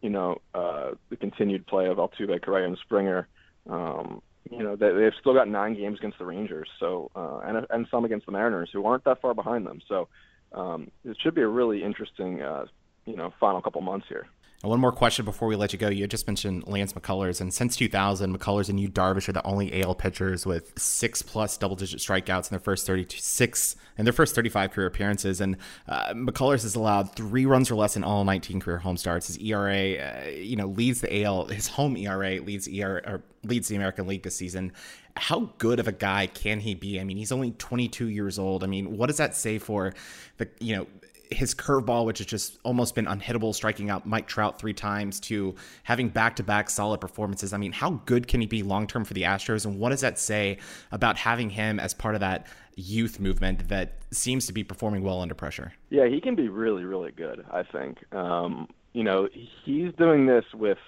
you 0.00 0.10
know, 0.10 0.40
uh, 0.54 0.92
the 1.10 1.16
continued 1.16 1.66
play 1.66 1.86
of 1.86 1.98
Altuve, 1.98 2.42
Correa, 2.42 2.66
and 2.66 2.78
Springer. 2.78 3.28
Um, 3.68 4.20
you 4.50 4.62
know, 4.62 4.76
they, 4.76 4.92
they've 4.92 5.12
still 5.20 5.34
got 5.34 5.48
nine 5.48 5.74
games 5.74 5.98
against 5.98 6.18
the 6.18 6.24
Rangers, 6.24 6.68
so 6.80 7.10
uh, 7.14 7.38
and 7.44 7.66
and 7.70 7.86
some 7.90 8.04
against 8.04 8.26
the 8.26 8.32
Mariners, 8.32 8.70
who 8.72 8.84
aren't 8.84 9.04
that 9.04 9.20
far 9.20 9.34
behind 9.34 9.66
them. 9.66 9.80
So 9.88 10.08
um, 10.52 10.90
it 11.04 11.16
should 11.22 11.34
be 11.34 11.42
a 11.42 11.48
really 11.48 11.82
interesting, 11.82 12.42
uh, 12.42 12.66
you 13.06 13.16
know, 13.16 13.32
final 13.38 13.62
couple 13.62 13.80
months 13.80 14.06
here. 14.08 14.26
And 14.62 14.70
one 14.70 14.80
more 14.80 14.92
question 14.92 15.24
before 15.24 15.48
we 15.48 15.56
let 15.56 15.72
you 15.72 15.78
go. 15.78 15.88
You 15.88 16.06
just 16.06 16.26
mentioned 16.28 16.68
Lance 16.68 16.92
McCullers, 16.92 17.40
and 17.40 17.52
since 17.52 17.74
2000, 17.76 18.38
McCullers 18.38 18.68
and 18.68 18.78
Yu 18.78 18.88
Darvish 18.88 19.28
are 19.28 19.32
the 19.32 19.44
only 19.44 19.82
AL 19.82 19.96
pitchers 19.96 20.46
with 20.46 20.78
six 20.78 21.20
plus 21.20 21.56
double-digit 21.56 21.98
strikeouts 21.98 22.50
in 22.50 22.54
their 22.54 22.60
first 22.60 22.86
36 22.86 23.76
in 23.98 24.04
their 24.04 24.12
first 24.12 24.34
35 24.34 24.70
career 24.70 24.86
appearances. 24.86 25.40
And 25.40 25.56
uh, 25.88 26.14
McCullers 26.14 26.62
has 26.62 26.74
allowed 26.74 27.14
three 27.14 27.44
runs 27.44 27.70
or 27.70 27.74
less 27.74 27.96
in 27.96 28.04
all 28.04 28.24
19 28.24 28.60
career 28.60 28.78
home 28.78 28.96
starts. 28.96 29.26
His 29.26 29.38
ERA, 29.38 29.94
uh, 29.96 30.28
you 30.28 30.56
know, 30.56 30.66
leads 30.66 31.00
the 31.00 31.24
AL. 31.24 31.46
His 31.46 31.66
home 31.68 31.96
ERA 31.96 32.40
leads 32.40 32.68
or 32.68 33.22
leads 33.44 33.68
the 33.68 33.76
American 33.76 34.06
League 34.06 34.22
this 34.22 34.36
season. 34.36 34.72
How 35.16 35.52
good 35.58 35.80
of 35.80 35.88
a 35.88 35.92
guy 35.92 36.26
can 36.26 36.60
he 36.60 36.74
be? 36.74 37.00
I 37.00 37.04
mean, 37.04 37.16
he's 37.16 37.32
only 37.32 37.50
22 37.52 38.06
years 38.06 38.38
old. 38.38 38.64
I 38.64 38.66
mean, 38.66 38.96
what 38.96 39.08
does 39.08 39.18
that 39.18 39.34
say 39.36 39.58
for 39.58 39.92
the 40.38 40.48
you 40.58 40.76
know 40.76 40.86
his 41.32 41.54
curveball, 41.54 42.04
which 42.06 42.18
has 42.18 42.26
just 42.26 42.58
almost 42.62 42.94
been 42.94 43.06
unhittable, 43.06 43.54
striking 43.54 43.90
out 43.90 44.06
Mike 44.06 44.26
Trout 44.26 44.58
three 44.58 44.74
times, 44.74 45.20
to 45.20 45.54
having 45.82 46.08
back 46.08 46.36
to 46.36 46.42
back 46.42 46.70
solid 46.70 47.00
performances. 47.00 47.52
I 47.52 47.58
mean, 47.58 47.72
how 47.72 48.02
good 48.06 48.28
can 48.28 48.40
he 48.40 48.46
be 48.46 48.62
long 48.62 48.86
term 48.86 49.04
for 49.04 49.14
the 49.14 49.22
Astros? 49.22 49.66
And 49.66 49.78
what 49.78 49.90
does 49.90 50.00
that 50.00 50.18
say 50.18 50.58
about 50.90 51.16
having 51.16 51.50
him 51.50 51.80
as 51.80 51.94
part 51.94 52.14
of 52.14 52.20
that 52.20 52.46
youth 52.76 53.20
movement 53.20 53.68
that 53.68 53.92
seems 54.10 54.46
to 54.46 54.52
be 54.52 54.64
performing 54.64 55.02
well 55.02 55.20
under 55.20 55.34
pressure? 55.34 55.72
Yeah, 55.90 56.06
he 56.06 56.20
can 56.20 56.34
be 56.34 56.48
really, 56.48 56.84
really 56.84 57.12
good, 57.12 57.44
I 57.50 57.62
think. 57.62 57.98
Um, 58.14 58.68
you 58.92 59.04
know, 59.04 59.28
he's 59.64 59.92
doing 59.94 60.26
this 60.26 60.44
with 60.54 60.78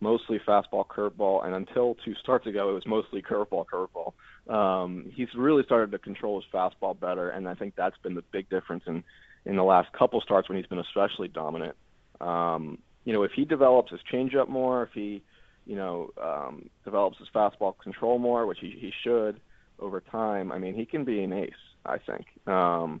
mostly 0.00 0.40
fastball, 0.46 0.86
curveball, 0.86 1.44
and 1.46 1.54
until 1.54 1.96
two 2.04 2.14
starts 2.16 2.46
ago, 2.46 2.70
it 2.70 2.72
was 2.72 2.86
mostly 2.86 3.22
curveball, 3.22 3.64
curveball. 3.66 4.12
Um, 4.52 5.10
he's 5.14 5.28
really 5.36 5.62
started 5.62 5.92
to 5.92 5.98
control 5.98 6.40
his 6.40 6.50
fastball 6.52 6.98
better, 6.98 7.30
and 7.30 7.48
I 7.48 7.54
think 7.54 7.74
that's 7.76 7.96
been 8.02 8.14
the 8.14 8.24
big 8.32 8.50
difference 8.50 8.82
in 8.86 9.04
in 9.44 9.56
the 9.56 9.64
last 9.64 9.92
couple 9.92 10.20
starts 10.20 10.48
when 10.48 10.58
he's 10.58 10.66
been 10.66 10.78
especially 10.78 11.28
dominant. 11.28 11.76
Um, 12.20 12.78
you 13.04 13.12
know, 13.12 13.22
if 13.24 13.32
he 13.32 13.44
develops 13.44 13.90
his 13.90 14.00
changeup 14.12 14.48
more, 14.48 14.84
if 14.84 14.90
he, 14.92 15.22
you 15.66 15.76
know, 15.76 16.10
um, 16.22 16.68
develops 16.84 17.18
his 17.18 17.28
fastball 17.34 17.76
control 17.78 18.18
more, 18.18 18.46
which 18.46 18.58
he, 18.60 18.70
he 18.70 18.92
should 19.02 19.40
over 19.78 20.00
time, 20.00 20.52
I 20.52 20.58
mean, 20.58 20.74
he 20.74 20.84
can 20.84 21.04
be 21.04 21.22
an 21.22 21.32
ace. 21.32 21.52
I 21.84 21.98
think. 21.98 22.26
Um, 22.46 23.00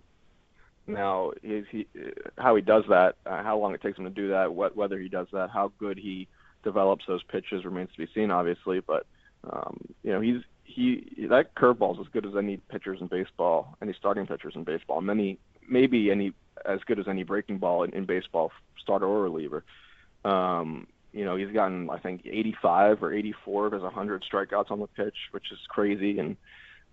now, 0.86 1.32
is 1.42 1.66
he 1.70 1.86
how 2.36 2.56
he 2.56 2.62
does 2.62 2.84
that, 2.88 3.16
uh, 3.24 3.42
how 3.42 3.58
long 3.58 3.74
it 3.74 3.80
takes 3.80 3.98
him 3.98 4.04
to 4.04 4.10
do 4.10 4.30
that, 4.30 4.52
what, 4.52 4.76
whether 4.76 4.98
he 4.98 5.08
does 5.08 5.28
that, 5.32 5.50
how 5.50 5.72
good 5.78 5.98
he 5.98 6.28
develops 6.64 7.06
those 7.06 7.22
pitches 7.22 7.64
remains 7.64 7.90
to 7.92 7.98
be 7.98 8.12
seen, 8.14 8.30
obviously. 8.30 8.80
But 8.80 9.06
um, 9.48 9.78
you 10.02 10.12
know, 10.12 10.20
he's 10.20 10.42
he 10.64 11.26
that 11.28 11.54
curveball 11.54 11.94
is 11.94 12.06
as 12.06 12.12
good 12.12 12.26
as 12.26 12.36
any 12.36 12.56
pitchers 12.56 13.00
in 13.00 13.06
baseball, 13.06 13.76
any 13.80 13.92
starting 13.92 14.26
pitchers 14.26 14.54
in 14.56 14.64
baseball. 14.64 15.00
Many 15.00 15.38
maybe 15.68 16.10
any 16.10 16.32
as 16.64 16.80
good 16.86 16.98
as 16.98 17.08
any 17.08 17.22
breaking 17.22 17.58
ball 17.58 17.82
in, 17.82 17.92
in 17.92 18.04
baseball, 18.04 18.52
starter 18.80 19.06
or 19.06 19.22
reliever. 19.22 19.64
Um, 20.24 20.86
you 21.12 21.24
know, 21.24 21.36
he's 21.36 21.52
gotten 21.52 21.90
I 21.90 21.98
think 21.98 22.22
85 22.24 23.02
or 23.02 23.12
84 23.12 23.66
of 23.66 23.72
his 23.72 23.82
100 23.82 24.24
strikeouts 24.30 24.70
on 24.70 24.80
the 24.80 24.86
pitch, 24.86 25.16
which 25.32 25.50
is 25.52 25.58
crazy, 25.68 26.18
and 26.18 26.36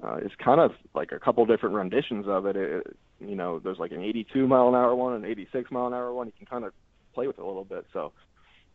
uh, 0.03 0.15
it's 0.15 0.36
kind 0.36 0.59
of 0.59 0.72
like 0.93 1.11
a 1.11 1.20
couple 1.20 1.45
different 1.45 1.76
renditions 1.76 2.26
of 2.28 2.45
it. 2.45 2.55
it. 2.55 2.97
You 3.20 3.36
know, 3.36 3.59
there's 3.59 3.80
like 3.80 3.91
an 3.91 4.01
82 4.01 4.47
mile 4.47 4.70
an 4.70 4.76
hour 4.76 4.95
one, 4.95 5.13
an 5.13 5.26
86 5.26 5.72
mile 5.72 5.88
an 5.88 5.93
hour 5.93 6.13
one. 6.13 6.28
You 6.28 6.34
can 6.38 6.45
kind 6.45 6.63
of 6.63 6.74
play 7.13 7.28
with 7.28 7.38
it 7.38 7.41
a 7.41 7.45
little 7.45 7.65
bit. 7.65 7.86
So, 7.91 8.13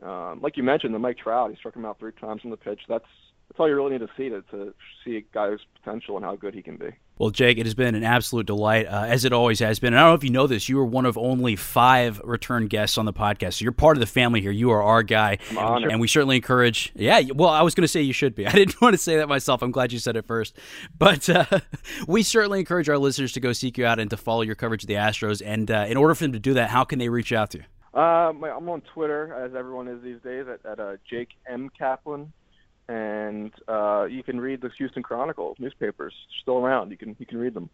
um, 0.03 0.41
like 0.43 0.57
you 0.57 0.63
mentioned, 0.63 0.95
the 0.95 0.99
Mike 0.99 1.19
Trout, 1.19 1.51
he 1.51 1.57
struck 1.57 1.75
him 1.75 1.87
out 1.87 1.99
three 1.99 2.13
times 2.13 2.43
on 2.45 2.51
the 2.51 2.57
pitch. 2.57 2.81
That's 2.89 3.07
that's 3.49 3.61
all 3.61 3.69
you 3.69 3.77
really 3.77 3.93
need 3.93 4.01
to 4.01 4.11
see 4.17 4.29
to, 4.29 4.43
to 4.51 4.75
see 5.05 5.17
a 5.17 5.21
guy's 5.33 5.59
potential 5.81 6.17
and 6.17 6.25
how 6.25 6.35
good 6.35 6.55
he 6.55 6.63
can 6.63 6.77
be. 6.77 6.91
Well, 7.19 7.31
Jake, 7.31 7.59
it 7.59 7.67
has 7.67 7.75
been 7.75 7.95
an 7.95 8.03
absolute 8.03 8.47
delight, 8.47 8.87
uh, 8.87 9.05
as 9.07 9.25
it 9.25 9.33
always 9.33 9.61
has 9.61 9.79
been. 9.79 9.95
And 9.95 10.01
I 10.01 10.03
don't 10.03 10.11
know 10.11 10.15
if 10.17 10.25
you 10.25 10.31
know 10.31 10.49
this, 10.49 10.69
you 10.69 10.81
are 10.81 10.85
one 10.85 11.07
of 11.07 11.17
only 11.17 11.55
five 11.55 12.21
return 12.25 12.67
guests 12.67 12.99
on 12.99 13.05
the 13.05 13.13
podcast. 13.13 13.55
So 13.55 13.63
you're 13.63 13.71
part 13.71 13.97
of 13.97 14.01
the 14.01 14.07
family 14.07 14.41
here. 14.41 14.51
You 14.51 14.73
are 14.73 14.83
our 14.83 15.05
guy. 15.05 15.39
And 15.57 16.01
we 16.01 16.09
certainly 16.09 16.35
encourage, 16.35 16.93
yeah, 16.97 17.21
well, 17.33 17.51
I 17.51 17.63
was 17.63 17.77
going 17.77 17.83
to 17.83 17.89
say 17.89 18.03
you 18.03 18.13
should 18.13 18.35
be. 18.35 18.45
I 18.49 18.51
didn't 18.51 18.81
want 18.81 18.95
to 18.95 18.99
say 18.99 19.17
that 19.19 19.29
myself. 19.29 19.63
I'm 19.63 19.71
glad 19.71 19.93
you 19.93 20.01
said 20.01 20.17
it 20.17 20.27
first. 20.27 20.57
But 20.99 21.29
uh, 21.29 21.61
we 22.09 22.25
certainly 22.25 22.59
encourage 22.59 22.89
our 22.89 22.99
listeners 22.99 23.33
to 23.35 23.41
go 23.41 23.53
seek 23.53 23.79
you 23.79 23.87
out 23.87 24.01
and 24.01 24.11
to 24.11 24.17
follow 24.17 24.43
your 24.43 24.57
coverage 24.57 24.83
of 24.83 24.89
the 24.89 24.95
Astros. 24.95 25.41
And 25.45 25.71
uh, 25.71 25.87
in 25.89 25.97
order 25.97 26.17
for 26.17 26.25
them 26.25 26.33
to 26.33 26.41
do 26.41 26.55
that, 26.55 26.71
how 26.71 26.83
can 26.83 26.99
they 26.99 27.09
reach 27.09 27.33
out 27.33 27.51
to 27.51 27.59
you? 27.59 27.65
Uh, 27.95 28.33
I'm 28.33 28.69
on 28.69 28.83
Twitter, 28.93 29.33
as 29.33 29.55
everyone 29.55 29.87
is 29.87 30.03
these 30.03 30.21
days, 30.25 30.47
at, 30.49 30.69
at 30.69 30.81
uh, 30.81 30.97
Jake 31.09 31.29
M. 31.49 31.71
Kaplan 31.79 32.33
and 32.89 33.53
uh, 33.69 34.05
you 34.05 34.23
can 34.23 34.41
read 34.41 34.61
the 34.61 34.71
Houston 34.79 35.03
Chronicle 35.03 35.57
newspapers 35.59 36.15
still 36.43 36.59
around. 36.59 36.91
You 36.91 36.97
can 36.97 37.17
you 37.19 37.27
can 37.27 37.39
read 37.39 37.55
them. 37.55 37.71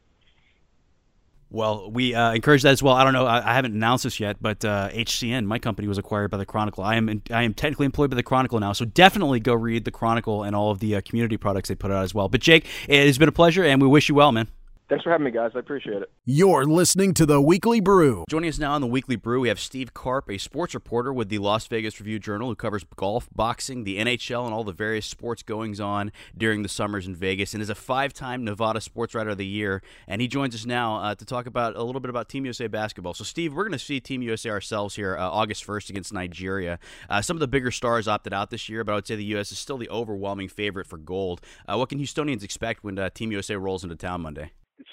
Well, 1.53 1.91
we 1.91 2.15
uh, 2.15 2.33
encourage 2.33 2.63
that 2.63 2.71
as 2.71 2.81
well. 2.81 2.95
I 2.95 3.03
don't 3.03 3.13
know. 3.13 3.27
I, 3.27 3.51
I 3.51 3.55
haven't 3.55 3.75
announced 3.75 4.05
this 4.05 4.21
yet, 4.21 4.37
but 4.41 4.65
uh, 4.65 4.89
HCN, 4.91 5.47
my 5.47 5.59
company, 5.59 5.89
was 5.89 5.99
acquired 5.99 6.31
by 6.31 6.37
the 6.37 6.47
Chronicle. 6.47 6.85
I 6.85 6.95
am 6.95 7.09
in, 7.09 7.23
I 7.29 7.43
am 7.43 7.55
technically 7.55 7.87
employed 7.87 8.09
by 8.09 8.15
the 8.15 8.23
Chronicle 8.23 8.61
now, 8.61 8.73
so 8.73 8.85
definitely 8.85 9.41
go 9.41 9.55
read 9.55 9.85
the 9.85 9.91
Chronicle 9.91 10.45
and 10.45 10.55
all 10.55 10.71
of 10.71 10.79
the 10.79 10.95
uh, 10.95 11.01
community 11.01 11.37
products 11.37 11.69
they 11.69 11.75
put 11.75 11.91
out 11.91 12.05
as 12.05 12.15
well. 12.15 12.29
But 12.29 12.41
Jake, 12.41 12.67
it 12.89 13.05
has 13.05 13.19
been 13.19 13.29
a 13.29 13.33
pleasure, 13.33 13.65
and 13.65 13.83
we 13.83 13.89
wish 13.89 14.09
you 14.09 14.15
well, 14.15 14.31
man. 14.31 14.47
Thanks 14.91 15.05
for 15.05 15.11
having 15.11 15.25
me, 15.25 15.31
guys. 15.31 15.53
I 15.55 15.61
appreciate 15.61 16.03
it. 16.03 16.11
You're 16.25 16.65
listening 16.65 17.15
to 17.15 17.25
the 17.25 17.41
Weekly 17.41 17.79
Brew. 17.79 18.25
Joining 18.29 18.49
us 18.49 18.59
now 18.59 18.73
on 18.73 18.81
the 18.81 18.89
Weekly 18.89 19.15
Brew, 19.15 19.39
we 19.39 19.47
have 19.47 19.61
Steve 19.61 19.95
Carp, 19.95 20.29
a 20.29 20.37
sports 20.37 20.75
reporter 20.75 21.13
with 21.13 21.29
the 21.29 21.39
Las 21.39 21.69
Vegas 21.69 22.01
Review 22.01 22.19
Journal, 22.19 22.49
who 22.49 22.57
covers 22.57 22.85
golf, 22.97 23.29
boxing, 23.33 23.85
the 23.85 23.99
NHL, 23.99 24.47
and 24.47 24.53
all 24.53 24.65
the 24.65 24.73
various 24.73 25.07
sports 25.07 25.45
goings 25.45 25.79
on 25.79 26.11
during 26.37 26.65
the 26.65 26.69
summers 26.69 27.07
in 27.07 27.15
Vegas, 27.15 27.55
and 27.55 27.63
is 27.63 27.71
a 27.71 27.77
five-time 27.77 28.43
Nevada 28.43 28.81
Sports 28.81 29.15
Writer 29.15 29.31
of 29.31 29.39
the 29.39 29.47
Year. 29.47 29.81
And 30.09 30.21
he 30.21 30.27
joins 30.27 30.57
us 30.57 30.67
now 30.67 30.97
uh, 30.97 31.15
to 31.15 31.25
talk 31.25 31.47
about 31.47 31.77
a 31.77 31.85
little 31.85 32.01
bit 32.01 32.11
about 32.11 32.29
Team 32.29 32.45
USA 32.45 32.67
basketball. 32.67 33.15
So, 33.15 33.23
Steve, 33.23 33.55
we're 33.55 33.63
going 33.63 33.71
to 33.71 33.79
see 33.79 34.01
Team 34.01 34.23
USA 34.23 34.51
ourselves 34.51 34.97
here 34.97 35.17
uh, 35.17 35.31
August 35.31 35.65
1st 35.65 35.91
against 35.91 36.13
Nigeria. 36.13 36.81
Uh, 37.09 37.23
some 37.23 37.37
of 37.37 37.41
the 37.41 37.47
bigger 37.47 37.71
stars 37.71 38.09
opted 38.09 38.35
out 38.35 38.51
this 38.51 38.69
year, 38.69 38.83
but 38.83 38.91
I 38.91 38.95
would 38.97 39.07
say 39.07 39.15
the 39.15 39.25
U.S. 39.27 39.53
is 39.53 39.59
still 39.61 39.79
the 39.79 39.89
overwhelming 39.89 40.49
favorite 40.49 40.89
for 40.89 40.99
gold. 40.99 41.43
Uh, 41.69 41.77
what 41.77 41.91
can 41.91 42.01
Houstonians 42.01 42.43
expect 42.43 42.83
when 42.83 42.99
uh, 42.99 43.09
Team 43.11 43.31
USA 43.31 43.55
rolls 43.55 43.85
into 43.85 43.95
town 43.95 44.23
Monday? 44.23 44.51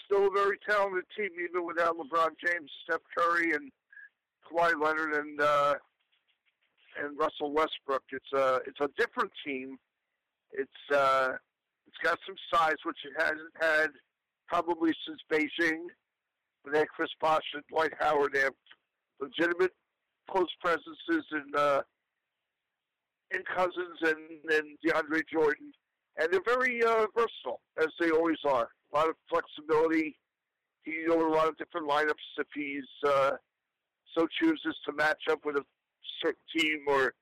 Still 0.08 0.28
a 0.28 0.32
very 0.32 0.58
talented 0.68 1.03
team, 1.18 1.30
even 1.43 1.66
without 1.66 1.97
LeBron 1.97 2.30
James, 2.45 2.72
Steph 2.84 3.01
Curry, 3.18 3.51
and 3.51 3.70
Kawhi 4.49 4.72
Leonard 4.82 5.14
and 5.16 5.41
uh, 5.41 5.76
and 6.97 7.20
Russell 7.20 7.51
Westbrook. 7.51 8.03
It's 8.12 8.32
a 8.34 8.62
it's 8.66 8.80
a 8.80 8.88
different 8.97 9.32
team. 9.45 9.78
It's 10.53 10.95
uh, 10.95 11.34
it's 11.88 11.97
got 12.01 12.20
some 12.26 12.36
size, 12.53 12.78
which 12.86 12.97
it 13.03 13.22
hasn't 13.22 13.51
had 13.60 13.88
probably 14.47 14.93
since 15.05 15.20
Beijing. 15.30 15.88
When 16.64 16.74
they 16.74 16.86
Chris 16.86 17.10
Bosh 17.20 17.43
and 17.53 17.64
Dwight 17.70 17.91
Howard, 17.99 18.32
they 18.34 18.41
have 18.41 18.53
legitimate 19.20 19.74
post 20.30 20.53
presences 20.62 21.26
in 21.34 21.43
uh, 21.53 21.82
in 23.32 23.43
Cousins 23.53 23.99
and, 24.03 24.53
and 24.53 24.78
DeAndre 24.86 25.22
Jordan, 25.32 25.74
and 26.18 26.32
they're 26.32 26.39
very 26.45 26.82
uh, 26.82 27.08
versatile 27.14 27.60
as 27.78 27.88
they 27.99 28.10
always 28.10 28.38
are 28.45 28.70
a 28.93 28.97
lot 28.97 29.09
of 29.09 29.15
flexibility. 29.29 30.17
A 30.88 31.13
lot 31.13 31.49
of 31.49 31.57
different 31.57 31.89
lineups 31.89 32.23
if 32.38 32.47
he's 32.55 32.85
uh, 33.05 33.31
so 34.17 34.25
chooses 34.39 34.75
to 34.85 34.93
match 34.93 35.23
up 35.29 35.39
with 35.43 35.57
a 35.57 35.63
certain 36.23 36.39
team 36.57 36.79
or 36.88 37.13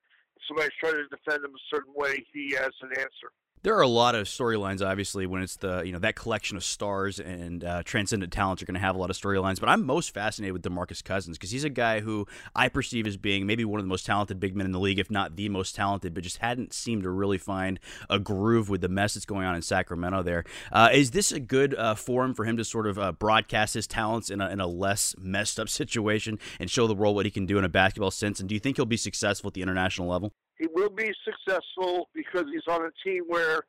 somebody's 0.47 0.71
trying 0.79 0.93
to 0.93 1.07
defend 1.07 1.43
him 1.43 1.51
a 1.51 1.75
certain 1.75 1.93
way. 1.95 2.23
He 2.31 2.53
has 2.53 2.71
an 2.81 2.91
answer 2.91 3.31
there 3.65 3.75
are 3.75 3.81
a 3.81 3.87
lot 3.87 4.13
of 4.13 4.27
storylines 4.27 4.85
obviously 4.85 5.25
when 5.25 5.41
it's 5.41 5.55
the 5.57 5.81
you 5.81 5.91
know 5.91 5.99
that 5.99 6.15
collection 6.15 6.55
of 6.55 6.63
stars 6.63 7.19
and 7.19 7.63
uh, 7.63 7.81
transcendent 7.83 8.31
talents 8.31 8.61
are 8.61 8.65
going 8.65 8.75
to 8.75 8.79
have 8.79 8.95
a 8.95 8.99
lot 8.99 9.09
of 9.09 9.17
storylines 9.17 9.59
but 9.59 9.67
i'm 9.67 9.83
most 9.83 10.13
fascinated 10.13 10.53
with 10.53 10.61
demarcus 10.61 11.03
cousins 11.03 11.37
because 11.37 11.51
he's 11.51 11.63
a 11.63 11.69
guy 11.69 11.99
who 11.99 12.27
i 12.55 12.69
perceive 12.69 13.07
as 13.07 13.17
being 13.17 13.47
maybe 13.47 13.65
one 13.65 13.79
of 13.79 13.83
the 13.83 13.89
most 13.89 14.05
talented 14.05 14.39
big 14.39 14.55
men 14.55 14.65
in 14.65 14.71
the 14.71 14.79
league 14.79 14.99
if 14.99 15.09
not 15.09 15.35
the 15.35 15.49
most 15.49 15.75
talented 15.75 16.13
but 16.13 16.23
just 16.23 16.37
hadn't 16.37 16.73
seemed 16.73 17.03
to 17.03 17.09
really 17.09 17.37
find 17.37 17.79
a 18.09 18.19
groove 18.19 18.69
with 18.69 18.81
the 18.81 18.89
mess 18.89 19.15
that's 19.15 19.25
going 19.25 19.45
on 19.45 19.55
in 19.55 19.61
sacramento 19.61 20.23
there. 20.23 20.43
Uh, 20.71 20.89
is 20.93 21.11
this 21.11 21.31
a 21.31 21.39
good 21.39 21.75
uh, 21.75 21.95
forum 21.95 22.33
for 22.33 22.45
him 22.45 22.57
to 22.57 22.63
sort 22.63 22.87
of 22.87 22.99
uh, 22.99 23.11
broadcast 23.11 23.73
his 23.73 23.87
talents 23.87 24.29
in 24.29 24.41
a, 24.41 24.49
in 24.49 24.59
a 24.59 24.67
less 24.67 25.15
messed 25.17 25.59
up 25.59 25.69
situation 25.75 26.39
and 26.59 26.69
show 26.69 26.87
the 26.87 26.95
world 26.95 27.15
what 27.15 27.25
he 27.25 27.31
can 27.31 27.45
do 27.45 27.57
in 27.57 27.63
a 27.63 27.69
basketball 27.69 28.11
sense 28.11 28.39
and 28.39 28.49
do 28.49 28.55
you 28.55 28.59
think 28.59 28.77
he'll 28.77 28.85
be 28.85 28.97
successful 28.97 29.49
at 29.49 29.53
the 29.53 29.61
international 29.61 30.07
level 30.07 30.31
he 30.57 30.67
will 30.73 30.89
be 30.89 31.11
successful 31.23 32.09
because 32.13 32.45
he's 32.51 32.67
on 32.67 32.85
a 32.85 32.91
team 33.07 33.23
where 33.27 33.63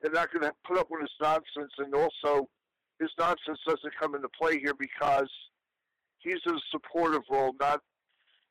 they're 0.00 0.12
not 0.12 0.32
going 0.32 0.42
to 0.42 0.52
put 0.66 0.78
up 0.78 0.88
with 0.90 1.00
his 1.02 1.10
nonsense, 1.20 1.72
and 1.78 1.94
also 1.94 2.48
his 3.00 3.10
nonsense 3.18 3.58
doesn't 3.66 3.94
come 4.00 4.14
into 4.14 4.28
play 4.40 4.58
here 4.58 4.74
because 4.74 5.30
he's 6.18 6.40
in 6.46 6.54
a 6.54 6.60
supportive 6.70 7.22
role, 7.30 7.54
not 7.60 7.80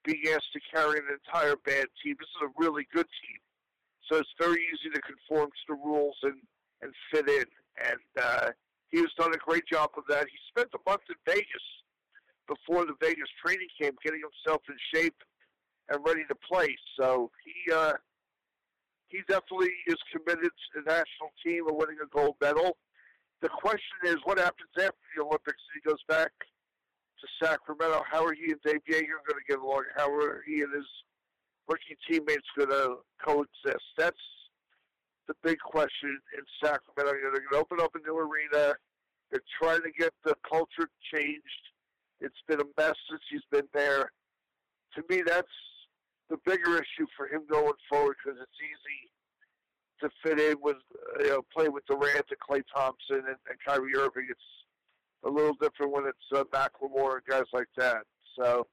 being 0.05 0.21
asked 0.34 0.53
to 0.53 0.59
carry 0.73 0.99
an 0.99 1.05
entire 1.11 1.55
bad 1.65 1.88
team. 2.03 2.15
This 2.19 2.29
is 2.29 2.49
a 2.49 2.53
really 2.57 2.88
good 2.93 3.07
team, 3.21 3.39
so 4.09 4.17
it's 4.17 4.34
very 4.39 4.61
easy 4.73 4.89
to 4.93 5.01
conform 5.01 5.49
to 5.49 5.65
the 5.69 5.75
rules 5.75 6.17
and 6.23 6.41
and 6.82 6.93
fit 7.13 7.29
in. 7.29 7.45
And 7.86 8.23
uh, 8.23 8.49
he 8.89 8.99
has 8.99 9.09
done 9.17 9.34
a 9.34 9.38
great 9.38 9.65
job 9.71 9.91
of 9.97 10.03
that. 10.09 10.27
He 10.27 10.38
spent 10.49 10.69
a 10.73 10.89
month 10.89 11.03
in 11.09 11.15
Vegas 11.25 11.45
before 12.47 12.86
the 12.86 12.95
Vegas 12.99 13.29
training 13.43 13.69
camp, 13.79 13.97
getting 14.03 14.21
himself 14.21 14.61
in 14.67 14.75
shape 14.93 15.15
and 15.89 15.99
ready 16.05 16.23
to 16.27 16.36
play. 16.36 16.75
So 16.99 17.32
he 17.43 17.73
uh, 17.73 17.93
he 19.07 19.19
definitely 19.27 19.71
is 19.88 19.97
committed 20.11 20.51
to 20.51 20.67
the 20.75 20.82
national 20.82 21.32
team 21.43 21.67
of 21.67 21.75
winning 21.75 21.97
a 22.01 22.07
gold 22.07 22.36
medal. 22.41 22.77
The 23.41 23.49
question 23.49 23.97
is, 24.05 24.15
what 24.23 24.38
happens 24.38 24.69
after 24.77 25.05
the 25.15 25.23
Olympics? 25.23 25.61
He 25.73 25.89
goes 25.89 26.01
back 26.07 26.32
to 27.19 27.27
Sacramento. 27.45 28.03
How 28.09 28.25
are 28.25 28.34
he 28.34 28.51
and 28.51 28.61
Dave 28.63 28.82
Joerger 28.89 29.21
going 29.27 29.41
to 29.41 29.49
get 29.49 29.59
along? 29.59 29.84
How 29.95 30.09
are 30.13 30.43
he 30.47 30.61
and 30.61 30.73
his 30.73 30.86
rookie 31.67 31.97
teammates 32.09 32.47
going 32.55 32.69
to 32.69 32.97
coexist? 33.25 33.84
That's 33.97 34.15
the 35.27 35.34
big 35.43 35.57
question 35.59 36.19
in 36.38 36.43
Sacramento. 36.63 37.17
They're 37.21 37.32
going 37.32 37.49
to 37.51 37.57
open 37.57 37.82
up 37.82 37.95
a 37.95 37.99
new 37.99 38.17
arena. 38.17 38.75
They're 39.32 39.41
trying 39.61 39.82
to 39.82 39.91
get 39.97 40.13
the 40.23 40.36
culture 40.49 40.89
changed. 41.13 41.63
It's 42.19 42.41
been 42.47 42.61
a 42.61 42.65
mess 42.77 42.95
since 43.09 43.21
he's 43.29 43.45
been 43.51 43.67
there. 43.73 44.11
To 44.95 45.03
me, 45.09 45.23
that's 45.25 45.47
bigger 46.52 46.76
issue 46.76 47.08
for 47.16 47.28
him 47.28 47.43
going 47.49 47.74
forward 47.89 48.18
because 48.24 48.39
it's 48.41 48.60
easy 48.60 49.12
to 50.02 50.10
fit 50.24 50.39
in 50.39 50.58
with, 50.62 50.78
you 51.20 51.30
know, 51.30 51.41
play 51.56 51.70
with 51.70 51.86
Durant 51.86 52.26
and 52.30 52.39
Klay 52.39 52.62
Thompson 52.74 53.28
and, 53.28 53.38
and 53.49 53.58
Kyrie 53.66 53.95
Irving. 53.95 54.28
It's 54.30 54.39
a 55.24 55.30
little 55.30 55.54
different 55.62 55.91
when 55.91 56.06
it's 56.06 56.18
uh, 56.36 56.43
McLemore 56.45 57.16
and 57.16 57.26
guys 57.30 57.45
like 57.54 57.68
that. 57.78 58.04
So 58.38 58.66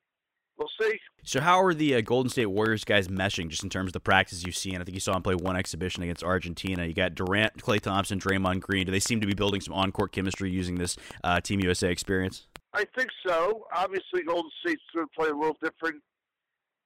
we'll 0.57 0.69
see. 0.81 0.99
So, 1.23 1.41
how 1.41 1.63
are 1.63 1.75
the 1.75 1.97
uh, 1.97 2.01
Golden 2.01 2.31
State 2.31 2.47
Warriors 2.47 2.85
guys 2.85 3.09
meshing 3.09 3.49
just 3.49 3.63
in 3.63 3.71
terms 3.71 3.91
of 3.91 3.93
the 3.93 4.01
practice 4.01 4.45
you've 4.45 4.57
seen? 4.57 4.81
I 4.81 4.85
think 4.85 4.95
you 4.95 5.01
saw 5.01 5.13
them 5.13 5.23
play 5.23 5.35
one 5.35 5.57
exhibition 5.57 6.03
against 6.03 6.25
Argentina. 6.25 6.85
You 6.87 6.95
got 6.95 7.15
Durant, 7.15 7.59
Klay 7.59 7.81
Thompson, 7.81 8.19
Draymond 8.19 8.61
Green. 8.61 8.87
Do 8.87 8.93
they 8.93 9.01
seem 9.01 9.21
to 9.21 9.27
be 9.27 9.35
building 9.35 9.61
some 9.61 9.75
on 9.75 9.93
court 9.93 10.13
chemistry 10.13 10.51
using 10.51 10.77
this 10.77 10.97
uh, 11.23 11.41
Team 11.41 11.61
USA 11.61 11.91
experience? 11.91 12.47
I 12.75 12.85
think 12.97 13.11
so. 13.27 13.67
Obviously, 13.75 14.23
Golden 14.27 14.51
State's 14.61 14.83
going 14.95 15.07
to 15.07 15.13
play 15.19 15.29
a 15.31 15.35
little 15.35 15.57
different 15.63 16.03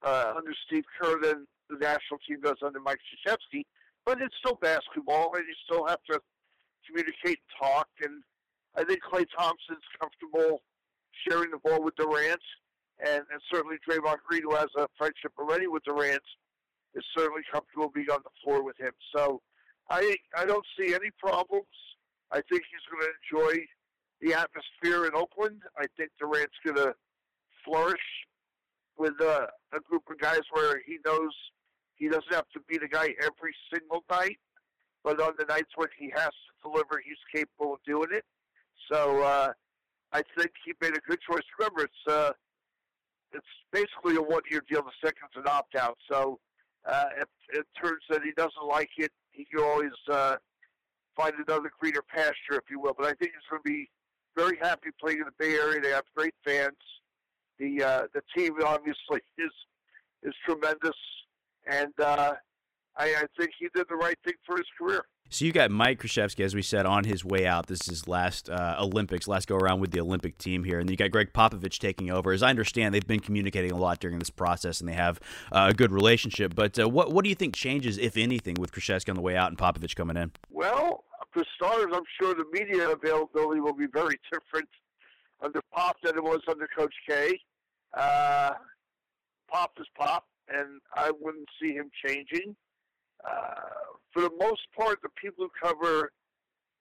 uh, 0.03 0.33
under 0.35 0.53
Steve 0.67 0.83
Kerr 0.99 1.19
than 1.21 1.47
the 1.69 1.77
national 1.77 2.19
team 2.27 2.41
does 2.41 2.57
under 2.63 2.79
Mike 2.79 2.99
Krzyzewski. 2.99 3.63
But 4.05 4.21
it's 4.21 4.35
still 4.39 4.55
basketball, 4.61 5.33
and 5.35 5.45
you 5.47 5.55
still 5.65 5.87
have 5.87 6.03
to 6.11 6.19
communicate 6.85 7.39
and 7.39 7.51
talk. 7.59 7.87
And 8.03 8.21
I 8.75 8.83
think 8.83 8.99
Klay 9.01 9.25
Thompson's 9.37 9.87
comfortable 9.99 10.61
sharing 11.27 11.51
the 11.51 11.59
ball 11.63 11.81
with 11.81 11.95
Durant, 11.95 12.41
and, 12.99 13.23
and 13.31 13.41
certainly 13.51 13.77
Draymond 13.87 14.17
Green, 14.27 14.43
who 14.43 14.55
has 14.55 14.67
a 14.77 14.87
friendship 14.97 15.31
already 15.39 15.67
with 15.67 15.83
Durant, 15.83 16.23
is 16.95 17.03
certainly 17.15 17.41
comfortable 17.51 17.89
being 17.89 18.09
on 18.11 18.19
the 18.23 18.29
floor 18.43 18.63
with 18.63 18.77
him. 18.79 18.91
So 19.15 19.41
I 19.89 20.15
I 20.35 20.45
don't 20.45 20.65
see 20.77 20.93
any 20.93 21.09
problems. 21.17 21.65
I 22.31 22.41
think 22.49 22.63
he's 22.69 22.85
going 22.89 23.03
to 23.03 23.13
enjoy 23.21 23.65
the 24.21 24.33
atmosphere 24.33 25.05
in 25.05 25.15
Oakland. 25.15 25.61
I 25.77 25.85
think 25.97 26.11
Durant's 26.19 26.55
going 26.65 26.77
to 26.77 26.93
flourish 27.65 28.01
with 28.97 29.19
uh, 29.21 29.47
a 29.73 29.79
group 29.79 30.03
of 30.09 30.17
guys 30.19 30.41
where 30.51 30.81
he 30.85 30.97
knows 31.05 31.31
he 31.95 32.07
doesn't 32.07 32.33
have 32.33 32.49
to 32.53 32.59
be 32.67 32.77
the 32.77 32.87
guy 32.87 33.13
every 33.21 33.53
single 33.71 34.03
night, 34.09 34.37
but 35.03 35.19
on 35.21 35.33
the 35.37 35.45
nights 35.45 35.71
when 35.75 35.89
he 35.97 36.11
has 36.15 36.29
to 36.29 36.69
deliver, 36.69 37.01
he's 37.03 37.17
capable 37.33 37.73
of 37.73 37.79
doing 37.85 38.09
it. 38.11 38.23
So 38.91 39.21
uh, 39.21 39.53
I 40.11 40.21
think 40.37 40.51
he 40.65 40.73
made 40.81 40.95
a 40.95 41.01
good 41.01 41.19
choice. 41.21 41.43
Remember, 41.59 41.83
it's 41.83 42.07
uh, 42.07 42.31
it's 43.31 43.45
basically 43.71 44.15
a 44.15 44.21
one-year 44.21 44.61
deal. 44.69 44.83
The 44.83 44.91
second's 45.03 45.35
an 45.35 45.47
opt-out. 45.47 45.97
So 46.09 46.39
uh, 46.85 47.05
if 47.17 47.27
it 47.49 47.65
turns 47.81 48.01
that 48.09 48.21
he 48.23 48.31
doesn't 48.31 48.67
like 48.67 48.91
it, 48.97 49.11
he 49.31 49.45
can 49.45 49.63
always 49.63 49.91
uh, 50.11 50.35
find 51.15 51.33
another 51.47 51.71
greener 51.79 52.03
pasture, 52.07 52.55
if 52.55 52.69
you 52.69 52.79
will. 52.79 52.93
But 52.95 53.07
I 53.07 53.13
think 53.13 53.31
he's 53.31 53.49
going 53.49 53.61
to 53.63 53.69
be 53.69 53.89
very 54.35 54.57
happy 54.61 54.89
playing 54.99 55.19
in 55.19 55.25
the 55.25 55.31
Bay 55.39 55.55
Area. 55.55 55.81
They 55.81 55.89
have 55.89 56.03
great 56.15 56.35
fans 56.45 56.77
the 57.63 57.83
uh, 57.83 58.01
the 58.13 58.21
team 58.35 58.53
obviously 58.65 59.21
is 59.37 59.51
is 60.23 60.33
tremendous, 60.45 60.97
and 61.67 61.93
uh, 61.99 62.33
I, 62.95 63.05
I 63.05 63.23
think 63.37 63.51
he 63.59 63.67
did 63.73 63.87
the 63.89 63.95
right 63.95 64.17
thing 64.23 64.35
for 64.45 64.57
his 64.57 64.67
career. 64.77 65.03
So 65.29 65.45
you 65.45 65.51
got 65.51 65.71
Mike 65.71 65.99
Krzyzewski, 65.99 66.43
as 66.43 66.53
we 66.53 66.61
said, 66.61 66.85
on 66.85 67.05
his 67.05 67.25
way 67.25 67.47
out. 67.47 67.65
This 67.65 67.81
is 67.81 67.87
his 67.87 68.07
last 68.07 68.49
uh, 68.49 68.75
Olympics, 68.79 69.27
last 69.27 69.47
go 69.47 69.55
around 69.55 69.79
with 69.79 69.89
the 69.89 69.99
Olympic 69.99 70.37
team 70.37 70.63
here, 70.63 70.79
and 70.79 70.87
you 70.87 70.95
got 70.95 71.09
Gregg 71.09 71.33
Popovich 71.33 71.79
taking 71.79 72.11
over. 72.11 72.31
As 72.31 72.43
I 72.43 72.49
understand, 72.51 72.93
they've 72.93 73.07
been 73.07 73.19
communicating 73.19 73.71
a 73.71 73.77
lot 73.77 73.99
during 73.99 74.19
this 74.19 74.29
process, 74.29 74.79
and 74.79 74.87
they 74.87 74.93
have 74.93 75.19
uh, 75.51 75.69
a 75.71 75.73
good 75.73 75.91
relationship. 75.91 76.53
But 76.53 76.77
uh, 76.77 76.87
what 76.87 77.11
what 77.11 77.23
do 77.23 77.29
you 77.29 77.35
think 77.35 77.55
changes, 77.55 77.97
if 77.97 78.15
anything, 78.17 78.55
with 78.59 78.71
Krzyzewski 78.71 79.09
on 79.09 79.15
the 79.15 79.21
way 79.21 79.35
out 79.35 79.49
and 79.49 79.57
Popovich 79.57 79.95
coming 79.95 80.17
in? 80.17 80.31
Well, 80.49 81.03
for 81.31 81.43
starters, 81.55 81.91
I'm 81.93 82.03
sure 82.21 82.35
the 82.35 82.45
media 82.51 82.89
availability 82.89 83.59
will 83.59 83.73
be 83.73 83.87
very 83.91 84.19
different 84.31 84.69
under 85.41 85.61
Pop 85.73 85.97
than 86.03 86.15
it 86.15 86.23
was 86.23 86.41
under 86.47 86.67
Coach 86.77 86.93
K. 87.07 87.39
Uh, 87.93 88.51
Pop 89.49 89.71
is 89.79 89.87
Pop, 89.97 90.25
and 90.49 90.81
I 90.95 91.11
wouldn't 91.19 91.47
see 91.61 91.73
him 91.73 91.89
changing. 92.05 92.55
Uh, 93.23 93.95
for 94.11 94.21
the 94.23 94.31
most 94.39 94.61
part, 94.77 95.01
the 95.01 95.09
people 95.21 95.45
who 95.45 95.51
cover 95.61 96.11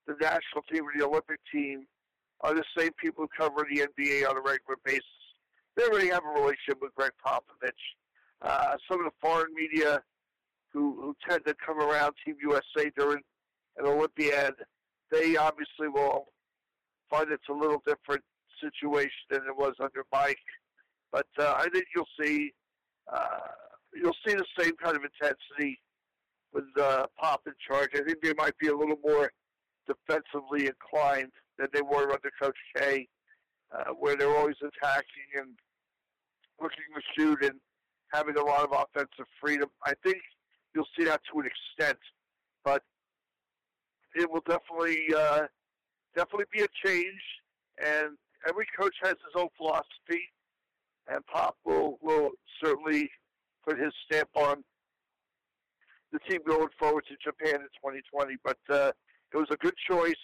the 0.06 0.14
national 0.20 0.62
team 0.70 0.84
or 0.84 0.92
the 0.96 1.06
Olympic 1.06 1.38
team 1.52 1.86
are 2.40 2.54
the 2.54 2.64
same 2.76 2.90
people 3.00 3.24
who 3.24 3.28
cover 3.36 3.66
the 3.70 3.80
NBA 3.80 4.28
on 4.28 4.36
a 4.36 4.40
regular 4.40 4.76
basis. 4.84 5.04
They 5.76 5.84
already 5.84 6.08
have 6.08 6.22
a 6.24 6.40
relationship 6.40 6.78
with 6.80 6.94
Gregg 6.94 7.12
Popovich. 7.24 7.70
Uh, 8.42 8.76
some 8.90 9.00
of 9.00 9.06
the 9.06 9.12
foreign 9.20 9.54
media 9.54 10.02
who, 10.72 10.96
who 11.00 11.14
tend 11.28 11.44
to 11.46 11.54
come 11.64 11.78
around 11.78 12.14
Team 12.24 12.36
USA 12.42 12.90
during 12.96 13.22
an 13.76 13.86
Olympiad, 13.86 14.54
they 15.10 15.36
obviously 15.36 15.88
will 15.88 16.26
find 17.08 17.30
it's 17.30 17.48
a 17.48 17.52
little 17.52 17.82
different 17.86 18.22
situation 18.60 19.10
than 19.30 19.42
it 19.46 19.56
was 19.56 19.74
under 19.80 20.04
Mike. 20.12 20.38
But 21.12 21.26
uh, 21.38 21.54
I 21.56 21.68
think 21.72 21.84
you'll 21.94 22.06
see 22.20 22.52
uh, 23.12 23.38
you'll 23.94 24.16
see 24.26 24.34
the 24.34 24.46
same 24.58 24.72
kind 24.82 24.96
of 24.96 25.02
intensity 25.04 25.78
with 26.52 26.64
uh, 26.80 27.06
Pop 27.20 27.42
in 27.46 27.52
charge. 27.66 27.90
I 27.94 28.00
think 28.00 28.22
they 28.22 28.34
might 28.34 28.56
be 28.58 28.68
a 28.68 28.76
little 28.76 28.98
more 29.04 29.30
defensively 29.86 30.66
inclined 30.68 31.32
than 31.58 31.68
they 31.72 31.82
were 31.82 32.12
under 32.12 32.30
Coach 32.40 32.56
K, 32.76 33.08
uh, 33.74 33.92
where 33.92 34.16
they're 34.16 34.36
always 34.36 34.56
attacking 34.60 35.28
and 35.38 35.50
looking 36.60 36.84
to 36.94 37.02
shoot 37.16 37.44
and 37.44 37.60
having 38.12 38.36
a 38.36 38.42
lot 38.44 38.64
of 38.64 38.72
offensive 38.72 39.26
freedom. 39.40 39.68
I 39.84 39.94
think 40.02 40.18
you'll 40.74 40.88
see 40.98 41.04
that 41.04 41.20
to 41.32 41.40
an 41.40 41.46
extent, 41.46 41.98
but 42.64 42.82
it 44.14 44.30
will 44.30 44.42
definitely 44.46 45.06
uh, 45.14 45.46
definitely 46.14 46.46
be 46.52 46.62
a 46.62 46.68
change. 46.84 47.20
And 47.84 48.16
every 48.46 48.66
coach 48.78 48.94
has 49.02 49.12
his 49.12 49.34
own 49.34 49.48
philosophy, 49.56 50.22
and 51.08 51.24
Pop 51.26 51.56
will 51.64 51.98
will 52.02 52.30
certainly 52.62 53.10
put 53.66 53.78
his 53.78 53.92
stamp 54.06 54.28
on 54.34 54.62
the 56.12 56.18
team 56.28 56.40
going 56.46 56.68
forward 56.78 57.04
to 57.08 57.16
Japan 57.22 57.60
in 57.60 57.68
2020. 57.80 58.36
But 58.44 58.58
uh, 58.70 58.92
it 59.32 59.36
was 59.36 59.48
a 59.50 59.56
good 59.56 59.74
choice. 59.88 60.14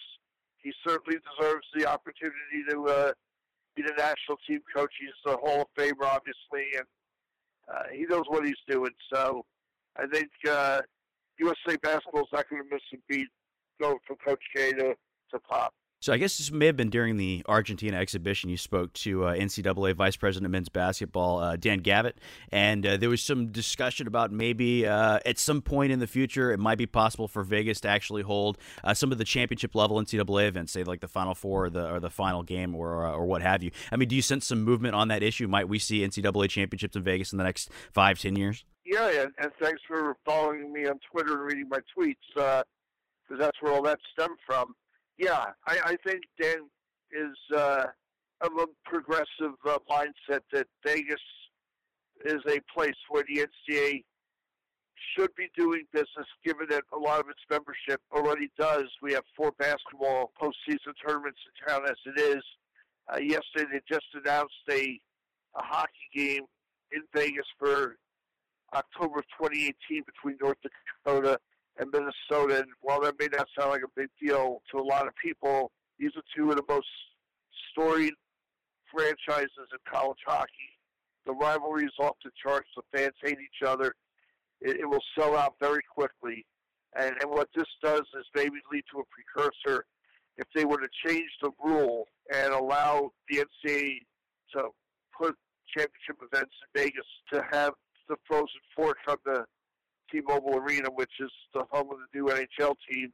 He 0.57 0.71
certainly 0.85 1.19
deserves 1.19 1.65
the 1.73 1.85
opportunity 1.85 2.63
to 2.69 2.83
uh, 2.85 3.11
be 3.75 3.83
the 3.83 3.93
national 3.97 4.37
team 4.47 4.59
coach. 4.75 4.91
He's 4.99 5.33
a 5.33 5.37
Hall 5.37 5.61
of 5.61 5.67
Famer, 5.77 6.03
obviously, 6.03 6.77
and 6.77 6.85
uh, 7.71 7.83
he 7.91 8.05
knows 8.05 8.25
what 8.27 8.45
he's 8.45 8.55
doing. 8.67 8.91
So 9.11 9.45
I 9.97 10.05
think 10.07 10.29
uh, 10.49 10.81
USA 11.39 11.77
basketball 11.77 12.23
is 12.23 12.27
not 12.33 12.49
going 12.49 12.63
to 12.63 12.69
miss 12.69 12.81
a 12.93 12.97
beat 13.07 13.27
going 13.79 13.97
from 14.05 14.17
Coach 14.17 14.43
K 14.55 14.71
to, 14.73 14.95
to 15.31 15.39
Pop. 15.49 15.73
So 16.01 16.13
I 16.13 16.17
guess 16.17 16.37
this 16.37 16.49
may 16.49 16.67
have 16.67 16.77
been 16.77 16.89
during 16.89 17.17
the 17.17 17.43
Argentina 17.45 17.97
exhibition. 17.97 18.49
You 18.49 18.55
spoke 18.55 18.93
to 18.93 19.25
uh, 19.25 19.33
NCAA 19.33 19.95
Vice 19.95 20.15
President 20.15 20.45
of 20.45 20.51
Men's 20.51 20.69
Basketball 20.69 21.39
uh, 21.39 21.57
Dan 21.57 21.79
Gavitt, 21.79 22.19
and 22.53 22.85
uh, 22.85 22.95
there 22.95 23.09
was 23.09 23.21
some 23.21 23.47
discussion 23.47 24.07
about 24.07 24.31
maybe 24.31 24.87
uh, 24.87 25.19
at 25.25 25.37
some 25.37 25.61
point 25.61 25.91
in 25.91 25.99
the 25.99 26.07
future 26.07 26.53
it 26.53 26.57
might 26.57 26.77
be 26.77 26.85
possible 26.85 27.27
for 27.27 27.43
Vegas 27.43 27.81
to 27.81 27.89
actually 27.89 28.21
hold 28.21 28.57
uh, 28.81 28.93
some 28.93 29.11
of 29.11 29.17
the 29.17 29.25
championship 29.25 29.75
level 29.75 29.97
NCAA 29.97 30.47
events, 30.47 30.71
say 30.71 30.85
like 30.85 31.01
the 31.01 31.09
Final 31.09 31.35
Four 31.35 31.65
or 31.65 31.69
the 31.69 31.91
or 31.91 31.99
the 31.99 32.09
final 32.09 32.43
game 32.43 32.75
or 32.75 33.05
uh, 33.05 33.11
or 33.11 33.25
what 33.25 33.41
have 33.41 33.61
you. 33.61 33.71
I 33.91 33.97
mean, 33.97 34.07
do 34.07 34.15
you 34.15 34.21
sense 34.21 34.45
some 34.45 34.63
movement 34.63 34.95
on 34.95 35.09
that 35.09 35.21
issue? 35.21 35.49
Might 35.49 35.67
we 35.67 35.79
see 35.79 36.07
NCAA 36.07 36.49
championships 36.49 36.95
in 36.95 37.03
Vegas 37.03 37.33
in 37.33 37.37
the 37.37 37.43
next 37.43 37.71
five, 37.91 38.17
ten 38.19 38.37
years? 38.37 38.63
Yeah, 38.85 39.23
and, 39.23 39.33
and 39.37 39.51
thanks 39.61 39.81
for 39.85 40.15
following 40.25 40.71
me 40.71 40.87
on 40.87 40.97
Twitter 41.11 41.33
and 41.33 41.41
reading 41.41 41.67
my 41.69 41.79
tweets 41.93 42.15
because 42.33 43.37
that's 43.37 43.61
where 43.61 43.73
all 43.73 43.81
that 43.81 43.99
stemmed 44.13 44.37
from 44.47 44.73
yeah, 45.19 45.45
I, 45.67 45.77
I 45.83 45.95
think 46.07 46.21
Dan 46.41 46.69
is 47.11 47.57
uh, 47.57 47.85
of 48.41 48.51
a 48.57 48.65
progressive 48.85 49.55
uh, 49.67 49.77
mindset 49.89 50.39
that 50.53 50.67
Vegas 50.85 51.21
is 52.25 52.41
a 52.47 52.59
place 52.73 52.95
where 53.09 53.23
the 53.27 53.45
NCAA 53.45 54.03
should 55.15 55.33
be 55.35 55.47
doing 55.57 55.83
business, 55.91 56.27
given 56.45 56.67
that 56.69 56.83
a 56.93 56.97
lot 56.97 57.19
of 57.19 57.27
its 57.29 57.39
membership 57.49 58.01
already 58.13 58.49
does. 58.57 58.85
We 59.01 59.13
have 59.13 59.23
four 59.35 59.51
basketball 59.59 60.31
postseason 60.41 60.93
tournaments 61.05 61.39
in 61.45 61.67
town 61.67 61.81
as 61.85 61.97
it 62.05 62.19
is. 62.19 62.43
Uh, 63.13 63.19
yesterday, 63.19 63.65
they 63.73 63.81
just 63.89 64.05
announced 64.13 64.53
a, 64.69 64.99
a 65.55 65.61
hockey 65.61 66.09
game 66.15 66.43
in 66.91 67.01
Vegas 67.13 67.45
for 67.57 67.97
October 68.73 69.19
of 69.19 69.25
2018 69.39 70.03
between 70.05 70.37
North 70.41 70.57
Dakota 71.05 71.39
and 71.79 71.89
Minnesota. 71.91 72.59
And 72.59 72.67
while 72.81 73.01
that 73.01 73.15
may 73.19 73.27
not 73.31 73.47
sound 73.57 73.71
like 73.71 73.83
a 73.83 73.91
big 73.95 74.09
deal 74.21 74.61
to 74.71 74.79
a 74.79 74.83
lot 74.83 75.07
of 75.07 75.13
people, 75.23 75.71
these 75.97 76.11
are 76.15 76.23
two 76.35 76.51
of 76.51 76.57
the 76.57 76.63
most 76.69 76.87
storied 77.71 78.13
franchises 78.93 79.49
in 79.71 79.79
college 79.91 80.19
hockey. 80.25 80.49
The 81.25 81.33
rivalry 81.33 81.85
is 81.85 81.93
off 81.99 82.15
the 82.23 82.31
charts. 82.41 82.69
The 82.75 82.97
fans 82.97 83.13
hate 83.21 83.37
each 83.39 83.67
other. 83.67 83.93
It, 84.61 84.81
it 84.81 84.89
will 84.89 85.03
sell 85.17 85.35
out 85.35 85.55
very 85.59 85.81
quickly. 85.93 86.45
And, 86.97 87.15
and 87.21 87.29
what 87.29 87.49
this 87.55 87.67
does 87.83 88.01
is 88.17 88.25
maybe 88.35 88.57
lead 88.71 88.83
to 88.91 88.99
a 88.99 89.03
precursor 89.35 89.85
if 90.37 90.47
they 90.55 90.65
were 90.65 90.77
to 90.77 90.87
change 91.05 91.29
the 91.41 91.51
rule 91.63 92.05
and 92.33 92.53
allow 92.53 93.11
the 93.29 93.45
NCAA 93.65 93.99
to 94.53 94.69
put 95.15 95.35
championship 95.67 96.17
events 96.31 96.53
in 96.63 96.81
Vegas 96.81 97.05
to 97.33 97.43
have 97.51 97.73
the 98.07 98.15
Frozen 98.25 98.47
Four 98.75 98.95
come 99.05 99.17
to 99.27 99.45
T-Mobile 100.11 100.57
Arena, 100.57 100.89
which 100.89 101.11
is 101.19 101.31
the 101.53 101.63
home 101.71 101.89
of 101.91 101.97
the 101.99 102.19
new 102.19 102.27
NHL 102.27 102.75
team, 102.89 103.11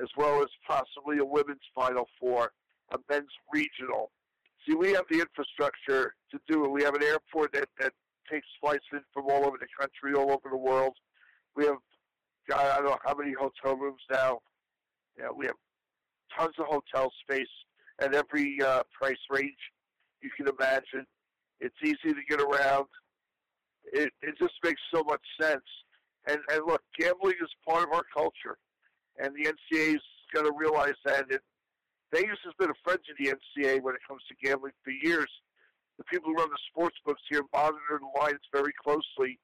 as 0.00 0.08
well 0.16 0.42
as 0.42 0.48
possibly 0.66 1.18
a 1.18 1.24
women's 1.24 1.60
Final 1.74 2.08
Four, 2.20 2.52
a 2.92 2.98
men's 3.10 3.30
regional. 3.52 4.10
See, 4.66 4.74
we 4.74 4.92
have 4.92 5.04
the 5.10 5.20
infrastructure 5.20 6.14
to 6.30 6.38
do 6.48 6.64
it. 6.64 6.70
We 6.70 6.82
have 6.82 6.94
an 6.94 7.02
airport 7.02 7.52
that, 7.52 7.68
that 7.80 7.92
takes 8.30 8.46
flights 8.60 8.84
in 8.92 9.00
from 9.12 9.26
all 9.30 9.46
over 9.46 9.56
the 9.58 9.68
country, 9.78 10.18
all 10.18 10.32
over 10.32 10.48
the 10.50 10.56
world. 10.56 10.96
We 11.54 11.64
have, 11.66 11.76
I 12.54 12.76
don't 12.76 12.86
know 12.86 12.98
how 13.04 13.14
many 13.14 13.32
hotel 13.32 13.76
rooms 13.76 14.02
now. 14.10 14.40
Yeah, 15.18 15.28
we 15.34 15.46
have 15.46 15.54
tons 16.36 16.54
of 16.58 16.66
hotel 16.66 17.10
space 17.22 17.46
at 18.00 18.14
every 18.14 18.60
uh, 18.62 18.82
price 18.98 19.16
range 19.30 19.56
you 20.20 20.30
can 20.36 20.48
imagine. 20.48 21.06
It's 21.60 21.76
easy 21.82 22.14
to 22.14 22.22
get 22.28 22.40
around. 22.40 22.86
It, 23.92 24.12
it 24.20 24.34
just 24.38 24.54
makes 24.64 24.80
so 24.92 25.02
much 25.04 25.22
sense. 25.40 25.64
And, 26.26 26.40
and 26.50 26.66
look, 26.66 26.82
gambling 26.98 27.36
is 27.42 27.50
part 27.66 27.84
of 27.84 27.92
our 27.92 28.04
culture, 28.14 28.58
and 29.18 29.32
the 29.34 29.52
NCAA's 29.52 30.02
got 30.34 30.42
to 30.42 30.52
realize 30.56 30.96
that. 31.04 31.30
And 31.30 31.40
Vegas 32.12 32.38
has 32.44 32.54
been 32.58 32.70
a 32.70 32.82
friend 32.84 32.98
to 33.06 33.14
the 33.18 33.30
NCAA 33.30 33.82
when 33.82 33.94
it 33.94 34.00
comes 34.06 34.22
to 34.28 34.46
gambling 34.46 34.72
for 34.82 34.90
years. 34.90 35.28
The 35.98 36.04
people 36.04 36.30
who 36.30 36.36
run 36.36 36.50
the 36.50 36.58
sports 36.70 36.96
books 37.04 37.22
here 37.30 37.42
monitor 37.52 38.00
the 38.00 38.20
lines 38.20 38.40
very 38.52 38.72
closely, 38.82 39.38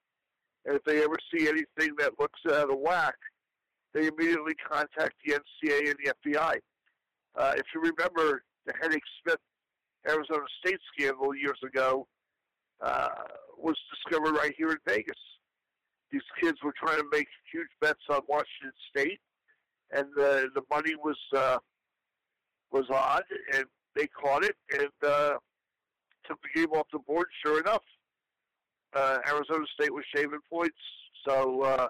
and 0.66 0.76
if 0.76 0.85
they 0.85 1.03
ever 1.03 1.16
see 1.33 1.49
anything 1.49 1.95
that 1.99 2.18
looks 2.18 2.41
out 2.47 2.70
of 2.70 2.78
whack, 2.78 3.14
they 3.95 4.09
immediately 4.09 4.55
contact 4.55 5.14
the 5.24 5.35
NCAA 5.35 5.91
and 5.91 5.97
the 6.05 6.30
FBI. 6.30 6.57
Uh, 7.37 7.53
if 7.57 7.64
you 7.74 7.80
remember 7.80 8.43
the 8.66 8.72
Henning 8.80 9.01
Smith 9.22 9.41
Arizona 10.09 10.45
State 10.64 10.80
scandal 10.93 11.35
years 11.35 11.59
ago, 11.64 12.07
uh, 12.80 13.09
was 13.57 13.76
discovered 13.95 14.33
right 14.33 14.53
here 14.57 14.70
in 14.70 14.78
Vegas 14.87 15.16
these 16.13 16.23
kids 16.41 16.59
were 16.63 16.75
trying 16.77 16.99
to 16.99 17.07
make 17.11 17.27
huge 17.51 17.69
bets 17.81 18.01
on 18.11 18.21
Washington 18.29 18.73
State, 18.91 19.21
and 19.91 20.07
the 20.15 20.51
the 20.55 20.63
money 20.71 20.95
was 21.03 21.19
uh, 21.35 21.59
was 22.71 22.85
odd, 22.91 23.25
and 23.55 23.65
they 23.97 24.07
caught 24.07 24.45
it 24.45 24.57
and 24.73 24.91
uh, 25.07 25.35
took 26.27 26.39
the 26.43 26.61
game 26.61 26.71
off 26.73 26.87
the 26.93 26.99
board. 27.01 27.27
Sure 27.45 27.61
enough, 27.61 27.83
uh, 28.95 29.19
Arizona 29.27 29.65
State 29.75 29.93
was 29.93 30.05
shaving 30.15 30.41
points. 30.51 30.77
So 31.27 31.63
uh, 31.63 31.89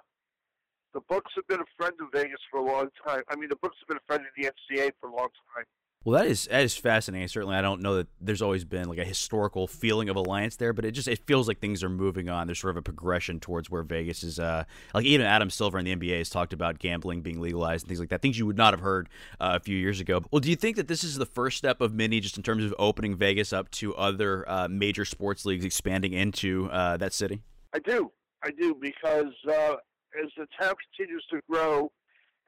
the 0.94 1.00
books 1.08 1.32
have 1.36 1.46
been 1.48 1.60
a 1.60 1.70
friend 1.76 1.94
of 2.00 2.08
Vegas 2.12 2.40
for 2.50 2.60
a 2.60 2.64
long 2.64 2.88
time. 3.06 3.22
I 3.28 3.36
mean, 3.36 3.48
the 3.48 3.56
books 3.56 3.76
have 3.80 3.88
been 3.88 3.96
a 3.96 4.06
friend 4.06 4.22
of 4.22 4.32
the 4.36 4.50
NCAA 4.50 4.92
for 5.00 5.08
a 5.08 5.16
long 5.16 5.28
time. 5.56 5.64
Well, 6.04 6.20
that 6.20 6.28
is 6.28 6.46
that 6.46 6.62
is 6.62 6.76
fascinating. 6.76 7.28
Certainly, 7.28 7.54
I 7.54 7.62
don't 7.62 7.80
know 7.80 7.96
that 7.96 8.08
there's 8.20 8.42
always 8.42 8.64
been 8.64 8.88
like 8.88 8.98
a 8.98 9.04
historical 9.04 9.68
feeling 9.68 10.08
of 10.08 10.16
alliance 10.16 10.56
there, 10.56 10.72
but 10.72 10.84
it 10.84 10.92
just 10.92 11.06
it 11.06 11.20
feels 11.26 11.46
like 11.46 11.60
things 11.60 11.84
are 11.84 11.88
moving 11.88 12.28
on. 12.28 12.48
There's 12.48 12.58
sort 12.58 12.72
of 12.72 12.76
a 12.76 12.82
progression 12.82 13.38
towards 13.38 13.70
where 13.70 13.84
Vegas 13.84 14.24
is. 14.24 14.40
Uh, 14.40 14.64
like 14.94 15.04
even 15.04 15.24
Adam 15.24 15.48
Silver 15.48 15.78
in 15.78 15.84
the 15.84 15.94
NBA 15.94 16.18
has 16.18 16.28
talked 16.28 16.52
about 16.52 16.80
gambling 16.80 17.22
being 17.22 17.40
legalized 17.40 17.84
and 17.84 17.88
things 17.88 18.00
like 18.00 18.08
that. 18.08 18.20
Things 18.20 18.36
you 18.36 18.46
would 18.46 18.56
not 18.56 18.72
have 18.72 18.80
heard 18.80 19.08
uh, 19.40 19.52
a 19.54 19.60
few 19.60 19.76
years 19.76 20.00
ago. 20.00 20.22
Well, 20.32 20.40
do 20.40 20.50
you 20.50 20.56
think 20.56 20.76
that 20.76 20.88
this 20.88 21.04
is 21.04 21.16
the 21.16 21.26
first 21.26 21.56
step 21.56 21.80
of 21.80 21.94
many, 21.94 22.18
just 22.18 22.36
in 22.36 22.42
terms 22.42 22.64
of 22.64 22.74
opening 22.80 23.16
Vegas 23.16 23.52
up 23.52 23.70
to 23.72 23.94
other 23.94 24.48
uh, 24.50 24.66
major 24.68 25.04
sports 25.04 25.44
leagues 25.44 25.64
expanding 25.64 26.14
into 26.14 26.68
uh, 26.72 26.96
that 26.96 27.12
city? 27.12 27.42
I 27.72 27.78
do, 27.78 28.10
I 28.42 28.50
do, 28.50 28.74
because 28.74 29.32
uh, 29.48 29.74
as 30.20 30.30
the 30.36 30.46
town 30.60 30.74
continues 30.96 31.24
to 31.30 31.40
grow 31.48 31.92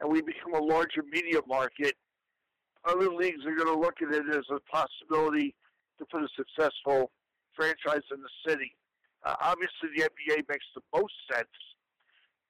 and 0.00 0.10
we 0.10 0.20
become 0.22 0.54
a 0.54 0.60
larger 0.60 1.02
media 1.08 1.40
market, 1.46 1.94
other 2.86 3.08
leagues 3.10 3.44
are 3.46 3.54
going 3.54 3.72
to 3.72 3.80
look 3.80 4.02
at 4.02 4.12
it 4.12 4.28
as 4.28 4.44
a 4.50 4.60
possibility 4.70 5.54
to 5.98 6.04
put 6.06 6.22
a 6.22 6.28
successful 6.36 7.10
franchise 7.54 8.02
in 8.12 8.20
the 8.20 8.50
city. 8.50 8.72
Uh, 9.24 9.34
obviously, 9.40 9.88
the 9.96 10.02
NBA 10.02 10.44
makes 10.48 10.66
the 10.74 10.82
most 10.94 11.14
sense 11.32 11.48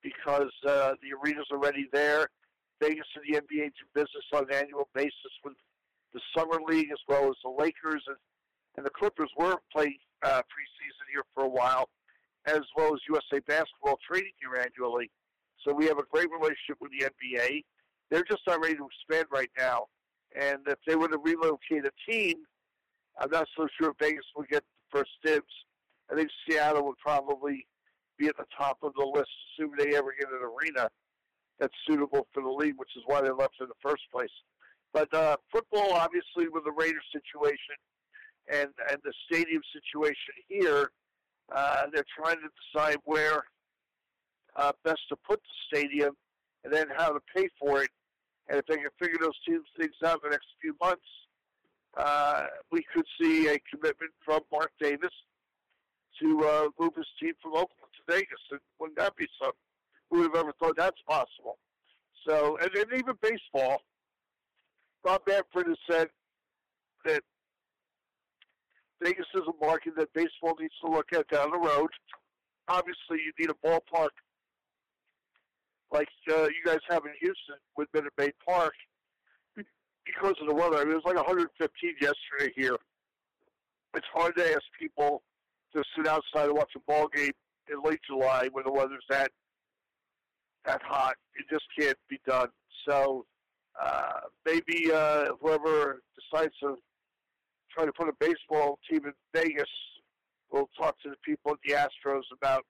because 0.03 0.51
uh, 0.67 0.93
the 1.03 1.15
arena's 1.17 1.47
already 1.53 1.87
there. 1.93 2.29
Vegas 2.81 3.07
and 3.15 3.25
the 3.29 3.41
NBA 3.41 3.67
do 3.67 3.85
business 3.95 4.25
on 4.35 4.45
an 4.51 4.55
annual 4.55 4.89
basis 4.95 5.33
with 5.45 5.55
the 6.13 6.21
Summer 6.37 6.59
League 6.67 6.91
as 6.93 6.99
well 7.09 7.29
as 7.29 7.37
the 7.43 7.51
Lakers 7.51 8.03
and, 8.09 8.17
and 8.77 8.85
the 8.85 8.91
Clippers 8.91 9.31
were 9.39 9.57
playing 9.73 9.99
uh, 10.23 10.43
preseason 10.43 11.07
here 11.13 11.23
for 11.35 11.45
a 11.45 11.49
while, 11.49 11.89
as 12.47 12.61
well 12.77 12.93
as 12.93 13.01
USA 13.09 13.41
Basketball 13.47 13.99
trading 14.07 14.33
here 14.41 14.61
annually. 14.61 15.11
So 15.65 15.73
we 15.73 15.87
have 15.87 15.99
a 15.99 16.05
great 16.11 16.29
relationship 16.31 16.79
with 16.81 16.91
the 16.91 17.07
NBA. 17.07 17.65
They're 18.11 18.25
just 18.29 18.43
not 18.47 18.61
ready 18.61 18.77
to 18.77 18.87
expand 18.87 19.27
right 19.33 19.51
now. 19.57 19.87
And 20.35 20.61
if 20.67 20.79
they 20.87 20.97
were 20.97 21.09
to 21.09 21.19
relocate 21.19 21.85
a 21.85 22.11
team, 22.11 22.37
I'm 23.19 23.31
not 23.31 23.47
so 23.57 23.69
sure 23.81 23.95
Vegas 24.01 24.25
would 24.37 24.49
get 24.49 24.63
the 24.63 24.99
first 24.99 25.11
dibs. 25.25 25.53
I 26.11 26.17
think 26.17 26.31
Seattle 26.49 26.85
would 26.87 26.99
probably 26.99 27.67
be 28.19 28.27
at 28.27 28.37
the 28.37 28.47
top 28.57 28.79
of 28.83 28.93
the 28.95 29.05
list, 29.05 29.31
assuming 29.53 29.79
they 29.79 29.97
ever 29.97 30.13
get 30.19 30.29
an 30.29 30.41
arena 30.43 30.89
that's 31.59 31.75
suitable 31.87 32.27
for 32.33 32.43
the 32.43 32.49
league, 32.49 32.75
which 32.77 32.91
is 32.97 33.03
why 33.07 33.21
they 33.21 33.31
left 33.31 33.55
in 33.61 33.69
the 33.69 33.75
first 33.83 34.03
place. 34.13 34.29
But 34.93 35.13
uh, 35.15 35.37
football, 35.53 35.93
obviously, 35.93 36.49
with 36.49 36.65
the 36.65 36.73
Raiders 36.73 37.05
situation 37.13 37.77
and 38.53 38.71
and 38.91 38.99
the 39.05 39.13
stadium 39.27 39.63
situation 39.73 40.35
here, 40.49 40.91
uh, 41.55 41.87
they're 41.93 42.05
trying 42.17 42.37
to 42.37 42.49
decide 42.73 42.99
where 43.05 43.45
uh, 44.57 44.73
best 44.85 45.01
to 45.09 45.17
put 45.29 45.41
the 45.41 45.79
stadium 45.79 46.15
and 46.63 46.73
then 46.73 46.87
how 46.97 47.11
to 47.11 47.21
pay 47.35 47.49
for 47.59 47.83
it. 47.83 47.91
And 48.49 48.59
if 48.59 48.67
they 48.67 48.77
can 48.77 48.91
figure 48.99 49.19
those 49.21 49.39
two 49.47 49.63
things 49.79 49.95
out 50.05 50.21
in 50.23 50.31
the 50.31 50.31
next 50.31 50.47
few 50.61 50.77
months, 50.81 51.07
uh, 51.97 52.47
we 52.71 52.85
could 52.93 53.07
see 53.21 53.49
a 53.49 53.59
commitment 53.71 54.13
from 54.25 54.41
Mark 54.53 54.71
Davis 54.81 55.13
to 56.21 56.45
uh, 56.45 56.69
move 56.79 56.93
his 56.97 57.07
team 57.21 57.33
from 57.43 57.53
Oakland 57.53 57.93
to 57.97 58.13
Vegas. 58.13 58.41
And 58.51 58.61
wouldn't 58.79 58.99
that 58.99 59.17
be 59.17 59.27
something? 59.41 59.59
Who 60.11 60.19
would 60.19 60.35
have 60.35 60.37
ever 60.37 60.53
thought 60.61 60.77
that's 60.77 61.01
possible? 61.09 61.59
So, 62.27 62.59
and, 62.59 62.71
and 62.75 62.93
even 62.99 63.15
baseball, 63.21 63.83
Bob 65.03 65.23
Manfred 65.27 65.67
has 65.69 65.77
said 65.91 66.09
that 67.05 67.23
Vegas 69.03 69.27
is 69.35 69.43
a 69.47 69.65
market 69.65 69.95
that 69.97 70.13
baseball 70.15 70.55
needs 70.59 70.75
to 70.85 70.91
look 70.91 71.13
at 71.13 71.29
down 71.29 71.51
the 71.51 71.59
road. 71.59 71.91
Obviously, 72.69 73.19
you 73.25 73.33
need 73.39 73.51
a 73.51 73.67
ballpark 73.67 74.11
like 75.93 76.09
uh, 76.31 76.45
you 76.45 76.63
guys 76.65 76.79
have 76.89 77.05
in 77.05 77.13
Houston 77.21 77.57
with 77.77 77.89
Minute 77.95 78.13
Maid 78.19 78.33
Park 78.47 78.75
because 79.57 80.35
of 80.41 80.49
the 80.49 80.55
weather. 80.55 80.77
I 80.77 80.85
mean, 80.85 80.93
it 80.93 80.97
was 80.97 81.05
like 81.05 81.17
115 81.17 81.95
yesterday 82.01 82.53
here. 82.57 82.77
It's 83.95 84.07
hard 84.13 84.37
to 84.37 84.45
ask 84.45 84.63
people 84.79 85.23
to 85.75 85.83
sit 85.97 86.07
outside 86.07 86.49
and 86.49 86.57
watch 86.57 86.73
a 86.77 86.81
ball 86.87 87.09
game 87.09 87.33
in 87.71 87.83
late 87.83 88.01
July 88.07 88.49
when 88.53 88.65
the 88.65 88.73
weather's 88.73 89.05
that 89.09 89.31
that 90.65 90.81
hot. 90.83 91.15
It 91.35 91.47
just 91.51 91.65
can't 91.79 91.99
be 92.09 92.19
done. 92.27 92.49
So 92.89 93.27
uh, 93.81 94.21
maybe 94.47 94.91
uh, 94.93 95.27
whoever 95.41 96.03
decides 96.19 96.55
to 96.61 96.77
try 97.71 97.85
to 97.85 97.93
put 97.93 98.09
a 98.09 98.13
baseball 98.19 98.79
team 98.91 99.05
in 99.05 99.13
Vegas 99.35 99.69
will 100.51 100.69
talk 100.79 100.99
to 101.03 101.11
the 101.11 101.17
people 101.25 101.53
at 101.53 101.59
the 101.67 101.75
Astros 101.75 102.23
about 102.33 102.65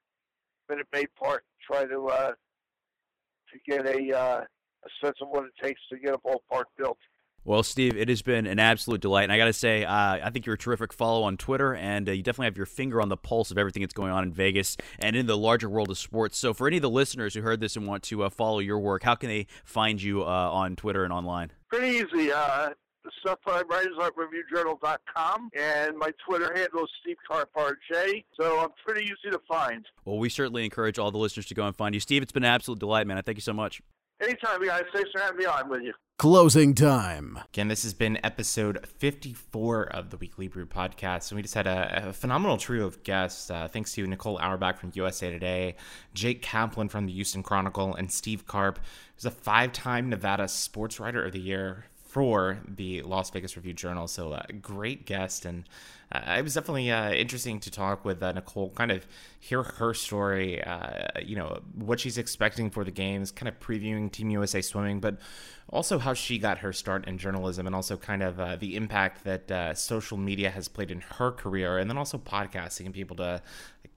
Minute 0.68 0.86
Maid 0.92 1.08
Park, 1.22 1.44
try 1.66 1.84
to 1.84 2.06
uh, 2.06 2.32
to 3.54 3.70
get 3.70 3.86
a 3.86 4.18
uh, 4.18 4.40
a 4.84 5.06
sense 5.06 5.16
of 5.22 5.28
what 5.28 5.44
it 5.44 5.52
takes 5.62 5.80
to 5.90 5.98
get 5.98 6.14
a 6.14 6.18
ballpark 6.18 6.64
built. 6.76 6.98
Well, 7.46 7.62
Steve, 7.62 7.94
it 7.94 8.08
has 8.08 8.22
been 8.22 8.46
an 8.46 8.58
absolute 8.58 9.02
delight. 9.02 9.24
And 9.24 9.32
I 9.32 9.36
got 9.36 9.44
to 9.44 9.52
say, 9.52 9.84
uh, 9.84 9.92
I 9.92 10.30
think 10.30 10.46
you're 10.46 10.54
a 10.54 10.58
terrific 10.58 10.94
follow 10.94 11.24
on 11.24 11.36
Twitter, 11.36 11.74
and 11.74 12.08
uh, 12.08 12.12
you 12.12 12.22
definitely 12.22 12.46
have 12.46 12.56
your 12.56 12.64
finger 12.64 13.02
on 13.02 13.10
the 13.10 13.18
pulse 13.18 13.50
of 13.50 13.58
everything 13.58 13.82
that's 13.82 13.92
going 13.92 14.12
on 14.12 14.24
in 14.24 14.32
Vegas 14.32 14.78
and 14.98 15.14
in 15.14 15.26
the 15.26 15.36
larger 15.36 15.68
world 15.68 15.90
of 15.90 15.98
sports. 15.98 16.38
So, 16.38 16.54
for 16.54 16.66
any 16.66 16.76
of 16.76 16.82
the 16.82 16.90
listeners 16.90 17.34
who 17.34 17.42
heard 17.42 17.60
this 17.60 17.76
and 17.76 17.86
want 17.86 18.02
to 18.04 18.24
uh, 18.24 18.30
follow 18.30 18.60
your 18.60 18.78
work, 18.78 19.02
how 19.02 19.14
can 19.14 19.28
they 19.28 19.46
find 19.64 20.02
you 20.02 20.22
uh, 20.22 20.26
on 20.26 20.74
Twitter 20.74 21.04
and 21.04 21.12
online? 21.12 21.50
Pretty 21.68 21.98
easy. 21.98 22.32
The 23.04 23.10
stuff 23.20 23.38
I 23.46 23.62
write 23.68 23.86
is 23.86 23.92
at 24.02 24.12
reviewjournal.com, 24.16 25.50
and 25.54 25.98
my 25.98 26.10
Twitter 26.26 26.50
handle 26.54 26.84
is 26.84 26.90
Steve 27.02 27.18
Carp 27.28 27.50
RJ, 27.54 28.24
so 28.40 28.60
I'm 28.60 28.70
pretty 28.84 29.04
easy 29.04 29.30
to 29.30 29.40
find. 29.46 29.84
Well, 30.06 30.18
we 30.18 30.30
certainly 30.30 30.64
encourage 30.64 30.98
all 30.98 31.10
the 31.10 31.18
listeners 31.18 31.44
to 31.46 31.54
go 31.54 31.66
and 31.66 31.76
find 31.76 31.94
you. 31.94 32.00
Steve, 32.00 32.22
it's 32.22 32.32
been 32.32 32.44
an 32.44 32.50
absolute 32.50 32.78
delight, 32.78 33.06
man. 33.06 33.18
I 33.18 33.20
thank 33.20 33.36
you 33.36 33.42
so 33.42 33.52
much. 33.52 33.82
Anytime, 34.22 34.64
guys. 34.64 34.84
Thanks 34.94 35.10
for 35.12 35.20
having 35.20 35.38
me 35.38 35.44
on 35.44 35.68
with 35.68 35.82
you. 35.82 35.92
Closing 36.16 36.74
time. 36.74 37.40
Again, 37.52 37.66
this 37.66 37.82
has 37.82 37.92
been 37.92 38.18
episode 38.22 38.86
54 38.86 39.88
of 39.88 40.10
the 40.10 40.16
Weekly 40.16 40.46
Brew 40.46 40.64
podcast. 40.64 41.30
And 41.30 41.36
we 41.36 41.42
just 41.42 41.54
had 41.54 41.66
a, 41.66 42.08
a 42.08 42.12
phenomenal 42.12 42.56
trio 42.56 42.86
of 42.86 43.02
guests. 43.02 43.50
Uh, 43.50 43.66
thanks 43.66 43.92
to 43.94 44.06
Nicole 44.06 44.38
Auerbach 44.38 44.78
from 44.78 44.92
USA 44.94 45.30
Today, 45.30 45.74
Jake 46.14 46.40
Kaplan 46.40 46.88
from 46.88 47.06
the 47.06 47.12
Houston 47.12 47.42
Chronicle, 47.42 47.94
and 47.96 48.10
Steve 48.10 48.46
Carp, 48.46 48.78
who's 49.16 49.24
a 49.24 49.30
five 49.32 49.72
time 49.72 50.08
Nevada 50.08 50.46
Sports 50.46 51.00
Writer 51.00 51.24
of 51.24 51.32
the 51.32 51.40
Year 51.40 51.86
for 52.14 52.60
the 52.68 53.02
Las 53.02 53.28
Vegas 53.30 53.56
Review 53.56 53.72
Journal. 53.72 54.06
So, 54.06 54.30
uh, 54.30 54.44
great 54.62 55.04
guest. 55.04 55.44
And 55.44 55.64
uh, 56.12 56.36
it 56.38 56.42
was 56.42 56.54
definitely 56.54 56.88
uh, 56.88 57.10
interesting 57.10 57.58
to 57.58 57.72
talk 57.72 58.04
with 58.04 58.22
uh, 58.22 58.30
Nicole, 58.30 58.70
kind 58.70 58.92
of 58.92 59.04
hear 59.40 59.64
her 59.64 59.92
story, 59.94 60.62
uh, 60.62 61.08
you 61.20 61.34
know, 61.34 61.58
what 61.74 61.98
she's 61.98 62.16
expecting 62.16 62.70
for 62.70 62.84
the 62.84 62.92
games, 62.92 63.32
kind 63.32 63.48
of 63.48 63.58
previewing 63.58 64.12
Team 64.12 64.30
USA 64.30 64.62
swimming, 64.62 65.00
but 65.00 65.18
also 65.70 65.98
how 65.98 66.14
she 66.14 66.38
got 66.38 66.58
her 66.58 66.72
start 66.72 67.04
in 67.08 67.18
journalism 67.18 67.66
and 67.66 67.74
also 67.74 67.96
kind 67.96 68.22
of 68.22 68.38
uh, 68.38 68.54
the 68.54 68.76
impact 68.76 69.24
that 69.24 69.76
social 69.76 70.16
media 70.16 70.50
has 70.50 70.68
played 70.68 70.92
in 70.92 71.00
her 71.00 71.32
career, 71.32 71.78
and 71.78 71.90
then 71.90 71.98
also 71.98 72.16
podcasting 72.16 72.84
and 72.84 72.94
people 72.94 73.16
to 73.16 73.42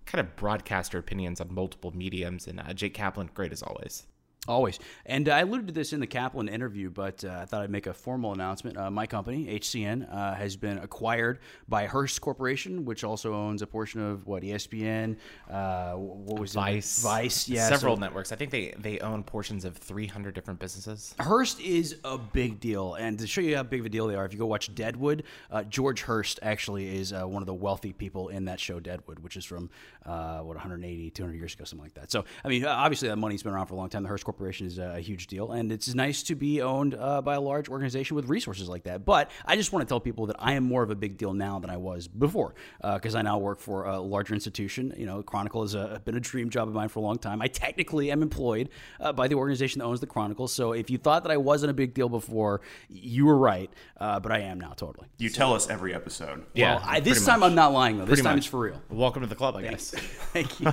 kind 0.07 0.25
of 0.25 0.35
broadcast 0.35 0.91
her 0.93 0.97
opinions 0.97 1.39
on 1.39 1.53
multiple 1.53 1.95
mediums. 1.95 2.47
And 2.47 2.63
Jake 2.75 2.95
Kaplan, 2.95 3.29
great 3.35 3.51
as 3.51 3.61
always. 3.61 4.07
Always. 4.47 4.79
And 5.05 5.27
uh, 5.27 5.33
I 5.33 5.41
alluded 5.41 5.67
to 5.67 5.73
this 5.73 5.91
in 5.91 5.99
the 5.99 6.07
Kaplan 6.07 6.47
interview, 6.47 6.89
but 6.89 7.23
uh, 7.25 7.39
I 7.41 7.45
thought 7.45 7.63
I'd 7.63 7.69
make 7.69 7.85
a 7.85 7.93
formal 7.93 8.31
announcement. 8.31 8.77
Uh, 8.77 8.89
my 8.89 9.05
company, 9.05 9.45
HCN, 9.59 10.13
uh, 10.13 10.35
has 10.35 10.55
been 10.55 10.77
acquired 10.77 11.39
by 11.67 11.85
Hearst 11.85 12.21
Corporation, 12.21 12.85
which 12.85 13.03
also 13.03 13.33
owns 13.33 13.61
a 13.61 13.67
portion 13.67 13.99
of 13.99 14.25
what 14.25 14.43
ESPN. 14.43 15.17
Uh, 15.49 15.93
what 15.95 16.39
was 16.39 16.53
Vice? 16.53 16.99
It? 16.99 17.01
Vice, 17.01 17.49
yeah. 17.49 17.67
Several 17.67 17.97
so, 17.97 17.99
networks. 17.99 18.31
I 18.31 18.37
think 18.37 18.51
they 18.51 18.73
they 18.77 18.99
own 18.99 19.23
portions 19.23 19.65
of 19.65 19.75
300 19.75 20.33
different 20.33 20.61
businesses. 20.61 21.13
Hearst 21.19 21.59
is 21.59 21.97
a 22.05 22.17
big 22.17 22.61
deal, 22.61 22.93
and 22.93 23.19
to 23.19 23.27
show 23.27 23.41
you 23.41 23.57
how 23.57 23.63
big 23.63 23.81
of 23.81 23.85
a 23.85 23.89
deal 23.89 24.07
they 24.07 24.15
are, 24.15 24.25
if 24.25 24.31
you 24.31 24.39
go 24.39 24.45
watch 24.45 24.73
Deadwood, 24.73 25.23
uh, 25.51 25.63
George 25.63 26.03
Hearst 26.03 26.39
actually 26.41 26.97
is 26.97 27.11
one 27.11 27.41
of 27.41 27.47
the 27.47 27.53
wealthy 27.53 27.91
people 27.91 28.29
in 28.29 28.45
that 28.45 28.61
show, 28.61 28.79
Deadwood, 28.79 29.19
which 29.19 29.35
is 29.35 29.43
from 29.43 29.69
what 30.03 30.45
180, 30.45 31.09
200 31.09 31.35
years 31.35 31.53
ago, 31.53 31.65
something 31.65 31.83
like 31.83 31.95
that. 31.95 32.11
So, 32.11 32.23
I 32.45 32.47
mean, 32.47 32.65
obviously 32.65 33.09
that 33.09 33.17
money's 33.17 33.43
been 33.43 33.51
around 33.51 33.65
for 33.65 33.73
a 33.73 33.77
long 33.77 33.89
time. 33.89 34.03
The 34.03 34.09
Hearst 34.09 34.23
Corporation 34.23 34.36
Corporation 34.37 34.67
is 34.67 34.77
a 34.77 34.99
huge 34.99 35.25
deal, 35.25 35.51
and 35.51 35.71
it's 35.71 35.95
nice 35.95 36.21
to 36.21 36.35
be 36.35 36.61
owned 36.61 36.93
uh, 36.93 37.23
by 37.23 37.33
a 37.33 37.41
large 37.41 37.69
organization 37.69 38.15
with 38.15 38.29
resources 38.29 38.69
like 38.69 38.83
that. 38.83 39.03
But 39.03 39.31
I 39.43 39.55
just 39.55 39.73
want 39.73 39.81
to 39.81 39.89
tell 39.89 39.99
people 39.99 40.27
that 40.27 40.35
I 40.37 40.53
am 40.53 40.63
more 40.63 40.83
of 40.83 40.91
a 40.91 40.95
big 40.95 41.17
deal 41.17 41.33
now 41.33 41.57
than 41.57 41.71
I 41.71 41.77
was 41.77 42.07
before 42.07 42.53
because 42.79 43.15
uh, 43.15 43.17
I 43.17 43.23
now 43.23 43.39
work 43.39 43.59
for 43.59 43.85
a 43.85 43.99
larger 43.99 44.35
institution. 44.35 44.93
You 44.95 45.07
know, 45.07 45.23
Chronicle 45.23 45.63
has 45.63 45.73
a, 45.73 46.03
been 46.05 46.15
a 46.15 46.19
dream 46.19 46.51
job 46.51 46.67
of 46.67 46.75
mine 46.75 46.89
for 46.89 46.99
a 46.99 47.01
long 47.01 47.17
time. 47.17 47.41
I 47.41 47.47
technically 47.47 48.11
am 48.11 48.21
employed 48.21 48.69
uh, 48.99 49.11
by 49.11 49.27
the 49.27 49.33
organization 49.33 49.79
that 49.79 49.85
owns 49.85 50.01
the 50.01 50.05
Chronicle. 50.05 50.47
So 50.47 50.73
if 50.73 50.91
you 50.91 50.99
thought 50.99 51.23
that 51.23 51.31
I 51.31 51.37
wasn't 51.37 51.71
a 51.71 51.73
big 51.73 51.95
deal 51.95 52.07
before, 52.07 52.61
you 52.89 53.25
were 53.25 53.37
right. 53.37 53.71
Uh, 53.99 54.19
but 54.19 54.31
I 54.31 54.41
am 54.41 54.59
now 54.59 54.73
totally. 54.73 55.07
You 55.17 55.29
so, 55.29 55.37
tell 55.37 55.53
us 55.55 55.67
every 55.67 55.95
episode. 55.95 56.45
Yeah, 56.53 56.75
well, 56.75 56.83
I, 56.85 56.99
this 56.99 57.25
time 57.25 57.39
much. 57.39 57.49
I'm 57.49 57.55
not 57.55 57.73
lying 57.73 57.97
though. 57.97 58.05
This 58.05 58.19
pretty 58.19 58.21
time 58.21 58.35
much. 58.35 58.43
it's 58.43 58.51
for 58.51 58.59
real. 58.59 58.79
Welcome 58.91 59.23
to 59.23 59.27
the 59.27 59.33
club, 59.33 59.55
I 59.55 59.63
guess. 59.63 59.89
Thank 60.31 60.59
you. 60.59 60.71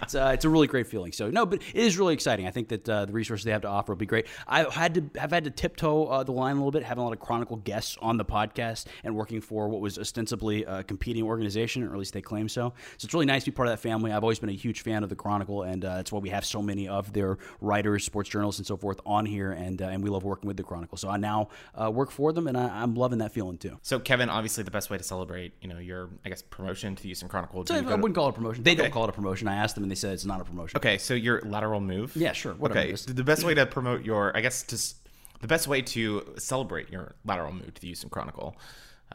it's, 0.00 0.14
uh, 0.14 0.30
it's 0.32 0.44
a 0.44 0.48
really 0.48 0.68
great 0.68 0.86
feeling. 0.86 1.10
So 1.10 1.28
no, 1.28 1.44
but 1.44 1.60
it 1.60 1.74
is 1.74 1.98
really 1.98 2.14
exciting. 2.14 2.46
I 2.46 2.52
think 2.52 2.68
that 2.68 2.88
uh, 3.00 3.04
the 3.06 3.12
resources 3.12 3.44
they 3.44 3.50
have 3.50 3.62
to 3.62 3.68
offer 3.68 3.92
will 3.92 3.98
be 3.98 4.06
great. 4.06 4.26
I've 4.46 4.72
had 4.72 4.94
to 4.94 5.20
have 5.20 5.30
had 5.30 5.44
to 5.44 5.50
tiptoe 5.50 6.06
uh, 6.06 6.22
the 6.22 6.32
line 6.32 6.56
a 6.56 6.58
little 6.58 6.70
bit, 6.70 6.82
having 6.82 7.02
a 7.02 7.04
lot 7.04 7.12
of 7.12 7.20
Chronicle 7.20 7.56
guests 7.56 7.96
on 8.00 8.16
the 8.16 8.24
podcast 8.24 8.86
and 9.04 9.14
working 9.16 9.40
for 9.40 9.68
what 9.68 9.80
was 9.80 9.98
ostensibly 9.98 10.64
a 10.64 10.82
competing 10.82 11.24
organization, 11.24 11.82
or 11.82 11.92
at 11.92 11.98
least 11.98 12.12
they 12.12 12.22
claim 12.22 12.48
so. 12.48 12.72
So 12.98 13.06
it's 13.06 13.14
really 13.14 13.26
nice 13.26 13.44
to 13.44 13.50
be 13.50 13.54
part 13.54 13.68
of 13.68 13.72
that 13.72 13.80
family. 13.80 14.12
I've 14.12 14.22
always 14.22 14.38
been 14.38 14.50
a 14.50 14.52
huge 14.52 14.82
fan 14.82 15.02
of 15.02 15.08
the 15.08 15.16
Chronicle, 15.16 15.62
and 15.62 15.84
uh, 15.84 15.96
that's 15.96 16.12
why 16.12 16.20
we 16.20 16.28
have 16.30 16.44
so 16.44 16.62
many 16.62 16.88
of 16.88 17.12
their 17.12 17.38
writers, 17.60 18.04
sports 18.04 18.28
journalists, 18.28 18.58
and 18.58 18.66
so 18.66 18.76
forth 18.76 19.00
on 19.06 19.26
here, 19.26 19.52
and 19.52 19.80
uh, 19.80 19.86
and 19.86 20.02
we 20.02 20.10
love 20.10 20.24
working 20.24 20.46
with 20.46 20.56
the 20.56 20.62
Chronicle. 20.62 20.98
So 20.98 21.08
I 21.08 21.16
now 21.16 21.48
uh, 21.74 21.90
work 21.90 22.10
for 22.10 22.32
them, 22.32 22.46
and 22.46 22.56
I, 22.56 22.82
am 22.82 22.94
loving 22.94 23.18
that 23.18 23.32
feeling 23.32 23.58
too. 23.58 23.78
So 23.82 23.98
Kevin, 23.98 24.28
obviously 24.28 24.64
the 24.64 24.70
best 24.70 24.90
way 24.90 24.98
to 24.98 25.04
celebrate, 25.04 25.52
you 25.60 25.68
know, 25.68 25.78
your 25.78 26.10
I 26.24 26.28
guess 26.28 26.42
promotion 26.42 26.96
to 26.96 27.02
the 27.02 27.08
Houston 27.08 27.28
Chronicle. 27.28 27.64
So 27.66 27.74
I, 27.74 27.78
I 27.78 27.94
wouldn't 27.94 28.14
call 28.14 28.26
it 28.26 28.30
a 28.30 28.32
promotion. 28.32 28.62
They 28.62 28.72
okay. 28.72 28.82
don't 28.82 28.90
call 28.90 29.04
it 29.04 29.10
a 29.10 29.12
promotion. 29.12 29.48
I 29.48 29.56
asked 29.56 29.74
them, 29.74 29.84
and 29.84 29.90
they 29.90 29.96
said 29.96 30.12
it's 30.12 30.24
not 30.24 30.40
a 30.40 30.44
promotion. 30.44 30.76
Okay, 30.76 30.98
so 30.98 31.14
your 31.14 31.40
lateral 31.42 31.80
move. 31.80 32.14
Yeah, 32.16 32.32
sure. 32.32 32.54
Whatever 32.54 32.80
okay, 32.80 32.89
the 32.92 33.24
best 33.24 33.42
way 33.44 33.54
to 33.54 33.66
promote 33.66 34.04
your, 34.04 34.36
I 34.36 34.40
guess 34.40 34.50
guess 34.50 34.64
to 34.64 34.94
the 35.40 35.46
best 35.46 35.68
way 35.68 35.80
to 35.80 36.34
celebrate 36.36 36.90
your 36.90 37.14
lateral 37.24 37.52
move 37.52 37.72
to 37.72 37.80
the 37.80 37.86
Houston 37.86 38.10
Chronicle, 38.10 38.56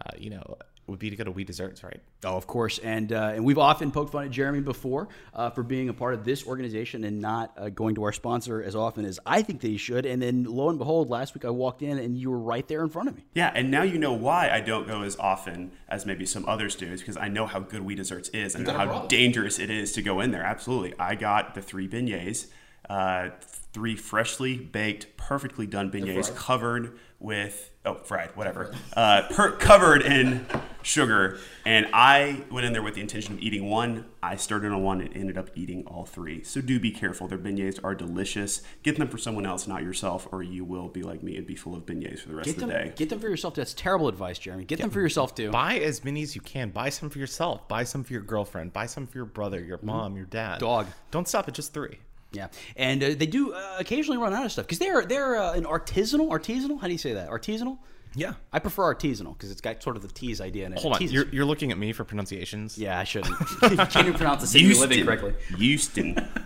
uh, 0.01 0.09
you 0.17 0.31
know, 0.31 0.57
would 0.87 0.99
be 0.99 1.09
to 1.09 1.15
go 1.15 1.23
to 1.23 1.31
Oui 1.31 1.43
Desserts, 1.43 1.83
right? 1.83 1.99
Oh, 2.23 2.35
of 2.35 2.45
course, 2.45 2.77
and 2.79 3.11
uh, 3.11 3.31
and 3.33 3.43
we've 3.43 3.57
often 3.57 3.91
poked 3.91 4.11
fun 4.11 4.25
at 4.25 4.31
Jeremy 4.31 4.61
before 4.61 5.07
uh, 5.33 5.49
for 5.49 5.63
being 5.63 5.89
a 5.89 5.93
part 5.93 6.13
of 6.13 6.23
this 6.23 6.45
organization 6.45 7.03
and 7.03 7.19
not 7.19 7.53
uh, 7.57 7.69
going 7.69 7.95
to 7.95 8.03
our 8.03 8.11
sponsor 8.11 8.61
as 8.61 8.75
often 8.75 9.03
as 9.03 9.19
I 9.25 9.41
think 9.41 9.61
that 9.61 9.67
he 9.67 9.77
should. 9.77 10.05
And 10.05 10.21
then 10.21 10.43
lo 10.43 10.69
and 10.69 10.77
behold, 10.77 11.09
last 11.09 11.33
week 11.33 11.43
I 11.43 11.49
walked 11.49 11.81
in 11.81 11.97
and 11.97 12.15
you 12.15 12.29
were 12.29 12.39
right 12.39 12.67
there 12.67 12.83
in 12.83 12.89
front 12.89 13.09
of 13.09 13.15
me. 13.15 13.25
Yeah, 13.33 13.51
and 13.55 13.71
now 13.71 13.81
you 13.81 13.97
know 13.97 14.13
why 14.13 14.51
I 14.51 14.61
don't 14.61 14.87
go 14.87 15.01
as 15.01 15.17
often 15.17 15.71
as 15.89 16.05
maybe 16.05 16.25
some 16.25 16.47
others 16.47 16.75
do, 16.75 16.85
is 16.85 17.01
because 17.01 17.17
I 17.17 17.29
know 17.29 17.47
how 17.47 17.59
good 17.59 17.81
Oui 17.81 17.95
Desserts 17.95 18.29
is 18.29 18.53
and 18.53 18.67
how 18.67 19.07
dangerous 19.07 19.57
it 19.57 19.71
is 19.71 19.91
to 19.93 20.03
go 20.03 20.19
in 20.19 20.29
there. 20.31 20.43
Absolutely, 20.43 20.93
I 20.99 21.15
got 21.15 21.55
the 21.55 21.63
three 21.63 21.87
beignets, 21.87 22.45
uh, 22.89 23.29
three 23.73 23.95
freshly 23.95 24.57
baked, 24.57 25.17
perfectly 25.17 25.67
done 25.67 25.91
beignets 25.91 26.33
covered 26.35 26.97
with 27.19 27.71
oh 27.85 27.95
fried 27.95 28.29
whatever, 28.35 28.73
uh, 28.95 29.23
per- 29.31 29.53
covered 29.53 30.01
in 30.01 30.45
sugar. 30.81 31.39
And 31.65 31.87
I 31.93 32.43
went 32.51 32.65
in 32.65 32.73
there 32.73 32.83
with 32.83 32.93
the 32.95 33.01
intention 33.01 33.33
of 33.33 33.39
eating 33.39 33.69
one. 33.69 34.05
I 34.21 34.35
started 34.35 34.71
on 34.71 34.83
one 34.83 35.01
and 35.01 35.15
ended 35.15 35.37
up 35.37 35.49
eating 35.55 35.85
all 35.87 36.05
three. 36.05 36.43
So 36.43 36.61
do 36.61 36.79
be 36.79 36.91
careful. 36.91 37.27
Their 37.27 37.37
beignets 37.39 37.79
are 37.83 37.95
delicious. 37.95 38.61
Get 38.83 38.97
them 38.97 39.07
for 39.07 39.17
someone 39.17 39.45
else, 39.45 39.65
not 39.67 39.81
yourself, 39.81 40.27
or 40.31 40.43
you 40.43 40.63
will 40.63 40.87
be 40.87 41.01
like 41.01 41.23
me 41.23 41.35
and 41.37 41.47
be 41.47 41.55
full 41.55 41.75
of 41.75 41.85
beignets 41.85 42.19
for 42.19 42.29
the 42.29 42.35
rest 42.35 42.45
Get 42.45 42.55
of 42.55 42.59
them, 42.61 42.69
the 42.69 42.75
day. 42.75 42.93
get 42.95 43.09
them 43.09 43.19
for 43.19 43.29
yourself. 43.29 43.55
That's 43.55 43.73
terrible 43.73 44.07
advice, 44.07 44.37
Jeremy. 44.37 44.65
Get 44.65 44.79
them 44.79 44.89
for 44.89 45.01
yourself 45.01 45.33
too. 45.33 45.49
Buy 45.51 45.79
as 45.79 46.03
many 46.03 46.21
as 46.21 46.35
you 46.35 46.41
can. 46.41 46.69
Buy 46.69 46.89
some 46.89 47.09
for 47.09 47.19
yourself. 47.19 47.67
Buy 47.67 47.83
some 47.83 48.03
for 48.03 48.13
your 48.13 48.21
girlfriend. 48.21 48.73
Buy 48.73 48.85
some 48.85 49.07
for 49.07 49.17
your 49.17 49.25
brother, 49.25 49.59
your 49.63 49.79
mom, 49.81 50.15
your 50.15 50.25
dad. 50.25 50.59
Dog. 50.59 50.87
Don't 51.11 51.27
stop 51.27 51.47
at 51.47 51.55
just 51.55 51.73
three. 51.73 51.97
Yeah, 52.31 52.47
and 52.75 53.01
uh, 53.03 53.07
they 53.15 53.27
do 53.27 53.53
uh, 53.53 53.77
occasionally 53.79 54.17
run 54.17 54.33
out 54.33 54.45
of 54.45 54.51
stuff 54.51 54.65
because 54.65 54.79
they're 54.79 55.05
they're 55.05 55.37
uh, 55.37 55.53
an 55.53 55.63
artisanal 55.63 56.29
artisanal. 56.29 56.79
How 56.79 56.87
do 56.87 56.93
you 56.93 56.99
say 56.99 57.13
that? 57.13 57.29
Artisanal. 57.29 57.77
Yeah. 58.15 58.33
I 58.51 58.59
prefer 58.59 58.93
artisanal 58.93 59.33
because 59.33 59.51
it's 59.51 59.61
got 59.61 59.83
sort 59.83 59.95
of 59.95 60.01
the 60.01 60.07
tease 60.07 60.41
idea 60.41 60.65
in 60.65 60.73
it. 60.73 60.79
Hold 60.79 60.95
on. 60.95 61.01
You're, 61.01 61.27
you're 61.29 61.45
looking 61.45 61.71
at 61.71 61.77
me 61.77 61.91
for 61.91 62.03
pronunciations? 62.03 62.77
yeah, 62.77 62.99
I 62.99 63.03
shouldn't. 63.03 63.35
Can't 63.59 63.95
even 63.95 64.13
pronounce 64.13 64.41
the 64.41 64.47
city 64.47 64.65
you 64.65 64.79
live 64.79 65.05
correctly. 65.05 65.33
Houston. 65.57 66.15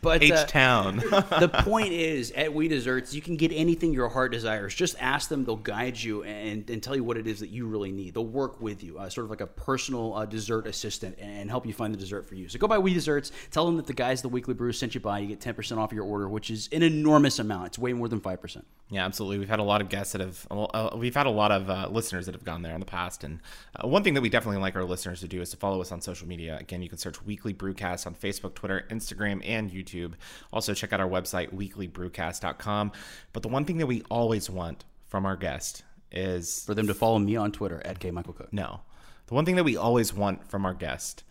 But 0.00 0.22
H 0.22 0.32
uh, 0.32 0.44
Town. 0.44 0.96
the 0.98 1.50
point 1.64 1.92
is, 1.92 2.30
at 2.32 2.52
Oui 2.52 2.68
Desserts, 2.68 3.14
you 3.14 3.22
can 3.22 3.36
get 3.36 3.52
anything 3.52 3.94
your 3.94 4.10
heart 4.10 4.32
desires. 4.32 4.74
Just 4.74 4.96
ask 5.00 5.30
them; 5.30 5.46
they'll 5.46 5.56
guide 5.56 5.98
you 5.98 6.22
and, 6.24 6.68
and 6.68 6.82
tell 6.82 6.94
you 6.94 7.02
what 7.02 7.16
it 7.16 7.26
is 7.26 7.40
that 7.40 7.48
you 7.48 7.66
really 7.66 7.90
need. 7.90 8.12
They'll 8.12 8.26
work 8.26 8.60
with 8.60 8.84
you, 8.84 8.98
uh, 8.98 9.08
sort 9.08 9.24
of 9.24 9.30
like 9.30 9.40
a 9.40 9.46
personal 9.46 10.14
uh, 10.14 10.26
dessert 10.26 10.66
assistant, 10.66 11.18
and 11.18 11.48
help 11.48 11.64
you 11.64 11.72
find 11.72 11.94
the 11.94 11.98
dessert 11.98 12.28
for 12.28 12.34
you. 12.34 12.50
So 12.50 12.58
go 12.58 12.66
by 12.66 12.76
Oui 12.76 12.92
Desserts. 12.92 13.32
Tell 13.50 13.64
them 13.64 13.76
that 13.76 13.86
the 13.86 13.94
guys 13.94 14.18
at 14.18 14.24
the 14.24 14.28
Weekly 14.28 14.52
Brew 14.52 14.72
sent 14.72 14.94
you 14.94 15.00
by. 15.00 15.20
You 15.20 15.28
get 15.28 15.40
ten 15.40 15.54
percent 15.54 15.80
off 15.80 15.90
your 15.90 16.04
order, 16.04 16.28
which 16.28 16.50
is 16.50 16.68
an 16.70 16.82
enormous 16.82 17.38
amount. 17.38 17.68
It's 17.68 17.78
way 17.78 17.94
more 17.94 18.08
than 18.08 18.20
five 18.20 18.42
percent. 18.42 18.66
Yeah, 18.90 19.06
absolutely. 19.06 19.38
We've 19.38 19.48
had 19.48 19.60
a 19.60 19.64
lot 19.64 19.80
of 19.80 19.88
guests 19.88 20.12
that 20.12 20.20
have, 20.20 20.46
uh, 20.50 20.90
we've 21.14 21.20
had 21.20 21.26
a 21.26 21.30
lot 21.30 21.52
of 21.52 21.70
uh, 21.70 21.88
listeners 21.92 22.26
that 22.26 22.34
have 22.34 22.42
gone 22.42 22.62
there 22.62 22.74
in 22.74 22.80
the 22.80 22.86
past. 22.86 23.22
And 23.22 23.38
uh, 23.76 23.86
one 23.86 24.02
thing 24.02 24.14
that 24.14 24.20
we 24.20 24.28
definitely 24.28 24.60
like 24.60 24.74
our 24.74 24.84
listeners 24.84 25.20
to 25.20 25.28
do 25.28 25.40
is 25.40 25.50
to 25.50 25.56
follow 25.56 25.80
us 25.80 25.92
on 25.92 26.00
social 26.00 26.26
media. 26.26 26.58
Again, 26.60 26.82
you 26.82 26.88
can 26.88 26.98
search 26.98 27.24
Weekly 27.24 27.54
Brewcast 27.54 28.04
on 28.04 28.16
Facebook, 28.16 28.54
Twitter, 28.56 28.84
Instagram, 28.90 29.40
and 29.44 29.70
YouTube. 29.70 30.14
Also, 30.52 30.74
check 30.74 30.92
out 30.92 30.98
our 30.98 31.08
website, 31.08 31.54
weeklybrewcast.com. 31.54 32.90
But 33.32 33.42
the 33.44 33.48
one 33.48 33.64
thing 33.64 33.78
that 33.78 33.86
we 33.86 34.02
always 34.10 34.50
want 34.50 34.84
from 35.06 35.24
our 35.24 35.36
guest 35.36 35.84
is 36.10 36.64
For 36.64 36.74
them 36.74 36.88
to 36.88 36.94
follow 36.94 37.20
me 37.20 37.36
on 37.36 37.52
Twitter 37.52 37.80
at 37.84 38.00
K 38.00 38.10
Michael 38.10 38.32
Cook. 38.32 38.52
no. 38.52 38.80
The 39.28 39.34
one 39.34 39.44
thing 39.44 39.54
that 39.54 39.64
we 39.64 39.76
always 39.76 40.12
want 40.12 40.50
from 40.50 40.66
our 40.66 40.74
guest 40.74 41.22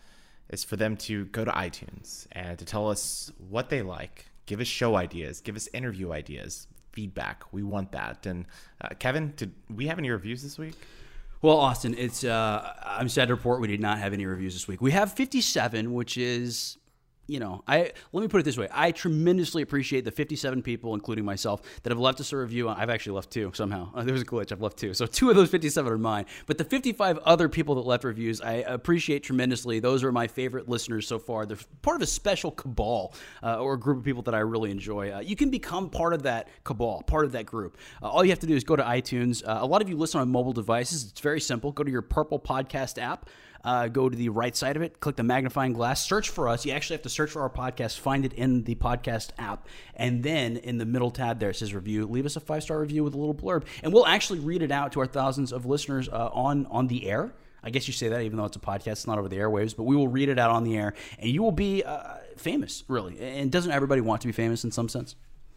is 0.49 0.63
for 0.63 0.77
them 0.77 0.95
to 0.97 1.25
go 1.25 1.43
to 1.43 1.51
iTunes 1.51 2.25
and 2.31 2.57
to 2.57 2.65
tell 2.65 2.89
us 2.89 3.31
what 3.49 3.69
they 3.69 3.81
like, 3.81 4.27
give 4.45 4.59
us 4.61 4.67
show 4.67 4.95
ideas, 4.95 5.41
give 5.41 5.55
us 5.55 5.67
interview 5.73 6.11
ideas, 6.11 6.67
feedback. 6.93 7.43
We 7.51 7.63
want 7.63 7.91
that. 7.91 8.25
And 8.25 8.45
uh, 8.79 8.89
Kevin, 8.99 9.33
did 9.35 9.51
we 9.73 9.87
have 9.87 9.99
any 9.99 10.09
reviews 10.09 10.41
this 10.41 10.57
week? 10.57 10.75
Well, 11.41 11.57
Austin, 11.57 11.93
it's 11.97 12.23
uh, 12.23 12.73
I'm 12.85 13.09
sad 13.09 13.27
to 13.27 13.35
report 13.35 13.59
we 13.59 13.67
did 13.67 13.81
not 13.81 13.97
have 13.97 14.13
any 14.13 14.25
reviews 14.25 14.53
this 14.53 14.67
week. 14.67 14.81
We 14.81 14.91
have 14.91 15.11
57, 15.11 15.93
which 15.93 16.17
is 16.17 16.77
you 17.27 17.39
know, 17.39 17.63
I 17.67 17.91
let 18.11 18.21
me 18.21 18.27
put 18.27 18.41
it 18.41 18.43
this 18.43 18.57
way: 18.57 18.67
I 18.71 18.91
tremendously 18.91 19.61
appreciate 19.61 20.03
the 20.03 20.11
57 20.11 20.61
people, 20.61 20.93
including 20.93 21.23
myself, 21.23 21.61
that 21.83 21.91
have 21.91 21.99
left 21.99 22.19
us 22.19 22.33
a 22.33 22.37
review. 22.37 22.67
I've 22.67 22.89
actually 22.89 23.15
left 23.15 23.31
two 23.31 23.51
somehow. 23.53 23.89
There 24.03 24.11
was 24.11 24.21
a 24.21 24.25
glitch. 24.25 24.51
I've 24.51 24.61
left 24.61 24.77
two, 24.77 24.93
so 24.93 25.05
two 25.05 25.29
of 25.29 25.35
those 25.35 25.49
57 25.49 25.91
are 25.91 25.97
mine. 25.97 26.25
But 26.45 26.57
the 26.57 26.65
55 26.65 27.19
other 27.19 27.47
people 27.47 27.75
that 27.75 27.85
left 27.85 28.03
reviews, 28.03 28.41
I 28.41 28.55
appreciate 28.55 29.23
tremendously. 29.23 29.79
Those 29.79 30.03
are 30.03 30.11
my 30.11 30.27
favorite 30.27 30.67
listeners 30.67 31.07
so 31.07 31.19
far. 31.19 31.45
They're 31.45 31.57
part 31.81 31.95
of 31.95 32.01
a 32.01 32.07
special 32.07 32.51
cabal 32.51 33.13
uh, 33.41 33.59
or 33.59 33.73
a 33.73 33.79
group 33.79 33.99
of 33.99 34.03
people 34.03 34.23
that 34.23 34.35
I 34.35 34.39
really 34.39 34.71
enjoy. 34.71 35.11
Uh, 35.13 35.19
you 35.19 35.37
can 35.37 35.49
become 35.49 35.89
part 35.89 36.13
of 36.13 36.23
that 36.23 36.49
cabal, 36.65 37.01
part 37.03 37.23
of 37.23 37.31
that 37.31 37.45
group. 37.45 37.77
Uh, 38.01 38.09
all 38.09 38.25
you 38.25 38.31
have 38.31 38.39
to 38.39 38.47
do 38.47 38.55
is 38.55 38.65
go 38.65 38.75
to 38.75 38.83
iTunes. 38.83 39.41
Uh, 39.47 39.59
a 39.61 39.65
lot 39.65 39.81
of 39.81 39.87
you 39.87 39.95
listen 39.95 40.19
on 40.19 40.29
mobile 40.29 40.53
devices. 40.53 41.05
It's 41.09 41.21
very 41.21 41.39
simple. 41.39 41.71
Go 41.71 41.83
to 41.83 41.91
your 41.91 42.01
Purple 42.01 42.39
Podcast 42.39 43.01
app 43.01 43.29
uh, 43.63 43.87
go 43.87 44.09
to 44.09 44.15
the 44.17 44.29
right 44.29 44.55
side 44.55 44.75
of 44.75 44.81
it, 44.81 44.99
click 44.99 45.15
the 45.15 45.23
magnifying 45.23 45.73
glass, 45.73 46.05
search 46.05 46.29
for 46.29 46.49
us. 46.49 46.65
You 46.65 46.73
actually 46.73 46.95
have 46.95 47.03
to 47.03 47.09
search 47.09 47.31
for 47.31 47.41
our 47.43 47.49
podcast, 47.49 47.97
find 47.99 48.25
it 48.25 48.33
in 48.33 48.63
the 48.63 48.75
podcast 48.75 49.29
app, 49.37 49.67
and 49.95 50.21
then 50.23 50.57
in 50.57 50.77
the 50.77 50.85
middle 50.85 51.11
tab 51.11 51.39
there 51.39 51.49
it 51.51 51.55
says 51.55 51.73
review. 51.73 52.05
Leave 52.05 52.25
us 52.25 52.35
a 52.35 52.39
five 52.39 52.63
star 52.63 52.79
review 52.79 53.03
with 53.03 53.13
a 53.13 53.17
little 53.17 53.33
blurb, 53.35 53.63
and 53.83 53.93
we'll 53.93 54.05
actually 54.05 54.39
read 54.39 54.61
it 54.61 54.71
out 54.71 54.91
to 54.93 54.99
our 54.99 55.07
thousands 55.07 55.51
of 55.53 55.65
listeners 55.65 56.09
uh, 56.09 56.29
on 56.33 56.65
on 56.67 56.87
the 56.87 57.09
air. 57.09 57.33
I 57.65 57.69
guess 57.69 57.87
you 57.87 57.93
say 57.93 58.09
that 58.09 58.21
even 58.23 58.37
though 58.37 58.43
it's 58.43 58.57
a 58.57 58.59
podcast, 58.59 58.87
it's 58.91 59.07
not 59.07 59.17
over 59.17 59.29
the 59.29 59.37
airwaves, 59.37 59.73
but 59.73 59.83
we 59.83 59.95
will 59.95 60.09
read 60.09 60.27
it 60.27 60.37
out 60.37 60.51
on 60.51 60.65
the 60.65 60.75
air, 60.77 60.93
and 61.17 61.29
you 61.29 61.41
will 61.41 61.53
be 61.53 61.81
uh, 61.83 62.15
famous, 62.35 62.83
really. 62.89 63.17
And 63.21 63.49
doesn't 63.49 63.71
everybody 63.71 64.01
want 64.01 64.19
to 64.21 64.27
be 64.27 64.33
famous 64.33 64.65
in 64.65 64.71
some 64.71 64.89
sense? 64.89 65.15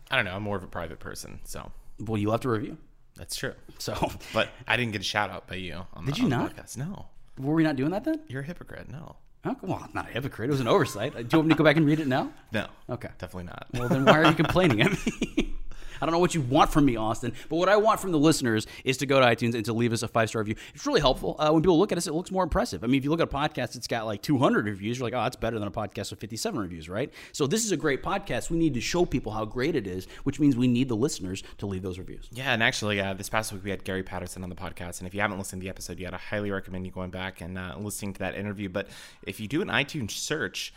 I 0.08 0.14
don't 0.14 0.24
know. 0.24 0.36
I'm 0.36 0.44
more 0.44 0.56
of 0.56 0.62
a 0.62 0.68
private 0.68 1.00
person, 1.00 1.40
so 1.42 1.72
Well, 1.98 2.16
you 2.16 2.30
left 2.30 2.44
a 2.44 2.48
review, 2.48 2.76
that's 3.16 3.34
true. 3.34 3.54
so 3.78 4.12
But 4.32 4.50
I 4.68 4.76
didn't 4.76 4.92
get 4.92 5.00
a 5.00 5.04
shout 5.04 5.30
out 5.30 5.48
by 5.48 5.56
you. 5.56 5.84
On 5.94 6.04
Did 6.04 6.14
the, 6.14 6.18
you 6.18 6.24
on 6.26 6.30
the 6.30 6.36
not? 6.36 6.54
podcast. 6.56 6.76
No, 6.76 7.06
were 7.38 7.54
we 7.54 7.62
not 7.62 7.76
doing 7.76 7.90
that 7.90 8.04
then? 8.04 8.20
you're 8.28 8.42
a 8.42 8.44
hypocrite. 8.44 8.88
No, 8.90 9.16
Oh, 9.44 9.56
well, 9.62 9.80
I'm 9.84 9.90
not 9.94 10.08
a 10.08 10.12
hypocrite. 10.12 10.48
It 10.48 10.52
was 10.52 10.60
an 10.60 10.66
oversight. 10.66 11.12
Do 11.14 11.20
you 11.20 11.28
want 11.38 11.46
me 11.48 11.54
to 11.54 11.58
go 11.58 11.62
back 11.64 11.76
and 11.76 11.86
read 11.86 12.00
it 12.00 12.08
now? 12.08 12.32
no. 12.52 12.66
Okay. 12.90 13.08
definitely 13.18 13.44
not. 13.44 13.66
Well, 13.74 13.88
then 13.88 14.04
why 14.04 14.18
are 14.18 14.26
you 14.26 14.34
complaining 14.44 14.80
at 14.82 14.90
me? 14.90 15.54
I 16.00 16.06
don't 16.06 16.12
know 16.12 16.18
what 16.18 16.34
you 16.34 16.40
want 16.40 16.72
from 16.72 16.84
me, 16.84 16.96
Austin, 16.96 17.32
but 17.48 17.56
what 17.56 17.68
I 17.68 17.76
want 17.76 18.00
from 18.00 18.12
the 18.12 18.18
listeners 18.18 18.66
is 18.84 18.96
to 18.98 19.06
go 19.06 19.20
to 19.20 19.26
iTunes 19.26 19.54
and 19.54 19.64
to 19.64 19.72
leave 19.72 19.92
us 19.92 20.02
a 20.02 20.08
five 20.08 20.28
star 20.28 20.40
review. 20.42 20.56
It's 20.74 20.86
really 20.86 21.00
helpful. 21.00 21.36
Uh, 21.38 21.50
when 21.50 21.62
people 21.62 21.78
look 21.78 21.92
at 21.92 21.98
us, 21.98 22.06
it 22.06 22.14
looks 22.14 22.30
more 22.30 22.42
impressive. 22.42 22.84
I 22.84 22.86
mean, 22.86 22.98
if 22.98 23.04
you 23.04 23.10
look 23.10 23.20
at 23.20 23.28
a 23.28 23.36
podcast, 23.36 23.76
it's 23.76 23.86
got 23.86 24.06
like 24.06 24.22
200 24.22 24.66
reviews. 24.66 24.98
You're 24.98 25.06
like, 25.06 25.14
oh, 25.14 25.22
that's 25.22 25.36
better 25.36 25.58
than 25.58 25.68
a 25.68 25.70
podcast 25.70 26.10
with 26.10 26.20
57 26.20 26.58
reviews, 26.58 26.88
right? 26.88 27.12
So 27.32 27.46
this 27.46 27.64
is 27.64 27.72
a 27.72 27.76
great 27.76 28.02
podcast. 28.02 28.50
We 28.50 28.58
need 28.58 28.74
to 28.74 28.80
show 28.80 29.04
people 29.04 29.32
how 29.32 29.44
great 29.44 29.76
it 29.76 29.86
is, 29.86 30.06
which 30.24 30.40
means 30.40 30.56
we 30.56 30.68
need 30.68 30.88
the 30.88 30.96
listeners 30.96 31.42
to 31.58 31.66
leave 31.66 31.82
those 31.82 31.98
reviews. 31.98 32.28
Yeah, 32.32 32.52
and 32.52 32.62
actually, 32.62 33.00
uh, 33.00 33.14
this 33.14 33.28
past 33.28 33.52
week 33.52 33.64
we 33.64 33.70
had 33.70 33.84
Gary 33.84 34.02
Patterson 34.02 34.42
on 34.42 34.48
the 34.48 34.56
podcast, 34.56 34.98
and 34.98 35.06
if 35.06 35.14
you 35.14 35.20
haven't 35.20 35.38
listened 35.38 35.60
to 35.62 35.64
the 35.64 35.70
episode 35.70 35.98
yet, 35.98 36.14
I 36.14 36.18
highly 36.18 36.50
recommend 36.50 36.86
you 36.86 36.92
going 36.92 37.10
back 37.10 37.40
and 37.40 37.58
uh, 37.58 37.74
listening 37.78 38.12
to 38.14 38.18
that 38.20 38.34
interview. 38.34 38.68
But 38.68 38.88
if 39.22 39.40
you 39.40 39.48
do 39.48 39.62
an 39.62 39.68
iTunes 39.68 40.12
search, 40.12 40.72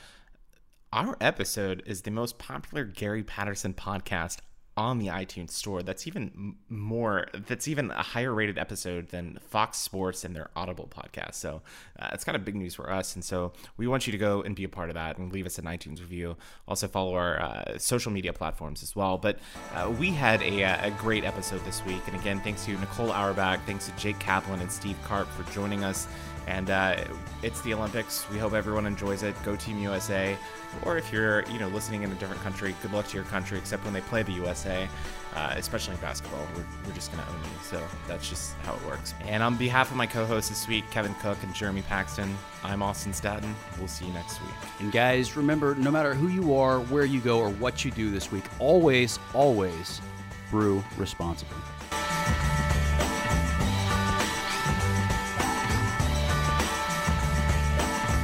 our 0.92 1.16
episode 1.22 1.84
is 1.86 2.02
the 2.02 2.12
most 2.12 2.40
popular 2.40 2.84
Gary 2.84 3.24
Patterson 3.24 3.74
podcast 3.74 4.38
on 4.80 4.98
the 4.98 5.08
iTunes 5.08 5.52
store. 5.52 5.84
That's 5.84 6.08
even 6.08 6.56
more. 6.70 7.28
That's 7.34 7.68
even 7.68 7.92
a 7.92 8.02
higher 8.02 8.34
rated 8.34 8.58
episode 8.58 9.10
than 9.10 9.38
Fox 9.50 9.78
Sports 9.78 10.24
and 10.24 10.34
their 10.34 10.50
Audible 10.56 10.90
podcast. 10.90 11.36
So 11.36 11.62
uh, 12.00 12.12
it's 12.14 12.24
kind 12.24 12.38
of 12.38 12.46
big 12.46 12.56
news 12.56 12.76
for 12.76 12.90
us, 12.90 13.14
and 13.14 13.24
so 13.24 13.52
we 13.76 13.88
want 13.88 14.08
you 14.08 14.12
to 14.12 14.18
go 14.18 14.42
and 14.42 14.56
be 14.56 14.64
a 14.64 14.70
part 14.70 14.90
of 14.90 14.96
that 14.96 15.18
and 15.18 15.34
leave 15.34 15.46
us 15.46 15.58
an 15.58 15.66
iTunes 15.66 16.00
review. 16.00 16.38
Also 16.66 16.88
follow 16.88 17.14
our 17.14 17.42
uh, 17.42 17.78
social 17.78 18.10
media 18.10 18.32
platforms 18.32 18.82
as 18.82 18.96
well. 18.96 19.18
But 19.18 19.40
uh, 19.76 19.94
we 20.00 20.12
had 20.12 20.42
a, 20.42 20.64
uh, 20.64 20.88
a 20.88 20.92
great 20.92 21.26
episode 21.26 21.64
this 21.66 21.86
week, 21.86 22.02
and 22.08 22.16
again, 22.16 22.40
thanks 22.40 22.64
to 22.66 22.80
Nicole 22.80 23.12
Auerbach, 23.12 23.60
thanks 23.66 23.88
to 23.88 23.96
Jake 23.98 24.18
Kaplan 24.20 24.62
and 24.62 24.72
Steve 24.72 24.96
Carp 25.04 25.28
for 25.28 25.44
joining 25.52 25.84
us. 25.84 26.08
And 26.48 26.70
uh, 26.70 27.04
it's 27.44 27.62
the 27.62 27.74
Olympics. 27.74 28.30
We 28.30 28.38
hope 28.38 28.54
everyone 28.54 28.86
enjoys 28.86 29.24
it. 29.24 29.36
Go 29.44 29.56
Team 29.56 29.80
USA. 29.80 30.36
Or 30.84 30.98
if 30.98 31.12
you're, 31.12 31.44
you 31.50 31.60
know, 31.60 31.68
listening 31.70 32.04
in 32.04 32.12
a 32.12 32.16
different 32.16 32.42
country, 32.42 32.76
good 32.82 32.94
luck 32.94 33.08
to 33.08 33.16
your 33.16 33.26
country. 33.26 33.58
Except 33.58 33.84
when 33.84 33.94
they 33.94 34.02
play 34.02 34.24
the 34.24 34.32
USA, 34.34 34.88
uh, 35.36 35.54
especially 35.56 35.96
in 35.96 36.02
basketball, 36.02 36.46
we're, 36.56 36.66
we're 36.86 36.94
just 36.94 37.12
gonna 37.12 37.26
own 37.30 37.40
you. 37.44 37.50
So 37.64 37.82
that's 38.08 38.28
just 38.30 38.54
how 38.64 38.76
it 38.76 38.86
works. 38.86 39.14
And 39.26 39.44
on 39.44 39.56
behalf 39.56 39.92
of 39.92 39.98
my 39.98 40.08
co-hosts 40.08 40.50
this 40.50 40.68
week, 40.68 40.90
Kevin 40.92 41.14
Cook 41.16 41.38
and 41.44 41.54
Jeremy 41.54 41.82
Paxton, 41.84 42.36
I'm 42.64 42.82
Austin 42.82 43.14
Staten. 43.14 43.56
We'll 43.78 43.88
see 43.88 44.06
you 44.06 44.14
next 44.14 44.42
week. 44.42 44.56
And 44.80 44.92
guys, 44.92 45.38
remember 45.38 45.76
no 45.76 45.92
matter 45.92 46.14
who 46.14 46.28
you 46.28 46.56
are, 46.56 46.80
where 46.80 47.06
you 47.06 47.20
go, 47.20 47.40
or 47.40 47.50
what 47.50 47.86
you 47.86 47.92
do 47.92 48.12
this 48.12 48.32
week, 48.32 48.46
always, 48.60 49.20
always 49.34 50.02
brew 50.50 50.84
responsibly. 50.98 51.58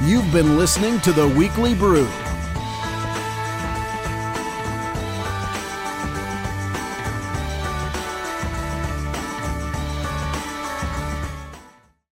You've 0.06 0.32
been 0.32 0.56
listening 0.56 1.00
to 1.00 1.10
The 1.10 1.26
Weekly 1.26 1.74
Brew, 1.74 2.06